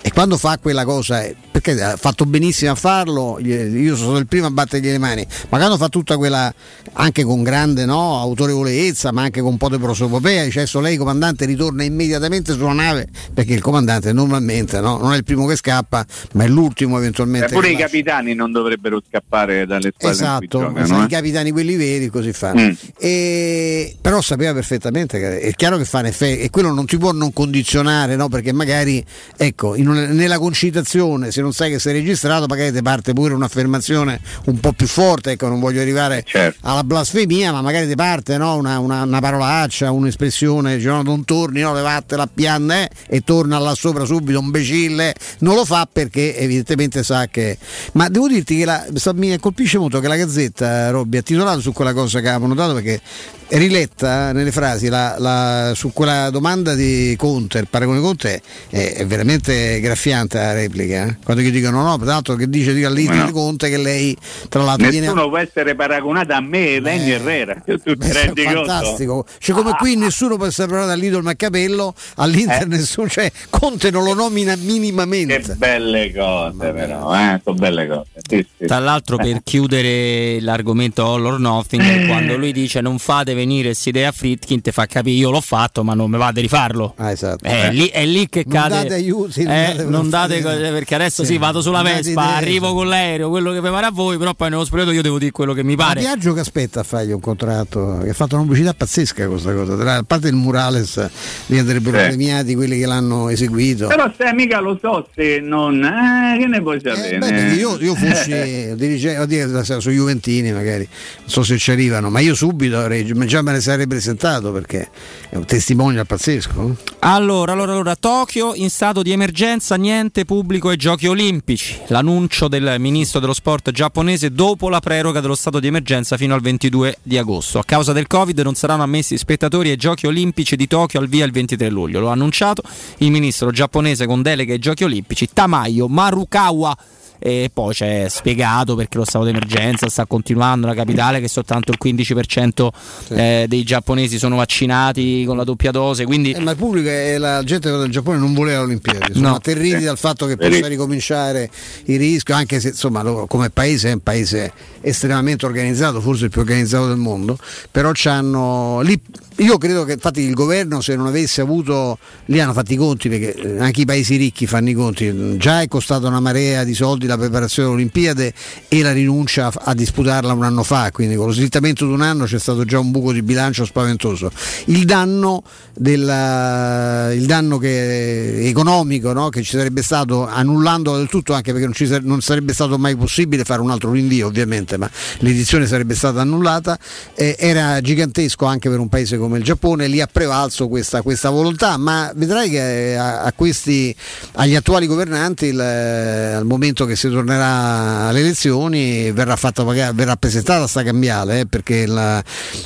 E 0.02 0.12
quando 0.12 0.38
fa 0.38 0.58
quella 0.58 0.84
cosa, 0.84 1.22
eh, 1.22 1.36
perché 1.50 1.72
ha 1.82 1.96
fatto 1.96 2.24
benissimo 2.24 2.70
a 2.70 2.74
farlo, 2.74 3.38
io 3.38 3.96
sono 3.96 4.16
il 4.16 4.26
primo 4.26 4.46
a 4.46 4.50
battergli 4.50 4.86
le 4.86 4.96
mani, 4.96 5.26
ma 5.50 5.58
quando 5.58 5.76
fa 5.76 5.88
tutta 5.88 6.16
quella, 6.16 6.52
anche 6.94 7.22
con 7.22 7.42
grande 7.42 7.84
no, 7.84 8.18
autorevolezza, 8.18 9.12
ma 9.12 9.22
anche 9.22 9.42
con 9.42 9.50
un 9.52 9.56
po' 9.58 9.68
di 9.68 9.76
prosopopea, 9.76 10.44
dice 10.44 10.60
adesso 10.60 10.80
lei 10.80 10.96
comandante 10.96 11.44
ritorna 11.44 11.82
immediatamente 11.82 12.54
sulla 12.54 12.72
nave, 12.72 13.08
perché 13.34 13.52
il 13.52 13.60
comandante 13.60 14.10
normalmente 14.14 14.80
no, 14.80 14.96
non 14.96 15.12
è 15.12 15.16
il 15.16 15.24
primo 15.24 15.46
che 15.46 15.56
scappa, 15.56 16.04
ma 16.32 16.44
è 16.44 16.48
l'ultimo 16.48 16.96
eventualmente. 16.96 17.48
Pure 17.48 17.66
che 17.66 17.72
i 17.74 17.76
lascia. 17.76 17.86
capitani 17.88 18.34
non 18.34 18.52
dovrebbero 18.52 19.02
scappare 19.06 19.66
dalle 19.66 19.92
squadre 19.94 20.16
Esatto, 20.16 20.58
giocano. 20.60 20.86
sai, 20.86 21.02
eh. 21.02 21.04
i 21.04 21.08
capitani 21.08 21.50
quelli 21.50 21.76
veri 21.76 22.08
così 22.08 22.32
fanno. 22.32 22.62
Mm. 22.62 22.72
E- 22.98 23.96
però 24.00 24.22
sapeva 24.22 24.54
perfettamente 24.54 25.18
che 25.18 25.40
è 25.40 25.52
chiaro 25.52 25.76
che 25.76 25.84
fa 25.84 25.98
un 25.98 26.06
effetto 26.06 26.42
e 26.42 26.48
quello 26.48 26.72
non 26.72 26.86
ti 26.86 26.96
può 26.96 27.12
non 27.12 27.34
condizionare, 27.34 28.16
no? 28.16 28.28
perché 28.28 28.52
magari 28.52 29.04
ecco, 29.36 29.74
in 29.74 29.88
una- 29.90 30.06
nella 30.06 30.38
concitazione, 30.38 31.30
se 31.30 31.40
non 31.40 31.52
sai 31.52 31.70
che 31.70 31.78
sei 31.78 31.92
registrato, 31.94 32.46
magari 32.46 32.72
ti 32.72 32.82
parte 32.82 33.12
pure 33.12 33.34
un'affermazione 33.34 34.20
un 34.46 34.58
po' 34.60 34.72
più 34.72 34.86
forte, 34.86 35.32
ecco, 35.32 35.48
non 35.48 35.60
voglio 35.60 35.80
arrivare 35.80 36.24
Certo. 36.26 36.58
alla 36.68 36.84
blasfemia, 36.84 37.52
ma 37.52 37.62
magari 37.62 37.86
ti 37.88 37.94
parte 37.94 38.36
no? 38.36 38.56
una, 38.56 38.78
una- 38.78 39.02
una 39.02 39.20
parolaccia, 39.20 39.90
un'espressione, 39.90 40.76
dice, 40.76 40.88
no, 40.88 41.02
non 41.02 41.24
torni, 41.24 41.60
no, 41.60 41.74
levate 41.74 42.16
la 42.16 42.28
pianna 42.32 42.82
eh, 42.82 42.90
e 43.08 43.20
torna 43.22 43.58
là 43.58 43.74
sopra 43.74 44.04
subito, 44.04 44.38
imbecille, 44.40 45.14
non 45.40 45.54
lo 45.54 45.64
fa 45.64 45.88
perché 45.90 46.36
evidentemente 46.36 47.02
sa 47.02 47.26
che... 47.26 47.58
Ma 47.92 48.08
devo 48.08 48.28
dirti 48.28 48.56
che 48.58 48.64
la- 48.64 48.84
mi 49.14 49.38
colpisce 49.38 49.78
molto 49.78 50.00
che 50.00 50.08
la 50.08 50.16
Gazzetta, 50.16 50.90
Robby, 50.90 51.18
ha 51.18 51.22
titolato 51.22 51.60
su 51.60 51.72
quella 51.72 51.92
cosa 51.92 52.20
che 52.20 52.28
avevamo 52.28 52.46
notato 52.54 52.74
perché 52.74 53.00
riletta 53.48 54.32
nelle 54.32 54.52
frasi 54.52 54.88
la- 54.88 55.16
la- 55.18 55.72
su 55.74 55.92
quella 55.92 56.30
domanda 56.30 56.74
di 56.74 57.14
Conte, 57.18 57.58
il 57.58 57.66
paragone 57.68 58.00
Conte 58.00 58.40
è, 58.68 58.94
è 58.94 59.06
veramente 59.06 59.79
graffiante 59.80 60.38
la 60.38 60.52
replica, 60.52 61.06
eh? 61.06 61.16
quando 61.24 61.42
gli 61.42 61.50
dicono 61.50 61.82
no, 61.82 61.98
peraltro 61.98 62.34
che 62.36 62.48
dice 62.48 62.72
di 62.74 62.82
Ma 62.82 63.24
no. 63.24 63.30
Conte 63.32 63.68
che 63.68 63.76
lei 63.78 64.16
tra 64.48 64.62
l'altro 64.62 64.88
viene 64.88 65.06
Nessuno 65.06 65.28
può 65.28 65.38
essere 65.38 65.74
paragonato 65.74 66.32
a 66.32 66.40
me 66.40 66.74
e 66.74 66.80
Lenny 66.80 67.10
Herrera. 67.10 67.62
Tu 67.64 67.78
ti 67.78 67.94
Beh, 67.96 68.12
rendi 68.12 68.44
conto? 68.44 68.64
fantastico. 68.64 69.26
Cioè, 69.38 69.54
come 69.54 69.72
qui 69.78 69.96
nessuno 69.96 70.36
può 70.36 70.46
essere 70.46 70.68
parlato 70.68 70.92
all'Idol 70.92 71.22
Maccapello, 71.22 71.94
all'Inter 72.16 72.62
Eh. 72.62 72.66
nessuno, 72.66 73.08
cioè 73.08 73.30
Conte 73.50 73.90
non 73.90 74.04
lo 74.04 74.14
nomina 74.14 74.54
minimamente. 74.56 75.40
Che 75.40 75.54
belle 75.54 76.12
cose 76.14 76.72
però, 76.72 77.14
eh, 77.14 77.40
sono 77.42 77.56
belle 77.56 77.86
cose. 77.86 78.06
Sì, 78.28 78.46
sì. 78.58 78.66
Tra 78.66 78.78
l'altro 78.78 79.18
Eh. 79.18 79.24
per 79.32 79.40
chiudere 79.44 80.40
l'argomento 80.40 81.04
All 81.06 81.24
or 81.24 81.38
Nothing, 81.40 82.06
quando 82.06 82.36
lui 82.36 82.52
dice 82.52 82.80
non 82.80 82.98
fate 82.98 83.34
venire 83.34 83.68
questa 83.68 83.88
idea 83.88 84.08
a 84.08 84.12
Fritkin, 84.12 84.60
ti 84.60 84.70
fa 84.72 84.86
capire 84.86 85.16
io 85.16 85.30
l'ho 85.30 85.40
fatto 85.40 85.82
ma 85.84 85.94
non 85.94 86.10
mi 86.10 86.18
va 86.18 86.32
di 86.32 86.40
rifarlo. 86.40 86.94
Ah, 86.96 87.10
esatto. 87.10 87.44
È, 87.44 87.66
Eh. 87.66 87.72
lì, 87.72 87.86
è 87.88 88.04
lì 88.04 88.28
che 88.28 88.42
Non 88.46 88.54
cade. 88.54 88.74
date 88.82 88.94
aiuti, 88.94 89.42
Eh, 89.42 89.69
date- 89.76 89.88
non 89.88 90.08
date 90.10 90.40
perché 90.40 90.94
adesso 90.94 91.22
sì, 91.24 91.32
Sì, 91.32 91.38
vado 91.38 91.60
sulla 91.60 91.82
Vespa, 91.82 92.36
arrivo 92.36 92.74
con 92.74 92.88
l'aereo, 92.88 93.28
quello 93.30 93.52
che 93.52 93.60
vi 93.60 93.68
pare 93.68 93.86
a 93.86 93.90
voi, 93.90 94.16
però 94.18 94.34
poi 94.34 94.50
nello 94.50 94.64
spogliatoio 94.64 94.96
io 94.96 95.02
devo 95.02 95.18
dire 95.18 95.30
quello 95.30 95.52
che 95.52 95.62
mi 95.64 95.74
Ma 95.76 95.86
pare. 95.86 96.00
Biagio 96.00 96.32
che 96.32 96.40
aspetta 96.40 96.80
a 96.80 96.82
fargli 96.82 97.12
un 97.12 97.20
contratto, 97.20 98.00
che 98.02 98.10
ha 98.10 98.14
fatto 98.14 98.34
una 98.34 98.44
pubblicità 98.44 98.74
pazzesca 98.74 99.26
questa 99.28 99.52
cosa. 99.52 99.76
Tra- 99.76 99.96
A 99.96 100.02
parte 100.02 100.28
il 100.28 100.34
Murales, 100.34 101.08
lì 101.46 101.58
andrebbero 101.58 101.98
Sì. 101.98 102.04
premiati 102.06 102.54
quelli 102.54 102.78
che 102.78 102.86
l'hanno 102.86 103.28
eseguito. 103.28 103.86
Però 103.86 104.10
se 104.16 104.32
mica 104.34 104.60
lo 104.60 104.78
so 104.80 105.06
se 105.14 105.40
non... 105.40 105.82
Eh, 105.84 106.38
che 106.38 106.46
ne 106.46 106.60
puoi 106.62 106.80
sapere? 106.82 107.18
Beh, 107.18 107.28
perché 107.32 107.54
io, 107.54 107.76
io 107.80 107.94
fossi 107.94 108.74
dirigente, 108.76 109.80
su 109.80 109.90
Juventini 109.90 110.52
magari, 110.52 110.88
non 111.20 111.28
so 111.28 111.42
se 111.42 111.58
ci 111.58 111.70
arrivano, 111.70 112.10
ma 112.10 112.20
io 112.20 112.34
subito 112.34 112.78
avrei, 112.78 113.04
già 113.26 113.42
me 113.42 113.52
ne 113.52 113.60
sarei 113.60 113.86
presentato 113.86 114.52
perché 114.52 114.88
è 115.28 115.36
un 115.36 115.44
testimonial 115.44 116.06
pazzesco. 116.06 116.76
Allora, 117.00 117.52
allora, 117.52 117.72
allora, 117.72 117.96
Tokyo 117.96 118.52
in 118.54 118.70
stato 118.70 119.02
di 119.02 119.10
emergenza, 119.12 119.59
niente 119.76 120.24
pubblico 120.24 120.68
ai 120.68 120.76
giochi 120.76 121.06
olimpici. 121.06 121.78
L'annuncio 121.88 122.48
del 122.48 122.76
ministro 122.78 123.20
dello 123.20 123.34
sport 123.34 123.70
giapponese 123.70 124.32
dopo 124.32 124.68
la 124.68 124.80
preroga 124.80 125.20
dello 125.20 125.34
stato 125.34 125.60
di 125.60 125.66
emergenza 125.66 126.16
fino 126.16 126.34
al 126.34 126.40
22 126.40 126.98
di 127.02 127.18
agosto. 127.18 127.58
A 127.58 127.64
causa 127.64 127.92
del 127.92 128.06
Covid 128.06 128.38
non 128.40 128.54
saranno 128.54 128.82
ammessi 128.82 129.18
spettatori 129.18 129.70
ai 129.70 129.76
giochi 129.76 130.06
olimpici 130.06 130.56
di 130.56 130.66
Tokyo 130.66 131.00
al 131.00 131.08
via 131.08 131.24
il 131.24 131.32
23 131.32 131.68
luglio. 131.68 132.00
Lo 132.00 132.08
ha 132.08 132.12
annunciato 132.12 132.62
il 132.98 133.10
ministro 133.10 133.50
giapponese 133.50 134.06
con 134.06 134.22
delega 134.22 134.52
ai 134.52 134.58
giochi 134.58 134.84
olimpici 134.84 135.28
Tamayo 135.32 135.88
Marukawa. 135.88 136.76
E 137.22 137.50
poi 137.52 137.74
c'è 137.74 138.06
spiegato 138.08 138.74
perché 138.74 138.96
lo 138.96 139.04
stato 139.04 139.26
d'emergenza 139.26 139.88
sta 139.90 140.06
continuando 140.06 140.66
la 140.66 140.74
capitale 140.74 141.20
che 141.20 141.28
soltanto 141.28 141.70
il 141.70 141.78
15% 141.82 142.68
eh, 143.10 143.44
dei 143.46 143.62
giapponesi 143.62 144.16
sono 144.18 144.36
vaccinati 144.36 145.24
con 145.26 145.36
la 145.36 145.44
doppia 145.44 145.70
dose, 145.70 146.04
quindi 146.06 146.32
Eh, 146.32 146.40
ma 146.40 146.52
il 146.52 146.56
pubblico 146.56 146.88
e 146.88 147.18
la 147.18 147.42
gente 147.44 147.70
del 147.70 147.90
Giappone 147.90 148.16
non 148.18 148.32
voleva 148.32 148.58
le 148.60 148.64
Olimpiadi, 148.64 149.12
sono 149.12 149.28
No. 149.28 149.34
atterriti 149.34 149.78
Sì. 149.80 149.84
dal 149.84 149.98
fatto 149.98 150.24
che 150.26 150.36
Vedi. 150.36 150.56
possa 150.56 150.68
ricominciare 150.68 151.50
il 151.84 151.98
rischio, 151.98 152.34
anche 152.34 152.58
se 152.58 152.68
insomma 152.68 153.02
loro 153.02 153.26
come 153.26 153.50
paese 153.50 153.90
è 153.90 153.92
un 153.92 154.02
paese 154.02 154.52
estremamente 154.80 155.44
organizzato, 155.44 156.00
forse 156.00 156.24
il 156.24 156.30
più 156.30 156.40
organizzato 156.40 156.86
del 156.88 156.96
mondo, 156.96 157.38
però 157.70 157.90
c'hanno 157.92 158.80
lì 158.80 158.98
io 159.40 159.56
credo 159.56 159.84
che 159.84 159.92
infatti 159.94 160.20
il 160.20 160.34
governo 160.34 160.80
se 160.82 160.94
non 160.96 161.06
avesse 161.06 161.40
avuto 161.40 161.98
lì 162.26 162.40
hanno 162.40 162.52
fatto 162.52 162.72
i 162.72 162.76
conti 162.76 163.08
perché 163.08 163.34
eh, 163.34 163.58
anche 163.58 163.82
i 163.82 163.84
paesi 163.86 164.16
ricchi 164.16 164.46
fanno 164.46 164.68
i 164.68 164.74
conti. 164.74 165.36
Già 165.38 165.62
è 165.62 165.68
costata 165.68 166.08
una 166.08 166.20
marea 166.20 166.62
di 166.64 166.74
soldi 166.74 167.06
la 167.06 167.16
preparazione 167.16 167.68
delle 167.68 167.80
Olimpiadi 167.80 168.32
e 168.68 168.82
la 168.82 168.92
rinuncia 168.92 169.50
a, 169.52 169.74
disputarla 169.74 170.32
un 170.34 170.44
anno 170.44 170.62
fa 170.62 170.90
quindi 170.92 171.14
con 171.14 171.26
lo 171.26 171.32
slittamento 171.32 171.86
di 171.86 171.92
un 171.92 172.02
anno 172.02 172.24
c'è 172.24 172.38
stato 172.38 172.64
già 172.64 172.78
un 172.78 172.90
buco 172.90 173.12
di 173.12 173.22
bilancio 173.22 173.64
spaventoso. 173.64 174.30
Il 174.66 174.84
danno, 174.84 175.42
della, 175.74 177.10
il 177.14 177.24
danno 177.24 177.56
che- 177.56 178.46
economico 178.46 179.12
no, 179.14 179.30
che 179.30 179.42
ci 179.42 179.56
sarebbe 179.56 179.82
stato 179.82 180.26
annullandolo 180.26 180.98
del 180.98 181.08
tutto 181.08 181.32
anche 181.32 181.52
perché 181.52 181.64
non, 181.66 181.74
ci 181.74 181.88
non 182.02 182.20
sarebbe 182.20 182.52
stato 182.52 182.76
mai 182.76 182.94
possibile 182.94 183.44
fare 183.44 183.62
un 183.62 183.70
altro 183.70 183.90
rinvio 183.90 184.26
ovviamente 184.26 184.76
ma 184.76 184.90
l'edizione 185.18 185.66
sarebbe 185.66 185.94
stata 185.94 186.20
annullata 186.20 186.78
eh, 187.14 187.36
era 187.38 187.80
gigantesco 187.80 188.44
anche 188.44 188.68
per 188.68 188.78
un 188.78 188.88
paese 188.88 189.16
come 189.16 189.29
il 189.36 189.44
Giappone 189.44 189.86
lì 189.86 190.00
ha 190.00 190.08
prevalso 190.10 190.68
questa, 190.68 191.02
questa 191.02 191.30
volontà 191.30 191.76
ma 191.76 192.12
vedrai 192.14 192.48
che 192.50 192.92
eh, 192.92 192.94
a, 192.94 193.22
a 193.22 193.32
questi 193.32 193.94
agli 194.32 194.54
attuali 194.54 194.86
governanti 194.86 195.46
il, 195.46 195.60
eh, 195.60 196.32
al 196.34 196.44
momento 196.46 196.84
che 196.86 196.96
si 196.96 197.08
tornerà 197.08 198.08
alle 198.08 198.20
elezioni 198.20 199.10
verrà, 199.12 199.36
fatta, 199.36 199.62
verrà 199.64 200.16
presentata 200.16 200.66
sta 200.66 200.82
cambiale 200.82 201.40
eh, 201.40 201.46
perché 201.46 201.86
la- 201.86 202.22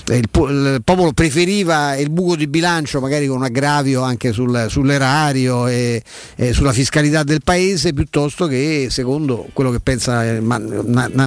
il, 0.08 0.28
po- 0.30 0.48
il 0.48 0.80
popolo 0.84 1.12
preferiva 1.12 1.96
il 1.96 2.10
buco 2.10 2.36
di 2.36 2.46
bilancio 2.46 3.00
magari 3.00 3.26
con 3.26 3.36
un 3.38 3.44
aggravio 3.44 4.02
anche 4.02 4.32
sul- 4.32 4.66
sull'erario 4.68 5.66
e, 5.66 6.02
e 6.36 6.52
sulla 6.52 6.72
fiscalità 6.72 7.22
del 7.22 7.40
paese 7.42 7.92
piuttosto 7.92 8.46
che 8.46 8.88
secondo 8.90 9.48
quello 9.52 9.70
che 9.70 9.80
pensa 9.80 10.24
eh, 10.24 10.40
ma- 10.40 10.56
una- 10.56 11.10
una- 11.12 11.24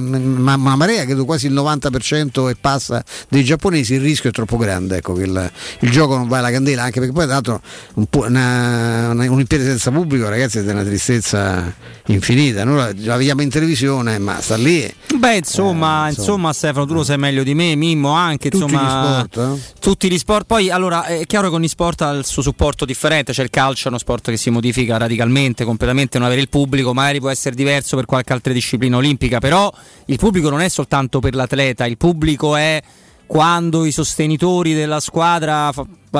una 0.56 0.76
marea 0.76 1.04
credo 1.04 1.24
quasi 1.24 1.46
il 1.46 1.54
90% 1.54 2.48
e 2.48 2.56
passa 2.60 3.02
dei 3.28 3.44
giapponesi 3.44 3.94
il 3.94 4.00
rischio 4.00 4.30
è 4.30 4.32
troppo 4.32 4.56
grande 4.56 4.96
ecco, 4.98 5.12
che 5.18 5.24
il, 5.24 5.50
il 5.80 5.90
gioco 5.90 6.16
non 6.16 6.28
va 6.28 6.38
alla 6.38 6.50
candela 6.50 6.82
anche 6.82 7.00
perché 7.00 7.14
poi 7.14 7.24
tra 7.24 7.34
l'altro 7.34 7.60
un 7.94 8.06
una, 8.10 9.10
una, 9.10 9.24
un'Olimpiade 9.24 9.64
senza 9.64 9.90
pubblico 9.90 10.28
ragazzi 10.28 10.58
è 10.58 10.70
una 10.70 10.84
tristezza 10.84 11.72
infinita 12.06 12.64
noi 12.64 12.76
la, 12.76 12.92
la 12.94 13.16
vediamo 13.16 13.42
in 13.42 13.50
televisione 13.50 14.18
ma 14.18 14.40
sta 14.40 14.56
lì 14.56 14.94
Beh, 15.18 15.38
insomma, 15.38 16.08
insomma, 16.08 16.52
Stefano, 16.52 16.86
tu 16.86 16.94
lo 16.94 17.02
sai 17.02 17.18
meglio 17.18 17.42
di 17.42 17.54
me, 17.54 17.74
Mimmo 17.74 18.10
anche, 18.10 18.50
Tutti 18.50 18.62
insomma, 18.62 18.82
gli 18.82 19.28
sport, 19.32 19.58
eh? 19.58 19.74
tutti 19.80 20.10
gli 20.10 20.18
sport. 20.18 20.46
Poi, 20.46 20.70
allora, 20.70 21.06
è 21.06 21.24
chiaro 21.26 21.48
che 21.48 21.56
ogni 21.56 21.66
sport 21.66 22.02
ha 22.02 22.10
il 22.10 22.24
suo 22.24 22.40
supporto 22.40 22.84
differente, 22.84 23.32
c'è 23.32 23.42
il 23.42 23.50
calcio, 23.50 23.86
è 23.86 23.88
uno 23.88 23.98
sport 23.98 24.30
che 24.30 24.36
si 24.36 24.50
modifica 24.50 24.96
radicalmente, 24.96 25.64
completamente, 25.64 26.18
non 26.18 26.26
avere 26.26 26.42
il 26.42 26.48
pubblico, 26.48 26.94
magari 26.94 27.18
può 27.18 27.30
essere 27.30 27.56
diverso 27.56 27.96
per 27.96 28.04
qualche 28.04 28.32
altra 28.32 28.52
disciplina 28.52 28.96
olimpica, 28.96 29.38
però 29.38 29.72
il 30.06 30.18
pubblico 30.18 30.50
non 30.50 30.60
è 30.60 30.68
soltanto 30.68 31.18
per 31.18 31.34
l'atleta, 31.34 31.84
il 31.86 31.96
pubblico 31.96 32.54
è 32.54 32.80
quando 33.28 33.84
i 33.84 33.92
sostenitori 33.92 34.72
della 34.72 35.00
squadra, 35.00 35.70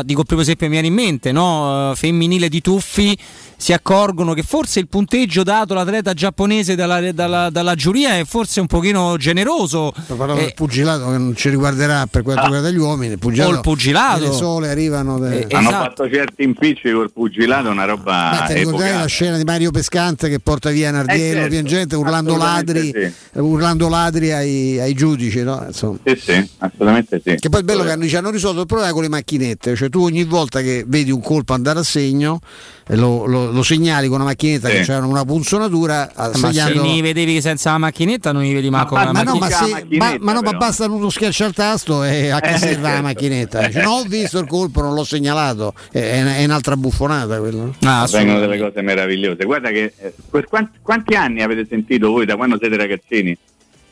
dico 0.03 0.23
proprio 0.23 0.41
esempio 0.41 0.67
mi 0.67 0.73
viene 0.73 0.89
in 0.89 0.95
mente, 0.95 1.33
no? 1.33 1.93
Eh, 1.93 1.97
femminile 1.97 2.49
di 2.49 2.61
Tuffi, 2.61 3.17
si 3.61 3.73
accorgono 3.73 4.35
che 4.35 4.43
forse 4.43 4.79
il 4.79 4.87
punteggio 4.89 5.43
dato 5.43 5.73
all'atleta 5.73 6.15
giapponese 6.15 6.75
dalla, 6.77 7.11
dalla- 7.13 7.51
dalla 7.51 7.75
giuria 7.75 8.17
è 8.17 8.25
forse 8.25 8.61
un 8.61 8.67
pochino 8.67 9.17
generoso. 9.17 9.93
Parlavo 10.07 10.39
Eh, 10.39 10.43
del 10.45 10.55
pugilato 10.55 11.07
che 11.11 11.19
non 11.19 11.35
ci 11.35 11.49
riguarderà 11.49 12.07
per 12.07 12.23
quanto 12.23 12.45
riguarda 12.45 12.71
gli 12.71 12.77
uomini 12.79 13.13
il 13.15 13.19
pugilato, 13.19 13.51
O 13.51 13.55
il 13.55 13.61
pugilato. 13.61 14.21
le 14.25 14.33
sole 14.33 14.69
arrivano 14.71 15.19
de- 15.19 15.47
Hanno 15.51 15.69
esatto. 15.69 15.85
fatto 15.85 16.09
certi 16.11 16.43
impicci 16.45 16.93
col 16.93 17.11
pugilato, 17.13 17.69
una 17.71 17.85
roba 17.85 18.45
Beh, 18.47 18.55
ti 18.55 18.59
ricordai 18.61 18.93
la 18.95 19.07
scena 19.07 19.37
di 19.37 19.45
Mario 19.45 19.71
Pescante 19.73 20.29
che 20.29 20.39
porta 20.39 20.71
via 20.71 20.91
Nardiello 20.93 21.31
Eh, 21.31 21.35
certo, 21.35 21.49
piangente 21.49 21.97
urlando 21.97 22.37
ladri, 22.37 22.79
assolutamente 22.79 23.15
urlando 23.33 23.89
ladri 23.89 24.33
ai, 24.33 24.79
ai 24.81 24.95
giudici 24.95 25.43
no? 25.43 25.65
Insomma. 25.67 25.99
Sì, 26.05 26.17
sì, 26.23 26.51
assolutamente 26.59 27.21
sì. 27.25 27.35
Che 27.37 27.49
poi 27.49 27.61
è 27.61 27.65
bello 27.65 27.83
che 27.83 27.91
hanno, 27.91 28.07
ci 28.07 28.15
hanno 28.17 28.31
risolto 28.31 28.61
il 28.61 28.67
problema 28.67 28.93
con 28.93 29.03
le 29.03 29.09
macchinette, 29.09 29.75
cioè 29.79 29.89
tu 29.89 30.03
ogni 30.03 30.25
volta 30.25 30.61
che 30.61 30.85
vedi 30.87 31.11
un 31.11 31.21
colpo 31.23 31.55
andare 31.55 31.79
a 31.79 31.83
segno 31.83 32.41
eh, 32.87 32.97
lo, 32.97 33.25
lo- 33.27 33.51
lo 33.51 33.63
segnali 33.63 34.07
con 34.09 34.17
una 34.17 34.25
macchinetta 34.25 34.69
Sì. 34.69 34.75
che 34.77 34.81
c'era 34.83 35.07
una 35.07 35.25
punzonatura 35.25 36.11
Ma 36.17 36.33
se 36.53 36.73
li 36.73 37.01
vedevi 37.01 37.41
senza 37.41 37.71
la 37.73 37.79
macchinetta 37.79 38.33
non 38.33 38.43
li 38.43 38.53
vedi 38.53 38.69
manco 38.71 38.95
ma, 38.95 39.05
con 39.05 39.13
la 39.15 39.23
ma 39.25 39.31
no, 39.31 39.39
ma, 39.39 39.49
macchinetta. 39.49 39.79
se- 39.89 39.97
ma- 39.97 40.17
ma 40.21 40.33
no, 40.33 40.41
ma 40.43 40.53
basta 40.53 40.85
uno 40.87 41.09
schiaccio 41.11 41.45
al 41.45 41.53
tasto 41.55 42.03
e 42.05 42.29
a 42.31 42.41
che 42.41 42.55
Eh, 42.55 42.59
serve 42.59 42.83
la 42.83 42.89
certo. 42.89 43.03
macchinetta? 43.03 43.67
Dice, 43.67 43.83
no, 43.83 43.91
ho 43.93 44.03
visto 44.05 44.39
il 44.39 44.47
colpo, 44.47 44.81
non 44.83 44.95
l'ho 44.95 45.05
segnalato, 45.05 45.73
è, 45.93 45.99
è- 45.99 46.37
è 46.39 46.45
un'altra 46.45 46.77
buffonata 46.77 47.39
quello. 47.39 47.75
Vengono 48.11 48.41
delle 48.41 48.59
cose 48.59 48.83
meravigliose. 48.83 49.45
Guarda 49.45 49.69
che 49.71 49.93
eh, 49.99 50.13
per 50.31 50.47
quanti, 50.47 50.79
quanti 50.83 51.15
anni 51.15 51.43
avete 51.43 51.67
sentito 51.69 52.11
voi 52.11 52.27
da 52.27 52.37
quando 52.37 52.57
siete 52.59 52.77
ragazzini? 52.77 53.37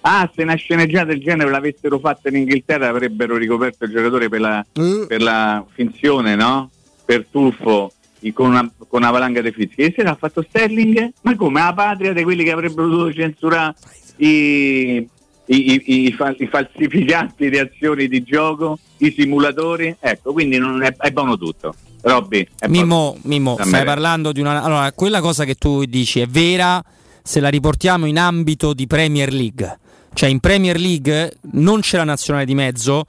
Ah, 0.08 0.30
se 0.32 0.42
una 0.44 0.54
sceneggiata 0.54 1.06
del 1.06 1.20
genere 1.20 1.50
l'avessero 1.50 1.98
fatta 1.98 2.28
in 2.28 2.36
Inghilterra 2.36 2.88
avrebbero 2.88 3.36
ricoperto 3.36 3.84
il 3.86 3.90
giocatore 3.90 4.28
per 4.28 4.38
la, 4.40 4.64
per 5.08 5.20
la 5.20 5.64
finzione, 5.74 6.36
no? 6.36 6.70
Per 7.04 7.26
tuffo 7.28 7.90
con 8.32 8.46
una, 8.50 8.70
con 8.88 9.02
una 9.02 9.10
valanga 9.10 9.40
di 9.40 9.50
fischi. 9.50 9.82
E 9.82 9.92
se 9.96 10.04
l'ha 10.04 10.14
fatto 10.14 10.44
Sterling? 10.48 11.12
Ma 11.22 11.34
come? 11.34 11.60
La 11.60 11.72
patria 11.74 12.12
di 12.12 12.22
quelli 12.22 12.44
che 12.44 12.52
avrebbero 12.52 12.86
dovuto 12.88 13.12
censurare 13.12 13.74
i, 14.18 14.96
i, 14.96 15.06
i- 15.46 16.06
i 16.06 16.12
fal- 16.12 16.36
i 16.38 16.46
falsificanti 16.46 17.50
di 17.50 17.58
azioni 17.58 18.06
di 18.06 18.22
gioco, 18.22 18.78
i 18.98 19.12
simulatori? 19.16 19.94
Ecco, 19.98 20.32
quindi 20.32 20.58
non 20.58 20.82
è, 20.84 20.94
è 20.96 21.10
buono 21.10 21.36
tutto. 21.36 21.74
Robby, 22.02 22.46
è 22.60 22.68
Mimmo, 22.68 23.16
Mimmo, 23.22 23.56
stai 23.60 23.84
parlando 23.84 24.30
di 24.30 24.40
una. 24.40 24.62
Allora, 24.62 24.92
quella 24.92 25.20
cosa 25.20 25.44
che 25.44 25.56
tu 25.56 25.84
dici 25.84 26.20
è 26.20 26.26
vera 26.28 26.80
se 27.24 27.40
la 27.40 27.48
riportiamo 27.48 28.06
in 28.06 28.18
ambito 28.18 28.72
di 28.72 28.86
Premier 28.86 29.32
League. 29.32 29.78
Cioè, 30.16 30.30
in 30.30 30.40
Premier 30.40 30.78
League 30.80 31.36
non 31.52 31.80
c'è 31.80 31.98
la 31.98 32.04
nazionale 32.04 32.46
di 32.46 32.54
mezzo. 32.54 33.04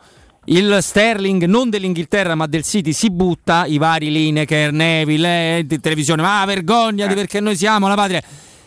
Il 0.50 0.80
Sterling, 0.82 1.46
non 1.46 1.70
dell'Inghilterra 1.70 2.36
ma 2.36 2.48
del 2.48 2.64
City, 2.64 2.92
si 2.92 3.10
butta. 3.10 3.66
I 3.66 3.78
vari 3.78 4.12
Lineker, 4.12 4.74
Neville, 4.74 5.60
eh, 5.60 5.80
televisione. 5.80 6.22
Ma 6.22 6.44
vergognati 6.46 7.14
perché 7.14 7.40
noi 7.40 7.56
siamo 7.56 7.88
la 7.88 7.96
patria. 7.96 8.22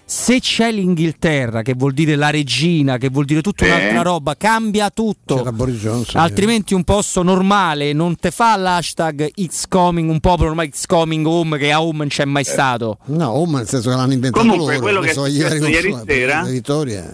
Se 0.07 0.41
c'è 0.41 0.73
l'Inghilterra, 0.73 1.61
che 1.61 1.75
vuol 1.75 1.93
dire 1.93 2.17
la 2.17 2.31
regina, 2.31 2.97
che 2.97 3.11
vuol 3.11 3.27
dire 3.27 3.43
tutta 3.43 3.65
Sì. 3.67 3.71
un'altra 3.71 4.01
roba, 4.03 4.35
cambia 4.39 4.89
tutto. 4.89 5.37
Johnson, 5.79 6.19
Altrimenti 6.21 6.73
un 6.73 6.83
posto 6.83 7.23
normale 7.23 7.93
non 7.93 8.17
te 8.17 8.31
fa 8.31 8.57
l'hashtag 8.57 9.31
It's 9.35 9.67
coming, 9.69 10.09
un 10.09 10.19
popolo 10.19 10.49
ormai 10.49 10.69
It's 10.69 10.87
coming 10.87 11.27
home 11.27 11.59
che 11.59 11.71
a 11.73 11.83
home 11.83 11.99
non 11.99 12.09
c'è 12.09 12.25
mai 12.25 12.45
stato. 12.45 12.99
No, 13.05 13.29
home 13.33 13.59
nel 13.59 13.69
senso 13.69 13.91
che 13.91 13.97
l'hanno 13.97 14.15
inventato 14.15 14.45
Comunque, 14.47 14.73
loro. 14.79 14.83
quello 14.85 15.01
che 15.01 15.11
è 15.11 15.13
successo 15.13 15.37
ieri 15.37 15.59
consulati, 15.61 16.13
sera- 16.13 16.43
le 16.43 16.51
vittorie. 16.51 17.11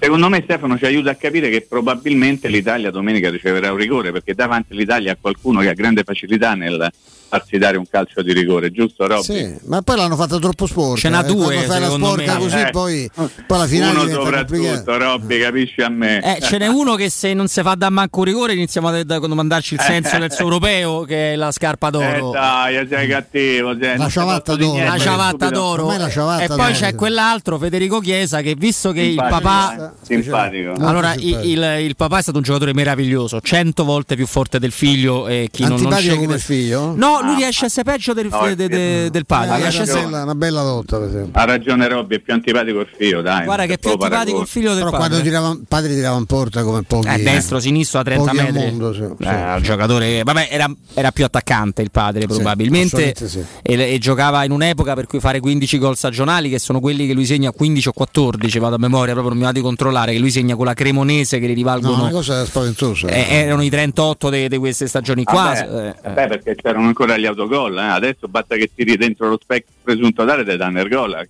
Secondo 0.00 0.28
me 0.28 0.42
Stefano 0.42 0.78
ci 0.78 0.84
aiuta 0.84 1.10
a 1.10 1.14
capire 1.16 1.50
che 1.50 1.66
probabilmente 1.68 2.46
l'Italia 2.46 2.92
domenica 2.92 3.30
riceverà 3.30 3.72
un 3.72 3.78
rigore 3.78 4.12
perché 4.12 4.32
davanti 4.32 4.72
all'Italia 4.72 5.12
ha 5.12 5.16
qualcuno 5.20 5.60
che 5.60 5.70
ha 5.70 5.74
grande 5.74 6.04
facilità 6.04 6.54
nel 6.54 6.90
farsi 7.28 7.58
dare 7.58 7.76
un 7.76 7.84
calcio 7.88 8.22
di 8.22 8.32
rigore, 8.32 8.70
giusto 8.70 9.06
Robby? 9.06 9.22
Sì, 9.22 9.54
ma 9.66 9.82
poi 9.82 9.96
l'hanno 9.96 10.16
fatta 10.16 10.38
troppo 10.38 10.66
sporca. 10.66 11.00
Ce 11.00 11.08
n'ha 11.08 11.22
eh. 11.24 11.26
due, 11.26 11.54
Quando 11.54 11.72
fai 11.72 11.80
la 11.80 11.88
sporca 11.90 12.34
me. 12.34 12.38
così, 12.40 12.56
Eh. 12.58 12.70
poi, 12.70 13.10
poi 13.46 13.58
la 13.58 13.66
finale 13.66 14.00
Uno 14.00 14.10
soprattutto. 14.12 14.96
Robby, 14.98 15.40
capisci 15.40 15.80
a 15.82 15.88
me? 15.88 16.36
Eh, 16.36 16.40
ce 16.42 16.58
n'è 16.58 16.66
uno 16.66 16.94
che 16.94 17.10
se 17.10 17.34
non 17.34 17.46
si 17.48 17.60
fa 17.62 17.74
da 17.74 17.90
manco 17.90 18.20
un 18.20 18.24
rigore 18.24 18.52
iniziamo 18.54 18.88
a 18.88 19.04
da- 19.04 19.20
mandarci 19.26 19.74
il 19.74 19.80
senso 19.80 20.16
Eh. 20.16 20.20
del 20.20 20.32
suo 20.32 20.44
europeo 20.48 21.02
che 21.02 21.32
è 21.34 21.36
la 21.36 21.50
scarpa 21.52 21.88
Eh 21.88 21.90
d'oro. 21.90 22.30
dai, 22.30 22.86
sei 22.88 23.08
cattivo, 23.08 23.76
sei, 23.80 23.96
La 23.98 24.08
ciabatta 24.08 24.54
d'oro. 24.56 24.72
niente, 24.72 24.90
la 24.90 24.98
ciabatta 24.98 25.48
d'oro 25.50 25.86
la 25.96 26.08
ciabatta 26.08 26.42
e 26.44 26.46
poi 26.46 26.56
d'oro. 26.56 26.72
c'è 26.72 26.94
quell'altro 26.94 27.58
Federico 27.58 28.00
Chiesa 28.00 28.40
che 28.40 28.54
visto 28.56 28.92
che 28.92 29.00
il 29.00 29.08
Simpatico, 29.10 29.40
papà 29.40 29.92
eh, 29.92 30.06
simpatico. 30.06 30.72
allora 30.78 31.08
Molto 31.08 31.20
i- 31.22 31.26
simpatico. 31.26 31.52
il, 31.52 31.84
il 31.86 31.96
papà 31.96 32.18
è 32.18 32.22
stato 32.22 32.38
un 32.38 32.44
giocatore 32.44 32.72
meraviglioso 32.74 33.40
100 33.40 33.84
volte 33.84 34.16
più 34.16 34.26
forte 34.26 34.58
del 34.58 34.72
figlio 34.72 35.26
e 35.28 35.48
chi 35.50 35.62
non, 35.62 35.70
non 35.72 35.78
Antipatico 35.78 36.08
sceglie- 36.10 36.24
come 36.24 36.34
il 36.36 36.40
figlio? 36.40 36.94
no 36.96 37.17
lui 37.22 37.34
riesce 37.36 37.64
a 37.64 37.66
essere 37.66 37.90
peggio 37.90 38.12
del, 38.12 38.28
No, 38.28 38.54
de- 38.54 38.68
de- 38.68 39.10
del 39.10 39.26
padre 39.26 39.54
Eh, 39.56 39.60
riesce 39.62 39.82
una, 39.82 39.90
essere- 39.90 40.04
bella, 40.04 40.22
una 40.22 40.34
bella 40.34 40.62
lotta, 40.62 40.98
per 40.98 41.08
esempio. 41.08 41.40
Ha 41.40 41.44
ragione 41.44 41.88
Robby, 41.88 42.16
è 42.16 42.18
più 42.20 42.32
antipatico 42.32 42.80
il 42.80 42.88
figlio, 42.96 43.20
dai. 43.22 43.44
guarda 43.44 43.66
che 43.66 43.74
è 43.74 43.78
più 43.78 43.90
antipatico 43.90 44.40
il 44.40 44.46
figlio 44.46 44.70
del 44.74 44.84
Però 44.84 44.90
quando 44.96 45.16
padre 45.16 45.22
tirava, 45.30 45.58
padre 45.68 45.94
tirava 45.94 46.16
in 46.18 46.26
porta 46.26 46.62
come 46.62 46.82
pochi. 46.82 47.08
eh, 47.08 47.22
destro, 47.22 47.58
sinistro 47.60 48.00
a 48.00 48.02
30 48.04 48.24
pochi 48.24 48.38
al 48.38 48.52
metri. 48.52 48.68
mondo, 48.70 48.92
sì, 48.92 49.04
sì. 49.18 49.24
Eh, 49.26 49.54
un 49.54 49.62
giocatore, 49.62 50.22
vabbè, 50.22 50.48
era, 50.50 50.70
era 50.94 51.10
più 51.12 51.24
attaccante 51.24 51.82
il 51.82 51.90
padre 51.90 52.26
probabilmente 52.26 53.14
sì. 53.14 53.44
e, 53.62 53.94
e 53.94 53.98
giocava 53.98 54.44
in 54.44 54.50
un'epoca 54.52 54.94
per 54.94 55.06
cui 55.06 55.20
fare 55.20 55.40
15 55.40 55.78
gol 55.78 55.96
stagionali, 55.96 56.48
che 56.50 56.58
sono 56.58 56.80
quelli 56.80 57.06
che 57.06 57.12
lui 57.14 57.24
segna 57.26 57.50
15 57.50 57.88
o 57.88 57.92
14, 57.92 58.58
vado 58.58 58.74
a 58.76 58.78
memoria, 58.78 59.12
proprio 59.12 59.28
non 59.30 59.38
mi 59.38 59.44
va 59.44 59.52
di 59.52 59.60
controllare, 59.60 60.12
che 60.12 60.18
lui 60.18 60.30
segna 60.30 60.56
con 60.56 60.64
la 60.66 60.74
Cremonese 60.74 61.38
che 61.38 61.46
li 61.46 61.52
No, 61.52 61.54
rivalgono. 61.58 62.02
una 62.02 62.10
cosa 62.10 62.44
spaventosa. 62.44 63.08
eh, 63.08 63.26
erano 63.28 63.62
i 63.62 63.70
38 63.70 64.30
di 64.30 64.56
queste 64.58 64.86
stagioni 64.86 65.24
qua. 65.24 65.54
Vabbè, 65.54 65.94
eh, 66.02 66.10
beh, 66.10 66.26
perché 66.28 66.54
c'erano 66.54 66.86
ancora 66.86 67.07
gli 67.16 67.26
autogol, 67.26 67.78
eh. 67.78 67.82
adesso 67.82 68.26
basta 68.28 68.56
che 68.56 68.70
tiri 68.74 68.96
dentro 68.96 69.28
lo 69.28 69.38
specchio 69.40 69.72
presunto 69.82 70.24
tale 70.26 70.44
te 70.44 70.56
danno 70.56 70.80
il 70.80 70.88
gol. 70.88 71.26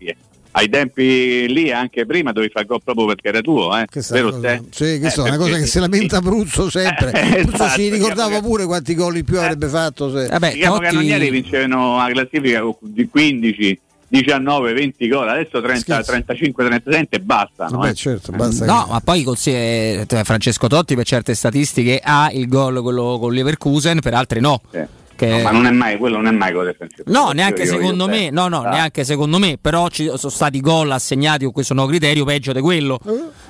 Ai 0.53 0.69
tempi 0.71 1.47
lì, 1.53 1.71
anche 1.71 2.05
prima, 2.07 2.33
dovevi 2.33 2.51
fare 2.51 2.65
gol 2.67 2.81
proprio 2.83 3.07
perché 3.07 3.29
era 3.29 3.41
tuo, 3.43 3.77
eh? 3.77 3.85
Che 3.89 4.03
vero 4.11 4.33
Ste? 4.33 4.63
Sì, 4.71 4.99
che 4.99 5.07
Eh, 5.07 5.11
so, 5.11 5.21
una 5.21 5.31
perché- 5.33 5.45
cosa 5.45 5.59
che 5.61 5.67
si 5.67 5.79
lamenta 5.79 6.17
Abruzzo 6.17 6.71
sempre. 6.71 7.13
Eh, 7.15 7.41
Abruzzo 7.41 7.55
esatto, 7.55 7.71
si 7.81 7.89
ricordava 7.91 8.29
diciamo 8.29 8.41
che- 8.41 8.47
pure 8.47 8.65
quanti 8.65 8.95
gol 8.95 9.17
in 9.19 9.25
più 9.25 9.39
avrebbe 9.39 9.69
fatto. 9.69 10.11
Se... 10.11 10.27
Vabbè, 10.27 10.59
capocannonieri 10.59 11.27
Totti- 11.27 11.31
vincevano 11.41 11.97
la 11.99 12.09
classifica 12.11 12.61
con- 12.63 12.75
di 12.81 13.07
15, 13.09 13.81
19, 14.09 14.73
20 14.73 15.09
gol, 15.09 15.29
adesso 15.29 15.61
30, 15.61 15.79
Scherzo. 15.81 16.11
35, 16.13 16.65
36 16.65 17.07
e 17.11 17.21
bastano. 17.21 17.77
Vabbè, 17.79 17.91
eh. 17.91 17.95
certo, 17.95 18.33
basta. 18.33 18.65
No, 18.65 18.85
che- 18.85 18.91
ma 18.91 19.01
poi 19.01 19.23
consi- 19.23 19.53
eh, 19.53 20.07
Francesco 20.25 20.67
Totti 20.67 20.95
per 20.97 21.05
certe 21.05 21.35
statistiche 21.35 22.01
ha 22.03 22.31
il 22.33 22.49
gol 22.49 22.81
quello 22.83 23.19
con 23.21 23.33
Leverkusen, 23.33 24.01
per 24.01 24.15
altre 24.15 24.41
no. 24.41 24.61
Sì. 24.73 24.81
Che- 25.19 25.27
No, 25.27 25.43
ma 25.43 25.51
non 25.51 25.67
è 25.67 25.73
mai, 25.73 25.97
quello 25.99 26.15
non 26.19 26.29
è 26.29 26.31
mai 26.31 26.53
defensivo. 26.53 27.11
No, 27.11 27.31
neanche 27.33 27.67
secondo 27.67 28.05
io- 28.05 28.11
me, 28.11 28.31
no, 28.31 28.47
no, 28.47 28.63
Ah. 28.63 28.71
neanche 28.71 29.03
secondo 29.03 29.39
me, 29.41 29.59
però 29.61 29.89
ci 29.89 30.05
sono 30.15 30.33
stati 30.33 30.61
gol 30.61 30.89
assegnati 30.93 31.43
con 31.43 31.53
questo 31.53 31.75
nuovo 31.75 31.89
criterio 31.91 32.25
peggio 32.25 32.53
di 32.53 32.61
quello. 32.61 33.01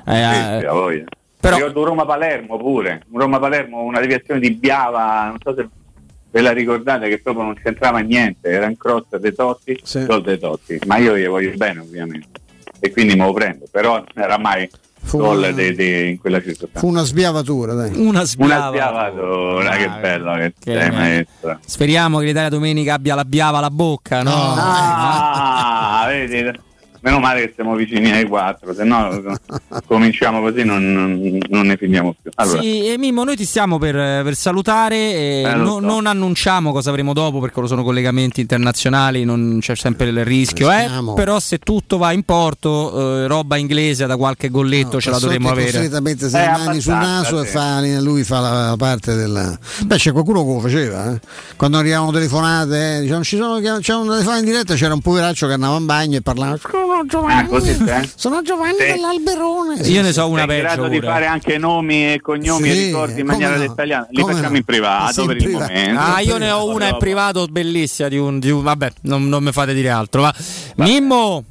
Eh, 0.06 0.60
Sì, 0.60 0.66
voglia. 0.66 1.04
però- 1.38 1.56
Ricordo 1.56 1.84
Roma-Palermo 1.84 2.56
pure, 2.56 3.02
un 3.10 3.20
Roma-Palermo, 3.20 3.82
una 3.82 4.00
deviazione 4.00 4.40
di 4.40 4.50
Biava, 4.52 5.26
non 5.26 5.36
so 5.42 5.54
se 5.54 5.68
ve 6.30 6.40
la 6.40 6.52
ricordate 6.52 7.10
che 7.10 7.20
proprio 7.20 7.44
non 7.44 7.54
c'entrava 7.62 7.98
niente, 7.98 8.48
era 8.48 8.66
in 8.66 8.78
cross 8.78 9.14
dei 9.18 9.34
Totti, 9.34 9.78
Sì. 9.82 10.06
gol 10.06 10.22
dei 10.22 10.38
Totti, 10.38 10.78
ma 10.86 10.96
io 10.96 11.18
gli 11.18 11.26
voglio 11.26 11.52
bene 11.54 11.80
ovviamente 11.80 12.40
e 12.80 12.90
quindi 12.92 13.14
me 13.14 13.26
lo 13.26 13.32
prendo, 13.34 13.66
però 13.70 13.96
non 13.96 14.24
era 14.24 14.38
mai 14.38 14.66
Fu 15.08 15.18
gol 15.18 15.38
una- 15.38 15.50
dei- 15.52 15.74
dei- 15.74 16.10
in 16.10 16.18
quella 16.18 16.40
circostanza. 16.40 16.78
Fu 16.80 16.88
una 16.88 17.02
sbiavatura, 17.02 17.72
dai. 17.74 17.90
una 17.94 18.08
Una 18.10 18.24
sbiava. 18.24 18.68
sbiavatura, 18.68 19.70
che 19.76 19.84
Ah, 19.84 19.98
bello 20.00 20.34
che, 20.34 20.54
che 20.58 20.72
sei 20.80 20.90
maestra. 20.90 21.58
Speriamo 21.64 22.18
che 22.18 22.24
l'Italia 22.26 22.48
domenica 22.50 22.94
abbia 22.94 23.14
la 23.14 23.24
biava 23.24 23.58
alla 23.58 23.70
bocca, 23.70 24.22
no? 24.22 24.30
No. 24.30 24.54
Ah, 24.56 26.04
vedi, 26.08 26.50
meno 27.08 27.20
male 27.20 27.46
che 27.46 27.52
siamo 27.54 27.74
vicini 27.74 28.10
ai 28.10 28.26
quattro, 28.26 28.74
se 28.74 28.84
no 28.84 29.22
cominciamo 29.86 30.40
così 30.40 30.64
non, 30.64 30.92
non- 30.92 31.38
non 31.48 31.66
ne 31.66 31.76
finiamo 31.76 32.14
più. 32.20 32.30
Allora, 32.36 32.60
Sì, 32.60 32.86
e 32.86 32.98
Mimmo, 32.98 33.24
noi 33.24 33.36
ti 33.36 33.44
stiamo 33.44 33.78
per, 33.78 33.94
per 33.94 34.34
salutare. 34.34 34.96
e 34.96 35.42
Eh, 35.46 35.54
no- 35.54 35.66
so. 35.74 35.80
Non 35.80 36.06
annunciamo 36.06 36.72
cosa 36.72 36.90
avremo 36.90 37.12
dopo 37.12 37.40
perché 37.40 37.66
sono 37.66 37.82
collegamenti 37.82 38.40
internazionali, 38.40 39.24
non 39.24 39.58
c'è 39.60 39.74
sempre 39.74 40.08
il 40.08 40.24
rischio. 40.24 40.70
Eh? 40.70 40.88
Però 41.14 41.38
se 41.40 41.58
tutto 41.58 41.96
va 41.98 42.12
in 42.12 42.22
porto, 42.22 43.22
eh, 43.22 43.26
roba 43.26 43.56
inglese 43.56 44.06
da 44.06 44.16
qualche 44.16 44.48
golletto 44.50 44.94
No, 44.94 45.00
ce 45.00 45.10
la 45.10 45.18
dovremmo 45.18 45.48
avere. 45.50 45.70
Consolidamente 45.70 46.28
se 46.28 46.42
Eh, 46.42 46.46
le 46.46 46.64
mani 46.64 46.80
sul 46.80 46.92
naso 46.92 47.42
e 47.42 47.46
sì. 47.46 47.52
fa, 47.52 47.80
lui 48.00 48.24
fa 48.24 48.40
la, 48.40 48.66
la 48.70 48.76
parte 48.76 49.14
del. 49.14 49.58
Beh, 49.84 49.96
c'è 49.96 50.12
qualcuno 50.12 50.44
che 50.44 50.52
lo 50.52 50.60
faceva. 50.60 51.12
eh. 51.12 51.20
Quando 51.56 51.78
arrivavano 51.78 52.12
telefonate, 52.12 52.96
eh, 52.96 53.00
dicevano, 53.00 53.24
ci 53.24 53.36
sono, 53.36 53.58
c'è 53.80 53.94
una 53.94 54.12
telefonata 54.12 54.38
in 54.38 54.44
diretta, 54.44 54.74
c'era 54.74 54.94
un 54.94 55.00
poveraccio 55.00 55.46
che 55.46 55.52
andava 55.54 55.76
in 55.76 55.86
bagno 55.86 56.16
e 56.18 56.20
parlava. 56.22 56.56
Sono 56.98 57.06
Giovanni, 57.06 57.40
Ah, 57.40 57.46
così, 57.46 57.70
eh? 57.84 58.10
sono 58.16 58.42
Giovanni 58.42 58.76
Sì. 58.80 58.86
dell'Alberone. 58.86 59.74
Io 59.88 60.02
ne 60.02 60.12
so 60.12 60.28
una 60.28 60.44
sei 60.46 60.56
in 60.56 60.62
grado 60.62 60.82
peggio 60.82 61.00
di 61.00 61.06
fare 61.06 61.26
anche 61.26 61.56
nomi 61.58 62.12
e 62.14 62.20
cognomi 62.20 62.70
Sì, 62.70 62.76
e 62.82 62.84
ricordi 62.86 63.20
in 63.20 63.26
maniera 63.26 63.52
no, 63.56 63.58
dettagliata, 63.60 64.08
li 64.10 64.20
come 64.20 64.32
facciamo 64.34 64.50
no. 64.52 64.56
in 64.56 64.64
privato 64.64 65.12
Sì, 65.12 65.20
in 65.20 65.26
per 65.28 65.36
privato. 65.36 65.64
il 65.72 65.78
momento. 65.78 66.00
Ah, 66.00 66.20
io 66.20 66.38
ne 66.38 66.50
ho 66.50 66.68
una 66.68 66.88
in 66.88 66.96
privato 66.98 67.46
bellissima 67.46 68.08
di 68.08 68.16
un, 68.18 68.38
di 68.40 68.50
un- 68.50 68.62
vabbè, 68.62 68.92
non, 69.02 69.28
non 69.28 69.44
mi 69.44 69.52
fate 69.52 69.74
dire 69.74 69.90
altro. 69.90 70.22
Va. 70.22 70.34
Mimmo, 70.76 71.44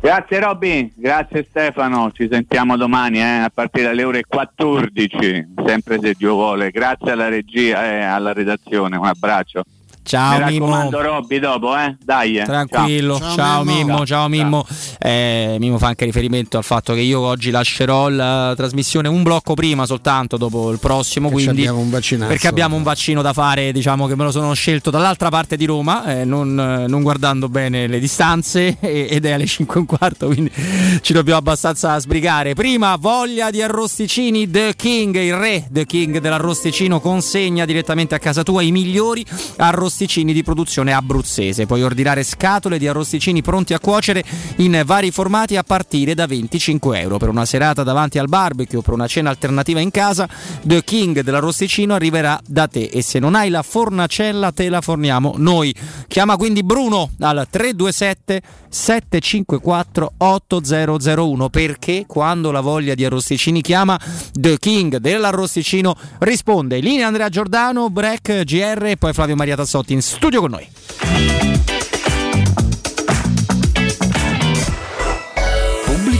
Grazie 0.00 0.38
Robby, 0.38 0.92
grazie 0.94 1.46
Stefano, 1.48 2.10
ci 2.12 2.28
sentiamo 2.30 2.76
domani 2.76 3.18
eh, 3.18 3.22
a 3.22 3.50
partire 3.52 3.86
dalle 3.86 4.04
ore 4.04 4.22
14, 4.26 5.46
sempre 5.66 5.98
se 6.02 6.14
Dio 6.16 6.34
vuole. 6.34 6.70
Grazie 6.70 7.12
alla 7.12 7.28
regia 7.28 7.84
e 7.84 8.02
alla 8.02 8.32
redazione, 8.34 8.96
un 8.98 9.06
abbraccio. 9.06 9.62
Ciao 10.04 10.44
Mi 10.44 10.52
Mimmo. 10.52 10.90
Robby 10.90 11.38
dopo, 11.38 11.76
eh? 11.76 11.96
Dai. 12.04 12.38
eh. 12.38 12.44
Tranquillo, 12.44 13.18
ciao, 13.18 13.34
Ciao, 13.34 13.64
Mimmo, 13.64 13.84
Mimmo. 13.84 14.06
ciao 14.06 14.28
Mimmo. 14.28 14.66
Eh, 14.98 15.56
Mimmo 15.58 15.78
fa 15.78 15.88
anche 15.88 16.04
riferimento 16.04 16.58
al 16.58 16.64
fatto 16.64 16.92
che 16.92 17.00
io 17.00 17.20
oggi 17.20 17.50
lascerò 17.50 18.08
la 18.08 18.52
trasmissione 18.56 19.08
un 19.08 19.22
blocco 19.22 19.54
prima 19.54 19.86
soltanto 19.86 20.36
dopo 20.36 20.70
il 20.70 20.78
prossimo, 20.78 21.28
Che 21.28 21.34
quindi 21.34 21.66
abbiamo 21.66 21.80
perché 22.26 22.46
abbiamo 22.48 22.76
un 22.76 22.82
vaccino 22.82 23.22
da 23.22 23.32
fare, 23.32 23.72
diciamo 23.72 24.06
che 24.06 24.14
me 24.14 24.24
lo 24.24 24.30
sono 24.30 24.52
scelto 24.52 24.90
dall'altra 24.90 25.30
parte 25.30 25.56
di 25.56 25.64
Roma, 25.64 26.04
eh, 26.20 26.24
non, 26.24 26.58
eh, 26.58 26.86
non 26.86 27.02
guardando 27.02 27.48
bene 27.48 27.86
le 27.86 27.98
distanze 27.98 28.76
e- 28.80 29.06
ed 29.10 29.24
è 29.24 29.32
alle 29.32 29.46
5 29.46 29.74
e 29.74 29.78
un 29.78 29.86
quarto, 29.86 30.26
quindi 30.26 30.52
ci 31.00 31.12
dobbiamo 31.12 31.38
abbastanza 31.38 31.98
sbrigare. 31.98 32.54
Prima 32.54 32.96
voglia 32.96 33.50
di 33.50 33.62
arrosticini, 33.62 34.50
The 34.50 34.74
King, 34.76 35.16
il 35.16 35.34
re 35.34 35.66
The 35.70 35.86
King 35.86 36.18
dell'arrosticino 36.18 37.00
consegna 37.00 37.64
direttamente 37.64 38.14
a 38.14 38.18
casa 38.18 38.42
tua 38.42 38.62
i 38.62 38.70
migliori 38.70 39.24
arrosticini 39.56 39.92
di 40.32 40.42
produzione 40.42 40.92
abruzzese. 40.92 41.66
Puoi 41.66 41.82
ordinare 41.82 42.24
scatole 42.24 42.78
di 42.78 42.88
arrosticini 42.88 43.42
pronti 43.42 43.74
a 43.74 43.78
cuocere 43.78 44.24
in 44.56 44.82
vari 44.84 45.10
formati 45.10 45.56
a 45.56 45.62
partire 45.62 46.14
da 46.14 46.26
25 46.26 47.00
euro. 47.00 47.18
Per 47.18 47.28
una 47.28 47.44
serata 47.44 47.82
davanti 47.82 48.18
al 48.18 48.28
barbecue 48.28 48.78
o 48.78 48.82
per 48.82 48.94
una 48.94 49.06
cena 49.06 49.30
alternativa 49.30 49.80
in 49.80 49.90
casa, 49.90 50.28
The 50.62 50.82
King 50.82 51.20
dell'arrosticino 51.20 51.94
arriverà 51.94 52.40
da 52.46 52.66
te 52.66 52.84
e 52.92 53.02
se 53.02 53.18
non 53.18 53.34
hai 53.34 53.50
la 53.50 53.62
fornacella 53.62 54.50
te 54.50 54.68
la 54.68 54.80
forniamo 54.80 55.34
noi. 55.36 55.74
Chiama 56.08 56.36
quindi 56.36 56.64
Bruno 56.64 57.10
al 57.20 57.46
327 57.48 58.42
754 58.68 60.12
8001 60.16 61.48
perché 61.48 62.04
quando 62.06 62.50
la 62.50 62.60
voglia 62.60 62.94
di 62.94 63.04
arrosticini 63.04 63.60
chiama 63.60 63.98
The 64.32 64.58
King 64.58 64.96
dell'arrosticino 64.96 65.94
risponde. 66.18 66.78
Linea 66.80 67.06
Andrea 67.06 67.28
Giordano, 67.28 67.90
Break, 67.90 68.42
GR 68.44 68.84
e 68.86 68.96
poi 68.96 69.12
Flavio 69.12 69.36
Maria 69.36 69.56
Tassotti 69.56 69.83
in 69.92 70.02
studio 70.02 70.40
con 70.40 70.50
noi. 70.50 71.73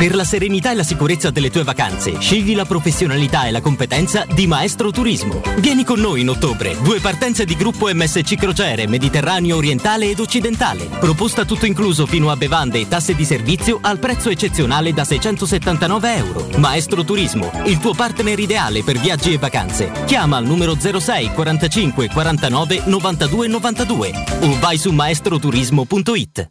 Per 0.00 0.14
la 0.14 0.24
serenità 0.24 0.70
e 0.70 0.74
la 0.76 0.82
sicurezza 0.82 1.28
delle 1.28 1.50
tue 1.50 1.62
vacanze, 1.62 2.18
scegli 2.20 2.54
la 2.54 2.64
professionalità 2.64 3.44
e 3.44 3.50
la 3.50 3.60
competenza 3.60 4.24
di 4.24 4.46
Maestro 4.46 4.90
Turismo. 4.90 5.42
Vieni 5.58 5.84
con 5.84 6.00
noi 6.00 6.22
in 6.22 6.30
ottobre. 6.30 6.74
Due 6.82 7.00
partenze 7.00 7.44
di 7.44 7.54
gruppo 7.54 7.86
MSC 7.92 8.36
Crociere, 8.36 8.86
Mediterraneo 8.86 9.56
orientale 9.56 10.08
ed 10.08 10.18
occidentale. 10.18 10.86
Proposta 10.86 11.44
tutto 11.44 11.66
incluso 11.66 12.06
fino 12.06 12.30
a 12.30 12.36
bevande 12.36 12.78
e 12.78 12.88
tasse 12.88 13.14
di 13.14 13.26
servizio 13.26 13.78
al 13.82 13.98
prezzo 13.98 14.30
eccezionale 14.30 14.94
da 14.94 15.04
679 15.04 16.16
euro. 16.16 16.48
Maestro 16.56 17.04
Turismo, 17.04 17.50
il 17.66 17.78
tuo 17.78 17.92
partner 17.92 18.38
ideale 18.38 18.82
per 18.82 18.98
viaggi 18.98 19.34
e 19.34 19.38
vacanze. 19.38 19.92
Chiama 20.06 20.38
al 20.38 20.46
numero 20.46 20.76
06 20.78 21.32
45 21.32 22.08
49 22.08 22.82
92 22.86 23.48
92 23.48 24.12
o 24.40 24.58
vai 24.58 24.78
su 24.78 24.92
maestroturismo.it. 24.92 26.50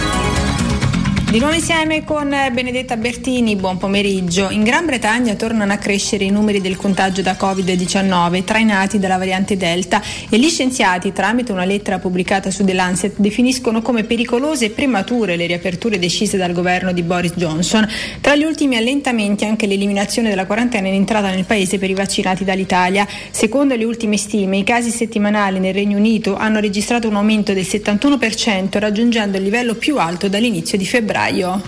Di 1.31 1.39
nuovo 1.39 1.55
insieme 1.55 2.03
con 2.03 2.27
Benedetta 2.27 2.97
Bertini, 2.97 3.55
buon 3.55 3.77
pomeriggio. 3.77 4.49
In 4.49 4.63
Gran 4.63 4.85
Bretagna 4.85 5.33
tornano 5.35 5.71
a 5.71 5.77
crescere 5.77 6.25
i 6.25 6.29
numeri 6.29 6.59
del 6.59 6.75
contagio 6.75 7.21
da 7.21 7.37
Covid-19 7.39 8.43
trainati 8.43 8.99
dalla 8.99 9.15
variante 9.15 9.55
Delta 9.55 10.01
e 10.29 10.37
gli 10.37 10.49
scienziati, 10.49 11.13
tramite 11.13 11.53
una 11.53 11.63
lettera 11.63 11.99
pubblicata 11.99 12.51
su 12.51 12.65
The 12.65 12.73
Lancet, 12.73 13.13
definiscono 13.15 13.81
come 13.81 14.03
pericolose 14.03 14.65
e 14.65 14.69
premature 14.71 15.37
le 15.37 15.45
riaperture 15.45 15.97
decise 15.99 16.35
dal 16.35 16.51
governo 16.51 16.91
di 16.91 17.01
Boris 17.01 17.31
Johnson. 17.35 17.87
Tra 18.19 18.35
gli 18.35 18.43
ultimi 18.43 18.75
allentamenti 18.75 19.45
anche 19.45 19.67
l'eliminazione 19.67 20.27
della 20.27 20.45
quarantena 20.45 20.89
in 20.89 20.95
entrata 20.95 21.29
nel 21.29 21.45
paese 21.45 21.77
per 21.79 21.89
i 21.89 21.93
vaccinati 21.93 22.43
dall'Italia. 22.43 23.07
Secondo 23.29 23.77
le 23.77 23.85
ultime 23.85 24.17
stime, 24.17 24.57
i 24.57 24.63
casi 24.65 24.89
settimanali 24.89 25.59
nel 25.59 25.73
Regno 25.73 25.95
Unito 25.95 26.35
hanno 26.35 26.59
registrato 26.59 27.07
un 27.07 27.15
aumento 27.15 27.53
del 27.53 27.63
71%, 27.63 28.79
raggiungendo 28.79 29.37
il 29.37 29.43
livello 29.43 29.75
più 29.75 29.97
alto 29.97 30.27
dall'inizio 30.27 30.77
di 30.77 30.85
febbraio 30.85 31.19
febbraio. 31.21 31.61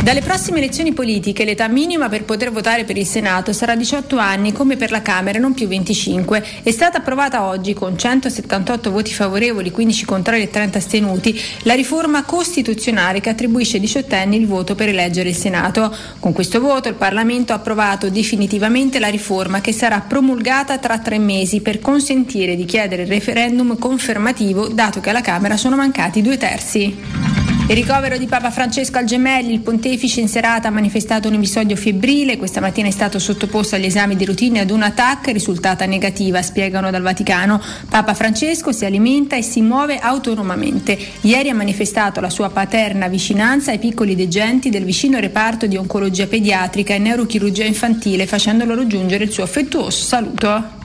Dalle 0.00 0.22
prossime 0.22 0.58
elezioni 0.58 0.92
politiche 0.92 1.44
l'età 1.44 1.68
minima 1.68 2.08
per 2.08 2.24
poter 2.24 2.50
votare 2.50 2.84
per 2.84 2.96
il 2.96 3.04
Senato 3.04 3.52
sarà 3.52 3.74
18 3.74 4.16
anni 4.16 4.52
come 4.52 4.76
per 4.76 4.90
la 4.90 5.02
Camera, 5.02 5.38
non 5.38 5.52
più 5.52 5.66
25. 5.66 6.42
È 6.62 6.70
stata 6.70 6.98
approvata 6.98 7.44
oggi 7.44 7.74
con 7.74 7.98
178 7.98 8.90
voti 8.90 9.12
favorevoli, 9.12 9.70
15 9.70 10.06
contrari 10.06 10.42
e 10.42 10.50
30 10.50 10.78
astenuti, 10.78 11.38
la 11.64 11.74
riforma 11.74 12.24
costituzionale 12.24 13.20
che 13.20 13.28
attribuisce 13.28 13.76
ai 13.76 13.82
18 13.82 14.14
anni 14.14 14.36
il 14.36 14.46
voto 14.46 14.74
per 14.74 14.88
eleggere 14.88 15.28
il 15.28 15.36
Senato. 15.36 15.94
Con 16.20 16.32
questo 16.32 16.58
voto 16.58 16.88
il 16.88 16.94
Parlamento 16.94 17.52
ha 17.52 17.56
approvato 17.56 18.08
definitivamente 18.08 19.00
la 19.00 19.08
riforma 19.08 19.60
che 19.60 19.72
sarà 19.72 20.00
promulgata 20.00 20.78
tra 20.78 20.98
tre 21.00 21.18
mesi 21.18 21.60
per 21.60 21.80
consentire 21.80 22.56
di 22.56 22.64
chiedere 22.64 23.02
il 23.02 23.08
referendum 23.08 23.76
confermativo 23.76 24.68
dato 24.68 25.00
che 25.00 25.10
alla 25.10 25.20
Camera 25.20 25.58
sono 25.58 25.76
mancati 25.76 26.22
due 26.22 26.38
terzi. 26.38 27.27
Il 27.68 27.74
ricovero 27.74 28.16
di 28.16 28.24
Papa 28.24 28.50
Francesco 28.50 28.96
al 28.96 29.04
Gemelli, 29.04 29.52
il 29.52 29.60
pontefice 29.60 30.20
in 30.22 30.28
serata 30.28 30.68
ha 30.68 30.70
manifestato 30.70 31.28
un 31.28 31.34
episodio 31.34 31.76
febbrile, 31.76 32.38
questa 32.38 32.62
mattina 32.62 32.88
è 32.88 32.90
stato 32.90 33.18
sottoposto 33.18 33.74
agli 33.74 33.84
esami 33.84 34.16
di 34.16 34.24
routine 34.24 34.60
ad 34.60 34.70
un 34.70 34.80
attacco 34.80 35.30
risultata 35.32 35.84
negativa, 35.84 36.40
spiegano 36.40 36.90
dal 36.90 37.02
Vaticano. 37.02 37.60
Papa 37.90 38.14
Francesco 38.14 38.72
si 38.72 38.86
alimenta 38.86 39.36
e 39.36 39.42
si 39.42 39.60
muove 39.60 39.98
autonomamente. 39.98 40.98
Ieri 41.20 41.50
ha 41.50 41.54
manifestato 41.54 42.22
la 42.22 42.30
sua 42.30 42.48
paterna 42.48 43.06
vicinanza 43.06 43.70
ai 43.70 43.78
piccoli 43.78 44.16
degenti 44.16 44.70
del 44.70 44.84
vicino 44.84 45.18
reparto 45.18 45.66
di 45.66 45.76
oncologia 45.76 46.26
pediatrica 46.26 46.94
e 46.94 46.98
neurochirurgia 46.98 47.64
infantile, 47.64 48.26
facendo 48.26 48.64
loro 48.64 48.86
giungere 48.86 49.24
il 49.24 49.30
suo 49.30 49.42
affettuoso 49.42 50.02
saluto. 50.02 50.77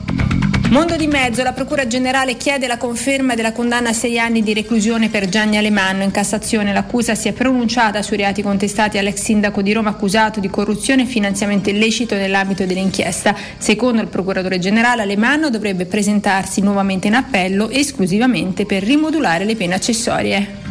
Mondo 0.69 0.95
di 0.95 1.06
mezzo, 1.06 1.44
la 1.44 1.53
Procura 1.53 1.85
Generale 1.85 2.35
chiede 2.35 2.65
la 2.65 2.77
conferma 2.77 3.35
della 3.35 3.52
condanna 3.52 3.90
a 3.90 3.94
sei 3.94 4.18
anni 4.18 4.41
di 4.41 4.53
reclusione 4.53 5.10
per 5.10 5.30
Gianni 5.30 5.57
Alemanno. 5.57 6.03
In 6.03 6.10
Cassazione 6.10 6.73
l'accusa 6.73 7.14
si 7.14 7.27
è 7.27 7.31
pronunciata 7.31 8.02
sui 8.02 8.18
reati 8.18 8.41
contestati 8.41 8.98
all'ex 8.98 9.22
sindaco 9.22 9.61
di 9.61 9.72
Roma 9.72 9.91
accusato 9.91 10.40
di 10.40 10.49
corruzione 10.49 11.03
e 11.03 11.06
finanziamento 11.06 11.69
illecito 11.69 12.15
nell'ambito 12.15 12.65
dell'inchiesta. 12.65 13.35
Secondo 13.57 14.02
il 14.02 14.07
Procuratore 14.07 14.57
Generale 14.57 15.03
Alemanno 15.03 15.49
dovrebbe 15.49 15.85
presentarsi 15.85 16.61
nuovamente 16.61 17.07
in 17.07 17.15
appello 17.15 17.69
esclusivamente 17.69 18.65
per 18.65 18.84
rimodulare 18.84 19.45
le 19.45 19.56
pene 19.56 19.76
accessorie. 19.76 20.61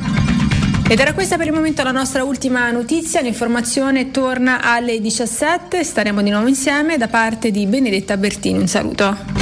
Ed 0.89 0.99
era 0.99 1.15
questa 1.15 1.37
per 1.37 1.47
il 1.47 1.53
momento 1.53 1.83
la 1.83 1.93
nostra 1.93 2.23
ultima 2.25 2.71
notizia, 2.71 3.21
l'informazione 3.21 4.11
torna 4.11 4.61
alle 4.63 5.01
17, 5.01 5.83
staremo 5.85 6.21
di 6.23 6.31
nuovo 6.31 6.49
insieme 6.49 6.99
da 6.99 7.09
parte 7.09 7.51
di 7.51 7.67
Benedetta 7.67 8.17
Bertini, 8.17 8.59
un 8.59 8.69
saluto. 8.69 9.42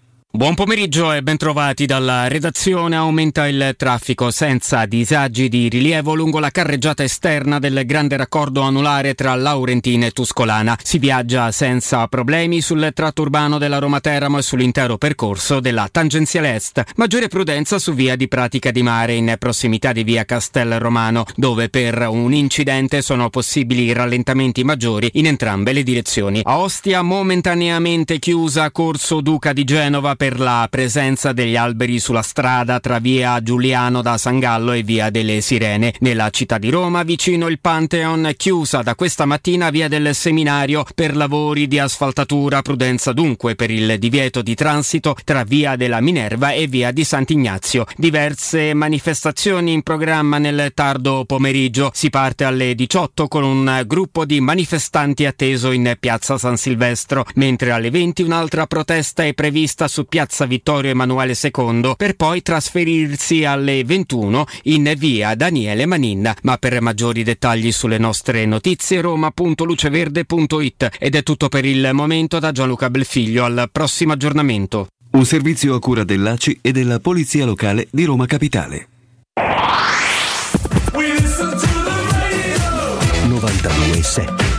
Buon 0.33 0.55
pomeriggio 0.55 1.11
e 1.11 1.21
bentrovati 1.21 1.85
dalla 1.85 2.29
redazione. 2.29 2.95
Aumenta 2.95 3.49
il 3.49 3.73
traffico 3.75 4.31
senza 4.31 4.85
disagi 4.85 5.49
di 5.49 5.67
rilievo 5.67 6.13
lungo 6.13 6.39
la 6.39 6.51
carreggiata 6.51 7.03
esterna 7.03 7.59
del 7.59 7.81
grande 7.85 8.15
raccordo 8.15 8.61
anulare 8.61 9.13
tra 9.13 9.35
Laurentina 9.35 10.05
e 10.05 10.11
Tuscolana. 10.11 10.77
Si 10.81 10.99
viaggia 10.99 11.51
senza 11.51 12.07
problemi 12.07 12.61
sul 12.61 12.91
tratto 12.93 13.23
urbano 13.23 13.57
della 13.57 13.77
Roma 13.77 13.99
Teramo 13.99 14.37
e 14.37 14.41
sull'intero 14.41 14.97
percorso 14.97 15.59
della 15.59 15.89
tangenziale 15.91 16.55
est. 16.55 16.81
Maggiore 16.95 17.27
prudenza 17.27 17.77
su 17.77 17.93
via 17.93 18.15
di 18.15 18.29
Pratica 18.29 18.71
di 18.71 18.83
Mare 18.83 19.15
in 19.15 19.35
prossimità 19.37 19.91
di 19.91 20.05
via 20.05 20.23
Castel 20.23 20.79
Romano, 20.79 21.25
dove 21.35 21.67
per 21.67 22.07
un 22.07 22.33
incidente 22.33 23.01
sono 23.01 23.29
possibili 23.29 23.91
rallentamenti 23.91 24.63
maggiori 24.63 25.09
in 25.15 25.25
entrambe 25.25 25.73
le 25.73 25.83
direzioni. 25.83 26.39
A 26.45 26.59
Ostia 26.59 27.01
momentaneamente 27.01 28.17
chiusa 28.17 28.71
Corso 28.71 29.19
Duca 29.19 29.51
di 29.51 29.65
Genova 29.65 30.15
per 30.21 30.39
la 30.39 30.67
presenza 30.69 31.31
degli 31.31 31.55
alberi 31.55 31.99
sulla 31.99 32.21
strada 32.21 32.79
tra 32.79 32.99
via 32.99 33.41
Giuliano 33.41 34.03
da 34.03 34.19
San 34.19 34.37
Gallo 34.37 34.71
e 34.71 34.83
via 34.83 35.09
delle 35.09 35.41
Sirene. 35.41 35.95
Nella 36.01 36.29
città 36.29 36.59
di 36.59 36.69
Roma, 36.69 37.01
vicino 37.01 37.47
il 37.47 37.59
Pantheon, 37.59 38.31
chiusa 38.37 38.83
da 38.83 38.93
questa 38.93 39.25
mattina 39.25 39.71
via 39.71 39.87
del 39.87 40.13
Seminario 40.13 40.85
per 40.93 41.15
lavori 41.15 41.67
di 41.67 41.79
asfaltatura. 41.79 42.61
Prudenza 42.61 43.13
dunque 43.13 43.55
per 43.55 43.71
il 43.71 43.97
divieto 43.97 44.43
di 44.43 44.53
transito 44.53 45.15
tra 45.23 45.43
via 45.43 45.75
della 45.75 46.01
Minerva 46.01 46.51
e 46.51 46.67
via 46.67 46.91
di 46.91 47.03
Sant'Ignazio. 47.03 47.87
Diverse 47.97 48.75
manifestazioni 48.75 49.73
in 49.73 49.81
programma 49.81 50.37
nel 50.37 50.71
tardo 50.75 51.23
pomeriggio. 51.25 51.89
Si 51.95 52.11
parte 52.11 52.43
alle 52.43 52.75
18 52.75 53.27
con 53.27 53.43
un 53.43 53.81
gruppo 53.87 54.25
di 54.25 54.39
manifestanti 54.39 55.25
atteso 55.25 55.71
in 55.71 55.95
piazza 55.99 56.37
San 56.37 56.57
Silvestro, 56.57 57.25
mentre 57.37 57.71
alle 57.71 57.89
20 57.89 58.21
un'altra 58.21 58.67
protesta 58.67 59.25
è 59.25 59.33
prevista 59.33 59.87
su 59.87 60.05
piazza 60.11 60.45
Vittorio 60.45 60.91
Emanuele 60.91 61.37
II 61.41 61.93
per 61.95 62.17
poi 62.17 62.41
trasferirsi 62.41 63.45
alle 63.45 63.85
21 63.85 64.43
in 64.63 64.93
via 64.97 65.35
Daniele 65.35 65.85
Manin. 65.85 66.33
Ma 66.43 66.57
per 66.57 66.81
maggiori 66.81 67.23
dettagli 67.23 67.71
sulle 67.71 67.97
nostre 67.97 68.45
notizie 68.45 68.99
roma.luceverde.it 68.99 70.89
ed 70.99 71.15
è 71.15 71.23
tutto 71.23 71.47
per 71.47 71.63
il 71.63 71.91
momento 71.93 72.39
da 72.39 72.51
Gianluca 72.51 72.89
Belfiglio 72.89 73.45
al 73.45 73.69
prossimo 73.71 74.11
aggiornamento. 74.11 74.87
Un 75.11 75.25
servizio 75.25 75.75
a 75.75 75.79
cura 75.79 76.03
dell'ACI 76.03 76.59
e 76.61 76.73
della 76.73 76.99
Polizia 76.99 77.45
Locale 77.45 77.87
di 77.89 78.03
Roma 78.03 78.25
Capitale. 78.25 78.87
92.7 83.29 84.50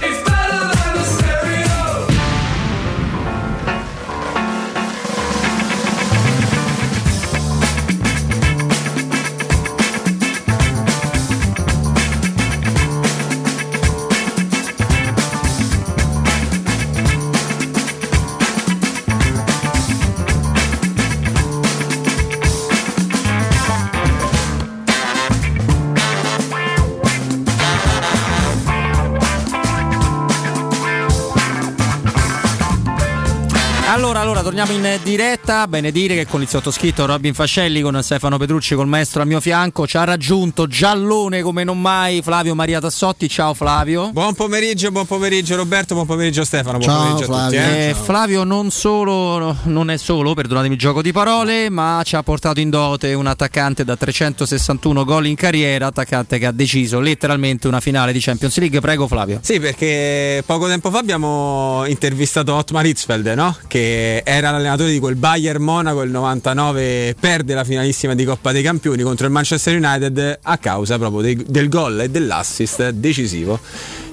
Allora, 34.32 34.48
torniamo 34.48 34.72
in 34.72 34.98
diretta. 35.02 35.68
Bene 35.68 35.92
dire 35.92 36.14
che 36.14 36.26
con 36.26 36.40
il 36.40 36.48
sottoscritto 36.48 37.04
Robin 37.04 37.34
Fascelli, 37.34 37.82
con 37.82 38.02
Stefano 38.02 38.38
Petrucci, 38.38 38.74
col 38.74 38.88
maestro 38.88 39.20
al 39.20 39.26
mio 39.26 39.42
fianco, 39.42 39.86
ci 39.86 39.98
ha 39.98 40.04
raggiunto 40.04 40.66
giallone 40.66 41.42
come 41.42 41.64
non 41.64 41.78
mai 41.78 42.22
Flavio 42.22 42.54
Maria 42.54 42.80
Tassotti. 42.80 43.28
Ciao 43.28 43.52
Flavio. 43.52 44.10
Buon 44.10 44.32
pomeriggio, 44.32 44.90
buon 44.90 45.04
pomeriggio 45.04 45.54
Roberto, 45.56 45.92
buon 45.92 46.06
pomeriggio 46.06 46.44
Stefano. 46.44 46.78
Buon 46.78 46.88
Ciao, 46.88 46.98
pomeriggio 47.02 47.26
Flavio. 47.26 47.60
a 47.60 47.62
tutti. 47.62 47.76
Eh? 47.76 47.88
Eh, 47.90 47.94
Flavio 47.94 48.44
non 48.44 48.70
solo, 48.70 49.54
non 49.64 49.90
è 49.90 49.98
solo, 49.98 50.32
perdonatemi 50.32 50.72
il 50.72 50.80
gioco 50.80 51.02
di 51.02 51.12
parole, 51.12 51.68
ma 51.68 52.00
ci 52.02 52.16
ha 52.16 52.22
portato 52.22 52.58
in 52.58 52.70
dote 52.70 53.12
un 53.12 53.26
attaccante 53.26 53.84
da 53.84 53.96
361 53.96 55.04
gol 55.04 55.26
in 55.26 55.36
carriera, 55.36 55.88
attaccante 55.88 56.38
che 56.38 56.46
ha 56.46 56.52
deciso 56.52 57.00
letteralmente 57.00 57.68
una 57.68 57.80
finale 57.80 58.12
di 58.12 58.20
Champions 58.20 58.56
League. 58.56 58.80
Prego 58.80 59.06
Flavio. 59.06 59.40
Sì, 59.42 59.60
perché 59.60 60.42
poco 60.46 60.68
tempo 60.68 60.90
fa 60.90 61.00
abbiamo 61.00 61.84
intervistato 61.86 62.54
Ottmar 62.54 62.86
Hitzfeld, 62.86 63.26
no? 63.34 63.54
che 63.68 64.21
era 64.24 64.50
l'allenatore 64.50 64.90
di 64.90 64.98
quel 64.98 65.16
Bayern 65.16 65.62
Monaco 65.62 66.02
il 66.02 66.10
99 66.10 67.16
perde 67.18 67.54
la 67.54 67.64
finalissima 67.64 68.14
di 68.14 68.24
Coppa 68.24 68.52
dei 68.52 68.62
Campioni 68.62 69.02
contro 69.02 69.26
il 69.26 69.32
Manchester 69.32 69.76
United 69.76 70.38
a 70.42 70.58
causa 70.58 70.98
proprio 70.98 71.20
dei, 71.22 71.36
del 71.46 71.68
gol 71.68 72.00
e 72.00 72.10
dell'assist 72.10 72.90
decisivo 72.90 73.58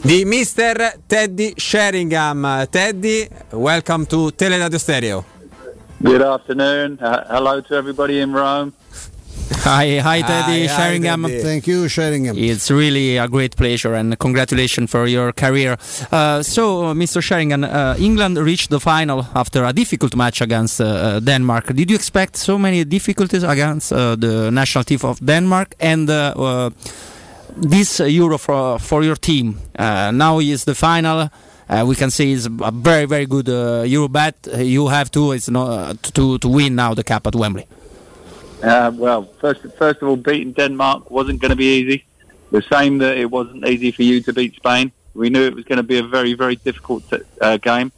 di 0.02 0.26
Mr. 0.26 0.99
Teddy 1.06 1.53
Sheringham. 1.56 2.68
Teddy, 2.69 3.27
welcome 3.52 4.06
to 4.06 4.34
Teleradio 4.34 4.77
Stereo. 4.77 5.26
Good 5.98 6.22
afternoon. 6.22 6.98
Uh, 7.02 7.26
hello 7.30 7.61
to 7.61 7.76
everybody 7.76 8.19
in 8.19 8.31
Rome. 8.31 8.72
Hi, 9.64 9.99
hi, 9.99 10.22
Teddy 10.22 10.68
Hi, 10.68 10.74
hi, 10.74 10.78
Sheringham. 10.78 11.24
Teddy. 11.24 11.41
Thank 11.41 11.68
you, 11.68 11.88
Sheringham. 11.88 12.38
It's 12.38 12.72
really 12.72 13.18
a 13.18 13.28
great 13.28 13.56
pleasure 13.56 13.94
and 13.94 14.18
congratulations 14.18 14.90
for 14.90 15.06
your 15.06 15.32
career. 15.34 15.78
Uh, 16.11 16.41
so, 16.41 16.94
Mr. 16.94 17.22
Sheringham, 17.22 17.64
uh, 17.64 17.95
England 17.99 18.38
reached 18.38 18.70
the 18.70 18.80
final 18.80 19.28
after 19.36 19.66
a 19.66 19.74
difficult 19.74 20.16
match 20.16 20.41
against 20.41 20.80
uh, 20.80 20.86
uh, 20.86 21.20
Denmark. 21.20 21.74
Did 21.74 21.90
you 21.90 21.95
expect 21.95 22.38
so 22.38 22.57
many 22.57 22.84
difficulties 22.86 23.44
against 23.44 23.91
uh, 23.91 24.16
the 24.16 24.49
national 24.52 24.84
team 24.86 24.99
of 25.03 25.20
Denmark? 25.26 25.76
And 25.80 26.10
uh, 26.10 26.34
uh, 26.38 26.70
this 27.57 27.99
Euro 27.99 28.38
for, 28.38 28.80
for 28.80 29.03
your 29.03 29.16
team, 29.18 29.60
uh, 29.78 30.11
now 30.11 30.40
is 30.40 30.64
the 30.66 30.76
final. 30.76 31.30
Uh, 31.70 31.86
we 31.86 31.95
can 31.95 32.10
say 32.10 32.32
it's 32.32 32.45
a 32.48 32.72
very, 32.72 33.06
very 33.06 33.26
good 33.26 33.48
uh, 33.49 33.84
Euro 33.86 34.07
bet. 34.07 34.36
You 34.57 34.88
have 34.88 35.11
to, 35.11 35.34
it's 35.34 35.49
not, 35.49 36.02
to, 36.16 36.38
to 36.40 36.48
win 36.48 36.76
now 36.76 36.94
the 36.94 37.03
cup 37.03 37.28
at 37.28 37.36
Wembley. 37.36 37.68
Uh, 38.61 38.91
well, 38.94 39.23
first, 39.40 39.61
first 39.77 40.02
of 40.02 40.10
all, 40.10 40.18
beating 40.18 40.52
Denmark 40.52 41.10
wasn't 41.10 41.40
going 41.40 41.52
to 41.52 41.56
be 41.56 41.77
easy. 41.80 42.06
The 42.52 42.61
same 42.64 42.98
that 42.98 43.18
it 43.18 43.30
wasn't 43.30 43.65
easy 43.65 43.91
for 43.91 44.03
you 44.03 44.22
to 44.23 44.34
beat 44.34 44.56
Spain. 44.56 44.91
We 45.14 45.30
knew 45.30 45.44
it 45.45 45.56
was 45.56 45.65
going 45.65 45.77
to 45.77 45.84
be 45.84 45.99
a 45.99 46.03
very, 46.03 46.34
very 46.34 46.56
difficult 46.57 47.03
uh, 47.41 47.57
game. 47.57 47.91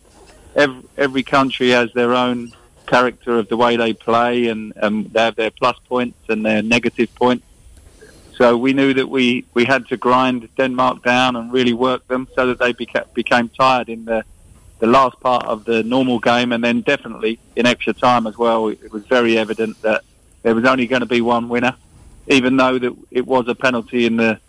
Every, 0.55 0.83
every 0.97 1.23
country 1.23 1.69
has 1.69 1.91
their 1.93 2.13
own 2.13 2.51
character 2.85 3.39
of 3.39 3.47
the 3.47 3.57
way 3.57 3.77
they 3.77 3.93
play, 3.93 4.47
and 4.47 4.73
um, 4.81 5.09
they 5.11 5.21
have 5.21 5.35
their 5.35 5.51
plus 5.51 5.77
points 5.87 6.29
and 6.29 6.45
their 6.45 6.61
negative 6.61 7.13
points. 7.15 7.45
So 8.35 8.57
we 8.57 8.73
knew 8.73 8.93
that 8.93 9.07
we, 9.07 9.45
we 9.53 9.65
had 9.65 9.87
to 9.87 9.97
grind 9.97 10.47
Denmark 10.57 11.03
down 11.03 11.35
and 11.35 11.51
really 11.51 11.73
work 11.73 12.07
them 12.07 12.27
so 12.35 12.47
that 12.47 12.59
they 12.59 12.73
beca- 12.73 13.11
became 13.13 13.49
tired 13.49 13.89
in 13.89 14.05
the 14.05 14.23
the 14.79 14.87
last 14.87 15.19
part 15.19 15.45
of 15.45 15.63
the 15.63 15.83
normal 15.83 16.17
game, 16.17 16.51
and 16.51 16.63
then 16.63 16.81
definitely 16.81 17.37
in 17.55 17.67
extra 17.67 17.93
time 17.93 18.25
as 18.25 18.35
well. 18.35 18.67
It 18.67 18.91
was 18.91 19.05
very 19.05 19.37
evident 19.37 19.79
that 19.83 20.01
there 20.43 20.55
was 20.55 20.65
only 20.65 20.87
going 20.87 21.01
to 21.01 21.05
be 21.05 21.21
one 21.21 21.49
winner, 21.49 21.75
even 22.27 22.57
though 22.57 22.77
that 22.79 22.95
it 23.11 23.25
was 23.25 23.47
a 23.47 23.55
penalty 23.55 24.05
in 24.05 24.17
the 24.17 24.39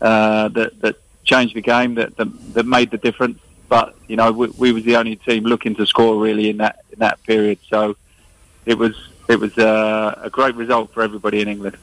uh, 0.00 0.48
that 0.48 0.80
that 0.80 0.96
changed 1.24 1.54
the 1.54 1.62
game 1.62 1.94
that 1.94 2.16
that, 2.16 2.54
that 2.54 2.66
made 2.66 2.90
the 2.90 2.98
difference. 2.98 3.38
But 3.68 3.96
you 4.06 4.16
know, 4.16 4.32
we, 4.32 4.48
we 4.48 4.72
was 4.72 4.84
the 4.84 4.96
only 4.96 5.16
team 5.16 5.44
looking 5.44 5.74
to 5.76 5.86
score 5.86 6.20
really 6.20 6.50
in 6.50 6.58
that 6.58 6.84
in 6.92 6.98
that 7.00 7.22
period. 7.24 7.58
So 7.68 7.96
it 8.64 8.78
was 8.78 8.94
it 9.28 9.40
was 9.40 9.56
uh, 9.58 10.18
a 10.22 10.30
great 10.30 10.54
result 10.54 10.92
for 10.92 11.02
everybody 11.02 11.40
in 11.40 11.48
England. 11.48 11.76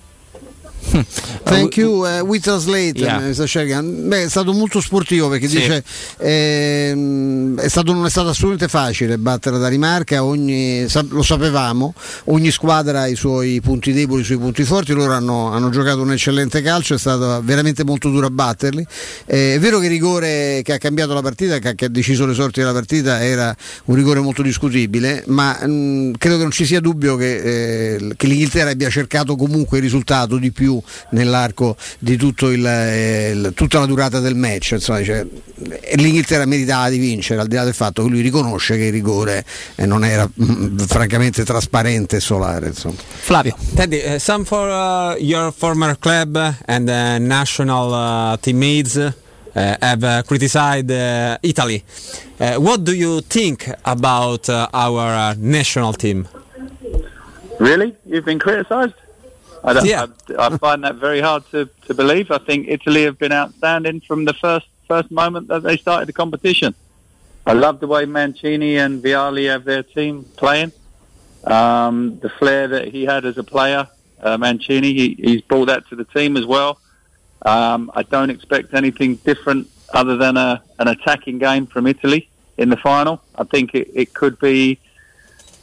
Thank 1.44 1.78
you, 1.78 2.06
uh, 2.06 2.22
we 2.26 2.40
translate 2.40 3.00
Yeah. 3.00 3.82
Beh, 3.82 4.24
è 4.24 4.30
stato 4.30 4.54
molto 4.54 4.80
sportivo 4.82 5.30
perché 5.30 5.48
Sì. 5.48 5.58
dice 5.58 5.84
ehm, 6.18 7.60
è 7.60 7.68
stato, 7.68 7.94
non 7.94 8.06
è 8.06 8.10
stato 8.10 8.30
assolutamente 8.30 8.68
facile 8.68 9.18
battere 9.18 9.56
la 9.56 9.62
Danimarca, 9.62 10.24
ogni, 10.24 10.86
lo 11.10 11.24
sapevamo, 11.24 11.94
ogni 12.26 12.52
squadra 12.52 13.02
ha 13.02 13.08
i 13.08 13.16
suoi 13.16 13.60
punti 13.62 13.92
deboli, 13.94 14.22
i 14.22 14.26
suoi 14.26 14.38
punti 14.38 14.64
forti, 14.64 14.94
loro 14.94 15.14
hanno, 15.14 15.52
hanno 15.52 15.70
giocato 15.70 16.02
un 16.02 16.12
eccellente 16.12 16.62
calcio, 16.62 16.94
è 16.96 16.98
stato 17.00 17.42
veramente 17.44 17.84
molto 17.84 18.10
duro 18.10 18.28
a 18.28 18.30
batterli. 18.30 18.86
Eh, 19.26 19.56
è 19.56 19.60
vero 19.60 19.80
che 19.80 19.86
il 19.86 19.92
rigore 19.92 20.62
che 20.64 20.74
ha 20.74 20.78
cambiato 20.78 21.14
la 21.14 21.22
partita, 21.22 21.60
che 21.60 21.70
ha, 21.70 21.74
che 21.74 21.86
ha 21.86 21.90
deciso 21.90 22.26
le 22.26 22.34
sorti 22.34 22.60
della 22.60 22.74
partita, 22.74 23.24
era 23.24 23.56
un 23.86 23.96
rigore 23.96 24.20
molto 24.20 24.42
discutibile, 24.42 25.24
ma 25.28 25.54
mh, 25.66 26.14
credo 26.18 26.36
che 26.38 26.42
non 26.44 26.52
ci 26.52 26.66
sia 26.66 26.80
dubbio 26.80 27.16
che, 27.16 27.96
eh, 27.96 28.14
che 28.16 28.28
l'Inghilterra 28.28 28.70
abbia 28.72 28.90
cercato 28.90 29.36
comunque 29.36 29.78
il 29.78 29.84
risultato 29.84 30.38
di 30.38 30.52
più 30.52 30.73
nell'arco 31.10 31.76
di 32.00 32.16
tutto 32.16 32.50
il, 32.50 32.66
eh, 32.66 33.32
il- 33.32 33.52
tutta 33.54 33.80
la 33.80 33.86
durata 33.86 34.20
del 34.20 34.36
match. 34.36 34.72
Insomma, 34.72 35.04
cioè, 35.04 35.26
l'Inghilterra 35.96 36.46
meritava 36.46 36.90
di 36.90 36.98
vincere, 36.98 37.42
al 37.42 37.48
di 37.48 37.56
là 37.56 37.64
del 37.64 37.74
fatto 37.74 38.04
che 38.04 38.10
lui 38.10 38.22
riconosce 38.22 38.78
che 38.78 38.86
il 38.86 38.92
rigore 38.92 39.44
eh, 39.76 39.86
non 39.86 40.06
era 40.06 40.30
mh, 40.32 40.78
francamente 40.86 41.44
trasparente 41.44 42.18
e 42.18 42.20
solare. 42.20 42.68
Insomma. 42.68 42.96
Flavio. 42.98 43.56
Teddy, 43.76 44.02
uh, 44.16 44.18
some 44.20 44.46
for 44.46 44.70
uh, 44.70 45.16
your 45.20 45.52
former 45.52 45.98
club 45.98 46.38
and 46.66 46.88
uh, 46.88 47.18
national 47.18 47.92
uh, 47.92 48.38
teammates 48.40 48.96
uh, 48.96 49.12
have 49.54 50.04
uh, 50.04 50.22
criticized 50.24 50.90
uh, 50.90 51.38
Italy. 51.42 51.84
Uh, 52.40 52.56
what 52.56 52.82
do 52.84 52.92
you 52.94 53.22
think 53.22 53.70
about 53.84 54.50
uh, 54.50 54.68
our 54.74 55.32
uh, 55.32 55.36
national 55.38 55.94
team? 55.94 56.28
Really? 57.60 57.96
You've 58.06 58.26
been 58.26 58.40
criticised? 58.40 58.94
I, 59.64 59.82
Yeah. 59.84 60.08
I, 60.38 60.48
I 60.48 60.58
find 60.58 60.84
that 60.84 60.96
very 60.96 61.22
hard 61.22 61.50
to, 61.52 61.70
to 61.88 61.94
believe. 61.94 62.32
I 62.32 62.38
think 62.38 62.68
Italy 62.68 63.04
have 63.04 63.18
been 63.18 63.32
outstanding 63.32 64.02
from 64.02 64.26
the 64.26 64.34
first 64.34 64.68
first 64.88 65.10
moment 65.12 65.48
that 65.48 65.64
they 65.64 65.78
started 65.78 66.08
the 66.08 66.14
competition. 66.14 66.76
I 67.46 67.54
love 67.54 67.80
the 67.80 67.88
way 67.88 68.06
Mancini 68.06 68.78
and 68.78 69.04
Viali 69.04 69.50
have 69.50 69.64
their 69.64 69.84
team 69.84 70.26
playing. 70.38 70.72
Um, 71.46 72.20
the 72.20 72.30
flair 72.30 72.68
that 72.70 72.88
he 72.88 73.04
had 73.04 73.26
as 73.26 73.38
a 73.38 73.44
player, 73.44 73.88
uh, 74.22 74.38
Mancini, 74.38 74.94
he, 74.94 75.16
he's 75.20 75.42
brought 75.42 75.66
that 75.66 75.88
to 75.90 75.96
the 75.96 76.06
team 76.06 76.38
as 76.38 76.46
well. 76.46 76.80
Um, 77.46 77.92
I 77.94 78.04
don't 78.04 78.30
expect 78.30 78.74
anything 78.74 79.16
different 79.16 79.68
other 79.94 80.16
than 80.16 80.38
a, 80.38 80.62
an 80.80 80.88
attacking 80.88 81.40
game 81.40 81.68
from 81.68 81.86
Italy 81.88 82.30
in 82.58 82.70
the 82.70 82.78
final. 82.78 83.22
I 83.36 83.44
think 83.44 83.76
it, 83.76 83.90
it 83.94 84.14
could 84.14 84.40
be, 84.40 84.80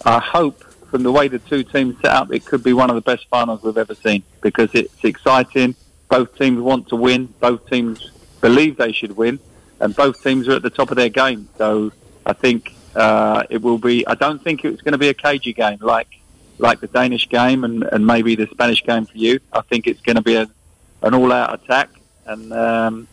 I 0.05 0.19
hope, 0.19 0.63
from 0.91 1.03
the 1.03 1.13
way 1.13 1.29
the 1.29 1.39
two 1.39 1.63
teams 1.63 1.97
set 2.03 2.11
up, 2.13 2.33
it 2.33 2.45
could 2.45 2.63
be 2.63 2.73
one 2.73 2.91
of 2.91 2.97
the 2.97 3.03
best 3.03 3.27
finals 3.29 3.63
we've 3.63 3.79
ever 3.79 3.95
seen 3.95 4.23
because 4.41 4.71
it's 4.75 5.03
exciting. 5.05 5.75
Both 6.09 6.37
teams 6.37 6.61
want 6.61 6.89
to 6.89 6.97
win. 6.97 7.27
Both 7.41 7.69
teams 7.71 8.11
believe 8.41 8.77
they 8.77 8.93
should 8.93 9.17
win, 9.17 9.39
and 9.79 9.95
both 9.95 10.23
teams 10.23 10.49
are 10.49 10.53
at 10.55 10.63
the 10.63 10.71
top 10.71 10.91
of 10.91 10.97
their 10.97 11.09
game. 11.09 11.49
So 11.59 11.93
I 12.27 12.33
think 12.33 12.75
uh, 12.97 13.45
it 13.49 13.63
will 13.63 13.79
be. 13.79 14.07
I 14.07 14.15
don't 14.15 14.43
think 14.43 14.65
it's 14.65 14.83
going 14.83 14.93
to 14.93 14.99
be 14.99 15.09
a 15.09 15.15
cagey 15.15 15.53
game 15.53 15.79
like 15.81 16.09
like 16.59 16.81
the 16.81 16.89
Danish 16.89 17.29
game 17.29 17.65
and, 17.65 17.85
and 17.85 18.07
maybe 18.07 18.35
the 18.35 18.47
Spanish 18.49 18.83
game 18.85 19.07
for 19.07 19.17
you. 19.17 19.41
I 19.53 19.63
think 19.63 19.87
it's 19.87 20.01
going 20.03 20.17
to 20.17 20.23
be 20.23 20.35
a, 20.35 20.47
an 21.03 21.15
all-out 21.15 21.55
attack, 21.55 21.89
and 22.27 22.53
um, 22.53 23.09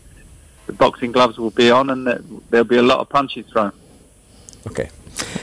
the 0.66 0.74
boxing 0.74 1.12
gloves 1.12 1.38
will 1.38 1.48
be 1.50 1.70
on, 1.70 1.88
and 1.88 2.06
there- 2.06 2.20
there'll 2.50 2.66
be 2.66 2.76
a 2.76 2.82
lot 2.82 2.98
of 2.98 3.08
punches 3.08 3.46
thrown. 3.46 3.72
Okay. 4.66 4.90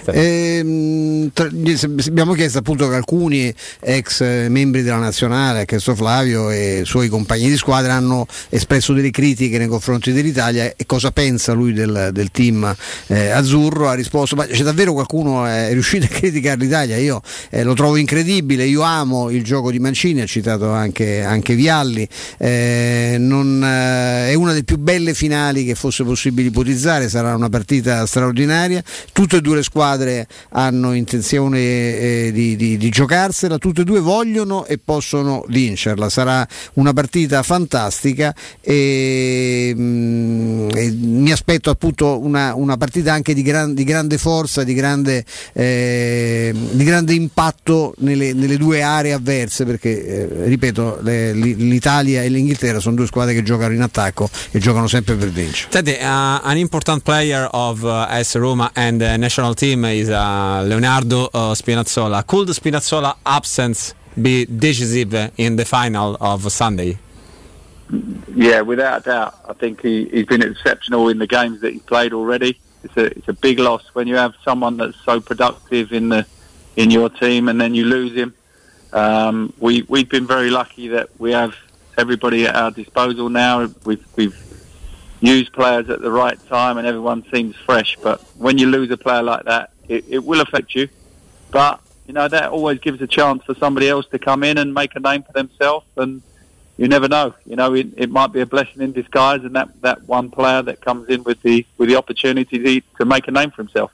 Ehm, 0.08 1.32
se- 1.76 1.90
abbiamo 2.08 2.34
chiesto 2.34 2.60
appunto 2.60 2.88
che 2.88 2.96
alcuni 2.96 3.54
ex 3.80 4.22
eh, 4.22 4.48
membri 4.50 4.84
della 4.84 4.98
nazionale, 4.98 5.62
ha 5.62 5.66
chiesto 5.66 5.96
Flavio 5.96 6.50
e 6.50 6.82
i 6.82 6.86
suoi 6.86 7.10
compagni 7.10 7.50
di 7.50 7.58
squadra 7.58 7.94
hanno 7.94 8.26
espresso 8.50 8.94
delle 8.94 9.12
critiche 9.12 9.58
nei 9.58 9.68
confronti 9.68 10.12
dell'Italia 10.12 10.74
e 10.76 10.86
cosa 10.86 11.12
pensa 11.12 11.54
lui 11.54 11.74
del, 11.74 12.10
del 12.12 12.32
team 12.32 12.76
eh, 13.08 13.30
azzurro. 13.30 13.90
Ha 13.90 13.94
risposto: 13.94 14.36
Ma 14.36 14.46
c'è 14.46 14.64
davvero 14.64 14.94
qualcuno 14.94 15.48
eh, 15.48 15.70
è 15.70 15.74
riuscito 15.74 16.06
a 16.06 16.10
criticare 16.10 16.58
l'Italia? 16.58 16.98
Io 16.98 17.22
eh, 17.50 17.64
lo 17.64 17.74
trovo 17.74 17.96
incredibile, 17.96 18.66
io 18.66 18.82
amo 18.82 19.30
il 19.30 19.44
gioco 19.44 19.72
di 19.72 19.80
Mancini, 19.80 20.22
ha 20.22 20.26
citato 20.26 20.72
anche, 20.72 21.24
anche 21.24 21.56
Vialli, 21.56 22.08
eh, 22.38 23.18
non, 23.20 23.64
eh, 23.64 24.30
è 24.30 24.34
una 24.34 24.52
delle 24.52 24.64
più 24.64 24.78
belle 24.78 25.14
finali 25.14 25.66
che 25.66 25.76
fosse 25.76 26.04
possibile 26.04 26.50
ipotizzare, 26.50 27.10
sarà 27.10 27.36
una 27.36 27.50
partita 27.50 28.06
straordinaria, 28.06 28.84
tutte 29.12 29.38
e 29.38 29.42
due 29.42 29.56
le 29.56 29.64
squadre 29.66 30.28
hanno 30.52 30.94
intenzione 30.94 31.60
eh, 31.60 32.30
di, 32.32 32.56
di- 32.56 32.78
di 32.78 32.90
giocarsela, 32.90 33.58
tutte 33.58 33.82
e 33.82 33.84
due 33.84 34.00
vogliono 34.00 34.66
e 34.66 34.78
possono 34.78 35.44
vincerla, 35.50 36.08
sarà 36.10 36.48
una 36.76 36.94
partita 36.94 37.44
fantastica 37.44 38.34
e, 38.62 39.74
mm, 39.76 40.70
e 40.74 40.92
mi 40.92 41.32
aspetto 41.32 41.70
appunto 41.70 42.20
una, 42.24 42.54
una 42.56 42.78
partita 42.78 43.12
anche 43.14 43.34
di, 43.34 43.42
gran- 43.42 43.74
di 43.74 43.84
grande 43.84 44.18
forza, 44.18 44.64
di 44.64 44.74
grande, 44.74 45.26
eh, 45.54 46.54
grande 46.74 47.14
impatto 47.14 47.94
nelle, 47.98 48.34
nelle 48.34 48.58
due 48.58 48.82
aree 48.82 49.12
avverse 49.14 49.66
perché 49.66 50.06
eh, 50.06 50.46
ripeto 50.48 51.00
le- 51.02 51.34
li- 51.34 51.56
l'Italia 51.56 52.22
e 52.24 52.30
l'Inghilterra 52.30 52.80
sono 52.80 52.96
due 52.96 53.08
squadre 53.08 53.34
che 53.34 53.44
giocano 53.44 53.74
in 53.74 53.82
attacco 53.82 54.30
e 54.52 54.60
giocano 54.60 54.88
sempre 54.88 55.16
per 55.16 55.30
vincere. 55.30 55.70
Teddy, 55.72 55.94
uh, 56.00 56.40
an 56.44 56.58
important 56.58 57.02
player 57.02 57.48
of 57.52 57.82
uh, 57.82 58.06
AS 58.08 58.36
Roma 58.36 58.70
and 58.74 59.00
the 59.00 59.18
national 59.18 59.55
team 59.56 59.86
is 59.86 60.10
uh, 60.10 60.64
Leonardo 60.66 61.26
uh, 61.26 61.54
Spinazzola. 61.54 62.26
Could 62.26 62.50
Spinazzola 62.50 63.18
absence 63.26 63.94
be 64.22 64.46
decisive 64.46 65.32
in 65.38 65.56
the 65.56 65.66
final 65.66 66.18
of 66.20 66.52
Sunday? 66.52 66.98
Yeah, 68.34 68.62
without 68.62 69.02
a 69.02 69.04
doubt. 69.04 69.36
I 69.48 69.54
think 69.54 69.82
he, 69.82 70.06
he's 70.06 70.26
been 70.26 70.42
exceptional 70.42 71.10
in 71.10 71.20
the 71.20 71.28
games 71.28 71.62
that 71.62 71.74
he's 71.74 71.84
played 71.84 72.14
already. 72.14 72.60
It's 72.84 72.98
a 72.98 73.06
it's 73.06 73.28
a 73.28 73.34
big 73.34 73.60
loss 73.60 73.84
when 73.94 74.08
you 74.08 74.16
have 74.16 74.36
someone 74.44 74.78
that's 74.78 75.00
so 75.04 75.20
productive 75.20 75.92
in 75.92 76.10
the 76.10 76.26
in 76.76 76.92
your 76.92 77.10
team 77.10 77.48
and 77.50 77.60
then 77.60 77.74
you 77.74 77.86
lose 77.86 78.14
him. 78.16 78.34
Um, 78.94 79.54
we 79.60 79.84
we've 79.84 80.10
been 80.10 80.28
very 80.28 80.50
lucky 80.50 80.90
that 80.90 81.10
we 81.20 81.32
have 81.32 81.56
everybody 81.98 82.46
at 82.46 82.56
our 82.56 82.72
disposal 82.72 83.30
now. 83.30 83.70
We've 83.86 84.06
we've 84.16 84.45
used 85.22 85.54
players 85.54 85.90
at 85.90 86.02
the 86.02 86.12
right 86.12 86.38
time 86.48 86.78
and 86.78 86.86
everyone 86.86 87.26
seems 87.32 87.56
fresh. 87.56 87.98
But 88.02 88.22
when 88.38 88.58
you 88.58 88.68
lose 88.68 88.92
a 88.92 88.98
player 88.98 89.24
like 89.24 89.46
that, 89.46 89.72
it, 89.88 90.06
it 90.08 90.24
will 90.24 90.42
affect 90.42 90.76
you. 90.76 90.90
But 91.52 91.80
you 92.08 92.14
know 92.14 92.28
that 92.28 92.52
always 92.52 92.80
gives 92.80 93.02
a 93.02 93.08
chance 93.08 93.44
for 93.44 93.56
somebody 93.56 93.90
else 93.90 94.06
to 94.08 94.20
come 94.20 94.44
in 94.44 94.58
and 94.58 94.74
make 94.74 94.96
a 94.96 95.00
name 95.00 95.24
for 95.24 95.34
themselves 95.34 95.88
and 95.98 96.22
you 96.78 96.88
never 96.88 97.08
know. 97.08 97.34
You 97.46 97.56
know, 97.56 97.74
it, 97.74 97.88
it 97.96 98.10
might 98.10 98.34
be 98.34 98.42
a 98.42 98.46
blessing 98.46 98.82
in 98.82 98.92
disguise, 98.92 99.44
and 99.44 99.56
that, 99.56 99.82
that 99.82 100.04
one 100.08 100.30
player 100.30 100.62
that 100.64 100.82
comes 100.82 101.10
in 101.10 101.24
with 101.24 101.42
the 101.42 101.66
with 101.78 101.90
the 101.90 101.96
opportunity 101.96 102.60
to, 102.60 102.82
to 102.98 103.06
make 103.06 103.28
a 103.28 103.32
name 103.32 103.52
for 103.52 103.62
himself. 103.62 103.92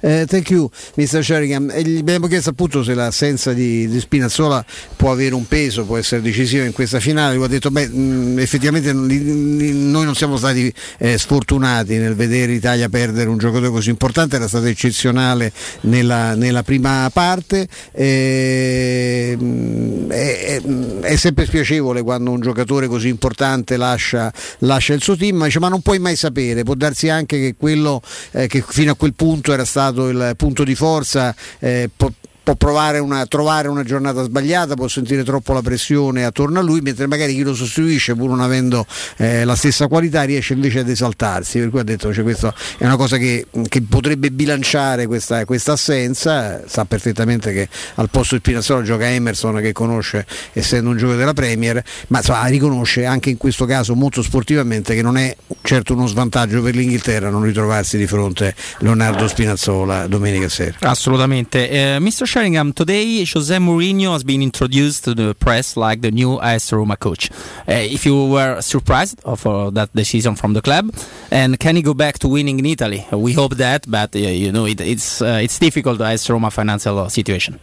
Eh, 0.00 0.24
thank 0.26 0.50
you, 0.50 0.70
Mr. 0.96 1.22
Sheringham. 1.22 1.70
E 1.70 1.82
gli 1.82 1.98
abbiamo 1.98 2.26
chiesto 2.26 2.50
appunto 2.50 2.82
se 2.82 2.94
l'assenza 2.94 3.52
di, 3.52 3.88
di 3.88 4.00
Spinazzola 4.00 4.64
può 4.96 5.10
avere 5.10 5.34
un 5.34 5.46
peso, 5.46 5.84
può 5.84 5.96
essere 5.96 6.22
decisiva 6.22 6.64
in 6.64 6.72
questa 6.72 7.00
finale. 7.00 7.34
Lui 7.34 7.44
ha 7.44 7.48
detto, 7.48 7.70
beh, 7.70 7.88
mh, 7.88 8.38
effettivamente 8.38 8.92
li- 8.94 9.56
li- 9.56 9.72
noi 9.72 10.04
non 10.04 10.14
siamo 10.14 10.36
stati 10.36 10.72
eh, 10.98 11.18
sfortunati 11.18 11.96
nel 11.96 12.14
vedere 12.14 12.52
l'Italia 12.52 12.88
perdere 12.88 13.28
un 13.28 13.38
giocatore 13.38 13.70
così 13.70 13.90
importante, 13.90 14.36
era 14.36 14.48
stato 14.48 14.66
eccezionale 14.66 15.52
nella, 15.82 16.34
nella 16.34 16.62
prima 16.62 17.08
parte. 17.12 17.66
Eh, 17.92 19.36
mh, 19.38 20.08
è, 20.08 20.38
è- 20.62 20.62
è 21.00 21.16
sempre 21.16 21.46
spiacevole 21.46 22.02
quando 22.02 22.30
un 22.30 22.40
giocatore 22.40 22.86
così 22.86 23.08
importante 23.08 23.76
lascia, 23.76 24.32
lascia 24.60 24.94
il 24.94 25.02
suo 25.02 25.16
team, 25.16 25.36
ma, 25.36 25.44
dice, 25.46 25.58
ma 25.58 25.68
non 25.68 25.80
puoi 25.82 25.98
mai 25.98 26.16
sapere, 26.16 26.62
può 26.62 26.74
darsi 26.74 27.08
anche 27.08 27.38
che 27.38 27.54
quello 27.58 28.00
eh, 28.32 28.46
che 28.46 28.62
fino 28.66 28.92
a 28.92 28.94
quel 28.94 29.14
punto 29.14 29.52
era 29.52 29.64
stato 29.64 29.78
il 29.88 30.34
punto 30.36 30.64
di 30.64 30.74
forza 30.74 31.34
eh, 31.58 31.88
può, 31.94 32.10
può 32.54 32.70
una, 33.00 33.26
trovare 33.26 33.68
una 33.68 33.82
giornata 33.82 34.22
sbagliata, 34.22 34.74
può 34.74 34.88
sentire 34.88 35.24
troppo 35.24 35.52
la 35.52 35.62
pressione 35.62 36.24
attorno 36.24 36.58
a 36.58 36.62
lui, 36.62 36.80
mentre 36.80 37.06
magari 37.06 37.34
chi 37.34 37.42
lo 37.42 37.54
sostituisce, 37.54 38.14
pur 38.14 38.28
non 38.28 38.40
avendo 38.40 38.86
eh, 39.16 39.44
la 39.44 39.54
stessa 39.54 39.88
qualità, 39.88 40.22
riesce 40.22 40.54
invece 40.54 40.80
ad 40.80 40.88
esaltarsi. 40.88 41.58
Per 41.58 41.70
cui 41.70 41.80
ha 41.80 41.84
detto 41.84 42.12
cioè, 42.12 42.22
questa 42.22 42.54
è 42.78 42.84
una 42.84 42.96
cosa 42.96 43.16
che, 43.16 43.46
che 43.68 43.82
potrebbe 43.82 44.30
bilanciare 44.30 45.06
questa, 45.06 45.44
questa 45.44 45.72
assenza. 45.72 46.62
Sa 46.66 46.84
perfettamente 46.84 47.52
che 47.52 47.68
al 47.96 48.08
posto 48.10 48.34
di 48.34 48.40
Spinazzola 48.40 48.82
gioca 48.82 49.08
Emerson 49.08 49.56
che 49.56 49.72
conosce 49.72 50.26
essendo 50.52 50.90
un 50.90 50.96
giocatore 50.96 51.18
della 51.18 51.34
Premier, 51.34 51.82
ma 52.08 52.18
insomma, 52.18 52.46
riconosce 52.46 53.04
anche 53.04 53.30
in 53.30 53.36
questo 53.36 53.64
caso 53.66 53.94
molto 53.94 54.22
sportivamente 54.22 54.94
che 54.94 55.02
non 55.02 55.16
è 55.16 55.36
certo 55.62 55.94
uno 55.94 56.06
svantaggio 56.06 56.62
per 56.62 56.74
l'Inghilterra 56.74 57.30
non 57.30 57.42
ritrovarsi 57.42 57.96
di 57.96 58.06
fronte 58.06 58.54
Leonardo 58.78 59.28
Spinazzola 59.28 60.06
domenica 60.06 60.48
sera. 60.48 60.76
Assolutamente. 60.80 61.96
Uh, 61.98 62.02
Mr. 62.02 62.26
Sheringham, 62.40 62.72
today 62.72 63.22
Jose 63.26 63.54
Mourinho 63.54 64.14
has 64.14 64.24
been 64.24 64.40
introduced 64.40 65.04
to 65.04 65.14
the 65.14 65.34
press 65.34 65.76
like 65.76 66.00
the 66.00 66.10
new 66.10 66.40
AS 66.40 66.72
Roma 66.72 66.96
coach. 66.96 67.30
Uh, 67.68 67.72
if 67.96 68.06
you 68.06 68.28
were 68.28 68.62
surprised 68.62 69.20
of 69.26 69.46
uh, 69.46 69.68
that 69.68 69.94
decision 69.94 70.34
from 70.36 70.54
the 70.54 70.62
club, 70.62 70.90
and 71.30 71.60
can 71.60 71.76
he 71.76 71.82
go 71.82 71.92
back 71.92 72.18
to 72.20 72.28
winning 72.28 72.58
in 72.58 72.64
Italy? 72.64 73.06
We 73.12 73.34
hope 73.34 73.56
that, 73.56 73.84
but 73.86 74.16
uh, 74.16 74.20
you 74.20 74.52
know 74.52 74.64
it, 74.64 74.80
it's 74.80 75.20
uh, 75.20 75.40
it's 75.42 75.58
difficult 75.58 76.00
AS 76.00 76.30
Roma 76.30 76.50
financial 76.50 77.10
situation. 77.10 77.60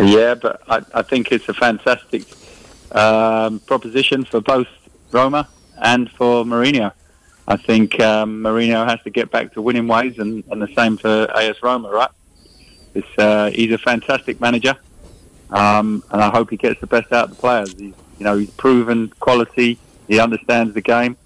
Yeah, 0.00 0.36
but 0.36 0.62
I, 0.68 0.82
I 0.94 1.02
think 1.02 1.32
it's 1.32 1.48
a 1.48 1.54
fantastic 1.54 2.22
um, 2.92 3.58
proposition 3.58 4.24
for 4.24 4.40
both 4.40 4.68
Roma 5.10 5.48
and 5.82 6.08
for 6.12 6.44
Mourinho. 6.44 6.92
I 7.48 7.56
think 7.56 7.98
um, 7.98 8.40
Mourinho 8.40 8.86
has 8.88 9.02
to 9.02 9.10
get 9.10 9.32
back 9.32 9.52
to 9.54 9.60
winning 9.60 9.88
ways, 9.88 10.16
and, 10.20 10.44
and 10.48 10.62
the 10.62 10.72
same 10.76 10.96
for 10.96 11.28
AS 11.34 11.60
Roma, 11.60 11.90
right? 11.90 12.10
Uh, 13.18 13.50
he's 13.50 13.72
a 13.72 13.78
fantastic 13.78 14.40
manager, 14.40 14.76
um, 15.50 16.02
and 16.10 16.20
I 16.20 16.30
hope 16.30 16.50
he 16.50 16.56
gets 16.56 16.80
the 16.80 16.86
best 16.86 17.12
out 17.12 17.24
of 17.24 17.30
the 17.30 17.36
players. 17.36 17.72
He's, 17.72 17.94
you 18.18 18.24
know, 18.24 18.36
he's 18.36 18.50
proven 18.50 19.08
quality. 19.20 19.78
He 20.08 20.18
understands 20.18 20.74
the 20.74 20.80
game. 20.80 21.16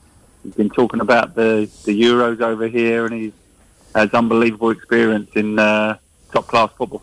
He's 0.43 0.55
been 0.55 0.70
talking 0.70 1.01
about 1.01 1.35
the, 1.35 1.70
the 1.85 2.01
Euros 2.01 2.41
over 2.41 2.69
here, 2.69 3.07
and 3.07 3.15
he 3.15 3.32
has 3.95 4.12
unbelievable 4.12 4.70
experience 4.70 5.31
in 5.35 5.59
uh, 5.59 5.97
top 6.32 6.47
class 6.47 6.70
football. 6.77 7.03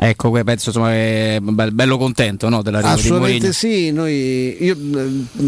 Ecco, 0.00 0.30
penso 0.30 0.68
insomma, 0.68 0.92
è 0.92 1.38
be- 1.40 1.72
bello 1.72 1.98
contento 1.98 2.48
no, 2.48 2.62
di 2.62 2.70
Assolutamente 2.70 3.52
sì, 3.52 3.90
noi 3.90 4.56
io, 4.62 4.76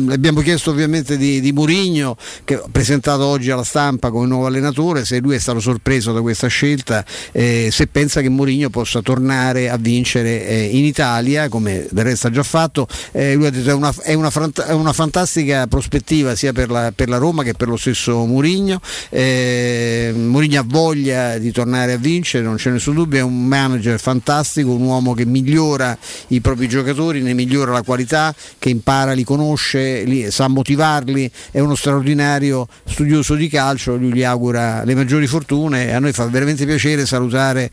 abbiamo 0.08 0.40
chiesto 0.40 0.70
ovviamente 0.70 1.16
di, 1.16 1.40
di 1.40 1.52
Murigno 1.52 2.16
che 2.42 2.56
ho 2.56 2.68
presentato 2.70 3.24
oggi 3.24 3.50
alla 3.50 3.62
stampa 3.62 4.10
come 4.10 4.26
nuovo 4.26 4.46
allenatore, 4.46 5.04
se 5.04 5.20
lui 5.20 5.36
è 5.36 5.38
stato 5.38 5.60
sorpreso 5.60 6.12
da 6.12 6.20
questa 6.20 6.48
scelta, 6.48 7.04
eh, 7.30 7.68
se 7.70 7.86
pensa 7.86 8.20
che 8.20 8.28
Mourinho 8.28 8.70
possa 8.70 9.02
tornare 9.02 9.70
a 9.70 9.76
vincere 9.76 10.46
eh, 10.46 10.64
in 10.64 10.84
Italia, 10.84 11.48
come 11.48 11.86
del 11.90 12.04
resto 12.04 12.26
ha 12.26 12.30
già 12.30 12.42
fatto, 12.42 12.88
Eh, 13.12 13.34
lui 13.34 13.46
ha 13.46 13.50
detto 13.50 13.70
è 13.70 13.74
una, 13.74 13.94
è 14.02 14.14
una 14.14 14.30
è 14.66 14.72
una 14.72 14.92
fantastica 14.92 15.66
prospettiva 15.66 16.34
sia 16.34 16.52
per 16.52 16.70
la, 16.70 16.92
per 16.94 17.08
la 17.08 17.18
Roma 17.18 17.42
che 17.42 17.54
per 17.54 17.68
lo 17.68 17.76
stesso 17.76 18.24
Murigno, 18.24 18.80
eh, 19.10 20.12
Mourinho 20.14 20.60
ha 20.60 20.64
voglia 20.66 21.38
di 21.38 21.52
tornare 21.52 21.92
a 21.92 21.96
vincere, 21.96 22.42
non 22.42 22.56
c'è 22.56 22.70
nessun 22.70 22.94
dubbio, 22.94 23.20
è 23.20 23.22
un 23.22 23.46
manager 23.46 23.98
fantastico, 24.00 24.38
un 24.74 24.82
uomo 24.82 25.14
che 25.14 25.24
migliora 25.24 25.96
i 26.28 26.40
propri 26.40 26.68
giocatori, 26.68 27.20
ne 27.22 27.34
migliora 27.34 27.72
la 27.72 27.82
qualità, 27.82 28.34
che 28.58 28.68
impara, 28.68 29.12
li 29.12 29.24
conosce, 29.24 30.02
li- 30.04 30.30
sa 30.30 30.48
motivarli, 30.48 31.30
è 31.50 31.60
uno 31.60 31.74
straordinario 31.74 32.66
studioso 32.84 33.34
di 33.34 33.48
calcio, 33.48 33.96
lui 33.96 34.12
gli 34.12 34.24
augura 34.24 34.84
le 34.84 34.94
maggiori 34.94 35.26
fortune 35.26 35.92
a 35.92 35.98
noi 35.98 36.12
fa 36.12 36.26
veramente 36.26 36.66
piacere 36.66 37.06
salutare 37.06 37.70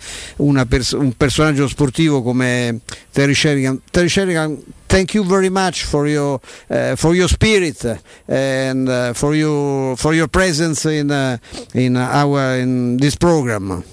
pers- 0.68 0.91
un 0.91 1.14
personaggio 1.15 1.68
sportivo 1.68 2.22
come 2.22 2.80
Terry 3.11 3.34
Sheringham. 3.34 3.81
Terry 3.91 4.10
Sheringham, 4.10 4.57
thank 4.88 5.14
you 5.14 5.26
very 5.26 5.49
much 5.49 5.85
for 5.85 6.07
your, 6.07 6.39
uh, 6.69 6.95
for 6.95 7.15
your 7.15 7.30
spirit 7.30 7.99
and 8.26 8.88
uh, 8.88 9.14
for, 9.14 9.35
your, 9.35 9.95
for 9.98 10.14
your 10.14 10.27
presence 10.27 10.85
in, 10.85 11.10
uh, 11.10 11.38
in, 11.73 11.95
our, 11.95 12.57
in 12.57 12.98
this 12.98 13.15
program. 13.15 13.84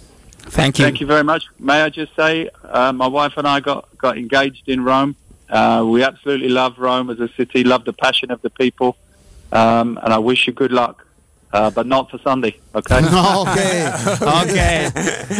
Thank 0.46 0.78
you. 0.78 0.84
Thank 0.84 1.00
you 1.00 1.06
very 1.06 1.24
much. 1.24 1.44
May 1.58 1.82
I 1.82 1.88
just 1.88 2.14
say, 2.14 2.50
uh, 2.64 2.92
my 2.92 3.06
wife 3.06 3.34
and 3.36 3.46
I 3.46 3.60
got, 3.60 3.96
got 3.98 4.18
engaged 4.18 4.68
in 4.68 4.84
Rome. 4.84 5.16
Uh, 5.48 5.84
we 5.86 6.02
absolutely 6.02 6.48
love 6.48 6.78
Rome 6.78 7.10
as 7.10 7.20
a 7.20 7.28
city, 7.28 7.64
love 7.64 7.84
the 7.84 7.92
passion 7.92 8.30
of 8.30 8.40
the 8.42 8.50
people, 8.50 8.96
um, 9.52 9.98
and 10.02 10.12
I 10.12 10.18
wish 10.18 10.46
you 10.46 10.52
good 10.52 10.72
luck, 10.72 11.06
uh, 11.52 11.70
but 11.70 11.86
not 11.86 12.10
for 12.10 12.18
Sunday, 12.18 12.58
okay? 12.74 12.96
okay. 12.98 13.86
okay. 14.22 14.90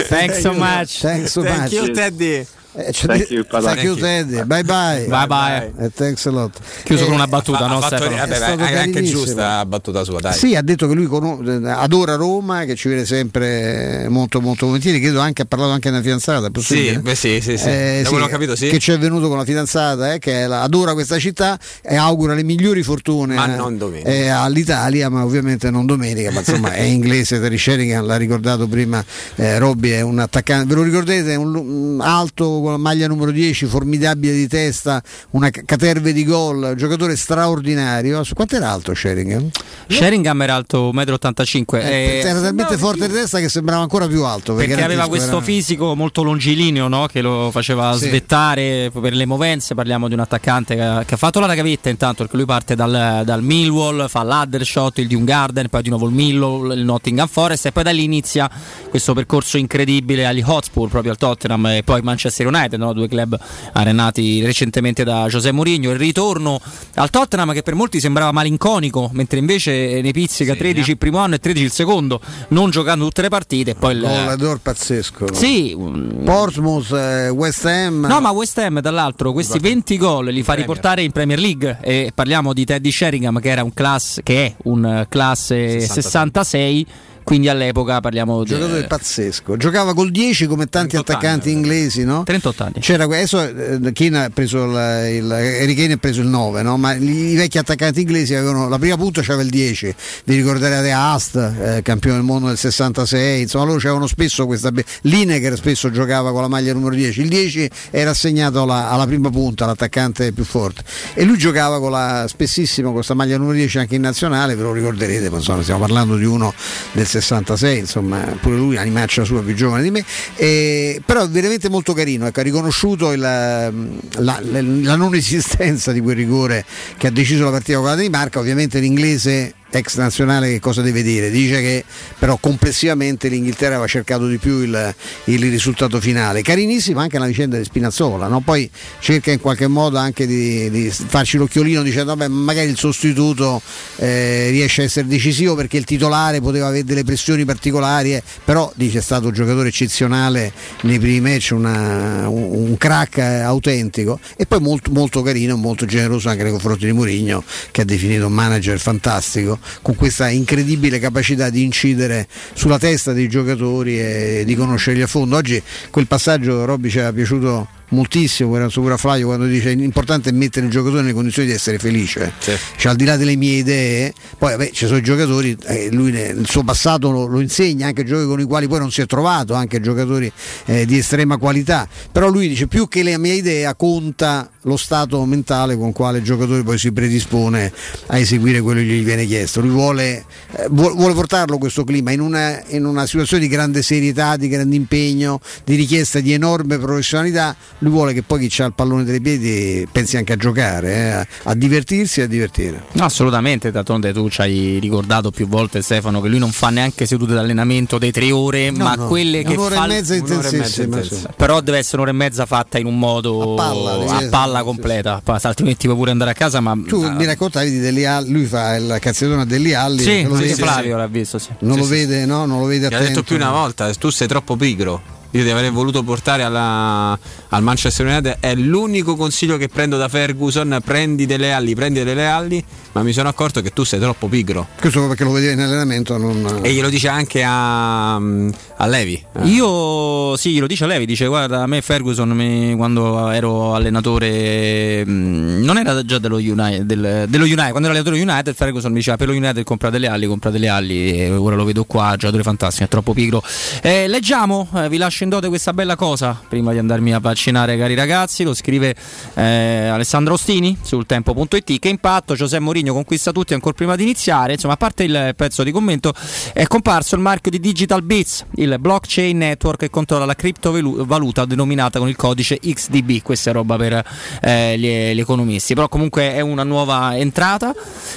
Thanks 0.05 0.43
so 0.43 0.53
much. 0.53 1.01
Thanks 1.01 1.33
so 1.33 1.43
Thank 1.43 1.63
much. 1.63 1.71
Thank 1.71 1.89
you, 1.89 1.95
Teddy. 1.95 2.47
Eh, 2.77 2.91
Thank 2.93 3.31
you. 3.31 3.45
Thank 3.45 3.83
you, 3.83 3.95
Teddy. 3.95 4.43
Bye 4.45 4.65
bye. 4.65 5.07
Bye 5.09 5.27
bye. 5.29 5.73
Eh, 5.79 5.91
thanks 5.95 6.27
a 6.27 6.31
lot. 6.31 6.59
Chiuso 6.83 7.03
Eh, 7.03 7.07
con 7.07 7.15
una 7.15 7.29
battuta, 7.29 7.67
Ha- 7.67 7.69
no 7.69 7.81
fatto- 7.81 8.09
vabbè, 8.09 8.57
È 8.57 8.77
anche 8.79 9.03
giusta 9.05 9.57
la 9.59 9.67
battuta 9.67 10.03
sua, 10.03 10.19
dai. 10.21 10.35
Sì, 10.35 10.57
ha 10.57 10.63
detto 10.63 10.89
che 10.89 10.95
lui 10.95 11.07
cono- 11.07 11.39
adora 11.67 12.17
Roma, 12.17 12.65
che 12.65 12.75
ci 12.75 12.89
vede 12.89 13.05
sempre 13.07 14.07
molto 14.09 14.41
molto 14.41 14.67
volentieri, 14.67 14.99
credo 15.01 15.21
anche 15.21 15.43
ha 15.43 15.45
parlato 15.45 15.71
anche 15.73 15.89
di 15.89 15.95
una 15.95 16.03
fidanzata? 16.03 16.51
Sì, 16.61 16.99
beh, 16.99 17.15
sì, 17.15 17.41
sì, 17.41 17.57
sì. 17.57 17.69
Eh, 17.69 18.05
quello 18.09 18.25
che 18.27 18.31
ho 18.31 18.33
capito, 18.35 18.57
sì. 18.57 18.67
Che 18.69 18.79
ci 18.81 18.91
è 18.91 18.99
venuto 18.99 19.29
con 19.29 19.39
la 19.39 19.45
fidanzata, 19.45 20.13
eh, 20.15 20.19
che 20.19 20.47
la- 20.49 20.63
adora 20.63 20.95
questa 20.95 21.19
città 21.21 21.57
e 21.81 21.95
augura 21.95 22.35
le 22.35 22.43
migliori 22.43 22.83
fortune 22.83 23.35
Ma 23.37 23.53
eh, 23.53 23.57
non 23.57 23.79
domenica. 23.79 24.09
eh, 24.11 24.29
all'Italia, 24.29 25.09
ma 25.09 25.23
ovviamente 25.25 25.71
non 25.71 25.87
domenica, 25.87 26.33
ma 26.33 26.41
insomma 26.41 26.73
è 26.73 26.83
inglese, 26.83 27.39
Terry 27.41 27.57
Sheringham 27.59 28.05
l'ha 28.05 28.17
ricordato 28.17 28.67
prima, 28.67 29.05
eh, 29.37 29.59
Robby 29.59 29.91
è 29.91 30.01
un 30.01 30.19
attaccante, 30.19 30.67
ve 30.67 30.75
lo 30.75 30.83
ricordate? 30.83 31.33
È 31.33 31.37
un, 31.37 31.55
un 31.55 32.01
alto 32.01 32.63
con 32.65 32.73
la 32.73 32.79
maglia 32.79 33.07
numero 33.07 33.31
10, 33.31 33.67
formidabile 33.67 34.35
di 34.35 34.49
testa, 34.49 35.03
una 35.31 35.51
ca- 35.51 35.63
caterve 35.65 36.13
di 36.13 36.25
gol, 36.25 36.63
un 36.71 36.75
giocatore 36.77 37.17
straordinario. 37.17 38.23
Quanto 38.35 38.57
era 38.57 38.71
alto 38.71 38.95
Sheringham? 38.95 39.49
Sheringham 39.89 40.43
era 40.43 40.55
alto 40.55 40.91
1,85 40.93 41.65
m. 41.65 41.81
Eh, 41.81 42.21
era 42.25 42.41
talmente 42.41 42.77
forte 42.79 43.07
di 43.07 43.13
testa 43.15 43.39
che 43.39 43.49
sembrava 43.49 43.83
ancora 43.83 44.07
più 44.07 44.25
alto 44.25 44.55
perché 44.55 44.73
era 44.73 44.85
aveva 44.85 45.07
questo 45.09 45.37
era- 45.37 45.41
fisico 45.45 45.95
molto 45.95 46.23
longilineo 46.23 46.89
no? 46.89 47.07
che 47.07 47.21
lo 47.21 47.51
faceva 47.51 47.93
Sì. 47.97 48.09
svettare 48.09 48.91
per 48.93 49.13
le 49.15 49.27
movenze. 49.27 49.75
Parliamo 49.75 50.09
di 50.09 50.15
un 50.15 50.21
attaccante 50.21 50.75
che, 50.75 51.03
che 51.07 51.15
ha 51.15 51.17
fatto 51.17 51.41
la 51.41 51.55
gavetta 51.55 51.89
intanto 51.91 52.23
perché 52.23 52.37
lui 52.37 52.47
parte 52.47 52.75
dal, 52.75 53.23
dal 53.25 53.43
Millwall, 53.43 54.09
fa 54.09 54.23
l'Addershot, 54.23 54.99
il 54.99 55.25
Garden, 55.25 55.69
poi 55.69 55.83
di 55.83 55.89
nuovo 55.91 56.07
il 56.07 56.15
Millwall, 56.15 56.73
il 56.77 56.85
Nottingham 56.85 57.29
Forest 57.29 57.67
e 57.67 57.73
poi 57.73 57.83
da 57.83 57.91
lì 57.91 58.05
inizia 58.05 58.51
questo 58.89 59.15
percorso 59.15 59.57
incredibile 59.59 60.27
agli 60.27 60.43
Hotspur, 60.45 60.89
proprio 60.89 61.13
al 61.13 61.19
Tottenham 61.19 61.67
e 61.67 61.83
poi 61.85 62.01
Manchester 62.03 62.47
United, 62.47 62.54
no? 62.77 62.93
due 62.93 63.09
club 63.09 63.39
arenati 63.73 64.43
recentemente 64.45 65.05
da 65.05 65.27
José 65.27 65.53
Mourinho. 65.53 65.91
Il 65.91 65.99
ritorno 65.99 66.61
al 66.95 67.11
Tottenham 67.11 67.53
che 67.53 67.63
per 67.63 67.75
molti 67.75 68.01
sembrava 68.01 68.33
malinconico, 68.33 69.11
mentre 69.13 69.39
invece 69.39 70.01
ne 70.01 70.13
pizzica 70.13 70.55
13 70.55 70.91
il 70.93 70.99
primo 70.99 71.19
anno 71.19 71.35
e 71.35 71.39
13 71.39 71.65
il 71.65 71.73
secondo, 71.73 72.21
non 72.49 72.71
giocando 72.71 73.05
tutte 73.05 73.23
le 73.23 73.29
partite. 73.29 73.73
e 73.73 73.75
Poi 73.75 73.95
il, 73.95 74.01
Gollador 74.01 74.59
pazzesco. 74.61 75.27
no? 75.27 75.35
sì, 75.35 75.77
Portsmouth, 76.25 76.93
eh, 76.93 77.29
West 77.29 77.65
Ham. 77.65 78.07
No, 78.07 78.21
ma 78.21 78.31
West 78.31 78.59
Ham, 78.59 78.81
dall'altro, 78.81 79.33
questi 79.33 79.59
20 79.59 79.97
gol 79.97 80.27
li 80.27 80.43
fa 80.43 80.55
riportare 80.55 81.03
in 81.03 81.13
Premier 81.13 81.39
League. 81.39 81.79
E 81.81 82.13
parliamo 82.15 82.53
di 82.53 82.65
Teddy 82.65 82.91
Sheringham, 82.91 83.41
che 83.41 83.51
era 83.51 83.63
un 83.63 83.73
class, 83.73 84.21
che 84.23 84.47
è 84.47 84.55
un 84.65 84.85
eh, 84.85 85.07
classe 85.09 85.81
66. 85.81 86.87
Quindi 87.25 87.49
all'epoca 87.49 88.01
parliamo 88.01 88.45
di. 88.45 88.51
giocatore 88.51 88.85
pazzesco. 88.85 89.57
Giocava 89.57 89.95
col 89.95 90.11
10 90.11 90.47
come 90.47 90.67
tanti 90.67 90.97
attaccanti 90.97 91.51
inglesi, 91.51 92.05
no? 92.05 92.23
38 92.23 92.63
anni. 92.63 92.73
C'era 92.81 93.05
adesso 93.05 93.41
eh, 93.43 93.93
Keane 93.93 94.25
ha 94.25 94.31
preso 94.31 94.65
il, 94.65 94.71
il 94.71 95.33
Harry 95.33 95.75
Kane 95.75 95.95
ha 95.95 95.97
preso 95.97 96.21
il 96.21 96.29
9, 96.29 96.63
no? 96.63 96.77
Ma 96.77 96.95
gli- 96.95 97.33
i 97.33 97.35
vecchi 97.35 97.59
attaccanti 97.59 98.01
inglesi 98.03 98.35
avevano 98.35 98.69
la 98.69 98.79
prima 98.79 98.97
punta 98.97 99.23
c'aveva 99.23 99.43
il 99.43 99.51
10. 99.51 99.95
Vi 100.25 100.37
ricorderete 100.37 100.91
Ast, 100.93 101.37
eh, 101.37 101.81
campione 101.83 102.17
del 102.17 102.25
mondo 102.25 102.49
del 102.49 102.59
66, 102.59 103.43
insomma 103.43 103.65
loro 103.65 103.79
c'erano 103.79 104.07
spesso 104.07 104.47
questa 104.47 104.71
be- 104.71 104.85
Lineker 105.03 105.57
spesso 105.57 105.91
giocava 105.91 106.31
con 106.33 106.43
la 106.43 106.49
maglia 106.49 106.73
numero 106.73 106.95
10. 106.95 107.21
Il 107.23 107.29
10 107.29 107.71
era 107.91 108.11
assegnato 108.11 108.63
alla, 108.63 108.91
alla 108.91 109.07
prima 109.07 109.31
punta, 109.31 109.67
l'attaccante 109.67 110.33
più 110.33 110.45
forte. 110.45 110.83
E 111.15 111.25
lui 111.25 111.39
giocava 111.39 111.81
con 111.81 111.91
la, 111.91 112.27
spessissimo 112.29 112.87
con 112.87 112.95
questa 112.97 113.15
maglia 113.15 113.37
numero 113.39 113.57
10 113.57 113.79
anche 113.79 113.95
in 113.95 114.03
nazionale, 114.03 114.55
ve 114.55 114.63
lo 114.63 114.73
ricorderete, 114.73 115.31
ma 115.31 115.39
insomma 115.39 115.63
stiamo 115.63 115.81
parlando 115.81 116.17
di 116.17 116.25
uno 116.25 116.53
del 116.93 117.07
66, 117.21 117.79
insomma, 117.79 118.19
pure 118.41 118.57
lui 118.57 118.77
animaccia 118.77 119.25
sua 119.25 119.43
più 119.43 119.55
giovane 119.55 119.83
di 119.83 119.91
me, 119.91 120.05
e, 120.37 121.01
però 121.05 121.27
veramente 121.29 121.69
molto 121.69 121.93
carino, 121.93 122.27
ecco, 122.27 122.41
ha 122.41 122.43
riconosciuto 122.43 123.13
il, 123.13 123.21
la, 123.21 123.71
la, 123.71 124.41
la 124.43 124.97
non 124.97 125.15
esistenza 125.15 125.93
di 125.93 126.01
quel 126.01 126.17
rigore 126.17 126.65
che 126.97 127.07
ha 127.07 127.11
deciso 127.11 127.45
la 127.45 127.51
partita 127.51 127.79
con 127.79 127.87
la 127.87 127.95
Danimarca, 127.95 128.39
ovviamente 128.39 128.79
l'inglese 128.79 129.55
ex 129.79 129.97
nazionale 129.97 130.51
che 130.51 130.61
cosa 130.61 130.83
deve 130.83 131.03
dire? 131.03 131.31
Dice 131.31 131.61
che 131.61 131.85
però 132.19 132.37
complessivamente 132.37 133.29
l'Inghilterra 133.29 133.75
aveva 133.75 133.87
cercato 133.87 134.27
di 134.27 134.39
più 134.39 134.61
il, 134.61 134.95
il 135.25 135.51
risultato 135.51 136.01
finale. 136.01 136.43
Carinissima 136.43 137.03
anche 137.03 137.19
la 137.19 137.27
vicenda 137.27 137.59
di 137.59 137.65
Spinazzola, 137.65 138.27
no? 138.29 138.41
poi 138.41 138.71
cerca 139.01 139.31
in 139.31 139.41
qualche 139.41 139.67
modo 139.67 139.99
anche 139.99 140.27
di, 140.27 140.71
di 140.71 140.91
farci 140.91 141.37
l'occhiolino 141.37 141.83
dicendo 141.83 142.15
vabbè 142.15 142.29
magari 142.29 142.69
il 142.71 142.79
sostituto 142.79 143.61
eh, 143.97 144.49
riesce 144.51 144.83
a 144.83 144.85
essere 144.85 145.07
decisivo 145.07 145.55
perché 145.55 145.77
il 145.77 145.85
titolare 145.85 146.41
poteva 146.41 146.69
avere 146.69 146.85
delle 146.85 147.05
pressioni 147.05 147.45
particolari, 147.45 148.15
eh, 148.15 148.23
però 148.45 148.73
dice 148.75 148.99
è 148.99 149.03
stato 149.03 149.29
un 149.29 149.33
giocatore 149.33 149.69
eccezionale 149.69 150.53
nei 150.83 150.99
primi 150.99 151.21
match, 151.21 151.53
una, 151.53 152.29
un, 152.29 152.69
un, 152.69 152.77
crack 152.77 153.19
eh, 153.19 153.41
autentico 153.41 154.19
e 154.37 154.47
poi 154.47 154.61
molto, 154.61 154.91
molto 154.91 155.23
carino, 155.23 155.57
molto 155.57 155.87
generoso 155.87 156.29
anche 156.29 156.43
nei 156.43 156.53
confronti 156.53 156.87
di 156.87 156.93
Mourinho 156.93 157.45
che 157.71 157.83
ha 157.83 157.85
definito 157.85 158.27
un 158.27 158.33
manager 158.33 158.79
fantastico 158.79 159.59
con 159.83 159.95
questa 159.95 160.29
incredibile 160.29 160.99
capacità 160.99 161.51
di 161.51 161.63
incidere 161.63 162.27
sulla 162.55 162.79
testa 162.79 163.13
dei 163.13 163.29
giocatori 163.29 163.99
e 163.99 164.43
di 164.45 164.55
conoscerli 164.55 165.03
a 165.03 165.07
fondo. 165.07 165.37
Oggi 165.37 165.63
quel 165.91 166.07
passaggio 166.07 166.65
Robby 166.65 166.89
ci 166.89 166.99
è 166.99 167.13
piaciuto 167.13 167.69
moltissimo, 167.89 168.57
era 168.57 168.69
pure 168.69 168.95
a 168.95 168.97
Flavio 168.97 169.27
quando 169.27 169.47
dice 169.47 169.73
l'importante 169.73 170.31
è 170.31 170.33
mettere 170.33 170.67
il 170.67 170.73
giocatore 170.73 171.03
nelle 171.03 171.13
condizioni 171.13 171.49
di 171.49 171.55
essere 171.55 171.79
felice, 171.79 172.33
sì. 172.39 172.53
cioè, 172.77 172.93
al 172.93 172.97
di 172.97 173.05
là 173.05 173.17
delle 173.17 173.37
mie 173.37 173.59
idee, 173.59 174.13
poi 174.39 174.53
vabbè, 174.53 174.71
ci 174.71 174.87
sono 174.87 174.99
i 174.99 175.03
giocatori, 175.03 175.57
eh, 175.67 175.91
lui 175.93 176.11
nel 176.11 176.47
suo 176.49 176.65
passato 176.65 177.11
lo, 177.11 177.27
lo, 177.27 177.41
insegna, 177.41 177.87
anche 177.87 178.05
giocatori 178.05 178.29
con 178.29 178.41
i 178.41 178.45
quali 178.45 178.69
poi 178.69 178.79
non 178.79 178.91
si 178.91 179.01
è 179.01 179.07
trovato, 179.07 179.55
anche 179.55 179.81
giocatori 179.81 180.31
eh, 180.67 180.87
di 180.87 180.99
estrema 180.99 181.37
qualità, 181.37 181.89
però 182.11 182.29
lui 182.29 182.49
dice 182.49 182.67
più 182.67 182.89
che 182.89 183.03
la 183.03 183.19
mia 183.19 183.35
idea 183.35 183.75
conta 183.75 184.49
lo 184.63 184.77
stato 184.77 185.23
mentale 185.25 185.77
con 185.77 185.93
quale 185.93 186.19
il 186.19 186.25
giocatore 186.25 186.63
poi 186.63 186.79
si 186.79 186.91
predispone 186.93 187.73
a 188.07 188.19
eseguire 188.19 188.61
quello 188.61 188.81
che 188.81 188.87
gli 188.87 189.05
viene 189.05 189.27
chiesto, 189.27 189.61
lui 189.61 189.71
vuole, 189.71 190.25
eh, 190.57 190.67
vuole 190.71 191.15
portarlo 191.15 191.59
questo 191.59 191.85
clima 191.85 192.11
in 192.13 192.21
una, 192.21 192.63
in 192.69 192.85
una 192.85 193.07
situazione 193.07 193.43
di 193.43 193.49
grande 193.49 193.83
serietà, 193.83 194.37
di 194.37 194.49
grande 194.49 194.75
impegno, 194.77 195.41
di 195.65 195.75
richiesta 195.75 196.21
di 196.21 196.33
enorme 196.33 196.79
professionalità, 196.79 197.55
lui 197.85 197.93
vuole 197.93 198.15
che 198.15 198.23
poi 198.23 198.49
chi 198.49 198.63
ha 198.63 198.67
il 198.67 198.73
pallone 198.73 199.05
tra 199.05 199.15
i 199.15 199.21
piedi 199.21 199.87
pensi 199.93 200.17
anche 200.17 200.33
a 200.33 200.37
giocare, 200.37 200.95
eh, 200.95 201.11
a, 201.11 201.27
a, 201.45 201.55
divertirsi 201.55 202.21
e 202.21 202.23
a 202.23 202.27
divertire. 202.27 202.85
No, 202.93 203.05
assolutamente, 203.05 203.71
d'altronde 203.71 204.13
tu 204.13 204.29
ci 204.31 204.41
hai 204.41 204.79
ricordato 204.81 205.31
più 205.31 205.47
volte 205.47 205.83
Stefano 205.83 206.23
che 206.23 206.29
lui 206.29 206.39
non 206.39 206.51
fa 206.51 206.71
neanche 206.71 207.05
sedute 207.05 207.35
d'allenamento 207.35 207.99
dei 207.99 208.11
tre 208.11 208.31
ore, 208.33 208.71
no, 208.71 208.85
ma 208.85 208.95
no, 208.95 209.07
quelle 209.07 209.43
che 209.43 209.53
un'ora 209.53 209.77
fa... 209.77 209.85
e 209.85 209.89
mezza 209.89 210.15
intensissima. 210.15 210.99
Però 211.37 211.61
deve 211.61 211.79
essere 211.79 211.97
un'ora 211.97 212.11
e 212.11 212.15
mezza 212.15 212.47
fatta 212.47 212.79
in 212.79 212.87
un 212.87 212.99
modo 212.99 213.53
a 213.53 213.57
palla, 213.57 214.17
a 214.17 214.29
palla 214.31 214.63
completa, 214.63 215.21
sì. 215.23 215.47
altrimenti 215.47 215.87
puoi 215.87 215.99
pure 215.99 216.11
andare 216.11 216.31
a 216.31 216.35
casa. 216.35 216.61
Ma... 216.61 216.75
Tu 216.87 217.07
mi 217.11 217.27
raccontavi 217.27 217.71
di 217.71 217.81
Deli 217.81 218.07
Alli, 218.07 218.31
lui 218.31 218.47
fa 218.47 218.77
il 218.77 218.97
cazzettone 218.99 219.45
Deli 219.45 219.75
Alli. 219.75 220.03
Sì, 220.03 220.23
lo 220.23 220.37
sì, 220.37 220.55
Flavio 220.55 220.97
l'ha 220.97 221.07
visto. 221.07 221.39
Sì. 221.39 221.51
Non 221.61 221.77
lo 221.77 221.85
vede, 221.85 222.25
no? 222.25 222.47
Non 222.47 222.61
lo 222.61 222.65
vede 222.65 222.87
attento. 222.87 223.05
ha 223.05 223.09
detto 223.09 223.23
più 223.23 223.37
una 223.37 223.51
volta, 223.51 223.93
tu 223.95 224.09
sei 224.09 224.27
troppo 224.27 224.57
pigro 224.57 225.14
io 225.35 225.43
ti 225.43 225.51
avrei 225.51 225.71
voluto 225.71 226.05
portare 226.05 226.45
alla, 226.45 227.19
al 227.49 227.63
Manchester 227.63 228.07
United 228.07 228.37
è 228.39 228.55
l'unico 228.55 229.17
consiglio 229.17 229.57
che 229.57 229.69
prendo 229.69 229.97
da 229.97 230.09
Ferguson. 230.09 230.79
Prendi 230.85 231.27
delle 231.27 231.53
ali 231.53 231.75
prendi 231.75 232.05
delle 232.05 232.27
ali 232.27 232.65
ma 232.95 233.03
mi 233.03 233.13
sono 233.13 233.29
accorto 233.29 233.61
che 233.61 233.73
tu 233.73 233.85
sei 233.85 234.01
troppo 234.01 234.27
pigro 234.27 234.69
questo 234.81 235.07
perché 235.07 235.23
lo 235.25 235.33
vedevi 235.33 235.53
in 235.53 235.61
allenamento 235.61 236.17
non... 236.17 236.61
e 236.63 236.73
glielo 236.73 236.89
dice 236.89 237.09
anche 237.09 237.45
a, 237.45 238.15
a 238.15 238.87
Levi 238.87 239.23
eh. 239.35 239.47
io 239.47 240.37
sì 240.37 240.53
glielo 240.53 240.67
dice 240.67 240.85
a 240.85 240.87
Levi 240.87 241.07
dice 241.07 241.27
guarda 241.27 241.63
a 241.63 241.67
me 241.67 241.83
Ferguson 241.83 242.31
mi, 242.31 242.75
quando 242.77 243.29
ero 243.31 243.75
allenatore 243.75 245.05
mm, 245.07 245.63
non 245.63 245.79
era 245.79 246.05
già 246.05 246.19
dello 246.19 246.37
United, 246.37 246.83
del, 246.83 247.27
dello 247.29 247.45
United 247.45 247.71
quando 247.71 247.89
ero 247.89 247.99
allenatore 247.99 248.21
United 248.21 248.55
Ferguson 248.55 248.91
mi 248.91 248.99
diceva 248.99 249.17
per 249.17 249.29
lo 249.29 249.35
United 249.35 249.63
compra 249.65 249.91
delle 249.91 250.09
ali 250.09 250.27
compra 250.27 250.51
delle 250.51 250.69
ali 250.69 251.19
e 251.19 251.31
ora 251.31 251.57
lo 251.57 251.65
vedo 251.65 251.85
qua 251.85 252.15
giocatore 252.17 252.43
fantastico 252.43 252.85
è 252.85 252.89
troppo 252.89 253.13
pigro 253.13 253.43
eh, 253.83 254.09
leggiamo 254.09 254.69
eh, 254.75 254.89
vi 254.89 254.97
lascio 254.97 255.25
in 255.25 255.31
dote 255.31 255.49
questa 255.49 255.73
bella 255.73 255.97
cosa 255.97 256.41
prima 256.49 256.73
di 256.73 256.79
andarmi 256.79 257.13
a 257.13 257.19
vaccinare, 257.19 257.77
cari 257.77 257.95
ragazzi. 257.95 258.45
Lo 258.45 258.55
scrive 258.55 258.95
eh, 259.35 259.87
Alessandro 259.89 260.35
Ostini 260.35 260.77
sul 260.83 261.07
tempo.it. 261.07 261.79
Che 261.79 261.89
impatto 261.89 262.35
Giuseppe 262.35 262.63
Mourinho 262.63 262.84
conquista 262.93 263.33
tutti 263.33 263.55
ancora 263.55 263.75
prima 263.75 263.97
di 263.97 264.03
iniziare. 264.03 264.53
Insomma, 264.55 264.75
a 264.75 264.77
parte 264.77 265.05
il 265.05 265.35
pezzo 265.37 265.63
di 265.63 265.71
commento, 265.71 266.13
è 266.53 266.67
comparso 266.67 267.15
il 267.15 267.21
marchio 267.21 267.51
di 267.51 267.61
Digital 267.61 268.03
Bits, 268.03 268.45
il 268.57 268.77
blockchain 268.79 269.37
network 269.37 269.79
che 269.79 269.91
controlla 269.91 270.25
la 270.25 270.35
criptovaluta 270.35 271.45
denominata 271.45 271.99
con 271.99 272.09
il 272.09 272.17
codice 272.17 272.59
XDB. 272.59 273.23
Questa 273.23 273.51
è 273.51 273.53
roba 273.53 273.77
per 273.77 274.05
eh, 274.41 274.79
gli, 274.79 275.15
gli, 275.15 275.21
economisti. 275.21 275.75
Però 275.75 275.89
comunque 275.89 276.35
è 276.35 276.41
una 276.41 276.63
nuova 276.63 277.17
entrata. 277.17 277.75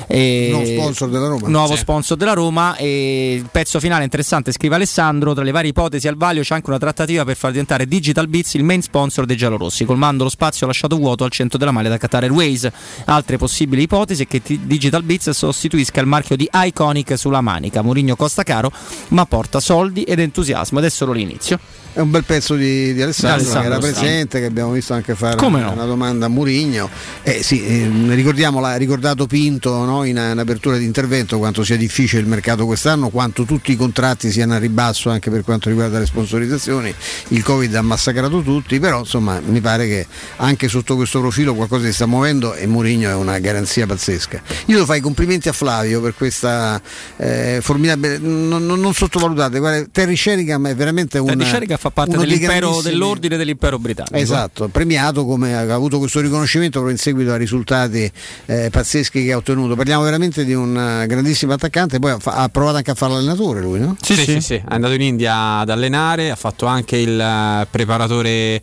E 0.07 0.49
nuovo 0.51 0.65
sponsor 0.65 1.09
della 1.09 1.27
Roma. 1.27 1.47
Nuovo 1.47 1.73
sì. 1.73 1.79
sponsor 1.79 2.17
della 2.17 2.33
Roma. 2.33 2.75
E 2.75 3.33
il 3.35 3.49
pezzo 3.51 3.79
finale 3.79 4.03
interessante, 4.03 4.51
scrive 4.51 4.75
Alessandro. 4.75 5.33
Tra 5.33 5.43
le 5.43 5.51
varie 5.51 5.69
ipotesi 5.69 6.07
al 6.07 6.15
vaglio 6.15 6.41
c'è 6.41 6.55
anche 6.55 6.69
una 6.69 6.79
trattativa 6.79 7.25
per 7.25 7.35
far 7.35 7.51
diventare 7.51 7.87
Digital 7.87 8.27
Beats 8.27 8.53
il 8.55 8.63
main 8.63 8.81
sponsor 8.81 9.25
dei 9.25 9.37
giallorossi, 9.37 9.85
colmando 9.85 10.23
lo 10.23 10.29
spazio 10.29 10.67
lasciato 10.67 10.97
vuoto 10.97 11.23
al 11.23 11.31
centro 11.31 11.57
della 11.57 11.71
maglia 11.71 11.89
da 11.89 11.97
Qatar 11.97 12.23
Airways. 12.23 12.69
Altre 13.05 13.37
possibili 13.37 13.83
ipotesi 13.83 14.23
è 14.23 14.27
che 14.27 14.41
Digital 14.59 15.03
Beats 15.03 15.29
sostituisca 15.29 16.01
il 16.01 16.07
marchio 16.07 16.35
di 16.35 16.49
Iconic 16.51 17.17
sulla 17.17 17.41
manica. 17.41 17.81
Mourinho 17.81 18.15
costa 18.15 18.43
caro, 18.43 18.71
ma 19.09 19.25
porta 19.25 19.59
soldi 19.59 20.03
ed 20.03 20.19
entusiasmo 20.19 20.79
ed 20.79 20.85
è 20.85 20.89
solo 20.89 21.11
l'inizio. 21.11 21.59
È 21.97 21.99
un 21.99 22.11
bel 22.11 22.25
pezzo 22.25 22.53
di, 22.53 22.93
di 22.93 23.01
Alessandro, 23.01 23.39
Alessandro, 23.39 23.61
che 23.61 23.65
era 23.65 23.79
presente, 23.79 24.39
che 24.39 24.45
abbiamo 24.45 24.71
visto 24.73 24.93
anche 24.93 25.15
fare 25.15 25.35
no? 25.35 25.47
una 25.47 25.85
domanda 25.85 26.27
a 26.27 26.29
Murigno. 26.29 26.87
Eh, 27.23 27.41
sì, 27.41 27.65
eh, 27.65 27.89
ricordiamo, 28.13 28.59
l'ha 28.59 28.75
ricordato 28.75 29.25
Pinto 29.25 29.83
no? 29.83 30.03
in, 30.03 30.15
in, 30.15 30.37
apertura 30.37 30.77
di 30.77 30.85
intervento 30.85 31.39
quanto 31.39 31.63
sia 31.63 31.75
difficile 31.75 32.21
il 32.21 32.27
mercato 32.27 32.67
quest'anno, 32.67 33.09
quanto 33.09 33.45
tutti 33.45 33.71
i 33.71 33.75
contratti 33.75 34.29
siano 34.29 34.53
a 34.53 34.59
ribasso 34.59 35.09
anche 35.09 35.31
per 35.31 35.43
quanto 35.43 35.69
riguarda 35.69 35.97
le 35.97 36.05
sponsorizzazioni. 36.05 36.93
Il 37.29 37.41
Covid 37.41 37.73
ha 37.73 37.81
massacrato 37.81 38.43
tutti, 38.43 38.79
però 38.79 38.99
insomma 38.99 39.41
mi 39.43 39.59
pare 39.59 39.87
che 39.87 40.05
anche 40.35 40.67
sotto 40.67 40.95
questo 40.95 41.19
profilo 41.19 41.55
qualcosa 41.55 41.87
si 41.87 41.93
sta 41.93 42.05
muovendo 42.05 42.53
e 42.53 42.67
Murigno 42.67 43.09
è 43.09 43.15
una 43.15 43.39
garanzia 43.39 43.87
pazzesca. 43.87 44.39
Io 44.67 44.73
devo 44.75 44.85
fare 44.85 44.99
i 44.99 45.01
complimenti 45.01 45.49
a 45.49 45.53
Flavio 45.53 45.99
per 45.99 46.13
questa 46.13 46.79
eh, 47.15 47.57
formidabile, 47.59 48.19
non, 48.19 48.67
non, 48.67 48.79
non 48.79 48.93
sottovalutate, 48.93 49.57
guarda, 49.57 49.87
Terry 49.91 50.15
Sheringham 50.15 50.67
è 50.67 50.75
veramente 50.75 51.17
un... 51.17 51.25
Terry 51.25 51.43
Sheringham 51.43 51.85
fa 51.87 51.91
parte 51.91 52.17
dell'impero, 52.17 52.81
dell'ordine 52.81 53.37
dell'impero 53.37 53.79
britannico. 53.79 54.17
Esatto, 54.17 54.67
premiato 54.67 55.25
come 55.25 55.55
ha 55.55 55.73
avuto 55.73 55.99
questo 55.99 56.19
riconoscimento 56.19 56.79
proprio 56.79 56.95
in 56.95 57.01
seguito 57.01 57.31
ai 57.31 57.37
risultati 57.37 58.11
eh, 58.45 58.69
pazzeschi 58.69 59.23
che 59.23 59.31
ha 59.31 59.37
ottenuto. 59.37 59.75
Parliamo 59.75 60.03
veramente 60.03 60.45
di 60.45 60.53
un 60.53 60.75
uh, 60.75 61.05
grandissimo 61.05 61.53
attaccante, 61.53 61.99
poi 61.99 62.11
ha, 62.11 62.17
ha, 62.23 62.49
provato 62.49 62.77
anche 62.77 62.91
a 62.91 62.95
fare 62.95 63.13
l'allenatore 63.13 63.61
lui, 63.61 63.79
no? 63.79 63.95
Sì 64.01 64.15
sì, 64.15 64.23
sì, 64.23 64.41
sì, 64.41 64.53
è 64.55 64.63
andato 64.67 64.93
in 64.93 65.01
India 65.01 65.59
ad 65.59 65.69
allenare, 65.69 66.31
ha 66.31 66.35
fatto 66.35 66.65
anche 66.65 66.97
il 66.97 67.17
uh, 67.17 67.67
preparatore 67.69 68.61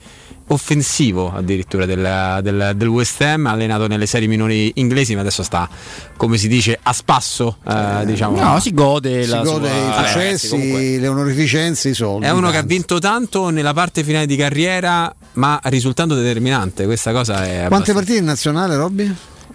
offensivo 0.49 1.33
addirittura 1.35 1.87
del, 1.87 2.41
del, 2.43 2.73
del, 2.77 2.89
West 2.89 3.21
Ham, 3.23 3.47
allenato 3.47 3.87
nelle 3.87 4.07
serie 4.07 4.29
minori 4.29 4.73
inglesi, 4.77 5.15
ma 5.15 5.21
adesso 5.21 5.43
sta, 5.43 5.69
come 6.17 6.37
si 6.37 6.49
dice, 6.49 6.79
a 6.83 6.93
spasso. 6.93 7.59
Eh, 7.67 8.01
eh, 8.01 8.07
diciamo. 8.07 8.41
No, 8.41 8.61
si 8.61 8.73
gode, 8.73 9.25
si 9.25 9.31
gode 9.31 9.69
sua... 9.69 10.03
i 10.03 10.07
successi, 10.07 11.01
le 11.01 11.09
onorificenze, 11.09 11.89
i 11.91 11.95
soldi. 11.95 12.27
È 12.27 12.31
uno 12.31 12.51
che 12.51 12.59
ha 12.59 12.63
vinto 12.63 12.99
tanto 12.99 13.49
nella 13.51 13.73
parte 13.73 14.05
finale 14.05 14.27
di 14.27 14.37
carriera, 14.37 15.15
ma 15.35 15.61
risultando 15.65 16.15
determinante. 16.15 16.85
Questa 16.85 17.13
cosa 17.13 17.45
è. 17.45 17.67
Quante 17.69 17.93
partite 17.93 18.19
in 18.19 18.25
nazionale, 18.25 18.77
Robby? 18.77 19.15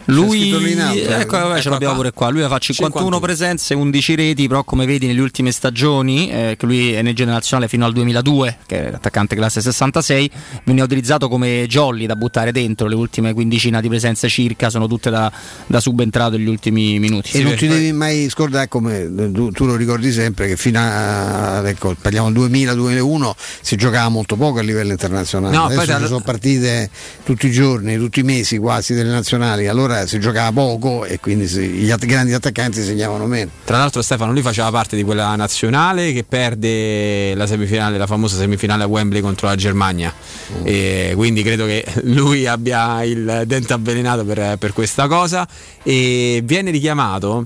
Lui, 0.09 0.51
ecco, 0.51 1.37
vabbè, 1.37 1.61
ce 1.61 1.69
l'abbiamo 1.69 1.95
pure 1.95 2.11
qua. 2.11 2.29
Lui 2.29 2.41
fa 2.41 2.57
51 2.57 2.89
51. 2.89 3.19
presenze, 3.19 3.73
11 3.73 4.15
reti, 4.15 4.47
però 4.47 4.63
come 4.63 4.85
vedi 4.85 5.07
nelle 5.07 5.21
ultime 5.21 5.51
stagioni, 5.51 6.29
eh, 6.29 6.55
che 6.57 6.65
lui 6.65 6.93
è 6.93 7.01
nel 7.01 7.15
generazionale 7.15 7.67
fino 7.67 7.85
al 7.85 7.93
2002, 7.93 8.57
che 8.65 8.87
è 8.87 8.91
l'attaccante 8.91 9.35
classe 9.35 9.61
66, 9.61 10.31
veniva 10.63 10.85
utilizzato 10.85 11.27
come 11.29 11.65
jolly 11.67 12.05
da 12.05 12.15
buttare 12.15 12.51
dentro 12.51 12.87
le 12.87 12.95
ultime 12.95 13.33
quindicina 13.33 13.81
di 13.81 13.87
presenze 13.87 14.27
circa, 14.27 14.69
sono 14.69 14.87
tutte 14.87 15.09
da, 15.09 15.31
da 15.67 15.79
subentrato 15.79 16.37
negli 16.37 16.47
ultimi 16.47 16.99
minuti. 16.99 17.29
E 17.29 17.39
sì, 17.39 17.43
non 17.43 17.55
ti 17.55 17.67
devi 17.67 17.91
mai 17.91 18.29
scordare, 18.29 18.67
come 18.67 19.09
tu, 19.31 19.51
tu, 19.51 19.65
lo 19.65 19.75
ricordi 19.75 20.11
sempre, 20.11 20.47
che 20.47 20.57
fino 20.57 20.79
a, 20.79 21.61
ecco, 21.67 21.95
parliamo 21.99 22.31
del 22.31 22.49
2000-2001 22.49 23.31
si 23.61 23.75
giocava 23.75 24.09
molto 24.09 24.35
poco 24.35 24.59
a 24.59 24.61
livello 24.61 24.91
internazionale. 24.91 25.55
No, 25.55 25.65
Adesso 25.65 25.99
ci 25.99 26.07
sono 26.07 26.21
partite 26.21 26.89
tutti 27.23 27.47
i 27.47 27.51
giorni, 27.51 27.97
tutti 27.97 28.21
i 28.21 28.23
mesi 28.23 28.57
quasi 28.57 28.93
delle 28.93 29.11
nazionali. 29.11 29.67
Allora 29.67 29.98
si 30.05 30.19
giocava 30.19 30.51
poco 30.51 31.05
e 31.05 31.19
quindi 31.19 31.45
gli 31.45 31.91
att- 31.91 32.05
grandi 32.05 32.33
attaccanti 32.33 32.81
segnavano 32.81 33.25
meno. 33.25 33.51
Tra 33.63 33.77
l'altro 33.77 34.01
Stefano 34.01 34.31
lui 34.31 34.41
faceva 34.41 34.69
parte 34.71 34.95
di 34.95 35.03
quella 35.03 35.35
nazionale 35.35 36.11
che 36.13 36.23
perde 36.23 37.33
la 37.35 37.47
semifinale, 37.47 37.97
la 37.97 38.07
famosa 38.07 38.37
semifinale 38.37 38.83
a 38.83 38.87
Wembley 38.87 39.21
contro 39.21 39.47
la 39.47 39.55
Germania 39.55 40.13
mm. 40.13 40.61
e 40.63 41.13
quindi 41.15 41.43
credo 41.43 41.65
che 41.65 41.85
lui 42.03 42.47
abbia 42.47 43.03
il 43.03 43.43
dente 43.45 43.73
avvelenato 43.73 44.25
per, 44.25 44.57
per 44.57 44.73
questa 44.73 45.07
cosa 45.07 45.47
e 45.83 46.41
viene 46.43 46.71
richiamato 46.71 47.45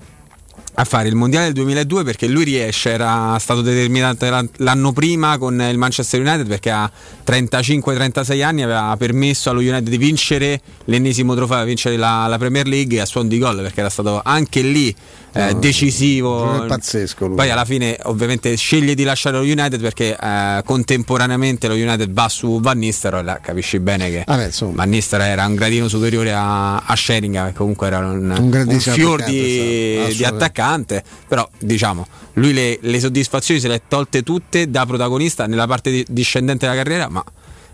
a 0.75 0.83
fare 0.85 1.07
il 1.07 1.15
mondiale 1.15 1.45
del 1.45 1.53
2002 1.53 2.03
perché 2.03 2.27
lui 2.27 2.43
riesce, 2.43 2.91
era 2.91 3.37
stato 3.39 3.61
determinante 3.61 4.29
l'anno 4.57 4.91
prima 4.91 5.37
con 5.37 5.61
il 5.61 5.77
Manchester 5.77 6.21
United 6.21 6.47
perché 6.47 6.71
a 6.71 6.89
35-36 7.25 8.43
anni 8.43 8.63
aveva 8.63 8.95
permesso 8.97 9.49
allo 9.49 9.59
United 9.59 9.87
di 9.87 9.97
vincere 9.97 10.59
l'ennesimo 10.85 11.35
trofeo, 11.35 11.63
vincere 11.63 11.97
la, 11.97 12.25
la 12.27 12.37
Premier 12.37 12.67
League 12.67 12.99
a 12.99 13.05
suon 13.05 13.27
di 13.27 13.37
gol 13.37 13.57
perché 13.57 13.81
era 13.81 13.89
stato 13.89 14.21
anche 14.23 14.61
lì 14.61 14.93
eh, 15.33 15.55
decisivo. 15.55 16.63
È 16.63 16.67
pazzesco. 16.67 17.27
Lui. 17.27 17.35
Poi 17.35 17.49
alla 17.49 17.65
fine 17.65 17.97
ovviamente 18.03 18.55
sceglie 18.55 18.95
di 18.95 19.03
lasciare 19.03 19.37
lo 19.37 19.43
United 19.43 19.79
perché 19.81 20.17
eh, 20.19 20.61
contemporaneamente 20.63 21.67
lo 21.67 21.73
United 21.73 22.11
va 22.11 22.29
su 22.29 22.59
Van 22.59 22.77
Nistelrooy, 22.77 23.37
capisci 23.41 23.79
bene 23.79 24.09
che 24.09 24.23
Vabbè, 24.25 24.49
Van 24.59 24.89
Nistelrooy 24.89 25.29
era 25.29 25.45
un 25.45 25.55
gradino 25.55 25.87
superiore 25.87 26.33
a, 26.33 26.77
a 26.77 26.95
Sheringham 26.95 27.47
che 27.47 27.53
comunque 27.53 27.87
era 27.87 27.99
un, 27.99 28.29
un, 28.29 28.65
un 28.67 28.79
fior 28.79 29.23
di, 29.23 30.13
di, 30.15 30.23
attaccante, 30.23 31.03
però 31.27 31.47
diciamo 31.59 32.05
lui 32.33 32.53
le, 32.53 32.77
le, 32.81 32.99
soddisfazioni 32.99 33.59
se 33.59 33.67
le 33.67 33.75
ha 33.75 33.81
tolte 33.85 34.23
tutte 34.23 34.69
da 34.69 34.85
protagonista 34.85 35.45
nella 35.45 35.67
parte 35.67 35.91
di, 35.91 36.05
discendente 36.09 36.65
della 36.65 36.77
carriera, 36.77 37.09
ma 37.09 37.23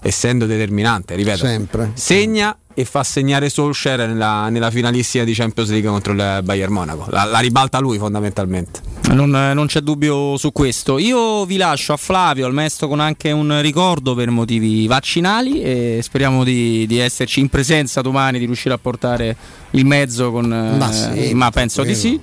essendo 0.01 0.45
determinante, 0.45 1.15
ripeto, 1.15 1.45
Sempre. 1.45 1.91
segna 1.93 2.55
e 2.79 2.85
fa 2.85 3.03
segnare 3.03 3.49
Solskjaer 3.49 4.07
nella, 4.07 4.47
nella, 4.47 4.71
finalissima 4.71 5.25
di 5.25 5.33
Champions 5.33 5.69
League 5.69 5.89
contro 5.89 6.13
il 6.13 6.39
Bayern 6.43 6.71
Monaco. 6.71 7.07
La, 7.09 7.25
la 7.25 7.39
ribalta 7.39 7.79
lui 7.79 7.97
fondamentalmente. 7.97 8.79
Non, 9.11 9.29
non, 9.29 9.67
c'è 9.67 9.81
dubbio 9.81 10.37
su 10.37 10.53
questo. 10.53 10.97
Io 10.97 11.43
vi 11.45 11.57
lascio 11.57 11.91
a 11.91 11.97
Flavio, 11.97 12.45
al 12.45 12.53
maestro 12.53 12.87
con 12.87 13.01
anche 13.01 13.31
un 13.31 13.59
ricordo 13.61 14.15
per 14.15 14.29
motivi 14.29 14.87
vaccinali 14.87 15.61
e 15.61 15.99
speriamo 16.01 16.45
di, 16.45 16.85
di 16.87 16.99
esserci 16.99 17.41
in 17.41 17.49
presenza 17.49 17.99
domani, 17.99 18.39
di 18.39 18.45
riuscire 18.45 18.73
a 18.73 18.77
portare 18.77 19.35
il 19.71 19.85
mezzo 19.85 20.31
con... 20.31 20.45
Ma, 20.47 20.89
sì, 20.89 21.33
ma 21.33 21.51
penso 21.51 21.83
di 21.83 21.95
sì. 21.95 22.17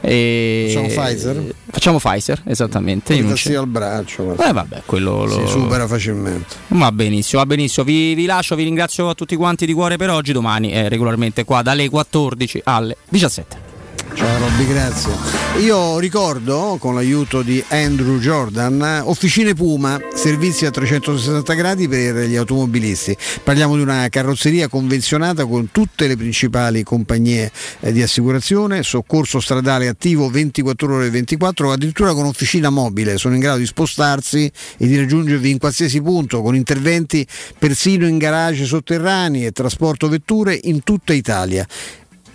E 0.00 0.70
facciamo 0.72 0.88
Pfizer? 0.88 1.54
Facciamo 1.70 1.98
Pfizer, 1.98 2.42
esattamente. 2.46 3.36
Sia 3.36 3.60
al 3.60 3.66
braccio. 3.66 4.36
Eh, 4.38 4.52
vabbè, 4.52 4.82
quello 4.86 5.24
lo... 5.24 5.46
si 5.46 5.46
supera 5.46 5.86
facilmente. 5.86 6.54
Va 6.68 6.92
benissimo, 6.92 7.40
va 7.42 7.46
benissimo. 7.46 7.84
Vi, 7.84 8.14
vi, 8.14 8.26
lascio, 8.26 8.54
vi 8.54 8.64
ringrazio 8.64 9.08
a 9.08 9.14
tutti 9.14 9.36
quanti 9.36 9.66
di 9.66 9.72
cuore 9.72 9.96
per 9.96 10.10
oggi. 10.10 10.32
Domani 10.32 10.70
è 10.70 10.88
regolarmente 10.88 11.44
qua 11.44 11.62
dalle 11.62 11.88
14 11.88 12.60
alle 12.64 12.96
17. 13.08 13.67
Ciao 14.14 14.38
Robby, 14.38 14.66
grazie. 14.66 15.12
Io 15.60 15.98
ricordo, 15.98 16.76
con 16.78 16.94
l'aiuto 16.94 17.42
di 17.42 17.62
Andrew 17.68 18.18
Jordan, 18.18 19.02
Officine 19.04 19.54
Puma, 19.54 20.00
servizi 20.14 20.66
a 20.66 20.70
360 20.70 21.54
gradi 21.54 21.88
per 21.88 22.16
gli 22.26 22.36
automobilisti. 22.36 23.16
Parliamo 23.42 23.76
di 23.76 23.82
una 23.82 24.08
carrozzeria 24.08 24.68
convenzionata 24.68 25.46
con 25.46 25.70
tutte 25.70 26.06
le 26.06 26.16
principali 26.16 26.82
compagnie 26.82 27.50
eh, 27.80 27.92
di 27.92 28.02
assicurazione, 28.02 28.82
soccorso 28.82 29.40
stradale 29.40 29.88
attivo 29.88 30.28
24 30.28 30.94
ore 30.94 31.10
24, 31.10 31.72
addirittura 31.72 32.14
con 32.14 32.26
officina 32.26 32.70
mobile. 32.70 33.18
Sono 33.18 33.34
in 33.34 33.40
grado 33.40 33.58
di 33.58 33.66
spostarsi 33.66 34.50
e 34.76 34.86
di 34.86 34.96
raggiungervi 34.96 35.50
in 35.50 35.58
qualsiasi 35.58 36.00
punto, 36.00 36.42
con 36.42 36.54
interventi 36.54 37.26
persino 37.58 38.06
in 38.06 38.18
garage 38.18 38.64
sotterranei 38.64 39.46
e 39.46 39.52
trasporto 39.52 40.08
vetture 40.08 40.58
in 40.62 40.82
tutta 40.82 41.12
Italia 41.12 41.66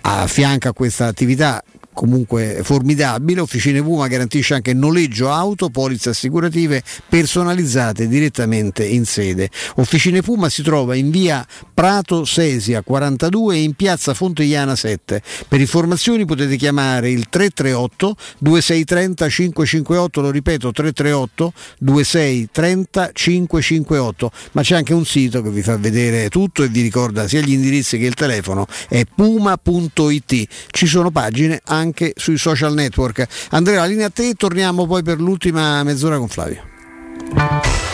a 0.06 0.26
fianco 0.26 0.68
a 0.68 0.72
questa 0.74 1.06
attività 1.06 1.62
comunque 1.94 2.60
formidabile. 2.62 3.40
Officine 3.40 3.82
Puma 3.82 4.08
garantisce 4.08 4.54
anche 4.54 4.74
noleggio 4.74 5.30
auto, 5.30 5.70
polizze 5.70 6.10
assicurative 6.10 6.82
personalizzate 7.08 8.06
direttamente 8.06 8.84
in 8.84 9.06
sede. 9.06 9.48
Officine 9.76 10.20
Puma 10.20 10.50
si 10.50 10.62
trova 10.62 10.94
in 10.94 11.10
via 11.10 11.46
Prato 11.72 12.24
Sesia 12.26 12.82
42 12.82 13.54
e 13.54 13.62
in 13.62 13.72
piazza 13.74 14.12
Fontegliana 14.12 14.76
7. 14.76 15.22
Per 15.48 15.60
informazioni 15.60 16.26
potete 16.26 16.56
chiamare 16.56 17.10
il 17.10 17.28
338 17.28 18.16
2630 18.38 19.28
558, 19.28 20.20
lo 20.20 20.30
ripeto 20.30 20.72
338 20.72 21.52
2630 21.78 23.10
558, 23.12 24.30
ma 24.52 24.62
c'è 24.62 24.74
anche 24.74 24.92
un 24.92 25.06
sito 25.06 25.40
che 25.40 25.50
vi 25.50 25.62
fa 25.62 25.76
vedere 25.76 26.28
tutto 26.28 26.62
e 26.64 26.68
vi 26.68 26.82
ricorda 26.82 27.28
sia 27.28 27.40
gli 27.40 27.52
indirizzi 27.52 27.98
che 27.98 28.06
il 28.06 28.14
telefono, 28.14 28.66
è 28.88 29.04
puma.it. 29.04 30.48
Ci 30.70 30.86
sono 30.86 31.10
pagine 31.10 31.60
anche 31.64 31.83
anche 31.84 32.12
sui 32.16 32.36
social 32.38 32.74
network. 32.74 33.26
Andrea, 33.50 33.80
la 33.80 33.86
linea 33.86 34.06
a 34.06 34.10
te, 34.10 34.34
torniamo 34.34 34.86
poi 34.86 35.02
per 35.02 35.20
l'ultima 35.20 35.82
mezz'ora 35.84 36.18
con 36.18 36.28
Flavio. 36.28 37.93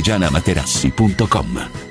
artigianamaterassi.com. 0.01 1.90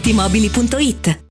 Mobili.it 0.09 1.30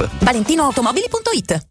ValentinoAutomobili.it 0.25 1.70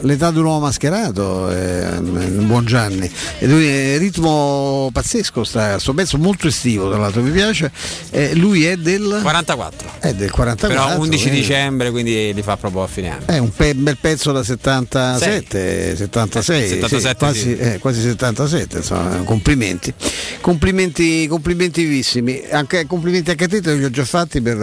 l'età 0.00 0.30
di 0.30 0.38
un 0.38 0.44
uomo 0.44 0.60
mascherato, 0.60 1.50
eh, 1.50 1.98
buon 2.00 2.66
Gianni. 2.66 3.10
E 3.38 3.46
lui 3.46 3.66
è 3.66 3.96
ritmo 3.96 4.90
pazzesco, 4.92 5.44
sta, 5.44 5.78
sto 5.78 5.94
pezzo 5.94 6.18
molto 6.18 6.48
estivo, 6.48 6.90
tra 6.90 6.98
l'altro 6.98 7.22
mi 7.22 7.30
piace. 7.30 7.72
Eh, 8.10 8.34
lui 8.34 8.66
è 8.66 8.76
del 8.76 9.20
44. 9.22 9.92
È 10.00 10.12
del 10.12 10.30
44. 10.30 10.68
Però 10.68 11.00
11 11.00 11.28
eh. 11.28 11.30
dicembre, 11.30 11.90
quindi 11.90 12.34
li 12.34 12.42
fa 12.42 12.58
proprio 12.58 12.82
a 12.82 12.86
fine 12.86 13.12
anno. 13.12 13.26
È 13.26 13.38
un 13.38 13.50
pe- 13.50 13.74
bel 13.74 13.96
pezzo 13.98 14.30
da 14.30 14.44
77, 14.44 15.96
76, 15.96 16.68
77, 16.68 17.08
sì, 17.08 17.14
quasi, 17.16 17.40
sì. 17.40 17.56
eh, 17.56 17.78
quasi 17.78 18.02
77, 18.02 18.76
insomma, 18.76 19.22
complimenti. 19.24 19.94
Complimenti, 20.42 21.26
complimenti 21.28 21.93
vissimi. 21.94 22.42
Anche, 22.50 22.86
complimenti 22.86 23.30
anche 23.30 23.44
a 23.44 23.48
te, 23.48 23.60
te 23.60 23.74
li 23.74 23.84
ho 23.84 23.90
già 23.90 24.04
fatti 24.04 24.40
per, 24.40 24.56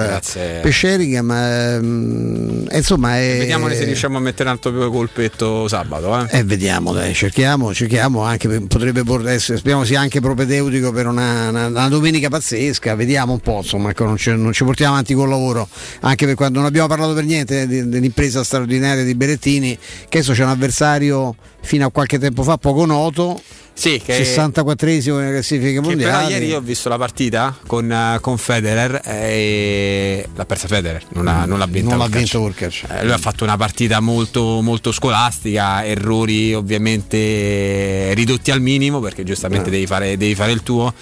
per 0.62 0.74
Sheringham, 0.74 1.26
ma 1.26 1.74
ehm, 1.76 2.68
insomma 2.72 3.18
è, 3.18 3.38
Vediamo 3.40 3.70
se 3.70 3.84
riusciamo 3.86 4.18
a 4.18 4.20
mettere 4.20 4.50
un 4.50 4.56
altro 4.56 4.90
colpetto 4.90 5.68
sabato. 5.68 6.28
Eh. 6.30 6.40
eh, 6.40 6.44
vediamo, 6.44 6.94
dai, 6.94 7.14
cerchiamo, 7.14 7.74
cerchiamo 7.74 8.22
anche, 8.24 8.48
potrebbe 8.62 9.04
essere, 9.32 9.58
speriamo 9.58 9.84
sia 9.84 10.00
anche 10.00 10.20
propedeutico 10.20 10.92
per 10.92 11.08
una, 11.08 11.50
una- 11.50 11.68
una 11.68 11.88
domenica 11.88 12.30
pazzesca, 12.30 12.96
vediamo 12.96 13.34
un 13.34 13.40
po', 13.40 13.58
insomma, 13.58 13.90
ecco, 13.92 14.06
non, 14.06 14.18
ci, 14.18 14.32
non 14.36 14.52
ci 14.54 14.64
portiamo 14.64 14.94
avanti 14.94 15.14
col 15.14 15.30
lavoro, 15.30 15.68
anche 16.02 16.26
per 16.26 16.36
quando 16.36 16.60
non 16.60 16.68
abbiamo 16.68 16.88
parlato 16.88 17.14
per 17.14 17.24
niente 17.24 17.68
di- 17.68 17.88
dell'impresa 17.88 18.44
straordinaria 18.44 19.04
di 19.04 19.16
Berettini, 19.16 19.78
che 20.10 20.18
adesso 20.20 20.34
c'è 20.34 20.44
un 20.44 20.50
avversario 20.50 21.36
fino 21.62 21.86
a 21.86 21.92
qualche 21.92 22.18
tempo 22.20 22.44
fa 22.44 22.58
poco 22.58 22.86
noto, 22.86 23.40
Sì, 23.74 24.02
che 24.04 24.22
64esimo 24.24 25.18
nelle 25.18 25.32
classifiche 25.32 25.80
Che 25.80 25.96
però 25.96 26.28
ieri 26.28 26.48
io 26.48 26.58
ho 26.58 26.62
visto 26.62 26.90
la 26.90 26.98
partita 26.98 27.56
con, 27.68 27.90
eh, 27.92 28.18
con 28.20 28.38
Federer 28.38 29.00
e 29.06 30.28
l'ha 30.36 30.46
persa 30.46 30.68
Federer, 30.68 31.04
non, 31.14 31.28
ha, 31.28 31.46
non 31.46 31.58
l'ha 31.60 31.66
vinta. 31.68 31.90
Non 31.90 32.00
l'ha 32.00 32.06
Urkac. 32.06 32.20
vinto 32.20 32.42
Urkac. 32.42 32.84
Eh, 32.90 33.04
lui 33.04 33.14
ha 33.14 33.18
fatto 33.18 33.44
una 33.44 33.58
partita 33.58 34.00
molto, 34.00 34.62
molto 34.62 34.92
scolastica, 34.92 35.86
errori 35.86 36.54
ovviamente 36.54 38.14
ridotti 38.14 38.52
al 38.52 38.62
minimo 38.62 39.00
perché 39.00 39.24
giustamente 39.24 39.68
Eh. 39.70 39.72
devi, 39.72 39.86
fare, 39.86 40.18
devi 40.18 40.36
fare 40.36 40.52
il 40.52 40.64
tuo. 40.64 40.94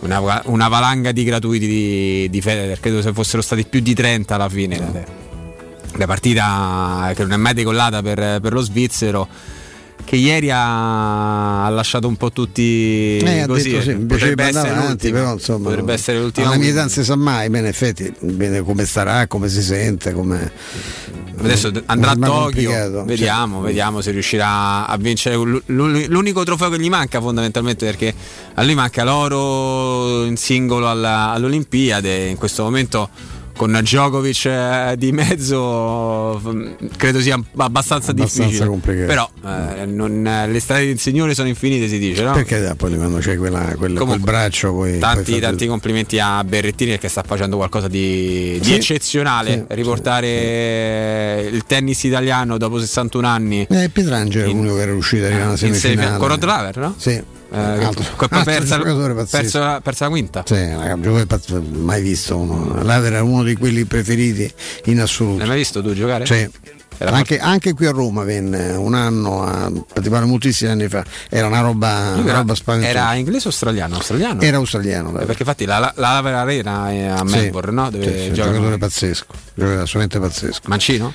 Una, 0.00 0.42
una 0.46 0.68
valanga 0.68 1.12
di 1.12 1.24
gratuiti 1.24 1.66
di, 1.66 2.28
di 2.30 2.40
Federer, 2.42 2.78
credo 2.78 3.00
se 3.00 3.12
fossero 3.14 3.40
stati 3.42 3.64
più 3.64 3.80
di 3.80 3.94
30 3.94 4.34
alla 4.34 4.48
fine. 4.50 5.22
La 5.96 6.06
partita 6.06 7.10
che 7.14 7.22
non 7.22 7.32
è 7.32 7.36
mai 7.36 7.54
decollata 7.54 8.02
per, 8.02 8.40
per 8.40 8.52
lo 8.52 8.60
svizzero. 8.60 9.26
Che 10.04 10.16
ieri 10.16 10.50
ha, 10.52 11.68
lasciato 11.70 12.06
un 12.08 12.16
po' 12.16 12.30
tutti 12.30 13.18
Eh, 13.18 13.44
così. 13.46 13.70
detto 13.70 13.82
sì, 13.82 13.94
mi 13.94 14.04
potrebbe, 14.06 14.44
essere 14.44 14.68
avanti, 14.70 15.10
però 15.10 15.32
insomma, 15.32 15.68
potrebbe 15.68 15.92
essere 15.94 16.18
l'ultima. 16.20 16.48
alla 16.48 16.56
mia 16.56 16.74
non 16.74 16.88
si 16.90 17.02
sa 17.04 17.16
mai, 17.16 17.48
beh 17.48 17.58
in 17.58 17.66
effetti 17.66 18.12
vede 18.20 18.62
come 18.62 18.84
starà, 18.84 19.26
come 19.26 19.48
si 19.48 19.62
sente, 19.62 20.12
come... 20.12 20.52
Adesso 21.36 21.72
andrà 21.86 22.10
a 22.12 22.14
Tokyo, 22.14 22.40
complicato, 22.70 23.04
vediamo, 23.04 23.60
vediamo 23.60 24.00
se 24.00 24.12
riuscirà 24.12 24.86
a 24.86 24.96
vincere 24.96 25.34
l'u- 25.34 25.60
l'u- 25.66 26.06
l'unico 26.06 26.44
trofeo 26.44 26.70
che 26.70 26.78
gli 26.78 26.88
manca 26.88 27.20
fondamentalmente 27.20 27.84
perché 27.84 28.14
a 28.54 28.62
lui 28.62 28.74
manca 28.74 29.02
l'oro 29.02 30.24
in 30.24 30.36
singolo 30.36 30.88
alla- 30.88 31.30
all'Olimpiade, 31.32 32.26
in 32.28 32.36
questo 32.36 32.62
momento 32.62 33.08
con 33.56 33.78
Djokovic 33.80 34.44
eh, 34.46 34.94
di 34.98 35.12
mezzo 35.12 36.40
mm, 36.44 36.72
credo 36.96 37.20
sia 37.20 37.34
abbastanza, 37.56 38.10
Abbastanza 38.10 38.42
difficile. 38.42 38.66
complicato. 38.66 39.06
Però 39.06 39.30
eh, 39.80 39.86
non- 39.86 40.26
eh, 40.26 40.48
le 40.48 40.60
strade 40.60 40.86
del 40.86 40.98
Signore 40.98 41.34
sono 41.34 41.48
infinite 41.48 41.88
si 41.88 41.98
dice, 41.98 42.22
no? 42.24 42.32
Perché 42.32 42.74
poi 42.76 42.96
quando 42.96 43.18
c'è 43.18 43.36
quella, 43.36 43.60
quel, 43.76 43.94
Comunque, 43.94 44.04
quel 44.06 44.20
braccio 44.20 44.72
poi... 44.72 44.98
Tanti, 44.98 45.32
poi 45.32 45.40
tanti 45.40 45.66
complimenti 45.66 46.18
a 46.18 46.42
Berrettini 46.44 46.90
perché 46.92 47.08
sta 47.08 47.22
facendo 47.26 47.56
qualcosa 47.56 47.88
di, 47.88 48.58
di 48.60 48.64
Sì. 48.64 48.74
eccezionale. 48.74 49.66
Sì, 49.68 49.74
Riportare 49.74 51.48
il 51.50 51.64
tennis 51.66 52.02
italiano 52.04 52.58
dopo 52.58 52.78
61 52.78 53.26
anni. 53.26 53.66
Eh, 53.70 53.88
Pietrangelo 53.90 54.44
è 54.46 54.52
l'unico 54.52 54.74
che 54.76 54.82
era 54.82 54.90
riuscito 54.92 55.24
ad 55.24 55.30
arrivare 55.32 55.44
alla 55.56 55.66
in 55.66 55.74
semifinale. 55.74 56.06
semi- 56.06 56.18
con 56.18 56.28
Rod 56.28 56.44
Laver, 56.44 56.76
no? 56.78 56.94
Sì. 56.96 57.22
Eh, 57.54 57.84
Altro- 57.84 58.26
persa, 58.44 58.78
persa- 58.78 59.80
persa 59.80 60.04
la 60.04 60.10
quinta. 60.10 60.42
Sì, 60.46 60.54
un 60.54 61.00
giocatore 61.02 61.26
pazzo- 61.26 61.62
mai 61.62 62.02
visto 62.02 62.36
uno. 62.36 62.82
Laver 62.82 63.12
era 63.12 63.22
uno 63.22 63.42
di 63.42 63.54
quelli 63.56 63.84
preferiti 63.84 64.52
in 64.86 65.00
assoluto. 65.00 65.38
L'hai 65.38 65.48
mai 65.48 65.56
visto 65.58 65.82
tu 65.82 65.92
giocare? 65.94 66.26
Sì. 66.26 66.48
Anche, 66.96 67.40
anche 67.40 67.72
qui 67.74 67.86
a 67.86 67.90
Roma 67.90 68.22
venne 68.22 68.70
un 68.70 68.94
anno, 68.94 69.42
a, 69.44 69.70
moltissimi 70.26 70.70
anni 70.70 70.88
fa, 70.88 71.04
era 71.28 71.48
una 71.48 71.60
roba, 71.60 72.12
una 72.14 72.28
era, 72.28 72.38
roba 72.38 72.54
spaventosa. 72.54 72.90
era 72.98 73.14
inglese 73.14 73.48
o 73.48 73.50
australiano? 73.50 73.96
Australiano? 73.96 74.40
Era 74.40 74.56
australiano. 74.58 75.08
Eh, 75.08 75.12
Laver. 75.12 75.26
Perché 75.26 75.42
infatti 75.42 75.64
la, 75.64 75.78
la, 75.80 75.92
la 75.96 76.40
Arena 76.40 76.90
è 76.92 77.02
a 77.06 77.16
Sì. 77.26 77.34
Melbourne, 77.34 77.72
no? 77.72 77.90
Dove 77.90 78.04
Sì, 78.12 78.18
sì, 78.22 78.28
un 78.28 78.34
giocatore 78.34 78.78
pazzesco, 78.78 79.26
un 79.28 79.38
giocatore 79.54 79.80
assolutamente 79.82 80.18
pazzesco. 80.20 80.60
Mancino? 80.68 81.12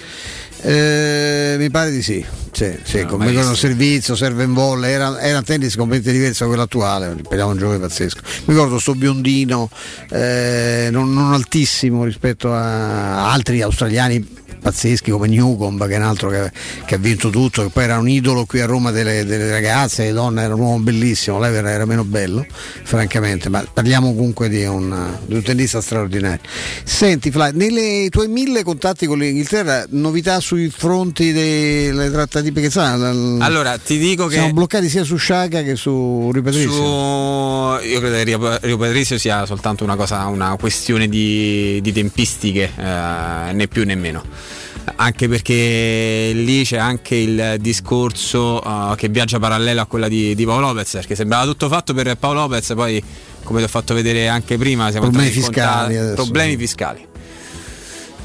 Eh, 0.61 1.55
mi 1.57 1.69
pare 1.69 1.89
di 1.91 2.01
sì, 2.01 2.23
sì, 2.51 2.77
sì 2.83 2.99
No, 3.01 3.07
come 3.07 3.29
visto. 3.31 3.55
servizio, 3.55 4.15
serve 4.15 4.43
in 4.43 4.53
volle, 4.53 4.89
era, 4.89 5.19
era 5.21 5.37
un 5.37 5.43
tennis 5.43 5.75
completamente 5.75 6.11
diverso 6.19 6.43
da 6.43 6.49
quello 6.49 6.63
attuale, 6.63 7.15
parliamo 7.21 7.53
di 7.53 7.57
un 7.57 7.63
giocatore 7.63 7.87
pazzesco. 7.87 8.21
Mi 8.45 8.53
ricordo 8.53 8.77
sto 8.79 8.93
biondino 8.95 9.69
eh, 10.09 10.89
non, 10.91 11.13
non 11.13 11.33
altissimo 11.33 12.03
rispetto 12.03 12.53
a 12.53 13.31
altri 13.31 13.61
australiani 13.61 14.37
pazzeschi 14.61 15.11
come 15.11 15.27
Newcomb 15.27 15.87
che 15.87 15.93
è 15.93 15.97
un 15.97 16.03
altro 16.03 16.29
che, 16.29 16.51
che 16.85 16.95
ha 16.95 16.97
vinto 16.97 17.29
tutto, 17.29 17.63
che 17.63 17.69
poi 17.69 17.83
era 17.83 17.97
un 17.97 18.09
idolo 18.09 18.45
qui 18.45 18.59
a 18.61 18.65
Roma 18.65 18.91
delle, 18.91 19.25
delle 19.25 19.49
ragazze, 19.49 20.03
le 20.05 20.13
donne, 20.13 20.43
era 20.43 20.53
un 20.53 20.61
uomo 20.61 20.79
bellissimo, 20.79 21.39
lei 21.39 21.53
era, 21.55 21.69
era 21.71 21.85
meno 21.85 22.03
bello, 22.03 22.45
francamente, 22.83 23.49
ma 23.49 23.65
parliamo 23.71 24.13
comunque 24.13 24.49
di 24.49 24.63
un, 24.65 25.17
di 25.25 25.35
un 25.35 25.41
tennista 25.41 25.81
straordinario. 25.81 26.39
Senti 26.83 27.31
Fly, 27.31 27.51
nei 27.53 28.09
tuoi 28.09 28.27
mille 28.27 28.63
contatti 28.63 29.05
con 29.05 29.17
l'Inghilterra, 29.19 29.85
novità 29.89 30.39
sui 30.39 30.69
fronti 30.69 31.31
delle 31.31 32.09
trattative 32.11 32.61
perché 32.61 32.77
la- 32.79 33.45
Allora, 33.45 33.77
ti 33.77 33.97
dico 33.97 34.27
che. 34.27 34.35
siamo 34.35 34.53
bloccati 34.53 34.89
sia 34.89 35.03
su 35.03 35.15
Sciaga 35.15 35.61
che 35.61 35.75
su 35.75 36.29
Rui 36.31 36.41
Patrizio. 36.41 36.71
Su, 36.71 36.81
io 37.85 37.99
credo 37.99 38.15
che 38.15 38.23
Rio, 38.23 38.57
Rio 38.61 38.77
Patrizio 38.77 39.17
sia 39.17 39.45
soltanto 39.45 39.83
una 39.83 39.95
cosa, 39.95 40.25
una 40.27 40.55
questione 40.59 41.07
di, 41.07 41.79
di 41.81 41.91
tempistiche, 41.91 42.71
eh, 42.75 43.53
né 43.53 43.67
più 43.69 43.85
né 43.85 43.95
meno. 43.95 44.23
Anche 44.95 45.27
perché 45.27 46.31
lì 46.33 46.63
c'è 46.63 46.77
anche 46.77 47.15
il 47.15 47.55
discorso 47.59 48.63
eh, 48.63 48.95
che 48.95 49.09
viaggia 49.09 49.39
parallelo 49.39 49.81
a 49.81 49.85
quella 49.85 50.07
di, 50.07 50.35
di 50.35 50.45
Paolo 50.45 50.67
Lopez, 50.67 50.91
perché 50.91 51.15
sembrava 51.15 51.45
tutto 51.45 51.67
fatto 51.67 51.93
per 51.93 52.15
Paolo 52.17 52.41
Lopez, 52.41 52.73
poi 52.75 53.03
come 53.43 53.59
ti 53.59 53.65
ho 53.65 53.69
fatto 53.69 53.93
vedere 53.93 54.27
anche 54.27 54.57
prima, 54.57 54.91
siamo 54.91 55.07
Problemi 55.07 55.31
fiscali 55.31 55.97
adesso. 55.97 56.15
problemi 56.15 56.57
fiscali 56.57 57.07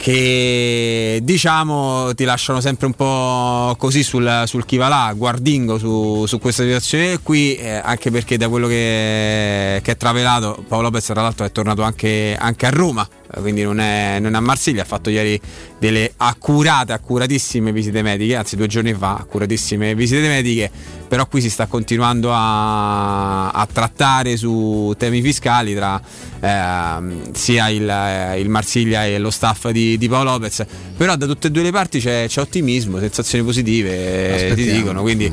che 0.04 1.20
diciamo 1.22 2.12
ti 2.14 2.24
lasciano 2.24 2.60
sempre 2.60 2.84
un 2.84 2.92
po' 2.92 3.74
così 3.78 4.02
sul, 4.02 4.42
sul 4.44 4.66
chi 4.66 4.76
va 4.76 4.88
là, 4.88 5.14
guardingo 5.16 5.78
su, 5.78 6.26
su 6.26 6.38
questa 6.38 6.62
situazione 6.62 7.20
qui, 7.22 7.56
eh, 7.56 7.80
anche 7.82 8.10
perché 8.10 8.36
da 8.36 8.50
quello 8.50 8.66
che, 8.66 9.80
che 9.82 9.92
è 9.92 9.96
travelato 9.96 10.62
Paolo 10.68 10.88
Lopez 10.88 11.06
tra 11.06 11.22
l'altro 11.22 11.46
è 11.46 11.52
tornato 11.52 11.80
anche, 11.80 12.36
anche 12.38 12.66
a 12.66 12.68
Roma, 12.68 13.08
quindi 13.40 13.62
non 13.62 13.80
è, 13.80 14.18
non 14.20 14.34
è 14.34 14.36
a 14.36 14.40
Marsiglia, 14.40 14.82
ha 14.82 14.86
fatto 14.86 15.10
ieri 15.10 15.40
delle 15.78 16.12
accurate, 16.16 16.92
accuratissime 16.92 17.72
visite 17.72 18.02
mediche, 18.02 18.36
anzi 18.36 18.56
due 18.56 18.66
giorni 18.66 18.94
fa, 18.94 19.16
accuratissime 19.18 19.94
visite 19.94 20.26
mediche, 20.28 20.70
però 21.08 21.26
qui 21.26 21.40
si 21.40 21.50
sta 21.50 21.66
continuando 21.66 22.30
a, 22.32 23.50
a 23.50 23.68
trattare 23.70 24.36
su 24.36 24.94
temi 24.96 25.20
fiscali 25.22 25.74
tra 25.74 26.00
ehm, 26.40 27.32
sia 27.32 27.68
il, 27.68 27.88
eh, 27.88 28.40
il 28.40 28.48
Marsiglia 28.48 29.04
e 29.04 29.18
lo 29.18 29.30
staff 29.30 29.68
di, 29.70 29.98
di 29.98 30.08
Paolo 30.08 30.30
Lopez, 30.32 30.64
però 30.96 31.16
da 31.16 31.26
tutte 31.26 31.48
e 31.48 31.50
due 31.50 31.62
le 31.62 31.70
parti 31.72 32.00
c'è, 32.00 32.26
c'è 32.28 32.40
ottimismo, 32.40 32.98
sensazioni 32.98 33.44
positive, 33.44 33.90
eh, 33.90 34.36
ti 34.38 34.44
Aspettiamo. 34.52 34.78
dicono, 34.78 35.02
quindi 35.02 35.32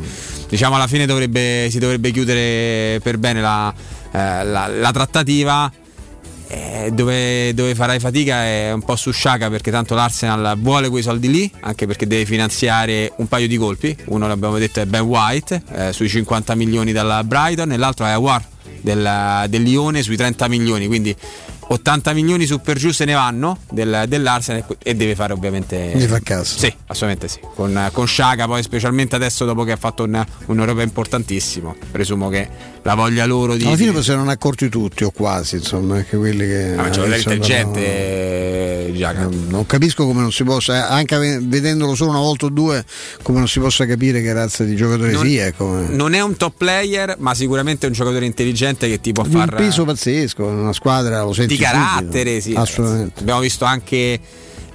diciamo 0.49 0.75
alla 0.75 0.87
fine 0.87 1.05
dovrebbe, 1.05 1.67
si 1.69 1.79
dovrebbe 1.79 2.11
chiudere 2.11 2.99
per 3.01 3.17
bene 3.17 3.41
la, 3.41 3.73
eh, 4.11 4.43
la- 4.43 4.67
la 4.67 4.91
trattativa. 4.91 5.71
Eh, 6.53 6.91
dove, 6.91 7.53
dove 7.53 7.73
farai 7.75 7.97
fatica 7.99 8.43
è 8.43 8.73
un 8.73 8.81
po' 8.81 8.97
su 8.97 9.11
Sciaca 9.11 9.49
perché 9.49 9.71
tanto 9.71 9.95
l'Arsenal 9.95 10.57
vuole 10.59 10.89
quei 10.89 11.01
soldi 11.01 11.29
lì, 11.29 11.49
anche 11.61 11.87
perché 11.87 12.05
deve 12.05 12.25
finanziare 12.25 13.13
un 13.17 13.27
paio 13.27 13.47
di 13.47 13.55
colpi. 13.55 13.95
Uno 14.07 14.27
l'abbiamo 14.27 14.57
detto 14.57 14.81
è 14.81 14.85
Ben 14.85 15.03
White 15.03 15.61
eh, 15.71 15.93
sui 15.93 16.09
50 16.09 16.53
milioni 16.55 16.91
dalla 16.91 17.23
Brighton 17.23 17.71
e 17.71 17.77
l'altro 17.77 18.05
è 18.05 18.09
Awar 18.09 18.45
del, 18.81 19.45
del 19.47 19.61
Lione 19.61 20.03
sui 20.03 20.17
30 20.17 20.49
milioni. 20.49 20.87
Quindi 20.87 21.15
80 21.71 22.13
milioni 22.13 22.45
su 22.45 22.59
per 22.59 22.77
giù 22.77 22.91
se 22.91 23.05
ne 23.05 23.13
vanno 23.13 23.57
del- 23.71 24.03
dell'Arsenal 24.07 24.65
e 24.83 24.93
deve 24.95 25.15
fare 25.15 25.31
ovviamente. 25.33 25.87
Quindi 25.91 26.07
fa 26.07 26.19
caso. 26.21 26.57
Sì, 26.57 26.73
assolutamente 26.87 27.27
sì. 27.27 27.39
Con, 27.55 27.89
con 27.93 28.05
Sciaga 28.07 28.45
poi 28.45 28.61
specialmente 28.61 29.15
adesso 29.15 29.45
dopo 29.45 29.63
che 29.63 29.71
ha 29.71 29.77
fatto 29.77 30.03
un, 30.03 30.25
un 30.47 30.59
Europa 30.59 30.81
importantissimo. 30.81 31.75
Presumo 31.91 32.27
che 32.29 32.47
la 32.83 32.95
voglia 32.95 33.25
loro 33.25 33.55
di. 33.55 33.63
Alla 33.65 33.75
fine 33.77 33.91
poi 33.91 34.03
si 34.03 34.11
erano 34.11 34.29
accorti 34.31 34.67
tutti 34.69 35.03
o 35.05 35.11
quasi, 35.11 35.55
insomma, 35.57 35.95
anche 35.97 36.17
quelli 36.17 36.45
che... 36.45 36.73
Ah, 36.73 36.81
ma 36.83 36.89
c'è 36.89 36.99
un 36.99 37.05
adesso 37.05 37.31
intelligente 37.31 37.81
parlano- 37.81 38.97
Giaca. 38.97 39.29
Non 39.49 39.65
capisco 39.65 40.05
come 40.05 40.21
non 40.21 40.31
si 40.31 40.43
possa, 40.43 40.89
anche 40.89 41.15
ave- 41.15 41.39
vedendolo 41.41 41.95
solo 41.95 42.09
una 42.11 42.19
volta 42.19 42.47
o 42.47 42.49
due, 42.49 42.83
come 43.21 43.37
non 43.39 43.47
si 43.47 43.59
possa 43.59 43.85
capire 43.85 44.21
che 44.21 44.33
razza 44.33 44.63
di 44.63 44.75
giocatore 44.75 45.11
Non- 45.11 45.25
sia. 45.25 45.51
come- 45.53 45.87
Non 45.89 46.13
è 46.13 46.21
un 46.21 46.35
top 46.35 46.53
player, 46.57 47.15
ma 47.19 47.33
sicuramente 47.33 47.85
è 47.85 47.89
un 47.89 47.95
giocatore 47.95 48.25
intelligente 48.25 48.87
che 48.89 48.99
ti 48.99 49.11
può 49.13 49.23
un 49.23 49.31
far 49.31 49.55
peso 49.55 49.85
pazzesco, 49.85 50.43
una 50.45 50.73
squadra 50.73 51.21
lo 51.23 51.33
senti 51.33 51.55
carattere, 51.61 52.41
sì. 52.41 52.53
Assolutamente. 52.53 53.19
Abbiamo 53.21 53.39
visto 53.39 53.65
anche 53.65 54.19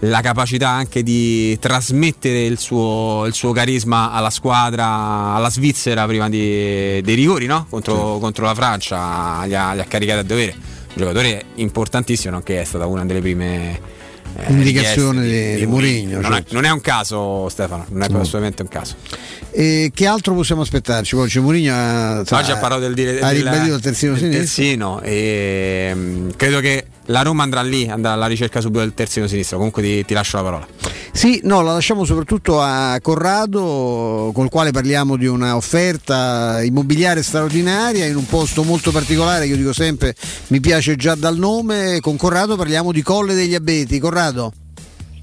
la 0.01 0.21
capacità 0.21 0.69
anche 0.69 1.03
di 1.03 1.59
trasmettere 1.59 2.45
il 2.45 2.59
suo, 2.59 3.25
il 3.27 3.33
suo 3.33 3.53
carisma 3.53 4.13
alla 4.13 4.31
squadra, 4.31 5.35
alla 5.35 5.51
Svizzera 5.51 6.07
prima 6.07 6.29
di- 6.29 7.01
dei 7.03 7.15
rigori, 7.15 7.47
no? 7.47 7.67
contro, 7.69 8.19
contro 8.19 8.45
la 8.45 8.55
Francia, 8.55 9.43
li 9.45 9.55
ha, 9.55 9.73
li 9.73 9.81
ha 9.81 9.85
caricati 9.85 10.19
a 10.19 10.23
dovere. 10.23 10.55
Un 10.55 11.03
giocatore 11.03 11.45
importantissimo, 11.57 12.35
nonché 12.35 12.61
è 12.61 12.65
stata 12.65 12.87
una 12.87 13.05
delle 13.05 13.21
prime 13.21 13.81
Indicazione 14.49 15.23
richieste 15.23 15.55
di- 15.55 15.61
di 15.61 15.67
Mourinho, 15.67 16.21
Non, 16.21 16.33
è- 16.33 16.35
certo. 16.37 16.55
non 16.55 16.65
è 16.65 16.71
un 16.71 16.81
caso, 16.81 17.49
Stefano, 17.49 17.87
non 17.91 18.03
è 18.03 18.09
No. 18.09 18.21
assolutamente 18.21 18.63
un 18.63 18.69
caso. 18.69 18.95
E 19.51 19.91
che 19.95 20.07
altro 20.07 20.35
possiamo 20.35 20.63
aspettarci? 20.63 21.15
Poi 21.15 21.29
c'è 21.29 21.41
Mourinho 21.41 21.73
ha, 21.75 22.19
Oggi 22.21 22.51
ha 22.51 22.57
parlato 22.57 22.81
del, 22.81 22.95
dire- 22.95 23.21
ha 23.21 23.29
del- 23.33 23.43
ribadito 23.45 23.75
il 23.77 23.81
terzino 23.81 24.13
del 24.13 24.21
sinistro. 24.21 24.39
terzino 24.65 25.01
e 25.03 25.93
mm, 25.95 26.29
credo 26.37 26.61
che 26.61 26.86
la 27.07 27.23
Roma 27.23 27.43
andrà 27.43 27.63
lì, 27.63 27.89
andrà 27.89 28.13
alla 28.13 28.27
ricerca 28.27 28.61
subito 28.61 28.81
del 28.81 28.95
terzino 28.95 29.27
sinistro. 29.27 29.57
Comunque 29.57 29.83
ti, 29.83 30.05
ti 30.05 30.15
lascio 30.15 30.37
la 30.37 30.43
parola. 30.43 30.67
Sì, 31.13 31.41
no, 31.45 31.63
la 31.63 31.73
lasciamo 31.73 32.05
soprattutto 32.05 32.61
a 32.61 32.99
Corrado, 33.01 34.31
col 34.35 34.51
quale 34.51 34.71
parliamo 34.71 35.17
di 35.17 35.27
una 35.27 35.57
offerta 35.57 36.63
immobiliare 36.63 37.23
straordinaria 37.23 38.05
in 38.05 38.17
un 38.17 38.27
posto 38.27 38.63
molto 38.65 38.91
particolare, 38.91 39.47
io 39.47 39.57
dico 39.57 39.73
sempre, 39.73 40.15
mi 40.49 40.61
piace 40.61 40.97
già 40.97 41.15
dal 41.15 41.39
nome. 41.39 42.01
Con 42.01 42.17
Corrado 42.17 42.57
parliamo 42.57 42.93
di 42.93 43.03
Colle 43.03 43.35
degli 43.35 43.55
Abeti. 43.55 43.99
Corrado, 43.99 44.53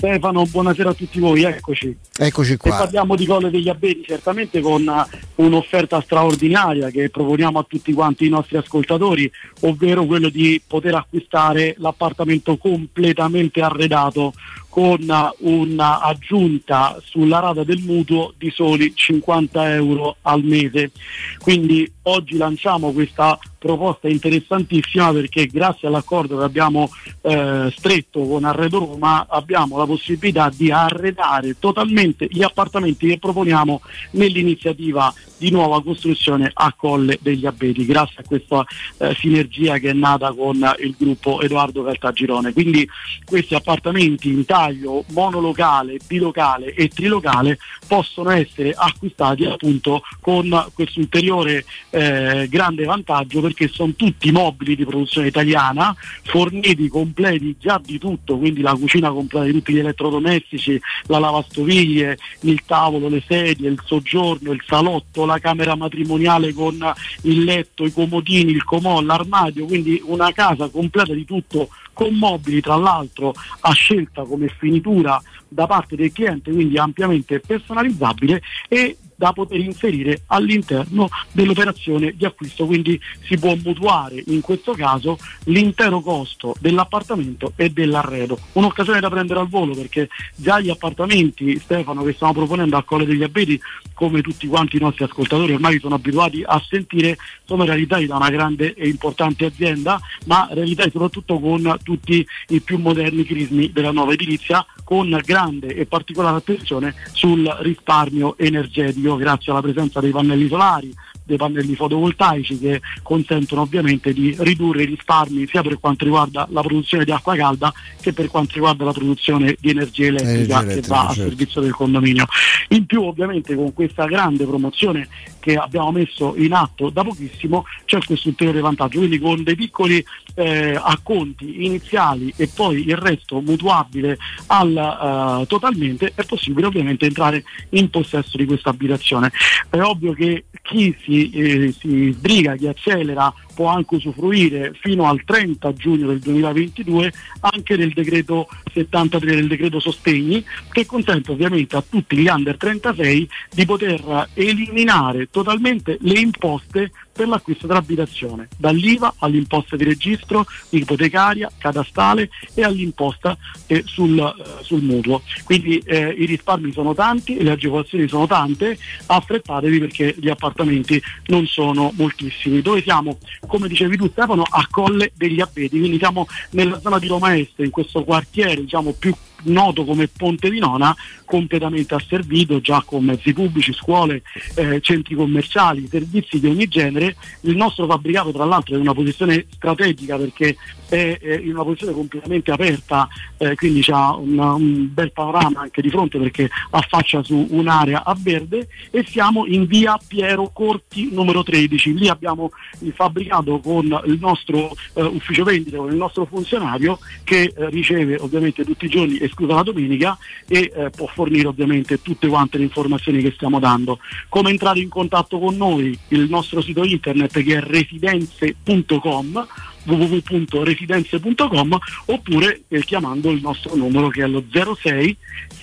Stefano, 0.03 0.45
buonasera 0.45 0.89
a 0.89 0.93
tutti 0.93 1.17
voi, 1.21 1.43
eccoci. 1.43 1.95
eccoci 2.17 2.51
E 2.51 2.57
qua. 2.57 2.75
parliamo 2.75 3.15
di 3.15 3.25
Colle 3.25 3.49
degli 3.49 3.69
Abeti, 3.69 4.03
certamente 4.05 4.59
con 4.59 4.85
eh, 4.85 5.17
un'offerta 5.35 6.01
straordinaria 6.01 6.89
che 6.89 7.09
proponiamo 7.09 7.57
a 7.57 7.65
tutti 7.65 7.93
quanti 7.93 8.25
i 8.25 8.29
nostri 8.29 8.57
ascoltatori, 8.57 9.31
ovvero 9.61 10.05
quello 10.05 10.27
di 10.27 10.61
poter 10.67 10.95
acquistare 10.95 11.75
l'appartamento 11.77 12.57
completamente 12.57 13.61
arredato 13.61 14.33
con 14.73 15.05
un'aggiunta 15.37 16.99
sulla 17.03 17.37
rata 17.37 17.63
del 17.63 17.77
mutuo 17.83 18.33
di 18.39 18.49
soli 18.49 18.91
50 18.95 19.71
euro 19.75 20.15
al 20.23 20.43
mese. 20.43 20.89
Quindi 21.37 21.87
oggi 22.01 22.37
lanciamo 22.37 22.91
questa 22.91 23.37
proposta 23.59 24.09
interessantissima 24.09 25.13
perché 25.13 25.45
grazie 25.45 25.87
all'accordo 25.87 26.39
che 26.39 26.43
abbiamo 26.43 26.89
eh, 27.21 27.71
stretto 27.77 28.25
con 28.25 28.45
Arredo 28.45 28.79
Roma 28.79 29.27
abbiamo 29.29 29.77
la 29.77 29.85
possibilità 29.85 30.51
di 30.51 30.71
arredare 30.71 31.59
totalmente 31.59 32.27
gli 32.31 32.41
appartamenti 32.41 33.07
che 33.07 33.19
proponiamo 33.19 33.79
nell'iniziativa 34.13 35.13
di 35.43 35.51
nuova 35.51 35.83
costruzione 35.83 36.49
a 36.53 36.73
Colle 36.73 37.19
degli 37.21 37.45
Abeti, 37.45 37.85
grazie 37.85 38.21
a 38.21 38.23
questa 38.25 38.65
eh, 38.97 39.13
sinergia 39.19 39.77
che 39.77 39.89
è 39.89 39.93
nata 39.93 40.31
con 40.31 40.55
il 40.79 40.95
gruppo 40.97 41.41
Edoardo 41.41 41.83
Caltagirone. 41.83 42.53
Quindi 42.53 42.87
questi 43.25 43.53
appartamenti 43.53 44.29
in 44.29 44.45
taglio 44.45 45.03
monolocale, 45.09 45.97
bilocale 46.07 46.73
e 46.73 46.87
trilocale 46.87 47.59
possono 47.85 48.29
essere 48.29 48.73
acquistati 48.73 49.43
appunto 49.43 50.03
con 50.21 50.47
questo 50.73 51.01
ulteriore 51.01 51.65
eh, 51.89 52.47
grande 52.49 52.85
vantaggio 52.85 53.41
perché 53.41 53.67
sono 53.67 53.91
tutti 53.97 54.31
mobili 54.31 54.77
di 54.77 54.85
produzione 54.85 55.27
italiana, 55.27 55.93
forniti 56.23 56.87
completi 56.87 57.57
già 57.59 57.81
di 57.83 57.99
tutto, 57.99 58.37
quindi 58.37 58.61
la 58.61 58.75
cucina 58.75 59.11
completa 59.11 59.43
di 59.43 59.51
tutti 59.51 59.73
gli 59.73 59.79
elettrodomestici, 59.79 60.79
la 61.07 61.19
lavastoviglie, 61.19 62.17
il 62.41 62.61
tavolo, 62.65 63.09
le 63.09 63.21
sedie, 63.27 63.69
il 63.69 63.81
soggiorno, 63.83 64.53
il 64.53 64.63
salotto, 64.65 65.25
la 65.25 65.31
camera 65.39 65.75
matrimoniale 65.75 66.53
con 66.53 66.77
il 67.21 67.43
letto, 67.43 67.85
i 67.85 67.91
comodini, 67.91 68.51
il 68.51 68.63
comò, 68.63 69.01
l'armadio, 69.01 69.65
quindi 69.65 70.01
una 70.05 70.31
casa 70.31 70.69
completa 70.69 71.13
di 71.13 71.25
tutto 71.25 71.69
con 71.93 72.13
mobili 72.15 72.59
tra 72.59 72.75
l'altro 72.75 73.33
a 73.61 73.71
scelta 73.71 74.23
come 74.23 74.47
finitura 74.47 75.21
da 75.47 75.67
parte 75.67 75.95
del 75.95 76.11
cliente, 76.11 76.51
quindi 76.51 76.77
ampiamente 76.77 77.39
personalizzabile 77.39 78.41
e 78.67 78.97
da 79.15 79.33
poter 79.33 79.59
inserire 79.59 80.21
all'interno 80.27 81.09
dell'operazione 81.31 82.13
di 82.15 82.25
acquisto, 82.25 82.65
quindi 82.65 82.99
si 83.23 83.37
può 83.37 83.55
mutuare 83.63 84.23
in 84.27 84.41
questo 84.41 84.73
caso 84.73 85.17
l'intero 85.45 86.01
costo 86.01 86.55
dell'appartamento 86.59 87.53
e 87.55 87.69
dell'arredo. 87.69 88.39
Un'occasione 88.53 88.99
da 88.99 89.09
prendere 89.09 89.39
al 89.39 89.49
volo 89.49 89.73
perché 89.73 90.09
già 90.35 90.59
gli 90.59 90.69
appartamenti, 90.69 91.59
Stefano, 91.59 92.03
che 92.03 92.13
stiamo 92.13 92.33
proponendo 92.33 92.77
a 92.77 92.83
Colle 92.83 93.05
degli 93.05 93.23
Abeti, 93.23 93.59
come 93.93 94.21
tutti 94.21 94.47
quanti 94.47 94.77
i 94.77 94.79
nostri 94.79 95.03
ascoltatori 95.03 95.53
ormai 95.53 95.79
sono 95.79 95.95
abituati 95.95 96.43
a 96.45 96.61
sentire, 96.67 97.17
sono 97.45 97.63
realizzati 97.63 98.05
da 98.05 98.15
una 98.15 98.29
grande 98.29 98.73
e 98.73 98.87
importante 98.87 99.45
azienda, 99.45 99.99
ma 100.25 100.47
realizzati 100.51 100.91
soprattutto 100.91 101.39
con 101.39 101.77
tutti 101.83 102.25
i 102.49 102.61
più 102.61 102.77
moderni 102.77 103.23
crismi 103.23 103.71
della 103.71 103.91
nuova 103.91 104.13
edilizia, 104.13 104.65
con 104.83 105.19
grande 105.23 105.73
e 105.75 105.85
particolare 105.85 106.37
attenzione 106.37 106.93
sul 107.13 107.45
risparmio 107.61 108.37
energetico 108.37 109.02
grazie 109.17 109.51
alla 109.51 109.61
presenza 109.61 109.99
dei 109.99 110.11
pannelli 110.11 110.47
solari, 110.47 110.93
dei 111.23 111.37
pannelli 111.37 111.75
fotovoltaici 111.75 112.59
che 112.59 112.81
consentono 113.01 113.61
ovviamente 113.61 114.13
di 114.13 114.35
ridurre 114.39 114.83
i 114.83 114.87
risparmi 114.87 115.47
sia 115.47 115.61
per 115.61 115.79
quanto 115.79 116.03
riguarda 116.03 116.47
la 116.51 116.61
produzione 116.61 117.05
di 117.05 117.11
acqua 117.11 117.35
calda 117.35 117.73
che 118.01 118.13
per 118.13 118.27
quanto 118.27 118.53
riguarda 118.55 118.85
la 118.85 118.93
produzione 118.93 119.55
di 119.59 119.69
energia 119.69 120.07
elettrica 120.07 120.33
Energia 120.33 120.59
che 120.59 120.65
va 120.65 120.71
elettrica, 120.71 120.99
a 120.99 121.13
certo. 121.13 121.29
servizio 121.29 121.61
del 121.61 121.71
condominio. 121.71 122.25
In 122.69 122.85
più 122.85 123.03
ovviamente 123.03 123.55
con 123.55 123.73
questa 123.73 124.05
grande 124.05 124.45
promozione 124.45 125.07
che 125.39 125.55
abbiamo 125.55 125.91
messo 125.91 126.35
in 126.37 126.53
atto 126.53 126.89
da 126.89 127.03
pochissimo 127.03 127.65
c'è 127.85 127.99
questo 128.03 128.29
ulteriore 128.29 128.61
vantaggio, 128.61 128.99
quindi 128.99 129.19
con 129.19 129.43
dei 129.43 129.55
piccoli 129.55 130.03
eh, 130.35 130.79
acconti 130.81 131.65
iniziali 131.65 132.33
e 132.37 132.49
poi 132.53 132.87
il 132.87 132.95
resto 132.95 133.41
mutuabile 133.41 134.17
al, 134.47 135.41
eh, 135.41 135.47
totalmente 135.47 136.13
è 136.15 136.23
possibile 136.23 136.67
ovviamente 136.67 137.05
entrare 137.05 137.43
in 137.69 137.89
possesso 137.89 138.37
di 138.37 138.45
questa 138.45 138.69
abitazione. 138.69 139.31
È 139.69 139.79
ovvio 139.79 140.13
che 140.13 140.45
chi 140.61 140.95
si, 141.03 141.12
eh, 141.31 141.71
si 141.71 142.11
sbriga, 142.11 142.55
chi 142.55 142.67
accelera 142.67 143.33
può 143.53 143.67
anche 143.67 143.95
usufruire 143.95 144.73
fino 144.79 145.07
al 145.07 145.23
30 145.23 145.73
giugno 145.73 146.07
del 146.07 146.19
2022 146.19 147.13
anche 147.41 147.77
del 147.77 147.93
decreto 147.93 148.47
73 148.73 149.35
del 149.35 149.47
decreto 149.47 149.79
sostegni 149.79 150.43
che 150.71 150.85
consente 150.85 151.31
ovviamente 151.31 151.75
a 151.75 151.83
tutti 151.87 152.17
gli 152.17 152.27
under 152.27 152.57
36 152.57 153.29
di 153.53 153.65
poter 153.65 154.27
eliminare 154.33 155.29
totalmente 155.29 155.97
le 156.01 156.19
imposte 156.19 156.91
per 157.13 157.27
l'acquisto 157.27 157.67
dell'abitazione, 157.67 158.47
dall'IVA 158.57 159.15
all'imposta 159.19 159.75
di 159.75 159.83
registro, 159.83 160.45
ipotecaria, 160.69 161.49
catastale 161.57 162.29
e 162.55 162.63
all'imposta 162.63 163.37
eh, 163.67 163.83
sul, 163.85 164.17
eh, 164.17 164.63
sul 164.63 164.81
mutuo. 164.81 165.21
Quindi 165.43 165.77
eh, 165.85 166.09
i 166.09 166.25
risparmi 166.25 166.71
sono 166.71 166.93
tanti 166.93 167.41
le 167.43 167.51
agevolazioni 167.51 168.07
sono 168.07 168.25
tante, 168.25 168.77
affrettatevi 169.05 169.79
perché 169.79 170.15
gli 170.17 170.29
appartamenti 170.29 171.01
non 171.27 171.45
sono 171.45 171.91
moltissimi. 171.95 172.61
Dove 172.61 172.81
siamo? 172.81 173.17
Come 173.47 173.67
dicevi 173.67 173.97
tu 173.97 174.09
Stefano, 174.09 174.43
a 174.49 174.67
Colle 174.69 175.11
degli 175.15 175.41
Abeti, 175.41 175.77
quindi 175.79 175.97
siamo 175.97 176.27
nella 176.51 176.79
zona 176.79 176.97
di 176.99 177.07
Roma 177.07 177.35
Est, 177.37 177.59
in 177.59 177.69
questo 177.69 178.03
quartiere 178.03 178.61
diciamo 178.61 178.93
più 178.93 179.13
noto 179.43 179.85
come 179.85 180.07
Ponte 180.07 180.49
di 180.49 180.59
Nona, 180.59 180.95
completamente 181.25 181.95
asservito 181.95 182.61
già 182.61 182.83
con 182.85 183.03
mezzi 183.03 183.33
pubblici, 183.33 183.73
scuole, 183.73 184.21
eh, 184.55 184.79
centri 184.81 185.15
commerciali, 185.15 185.87
servizi 185.89 186.39
di 186.39 186.47
ogni 186.47 186.67
genere. 186.67 187.15
Il 187.41 187.55
nostro 187.55 187.85
fabbricato 187.85 188.31
tra 188.31 188.45
l'altro 188.45 188.73
è 188.73 188.77
in 188.77 188.83
una 188.83 188.93
posizione 188.93 189.45
strategica 189.49 190.17
perché 190.17 190.55
è 190.87 191.17
eh, 191.19 191.35
in 191.35 191.53
una 191.53 191.63
posizione 191.63 191.93
completamente 191.93 192.51
aperta, 192.51 193.07
eh, 193.37 193.55
quindi 193.55 193.83
ha 193.89 194.15
un 194.15 194.89
bel 194.91 195.11
panorama 195.11 195.61
anche 195.61 195.81
di 195.81 195.89
fronte 195.89 196.19
perché 196.19 196.49
affaccia 196.69 197.23
su 197.23 197.47
un'area 197.49 198.03
a 198.03 198.15
verde 198.17 198.67
e 198.91 199.03
siamo 199.07 199.45
in 199.45 199.65
via 199.65 199.99
Piero 200.05 200.51
Corti 200.53 201.09
numero 201.11 201.43
13. 201.43 201.93
Lì 201.95 202.07
abbiamo 202.07 202.51
il 202.79 202.93
fabbricato 202.93 203.59
con 203.59 203.85
il 204.05 204.17
nostro 204.19 204.71
eh, 204.93 205.01
ufficio 205.01 205.43
vendita, 205.43 205.77
con 205.77 205.89
il 205.89 205.97
nostro 205.97 206.25
funzionario 206.25 206.99
che 207.23 207.53
eh, 207.55 207.69
riceve 207.69 208.17
ovviamente 208.19 208.63
tutti 208.63 208.85
i 208.85 208.89
giorni, 208.89 209.17
esclusa 209.33 209.55
la 209.55 209.63
domenica, 209.63 210.17
e 210.47 210.71
eh, 210.73 210.89
può 210.91 211.07
fornire 211.07 211.47
ovviamente 211.47 212.01
tutte 212.01 212.27
quante 212.27 212.57
le 212.57 212.63
informazioni 212.63 213.21
che 213.21 213.31
stiamo 213.31 213.59
dando. 213.59 213.99
Come 214.29 214.51
entrare 214.51 214.79
in 214.79 214.89
contatto 214.89 215.39
con 215.39 215.57
noi? 215.57 215.97
Il 216.09 216.29
nostro 216.29 216.61
sito 216.61 216.83
internet 216.83 217.41
che 217.43 217.57
è 217.57 217.59
residenze.com 217.59 219.47
www.residenze.com 219.85 221.77
oppure 222.05 222.61
eh, 222.69 222.79
chiamando 222.83 223.31
il 223.31 223.41
nostro 223.41 223.75
numero 223.75 224.07
che 224.07 224.23
è 224.23 224.27
lo 224.27 224.43
06 224.49 225.17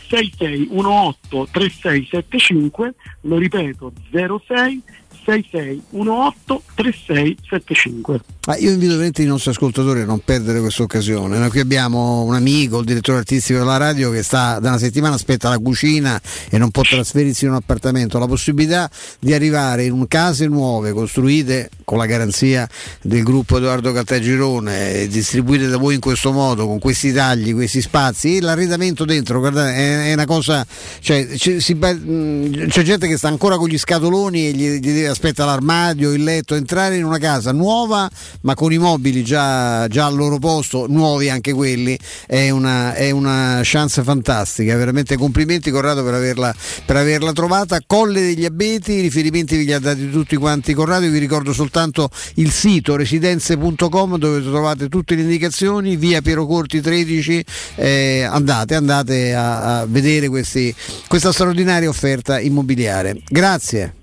6618 0.08 1.48
3675 1.50 2.94
lo 3.22 3.36
ripeto 3.38 3.92
06 4.10 4.82
6618 5.24 6.62
3675 6.74 8.20
Ah, 8.46 8.56
io 8.56 8.70
invito 8.70 8.92
veramente 8.92 9.22
i 9.22 9.26
nostri 9.26 9.50
ascoltatori 9.50 10.00
a 10.00 10.06
non 10.06 10.22
perdere 10.24 10.60
questa 10.60 10.82
occasione. 10.82 11.36
Noi 11.36 11.50
qui 11.50 11.60
abbiamo 11.60 12.22
un 12.22 12.34
amico, 12.34 12.78
il 12.78 12.86
direttore 12.86 13.18
artistico 13.18 13.58
della 13.58 13.76
radio, 13.76 14.10
che 14.10 14.22
sta 14.22 14.58
da 14.58 14.70
una 14.70 14.78
settimana 14.78 15.14
aspetta 15.14 15.50
la 15.50 15.58
cucina 15.58 16.18
e 16.48 16.56
non 16.56 16.70
può 16.70 16.82
trasferirsi 16.82 17.44
in 17.44 17.50
un 17.50 17.56
appartamento. 17.58 18.18
La 18.18 18.26
possibilità 18.26 18.90
di 19.20 19.34
arrivare 19.34 19.84
in 19.84 20.06
case 20.08 20.46
nuove 20.46 20.92
costruite 20.92 21.68
con 21.84 21.98
la 21.98 22.06
garanzia 22.06 22.66
del 23.02 23.22
gruppo 23.22 23.58
Edoardo 23.58 23.92
Caltagirone, 23.92 25.06
distribuite 25.06 25.68
da 25.68 25.76
voi 25.76 25.96
in 25.96 26.00
questo 26.00 26.32
modo, 26.32 26.66
con 26.66 26.78
questi 26.78 27.12
tagli, 27.12 27.52
questi 27.52 27.82
spazi, 27.82 28.38
e 28.38 28.40
l'arredamento 28.40 29.04
dentro, 29.04 29.38
guardate, 29.38 29.74
è, 29.74 30.04
è 30.08 30.12
una 30.14 30.26
cosa. 30.26 30.66
Cioè, 31.00 31.26
c'è, 31.26 31.60
si 31.60 31.74
mh, 31.74 32.68
c'è 32.68 32.82
gente 32.82 33.06
che 33.06 33.18
sta 33.18 33.28
ancora 33.28 33.58
con 33.58 33.68
gli 33.68 33.76
scatoloni 33.76 34.48
e 34.48 34.52
gli, 34.52 34.68
gli 34.78 34.92
deve 34.92 35.08
aspetta 35.10 35.44
l'armadio, 35.44 36.12
il 36.12 36.22
letto, 36.22 36.54
entrare 36.54 36.96
in 36.96 37.04
una 37.04 37.18
casa 37.18 37.52
nuova 37.52 38.08
ma 38.42 38.54
con 38.54 38.72
i 38.72 38.78
mobili 38.78 39.22
già, 39.24 39.86
già 39.88 40.06
al 40.06 40.14
loro 40.14 40.38
posto, 40.38 40.86
nuovi 40.88 41.28
anche 41.28 41.52
quelli, 41.52 41.98
è 42.26 42.50
una, 42.50 42.94
è 42.94 43.10
una 43.10 43.60
chance 43.62 44.02
fantastica. 44.02 44.76
Veramente 44.76 45.16
complimenti 45.16 45.70
Corrado 45.70 46.02
per 46.02 46.14
averla, 46.14 46.54
per 46.84 46.96
averla 46.96 47.32
trovata. 47.32 47.78
Colle 47.86 48.20
degli 48.20 48.44
Abeti, 48.44 48.92
i 48.92 49.00
riferimenti 49.00 49.56
vi 49.56 49.64
li 49.64 49.72
ha 49.72 49.78
dati 49.78 50.10
tutti 50.10 50.36
quanti 50.36 50.74
Corrado. 50.74 51.08
Vi 51.08 51.18
ricordo 51.18 51.52
soltanto 51.52 52.10
il 52.34 52.50
sito 52.50 52.96
residenze.com 52.96 54.16
dove 54.16 54.42
trovate 54.42 54.88
tutte 54.88 55.14
le 55.14 55.22
indicazioni, 55.22 55.96
via 55.96 56.20
Piero 56.20 56.46
Corti 56.46 56.80
13. 56.80 57.44
Eh, 57.76 58.22
andate, 58.22 58.74
andate 58.74 59.34
a, 59.34 59.80
a 59.80 59.86
vedere 59.86 60.28
questi, 60.28 60.74
questa 61.06 61.32
straordinaria 61.32 61.88
offerta 61.88 62.40
immobiliare. 62.40 63.20
Grazie. 63.28 63.99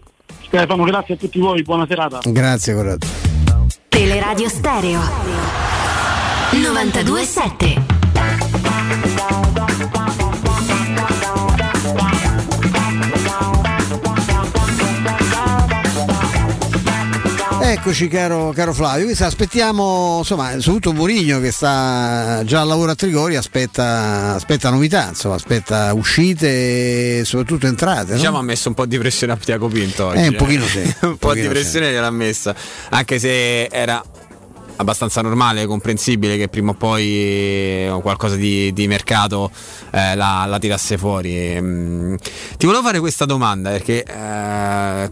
Stefano, 0.48 0.84
grazie 0.86 1.16
a 1.16 1.18
tutti 1.18 1.40
voi, 1.40 1.62
buona 1.62 1.86
serata. 1.86 2.20
Grazie 2.24 2.74
Corrado. 2.74 3.06
Teleradio 3.90 4.48
Stereo 4.48 5.02
927 6.52 7.97
Eccoci 17.70 18.08
caro, 18.08 18.54
caro 18.56 18.74
Flavio, 18.74 19.04
Quindi 19.04 19.22
aspettiamo, 19.22 20.20
insomma, 20.20 20.52
soprattutto 20.52 20.94
Mourinho 20.94 21.42
che 21.42 21.52
sta 21.52 22.42
già 22.46 22.62
al 22.62 22.68
lavoro 22.68 22.92
a 22.92 22.96
Trigori, 22.96 23.36
aspetta, 23.36 24.36
aspetta 24.36 24.70
novità, 24.70 25.10
insomma, 25.10 25.36
aspetta 25.36 25.94
uscite 25.94 27.20
e 27.20 27.26
soprattutto 27.26 27.68
entrate. 27.68 28.12
no? 28.12 28.16
Diciamo 28.16 28.38
ha 28.38 28.42
messo 28.42 28.70
un 28.70 28.74
po' 28.74 28.86
di 28.86 28.98
pressione 28.98 29.34
a 29.34 29.36
Tiago 29.36 29.68
Pinto 29.68 30.06
oggi. 30.06 30.20
Eh, 30.20 30.28
un 30.30 30.36
pochino 30.38 30.66
sì, 30.66 30.80
un 31.02 31.10
un 31.12 31.18
po' 31.18 31.34
di 31.34 31.46
pressione 31.46 31.92
gliel'ha 31.92 32.10
messa. 32.10 32.56
Anche 32.90 33.20
se 33.20 33.66
era 33.66 34.02
abbastanza 34.78 35.22
normale, 35.22 35.66
comprensibile 35.66 36.38
che 36.38 36.48
prima 36.48 36.72
o 36.72 36.74
poi 36.74 37.04
eh, 37.06 38.00
qualcosa 38.02 38.36
di, 38.36 38.72
di 38.74 38.88
mercato 38.88 39.52
eh, 39.92 40.16
la, 40.16 40.46
la 40.48 40.60
tirasse 40.60 40.98
fuori. 40.98 41.60
Mm, 41.60 42.16
Ti 42.58 42.66
volevo 42.66 42.84
fare 42.84 43.00
questa 43.00 43.26
domanda 43.26 43.70
perché 43.70 44.04
eh, 44.04 45.12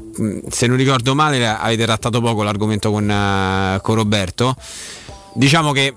se 0.50 0.68
non 0.68 0.77
ricordo 0.77 1.14
male 1.16 1.45
avete 1.48 1.84
trattato 1.85 2.22
poco 2.22 2.44
l'argomento 2.44 2.92
con, 2.92 3.10
eh, 3.10 3.80
con 3.82 3.95
Roberto. 3.95 4.56
Diciamo 5.34 5.72
che 5.72 5.95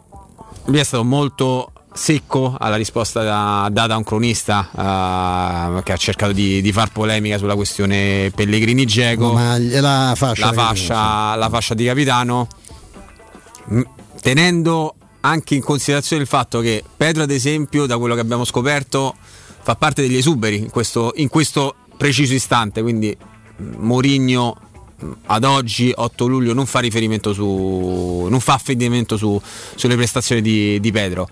lui 0.64 0.78
è 0.78 0.84
stato 0.84 1.04
molto 1.04 1.72
secco 1.92 2.54
alla 2.58 2.76
risposta 2.76 3.22
da- 3.22 3.68
data 3.72 3.94
a 3.94 3.96
un 3.96 4.04
cronista 4.04 4.68
eh, 5.78 5.82
che 5.82 5.92
ha 5.92 5.96
cercato 5.96 6.32
di, 6.32 6.60
di 6.60 6.72
far 6.72 6.92
polemica 6.92 7.38
sulla 7.38 7.54
questione 7.54 8.30
Pellegrini 8.34 8.84
Geco 8.86 9.32
Ma 9.32 9.58
la 9.58 10.12
fascia, 10.14 10.46
la 10.46 10.52
fascia, 10.52 11.34
la 11.34 11.48
fascia 11.48 11.74
di 11.74 11.84
capitano 11.84 12.46
tenendo 14.20 14.94
anche 15.20 15.54
in 15.54 15.62
considerazione 15.62 16.22
il 16.22 16.28
fatto 16.28 16.60
che 16.60 16.82
Pedro 16.96 17.22
ad 17.22 17.30
esempio 17.30 17.86
da 17.86 17.98
quello 17.98 18.14
che 18.14 18.20
abbiamo 18.20 18.44
scoperto 18.44 19.14
fa 19.62 19.74
parte 19.74 20.02
degli 20.02 20.16
esuberi 20.16 20.56
in 20.56 20.70
questo, 20.70 21.12
in 21.16 21.28
questo 21.28 21.74
preciso 21.96 22.34
istante 22.34 22.82
quindi 22.82 23.16
Mourinho 23.56 24.56
ad 25.26 25.44
oggi 25.44 25.92
8 25.94 26.26
luglio 26.26 26.54
non 26.54 26.66
fa 26.66 26.80
riferimento 26.80 27.32
su 27.32 28.26
non 28.28 28.40
fa 28.40 28.54
affidamento 28.54 29.16
su- 29.16 29.40
sulle 29.74 29.96
prestazioni 29.96 30.40
di, 30.40 30.80
di 30.80 30.92
Pedro 30.92 31.28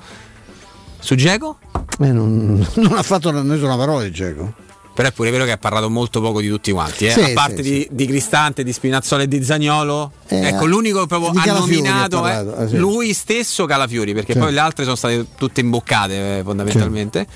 su 1.07 1.15
Geco? 1.15 1.59
Eh, 2.01 2.11
non, 2.11 2.67
non 2.75 2.93
ha 2.97 3.03
fatto 3.03 3.31
nessuna 3.31 3.77
parola 3.77 4.03
di 4.03 4.11
Geco. 4.11 4.53
Però 4.97 5.07
è 5.09 5.13
pure 5.13 5.31
vero 5.31 5.45
che 5.45 5.53
ha 5.53 5.59
parlato 5.59 5.91
molto 5.91 6.23
poco 6.23 6.41
di 6.41 6.49
tutti 6.49 6.73
quanti, 6.73 7.05
eh? 7.05 7.11
Sì, 7.11 7.21
a 7.21 7.33
parte 7.35 7.63
sì, 7.63 7.71
di, 7.71 7.89
di 7.91 8.07
Cristante, 8.07 8.65
di 8.65 8.73
Spinazzola 8.73 9.25
e 9.25 9.29
di 9.29 9.45
Zagnolo. 9.45 10.11
Eh, 10.27 10.49
ecco, 10.49 10.65
l'unico 10.65 11.07
proprio 11.07 11.39
ha 11.39 11.53
nominato 11.53 12.23
parlato, 12.23 12.63
eh, 12.63 12.69
sì. 12.69 12.77
lui 12.79 13.13
stesso 13.13 13.67
Calafiori, 13.67 14.15
perché 14.15 14.33
Sì. 14.33 14.39
poi 14.39 14.55
le 14.55 14.61
altre 14.61 14.85
sono 14.85 14.97
state 14.97 15.27
tutte 15.37 15.61
imboccate 15.61 16.39
eh, 16.39 16.43
fondamentalmente. 16.43 17.27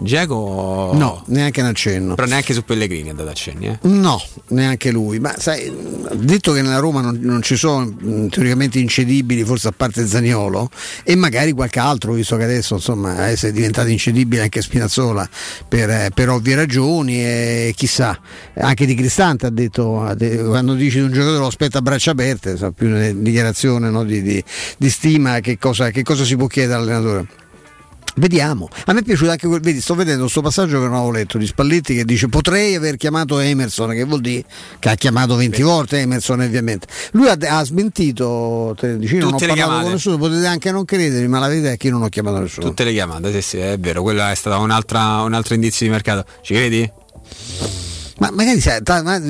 Geco 0.00 0.92
No, 0.94 1.22
neanche 1.26 1.60
un 1.60 1.66
accenno. 1.66 2.14
Però 2.14 2.26
neanche 2.26 2.54
su 2.54 2.64
Pellegrini 2.64 3.10
ha 3.10 3.14
dato 3.14 3.30
accenni, 3.30 3.66
eh. 3.66 3.78
No, 3.82 4.22
neanche 4.48 4.90
lui. 4.90 5.18
Ma 5.18 5.34
sai, 5.38 5.72
detto 6.14 6.52
che 6.52 6.62
nella 6.62 6.78
Roma 6.78 7.00
non, 7.00 7.18
non 7.20 7.42
ci 7.42 7.56
sono 7.56 7.84
mh, 7.84 8.28
teoricamente 8.28 8.78
incedibili, 8.78 9.44
forse 9.44 9.68
a 9.68 9.72
parte 9.76 10.06
Zaniolo, 10.06 10.70
e 11.02 11.16
magari 11.16 11.52
qualche 11.52 11.78
altro, 11.78 12.12
visto 12.12 12.36
che 12.36 12.44
adesso 12.44 12.74
insomma 12.74 13.28
è 13.28 13.52
diventato 13.52 13.88
incedibile 13.88 14.42
anche 14.42 14.62
Spinazzola 14.62 15.28
per, 15.68 15.90
eh, 15.90 16.10
per 16.14 16.28
ovvie 16.30 16.54
ragioni, 16.54 17.22
e 17.22 17.72
chissà, 17.76 18.18
anche 18.54 18.86
di 18.86 18.94
Cristante 18.94 19.46
ha 19.46 19.50
detto, 19.50 20.06
quando 20.46 20.74
dici 20.74 20.98
di 20.98 21.04
un 21.04 21.12
giocatore 21.12 21.38
lo 21.38 21.46
aspetta 21.46 21.78
a 21.78 21.82
braccia 21.82 22.12
aperte, 22.12 22.56
sa 22.56 22.70
più 22.70 22.88
una 22.88 23.10
dichiarazione 23.10 23.90
no, 23.90 24.04
di, 24.04 24.22
di- 24.22 24.44
di 24.76 24.90
stima 24.90 25.40
che 25.40 25.58
cosa, 25.58 25.90
che 25.90 26.02
cosa 26.02 26.24
si 26.24 26.36
può 26.36 26.46
chiedere 26.46 26.78
all'allenatore. 26.80 27.26
Vediamo, 28.18 28.68
a 28.86 28.92
me 28.92 29.00
è 29.00 29.02
piaciuto 29.02 29.30
anche 29.30 29.46
quel, 29.46 29.60
vedi, 29.60 29.80
sto 29.80 29.94
vedendo 29.94 30.22
questo 30.22 30.40
passaggio 30.40 30.78
che 30.80 30.86
non 30.86 30.94
avevo 30.94 31.10
letto 31.12 31.38
di 31.38 31.46
Spalletti 31.46 31.94
che 31.94 32.04
dice 32.04 32.28
potrei 32.28 32.74
aver 32.74 32.96
chiamato 32.96 33.38
Emerson, 33.38 33.90
che 33.90 34.04
vuol 34.04 34.20
dire 34.20 34.44
che 34.78 34.88
ha 34.88 34.94
chiamato 34.94 35.36
20 35.36 35.62
volte 35.62 35.98
Emerson 35.98 36.40
ovviamente. 36.40 36.86
Lui 37.12 37.28
ha, 37.28 37.36
ha 37.40 37.64
smentito, 37.64 38.74
te, 38.78 38.98
dici, 38.98 39.16
non 39.18 39.34
ho 39.34 39.36
parlato 39.36 39.46
con 39.46 39.54
chiamate. 39.54 39.88
nessuno, 39.90 40.18
potete 40.18 40.46
anche 40.46 40.70
non 40.70 40.84
credermi, 40.84 41.28
ma 41.28 41.38
la 41.38 41.48
verità 41.48 41.70
è 41.70 41.76
che 41.76 41.86
io 41.86 41.92
non 41.92 42.02
ho 42.02 42.08
chiamato 42.08 42.38
nessuno. 42.40 42.66
Tutte 42.66 42.84
le 42.84 42.92
chiamate, 42.92 43.32
sì, 43.32 43.42
sì, 43.42 43.58
è 43.58 43.78
vero, 43.78 44.02
quello 44.02 44.26
è 44.26 44.34
stato 44.34 44.60
un'altra- 44.60 45.22
un 45.22 45.32
altro 45.32 45.54
indizio 45.54 45.86
di 45.86 45.92
mercato. 45.92 46.24
Ci 46.42 46.54
credi? 46.54 46.90
Ma 48.18 48.30
magari 48.32 48.60
sai, 48.60 48.82
ta- 48.82 49.00
ma, 49.04 49.20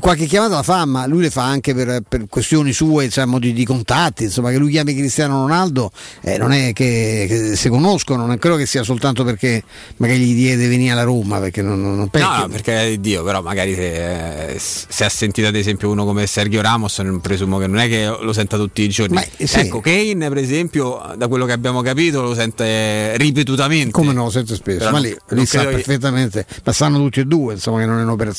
qualche 0.00 0.24
chiamata 0.24 0.54
la 0.54 0.62
fa, 0.62 0.86
ma 0.86 1.04
lui 1.06 1.20
le 1.22 1.30
fa 1.30 1.44
anche 1.44 1.74
per, 1.74 2.00
per 2.08 2.24
questioni 2.30 2.72
sue, 2.72 3.04
diciamo, 3.04 3.38
di, 3.38 3.52
di 3.52 3.64
contatti, 3.66 4.24
insomma, 4.24 4.50
che 4.50 4.56
lui 4.56 4.70
chiami 4.70 4.94
Cristiano 4.94 5.42
Ronaldo, 5.42 5.90
eh, 6.22 6.38
non 6.38 6.52
è 6.52 6.72
che, 6.72 7.26
che 7.28 7.56
si 7.56 7.68
conoscono, 7.68 8.24
non 8.24 8.38
credo 8.38 8.56
che 8.56 8.64
sia 8.64 8.82
soltanto 8.82 9.22
perché 9.22 9.62
magari 9.96 10.20
gli 10.20 10.34
diede 10.34 10.66
venire 10.66 10.92
alla 10.92 11.02
Roma, 11.02 11.38
perché 11.40 11.60
non, 11.60 11.78
non, 11.78 11.96
non 11.96 12.08
No, 12.10 12.36
no, 12.38 12.48
perché 12.48 12.96
Dio, 12.98 13.22
però 13.22 13.42
magari 13.42 13.74
se, 13.74 14.56
se 14.58 15.04
ha 15.04 15.10
sentito 15.10 15.46
ad 15.46 15.54
esempio 15.54 15.90
uno 15.90 16.06
come 16.06 16.26
Sergio 16.26 16.62
Ramos, 16.62 17.02
presumo 17.20 17.58
che 17.58 17.66
non 17.66 17.78
è 17.80 17.86
che 17.86 18.06
lo 18.06 18.32
senta 18.32 18.56
tutti 18.56 18.80
i 18.80 18.88
giorni. 18.88 19.22
sì. 19.36 19.58
Ecco, 19.58 19.80
Kane 19.80 20.26
per 20.28 20.38
esempio, 20.38 21.12
da 21.18 21.28
quello 21.28 21.44
che 21.44 21.52
abbiamo 21.52 21.82
capito, 21.82 22.22
lo 22.22 22.34
sente 22.34 23.14
ripetutamente. 23.18 23.90
Come 23.90 24.14
no, 24.14 24.24
lo 24.24 24.30
sente 24.30 24.54
spesso, 24.54 24.78
Però 24.78 24.90
ma 24.92 24.98
lì, 25.00 25.14
lì 25.28 25.44
sa 25.44 25.60
che- 25.66 25.66
perfettamente, 25.66 26.46
ma 26.64 26.72
sanno 26.72 26.96
tutti 26.96 27.20
e 27.20 27.24
due, 27.26 27.52
insomma, 27.52 27.80
che 27.80 27.84
non 27.84 27.98
è 27.98 28.02
un'operazione 28.02 28.36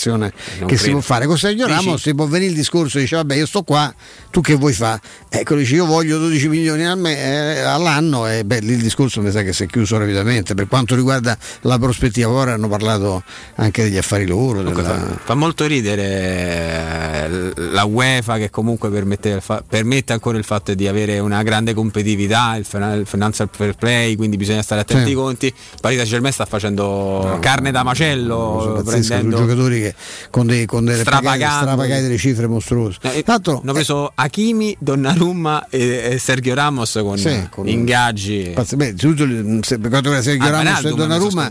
che 0.65 0.75
si 0.77 0.83
credo. 0.83 0.91
può 0.91 1.01
fare. 1.01 1.25
Con 1.25 1.37
Sergio 1.37 1.65
Dici- 1.65 1.77
Ramos 1.77 2.01
si 2.01 2.15
può 2.15 2.25
venire 2.25 2.51
il 2.51 2.55
discorso, 2.57 2.99
dice 2.99 3.15
vabbè 3.17 3.35
io 3.35 3.45
sto 3.45 3.63
qua, 3.63 3.93
tu 4.31 4.41
che 4.41 4.55
vuoi 4.55 4.73
fare? 4.73 4.99
Ecco, 5.29 5.55
dici 5.55 5.75
io 5.75 5.85
voglio 5.85 6.17
12 6.19 6.47
milioni 6.47 6.83
eh, 6.83 7.59
all'anno 7.59 8.27
e 8.27 8.43
beh, 8.45 8.59
lì 8.59 8.73
il 8.73 8.81
discorso 8.81 9.21
mi 9.21 9.31
sa 9.31 9.41
che 9.43 9.53
si 9.53 9.63
è 9.63 9.65
chiuso 9.67 9.97
rapidamente. 9.97 10.53
Per 10.53 10.67
quanto 10.67 10.95
riguarda 10.95 11.37
la 11.61 11.77
prospettiva, 11.77 12.29
ora 12.29 12.53
hanno 12.53 12.67
parlato 12.67 13.23
anche 13.55 13.83
degli 13.83 13.97
affari 13.97 14.25
loro. 14.25 14.61
Della- 14.63 14.83
fa, 14.83 15.17
fa 15.23 15.33
molto 15.35 15.65
ridere 15.65 16.03
eh, 16.03 17.53
la 17.71 17.83
UEFA 17.85 18.37
che 18.37 18.49
comunque 18.49 18.89
permette, 18.89 19.29
il 19.29 19.63
permette 19.67 20.13
ancora 20.13 20.37
il 20.37 20.43
fatto 20.43 20.73
di 20.73 20.87
avere 20.87 21.19
una 21.19 21.43
grande 21.43 21.73
competitività, 21.73 22.55
il, 22.55 22.65
fina- 22.65 22.93
il 22.93 23.05
financial 23.05 23.49
fair 23.51 23.75
play, 23.75 24.15
quindi 24.15 24.37
bisogna 24.37 24.61
stare 24.61 24.81
attenti 24.81 25.03
Sì. 25.05 25.09
ai 25.09 25.15
conti. 25.15 25.53
Paris 25.81 26.01
Germain 26.03 26.33
sta 26.33 26.45
facendo 26.45 27.37
carne 27.41 27.71
da 27.71 27.83
macello, 27.83 28.81
prendendo 28.85 29.37
giocatori 29.37 29.79
che 29.81 29.88
con, 30.29 30.47
dei, 30.47 30.65
con 30.65 30.85
delle 30.85 30.99
strapagate 31.01 32.01
delle 32.01 32.17
cifre 32.17 32.47
mostruose. 32.47 32.97
Eh, 33.01 33.23
Tanto, 33.23 33.61
hanno 33.61 33.73
preso 33.73 34.11
Hakimi, 34.15 34.75
Donnarumma 34.79 35.67
e, 35.69 36.09
e 36.13 36.17
Sergio 36.19 36.53
Ramos 36.53 36.99
con, 37.01 37.17
Sì, 37.17 37.47
con- 37.49 37.67
ingaggi. 37.67 38.51
Pazz- 38.53 38.73
beh, 38.75 38.93
se- 38.97 39.79
per 39.79 39.89
quanto 39.89 40.09
riguarda 40.11 40.21
Sergio 40.21 40.43
Ah, 40.45 40.49
Ramos 40.49 40.83
e 40.85 40.89
Donnarumma, 40.93 41.49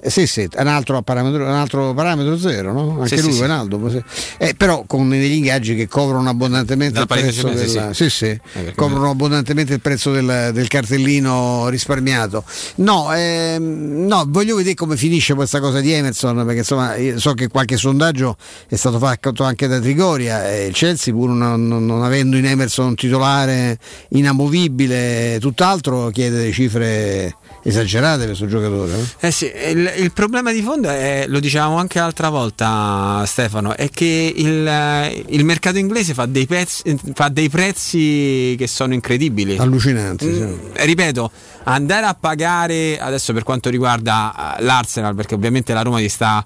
eh, 0.00 0.10
sì, 0.10 0.26
sì, 0.26 0.48
è 0.50 0.60
un 0.60 0.66
altro 0.68 1.02
parametro, 1.02 1.44
un 1.44 1.50
altro 1.50 1.94
parametro 1.94 2.36
zero, 2.38 2.72
no? 2.72 3.00
Anche 3.02 3.16
Sì, 3.16 3.22
lui, 3.22 3.32
sì. 3.32 3.40
Wijnaldum, 3.40 3.90
sì. 3.90 4.02
Eh, 4.38 4.54
però 4.54 4.84
con 4.86 5.08
degli 5.08 5.32
ingaggi 5.32 5.74
che 5.74 5.88
coprono 5.88 6.28
abbondantemente 6.28 7.00
il 7.00 7.06
prezzo 7.06 7.48
del, 7.48 7.56
Saint-Germain, 7.58 7.94
sì, 7.94 8.08
sì, 8.10 8.26
sì, 8.26 8.40
perché- 8.52 8.74
coprono 8.74 9.10
abbondantemente 9.10 9.74
il 9.74 9.80
prezzo 9.80 10.12
del, 10.12 10.50
del 10.52 10.68
cartellino 10.68 11.68
risparmiato. 11.68 12.44
No, 12.76 13.12
ehm, 13.14 14.06
no, 14.06 14.24
voglio 14.28 14.56
vedere 14.56 14.74
come 14.74 14.96
finisce 14.96 15.34
questa 15.34 15.60
cosa 15.60 15.80
di 15.80 15.92
Emerson, 15.92 16.36
perché 16.44 16.58
insomma 16.60 16.94
so 17.16 17.34
che 17.34 17.48
qualche 17.48 17.71
sondaggio 17.76 18.36
è 18.68 18.76
stato 18.76 18.98
fatto 18.98 19.44
anche 19.44 19.66
da 19.66 19.80
Trigoria 19.80 20.48
e 20.50 20.66
il 20.66 20.74
Chelsea 20.74 21.12
pur 21.12 21.30
non, 21.30 21.66
non- 21.66 22.02
avendo 22.02 22.36
in 22.36 22.46
Emerson 22.46 22.86
un 22.88 22.94
titolare 22.94 23.78
inamovibile, 24.10 25.38
tutt'altro 25.40 26.08
chiede 26.10 26.36
delle 26.38 26.52
cifre 26.52 27.36
esagerate 27.62 28.18
per 28.18 28.26
questo 28.28 28.46
giocatore. 28.46 28.92
no? 28.92 29.06
Eh 29.20 29.30
sì, 29.30 29.44
il, 29.46 29.92
il 29.98 30.12
problema 30.12 30.52
di 30.52 30.62
fondo 30.62 30.88
è, 30.88 31.26
lo 31.28 31.38
dicevamo 31.40 31.76
anche 31.76 31.98
l'altra 31.98 32.28
volta 32.28 33.22
Stefano, 33.26 33.76
è 33.76 33.88
che 33.90 34.32
il, 34.34 34.66
eh, 34.66 35.24
il 35.28 35.44
mercato 35.44 35.78
inglese 35.78 36.14
fa 36.14 36.26
dei, 36.26 36.46
pezzi- 36.46 36.96
fa 37.14 37.28
dei 37.28 37.48
prezzi 37.48 38.54
che 38.58 38.66
sono 38.66 38.94
incredibili. 38.94 39.56
Allucinanti. 39.58 40.32
sì. 40.32 40.40
Mm, 40.40 40.58
ripeto, 40.74 41.30
andare 41.64 42.06
a 42.06 42.16
pagare 42.18 42.98
adesso 42.98 43.32
per 43.32 43.42
quanto 43.44 43.70
riguarda 43.70 44.56
eh, 44.58 44.62
l'Arsenal, 44.62 45.14
perché 45.14 45.34
ovviamente 45.34 45.72
la 45.72 45.82
Roma 45.82 45.98
ti 45.98 46.08
sta 46.08 46.44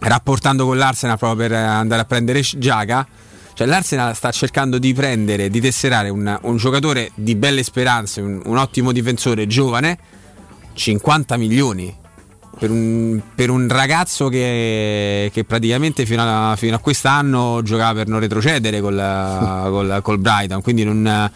rapportando 0.00 0.64
con 0.64 0.76
l'Arsenal 0.76 1.18
proprio 1.18 1.48
per 1.48 1.56
eh, 1.56 1.62
andare 1.62 2.02
a 2.02 2.04
prendere 2.04 2.40
Giaga. 2.40 3.06
Cioè 3.54 3.66
l'Arsenal 3.66 4.14
sta 4.14 4.30
cercando 4.30 4.78
di 4.78 4.94
prendere, 4.94 5.50
di 5.50 5.60
tesserare 5.60 6.10
un, 6.10 6.38
un 6.42 6.56
giocatore 6.56 7.10
di 7.14 7.34
belle 7.34 7.64
speranze, 7.64 8.20
un, 8.20 8.40
un 8.44 8.56
ottimo 8.56 8.92
difensore 8.92 9.46
giovane, 9.46 9.98
50 10.74 11.36
milioni. 11.36 11.96
Per 12.58 12.70
un, 12.70 13.20
per 13.36 13.50
un 13.50 13.68
ragazzo 13.68 14.28
che, 14.28 15.30
che 15.32 15.44
praticamente 15.44 16.04
fino 16.04 16.22
a, 16.50 16.56
fino 16.56 16.74
a 16.74 16.80
quest'anno 16.80 17.60
giocava 17.62 17.94
per 17.94 18.08
non 18.08 18.18
retrocedere 18.18 18.80
col, 18.80 18.96
col, 19.70 20.00
col 20.02 20.18
Brighton, 20.18 20.60
quindi 20.60 20.82
non, 20.82 21.30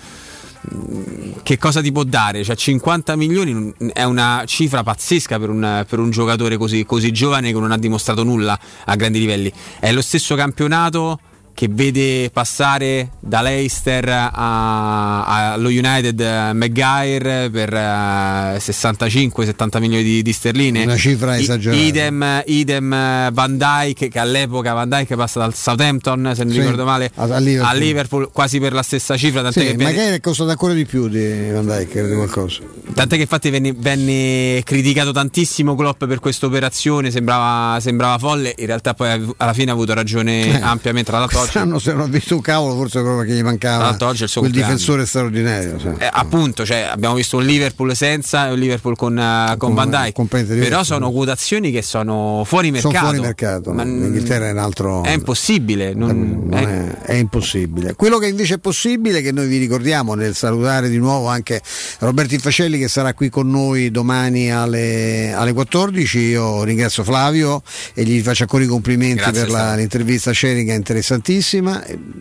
che 1.43 1.59
cosa 1.59 1.81
ti 1.81 1.91
può 1.91 2.05
dare? 2.05 2.45
Cioè 2.45 2.55
50 2.55 3.17
milioni 3.17 3.73
è 3.93 4.05
una 4.05 4.45
cifra 4.47 4.83
pazzesca 4.83 5.39
per 5.39 5.49
un, 5.49 5.85
per 5.89 5.99
un 5.99 6.11
giocatore 6.11 6.57
così, 6.57 6.85
così 6.85 7.11
giovane 7.11 7.53
che 7.53 7.59
non 7.59 7.73
ha 7.73 7.79
dimostrato 7.79 8.23
nulla 8.23 8.59
a 8.85 8.95
grandi 8.95 9.19
livelli. 9.19 9.53
È 9.81 9.91
lo 9.93 10.03
stesso 10.03 10.35
campionato 10.35 11.19
che 11.55 11.69
vede 11.71 12.31
passare 12.31 13.11
da 13.21 13.43
Leicester 13.43 14.09
a- 14.09 15.53
allo 15.53 15.69
United 15.69 16.19
eh, 16.21 16.53
Maguire 16.53 17.51
per 17.51 17.73
eh, 17.73 18.57
65-70 18.59 19.79
milioni 19.81 20.03
di, 20.03 20.23
di 20.23 20.33
sterline. 20.33 20.83
Una 20.85 20.97
cifra 20.97 21.37
I- 21.37 21.43
esagerata. 21.43 21.83
idem, 21.83 22.43
idem 22.47 22.93
eh, 22.93 23.29
Van 23.33 23.57
Dyke 23.57 24.09
che 24.09 24.19
all'epoca 24.19 24.73
Van 24.73 24.89
Dyke 24.89 25.15
passa 25.17 25.39
dal 25.41 25.55
Southampton 25.55 26.33
se 26.35 26.45
non 26.45 26.53
Sì, 26.53 26.61
ricordo 26.61 26.85
male 26.85 27.11
a- 27.15 27.23
a 27.25 27.39
Liverpool. 27.39 27.69
a 27.71 27.75
Liverpool 27.79 28.31
quasi 28.33 28.59
per 28.61 28.73
la 28.73 28.83
stessa 28.83 29.17
cifra 29.17 29.43
tant'è 29.43 29.61
Sì, 29.61 29.77
che 29.77 29.83
magari 29.83 30.15
è 30.17 30.21
costato 30.21 30.51
ancora 30.51 30.73
di 30.73 30.85
più 30.87 31.09
di 31.09 31.51
Van 31.51 31.67
Dijk 31.67 32.07
di 32.09 32.15
qualcosa. 32.15 32.61
Tant'è 32.95 33.17
che 33.17 33.23
infatti 33.23 33.51
venne, 33.51 33.73
venne 33.77 34.61
criticato 34.65 35.13
tantissimo 35.13 35.75
Klopp 35.75 36.05
per 36.05 36.19
questa 36.21 36.47
operazione, 36.47 37.11
sembrava, 37.11 37.79
sembrava 37.81 38.19
folle, 38.19 38.55
in 38.57 38.67
realtà 38.67 38.95
poi 38.95 39.35
alla 39.37 39.53
fine 39.53 39.71
ha 39.71 39.75
avuto 39.75 39.95
ragione 39.95 40.47
Eh, 40.47 40.61
ampiamente. 40.63 41.11
Tra 41.11 41.19
l'altro 41.21 41.42
oggi, 41.43 41.51
Quest'anno 41.51 41.79
se 41.79 41.93
non 41.93 42.01
ha 42.03 42.07
visto 42.07 42.35
un 42.35 42.41
cavolo 42.41 42.75
forse 42.75 43.01
proprio 43.01 43.25
che 43.27 43.35
gli 43.39 43.43
mancava 43.43 43.97
oggi 44.01 44.21
è 44.21 44.25
il 44.25 44.29
suo 44.29 44.41
quel 44.41 44.53
difensore 44.53 45.07
straordinario. 45.07 45.79
sì. 45.79 45.89
Eh, 45.99 46.09
appunto, 46.11 46.65
cioè, 46.65 46.89
abbiamo 46.91 47.15
visto 47.15 47.37
un 47.37 47.45
Liverpool 47.45 47.95
senza 47.97 48.49
e 48.49 48.53
un 48.53 48.59
Liverpool 48.59 48.97
con, 48.97 49.19
eh, 49.19 49.55
con 49.59 49.59
Con- 49.59 49.75
Van 49.75 49.91
Dijk. 49.91 50.15
componente 50.15 50.55
Però 50.57 50.83
sono 50.85 51.11
quotazioni 51.11 51.71
che 51.71 51.83
sono 51.83 52.43
fuori 52.47 52.71
mercato. 52.71 52.95
Sono 52.95 53.05
fuori 53.07 53.21
mercato. 53.21 53.73
Ma- 53.73 53.85
L'Inghilterra 53.85 54.49
è 54.49 54.51
un 54.53 54.59
altro. 54.59 55.03
È 55.05 55.11
impossibile. 55.11 55.95
non- 55.95 56.47
non 56.49 56.59
eh, 56.59 56.97
è, 57.03 57.13
è 57.13 57.15
impossibile. 57.15 57.95
Quello 57.95 58.19
che 58.19 58.27
invece 58.29 58.55
è 58.55 58.59
possibile, 58.59 59.21
che 59.23 59.33
noi 59.33 59.47
vi 59.49 59.59
ricordiamo 59.59 60.15
nel 60.15 60.35
salutare 60.35 60.89
di 60.89 60.99
nuovo 60.99 61.29
anche 61.29 61.61
Roberto 62.01 62.35
Infacelli 62.35 62.79
che 62.79 62.89
sarà 62.89 63.15
qui 63.15 63.29
con 63.31 63.49
noi 63.51 63.91
domani 63.91 64.53
alle, 64.53 65.33
alle 65.33 65.53
14. 65.53 66.19
Io 66.19 66.63
ringrazio 66.65 67.05
Flavio 67.05 67.63
e 67.95 68.05
gli 68.05 68.21
faccio 68.21 68.43
ancora 68.43 68.65
i 68.65 68.67
complimenti 68.67 69.17
Grazie, 69.17 69.41
per 69.43 69.51
la- 69.51 69.75
l'intervista 69.75 70.33
sharing 70.33 70.71
interessantissima. 70.71 71.32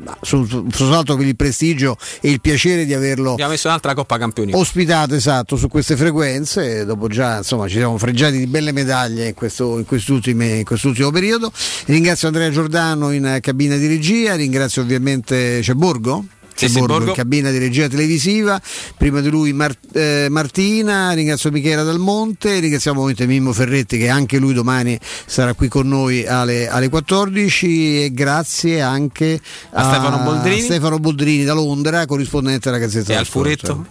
Ma 0.01 0.15
sol- 0.21 0.67
Soltanto 0.71 1.15
per 1.15 1.25
il 1.25 1.35
prestigio 1.35 1.97
e 2.21 2.29
il 2.29 2.41
piacere 2.41 2.85
di 2.85 2.93
averlo 2.93 3.33
Abbiamo 3.33 3.51
messo 3.51 3.67
un'altra 3.67 3.93
Coppa 3.93 4.17
Campioni. 4.17 4.53
ospitato 4.53 5.15
esatto 5.15 5.57
su 5.57 5.67
queste 5.67 5.95
frequenze 5.95 6.85
dopo 6.85 7.07
già 7.07 7.37
insomma 7.37 7.67
ci 7.67 7.75
siamo 7.77 7.97
fregiati 7.97 8.37
di 8.37 8.47
belle 8.47 8.71
medaglie 8.71 9.27
in, 9.27 9.33
questo, 9.33 9.77
in, 9.77 9.85
in 10.41 10.63
quest'ultimo 10.65 11.11
periodo 11.11 11.51
ringrazio 11.85 12.27
Andrea 12.27 12.49
Giordano 12.49 13.11
in 13.11 13.37
cabina 13.41 13.75
di 13.75 13.87
regia 13.87 14.35
ringrazio 14.35 14.81
ovviamente 14.81 15.59
c'è 15.61 15.73
Borgo 15.73 16.25
Sì, 16.55 16.67
Borgo, 16.69 16.87
Borgo. 16.87 17.09
in 17.09 17.15
cabina 17.15 17.49
di 17.51 17.57
regia 17.57 17.87
televisiva 17.87 18.61
prima 18.97 19.19
di 19.21 19.29
lui 19.29 19.51
Mar- 19.53 19.75
eh, 19.93 20.27
Martina 20.29 21.11
ringrazio 21.13 21.49
Michela 21.51 21.83
Dal 21.83 21.97
Monte 21.99 22.59
ringraziamo 22.59 23.01
ovviamente 23.01 23.25
Mimmo 23.25 23.51
Ferretti 23.53 23.97
che 23.97 24.09
anche 24.09 24.37
lui 24.37 24.53
domani 24.53 24.99
sarà 25.25 25.53
qui 25.53 25.67
con 25.67 25.87
noi 25.87 26.25
alle, 26.25 26.67
alle 26.69 26.89
14 26.89 28.03
e 28.03 28.13
grazie 28.13 28.81
anche 28.81 29.39
A 29.71 29.83
Stefano 29.83 30.23
Boldrini. 30.23 30.61
Stefano 30.61 30.99
Boldrini 30.99 31.43
da 31.43 31.53
Londra 31.53 32.05
corrispondente 32.05 32.69
della 32.69 32.77
Gazzetta 32.81 33.13
E 33.13 33.15
al 33.15 33.25
furetto? 33.25 33.85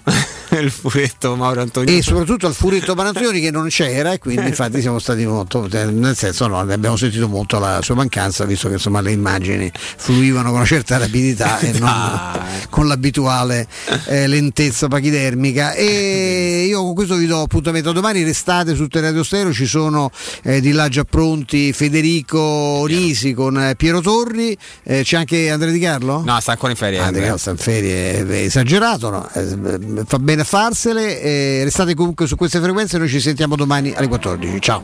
il 0.58 0.70
furetto 0.70 1.36
Mauro 1.36 1.60
Antonio. 1.60 1.96
e 1.96 2.02
soprattutto 2.02 2.46
al 2.46 2.54
furetto 2.54 2.94
Panatoni 2.94 3.40
che 3.40 3.50
non 3.50 3.68
c'era 3.68 4.12
e 4.12 4.18
quindi 4.18 4.48
infatti 4.48 4.80
siamo 4.80 4.98
stati 4.98 5.24
molto 5.26 5.68
cioè, 5.68 5.86
nel 5.86 6.16
senso 6.16 6.46
no, 6.46 6.58
abbiamo 6.58 6.96
sentito 6.96 7.28
molto 7.28 7.58
la 7.58 7.80
sua 7.82 7.94
mancanza 7.94 8.44
visto 8.44 8.68
che 8.68 8.74
insomma 8.74 9.00
le 9.00 9.12
immagini 9.12 9.70
fluivano 9.74 10.48
con 10.48 10.58
una 10.58 10.66
certa 10.66 10.98
rapidità 10.98 11.58
e 11.60 11.78
non 11.78 11.88
con 12.68 12.86
l'abituale 12.86 13.66
eh, 14.06 14.26
lentezza 14.26 14.88
pachidermica 14.88 15.72
e 15.74 16.64
io 16.66 16.82
con 16.82 16.94
questo 16.94 17.16
vi 17.16 17.26
do 17.26 17.42
appuntamento 17.42 17.92
domani 17.92 18.22
restate 18.22 18.74
su 18.74 18.86
Teleradio 18.88 19.22
Stereo 19.22 19.52
ci 19.52 19.66
sono 19.66 20.10
eh, 20.42 20.60
di 20.60 20.72
là 20.72 20.88
già 20.88 21.04
pronti 21.04 21.72
Federico 21.72 22.38
Onisi 22.40 23.32
con 23.34 23.60
eh, 23.60 23.76
Piero 23.76 24.00
Torri 24.00 24.56
eh, 24.82 25.02
c'è 25.02 25.16
anche 25.16 25.50
Andrea 25.50 25.72
Di 25.72 25.78
Carlo? 25.78 26.22
No, 26.24 26.40
sta 26.40 26.52
ancora 26.52 26.72
in 26.72 26.76
ferie. 26.76 26.98
Ah, 26.98 27.06
Andrea. 27.06 27.20
Di 27.20 27.28
Carlo 27.28 27.38
sta 27.38 27.50
in 27.50 27.56
ferie, 27.56 28.26
è 28.26 28.44
esagerato, 28.44 29.10
no? 29.10 29.28
Eh, 29.32 30.04
fa 30.06 30.18
bene 30.18 30.39
a 30.40 30.44
farsele. 30.44 31.20
eh, 31.20 31.64
restate 31.64 31.94
comunque 31.94 32.26
su 32.26 32.36
queste 32.36 32.60
frequenze, 32.60 32.98
noi 32.98 33.08
ci 33.08 33.20
sentiamo 33.20 33.56
domani 33.56 33.92
alle 33.94 34.08
14. 34.08 34.60
Ciao. 34.60 34.82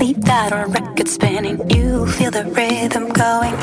You 0.00 0.72
record 0.72 1.08
spinning. 1.08 1.58
You 1.70 2.06
feel 2.06 2.30
the 2.30 2.44
rhythm 2.44 3.12
going. 3.12 3.54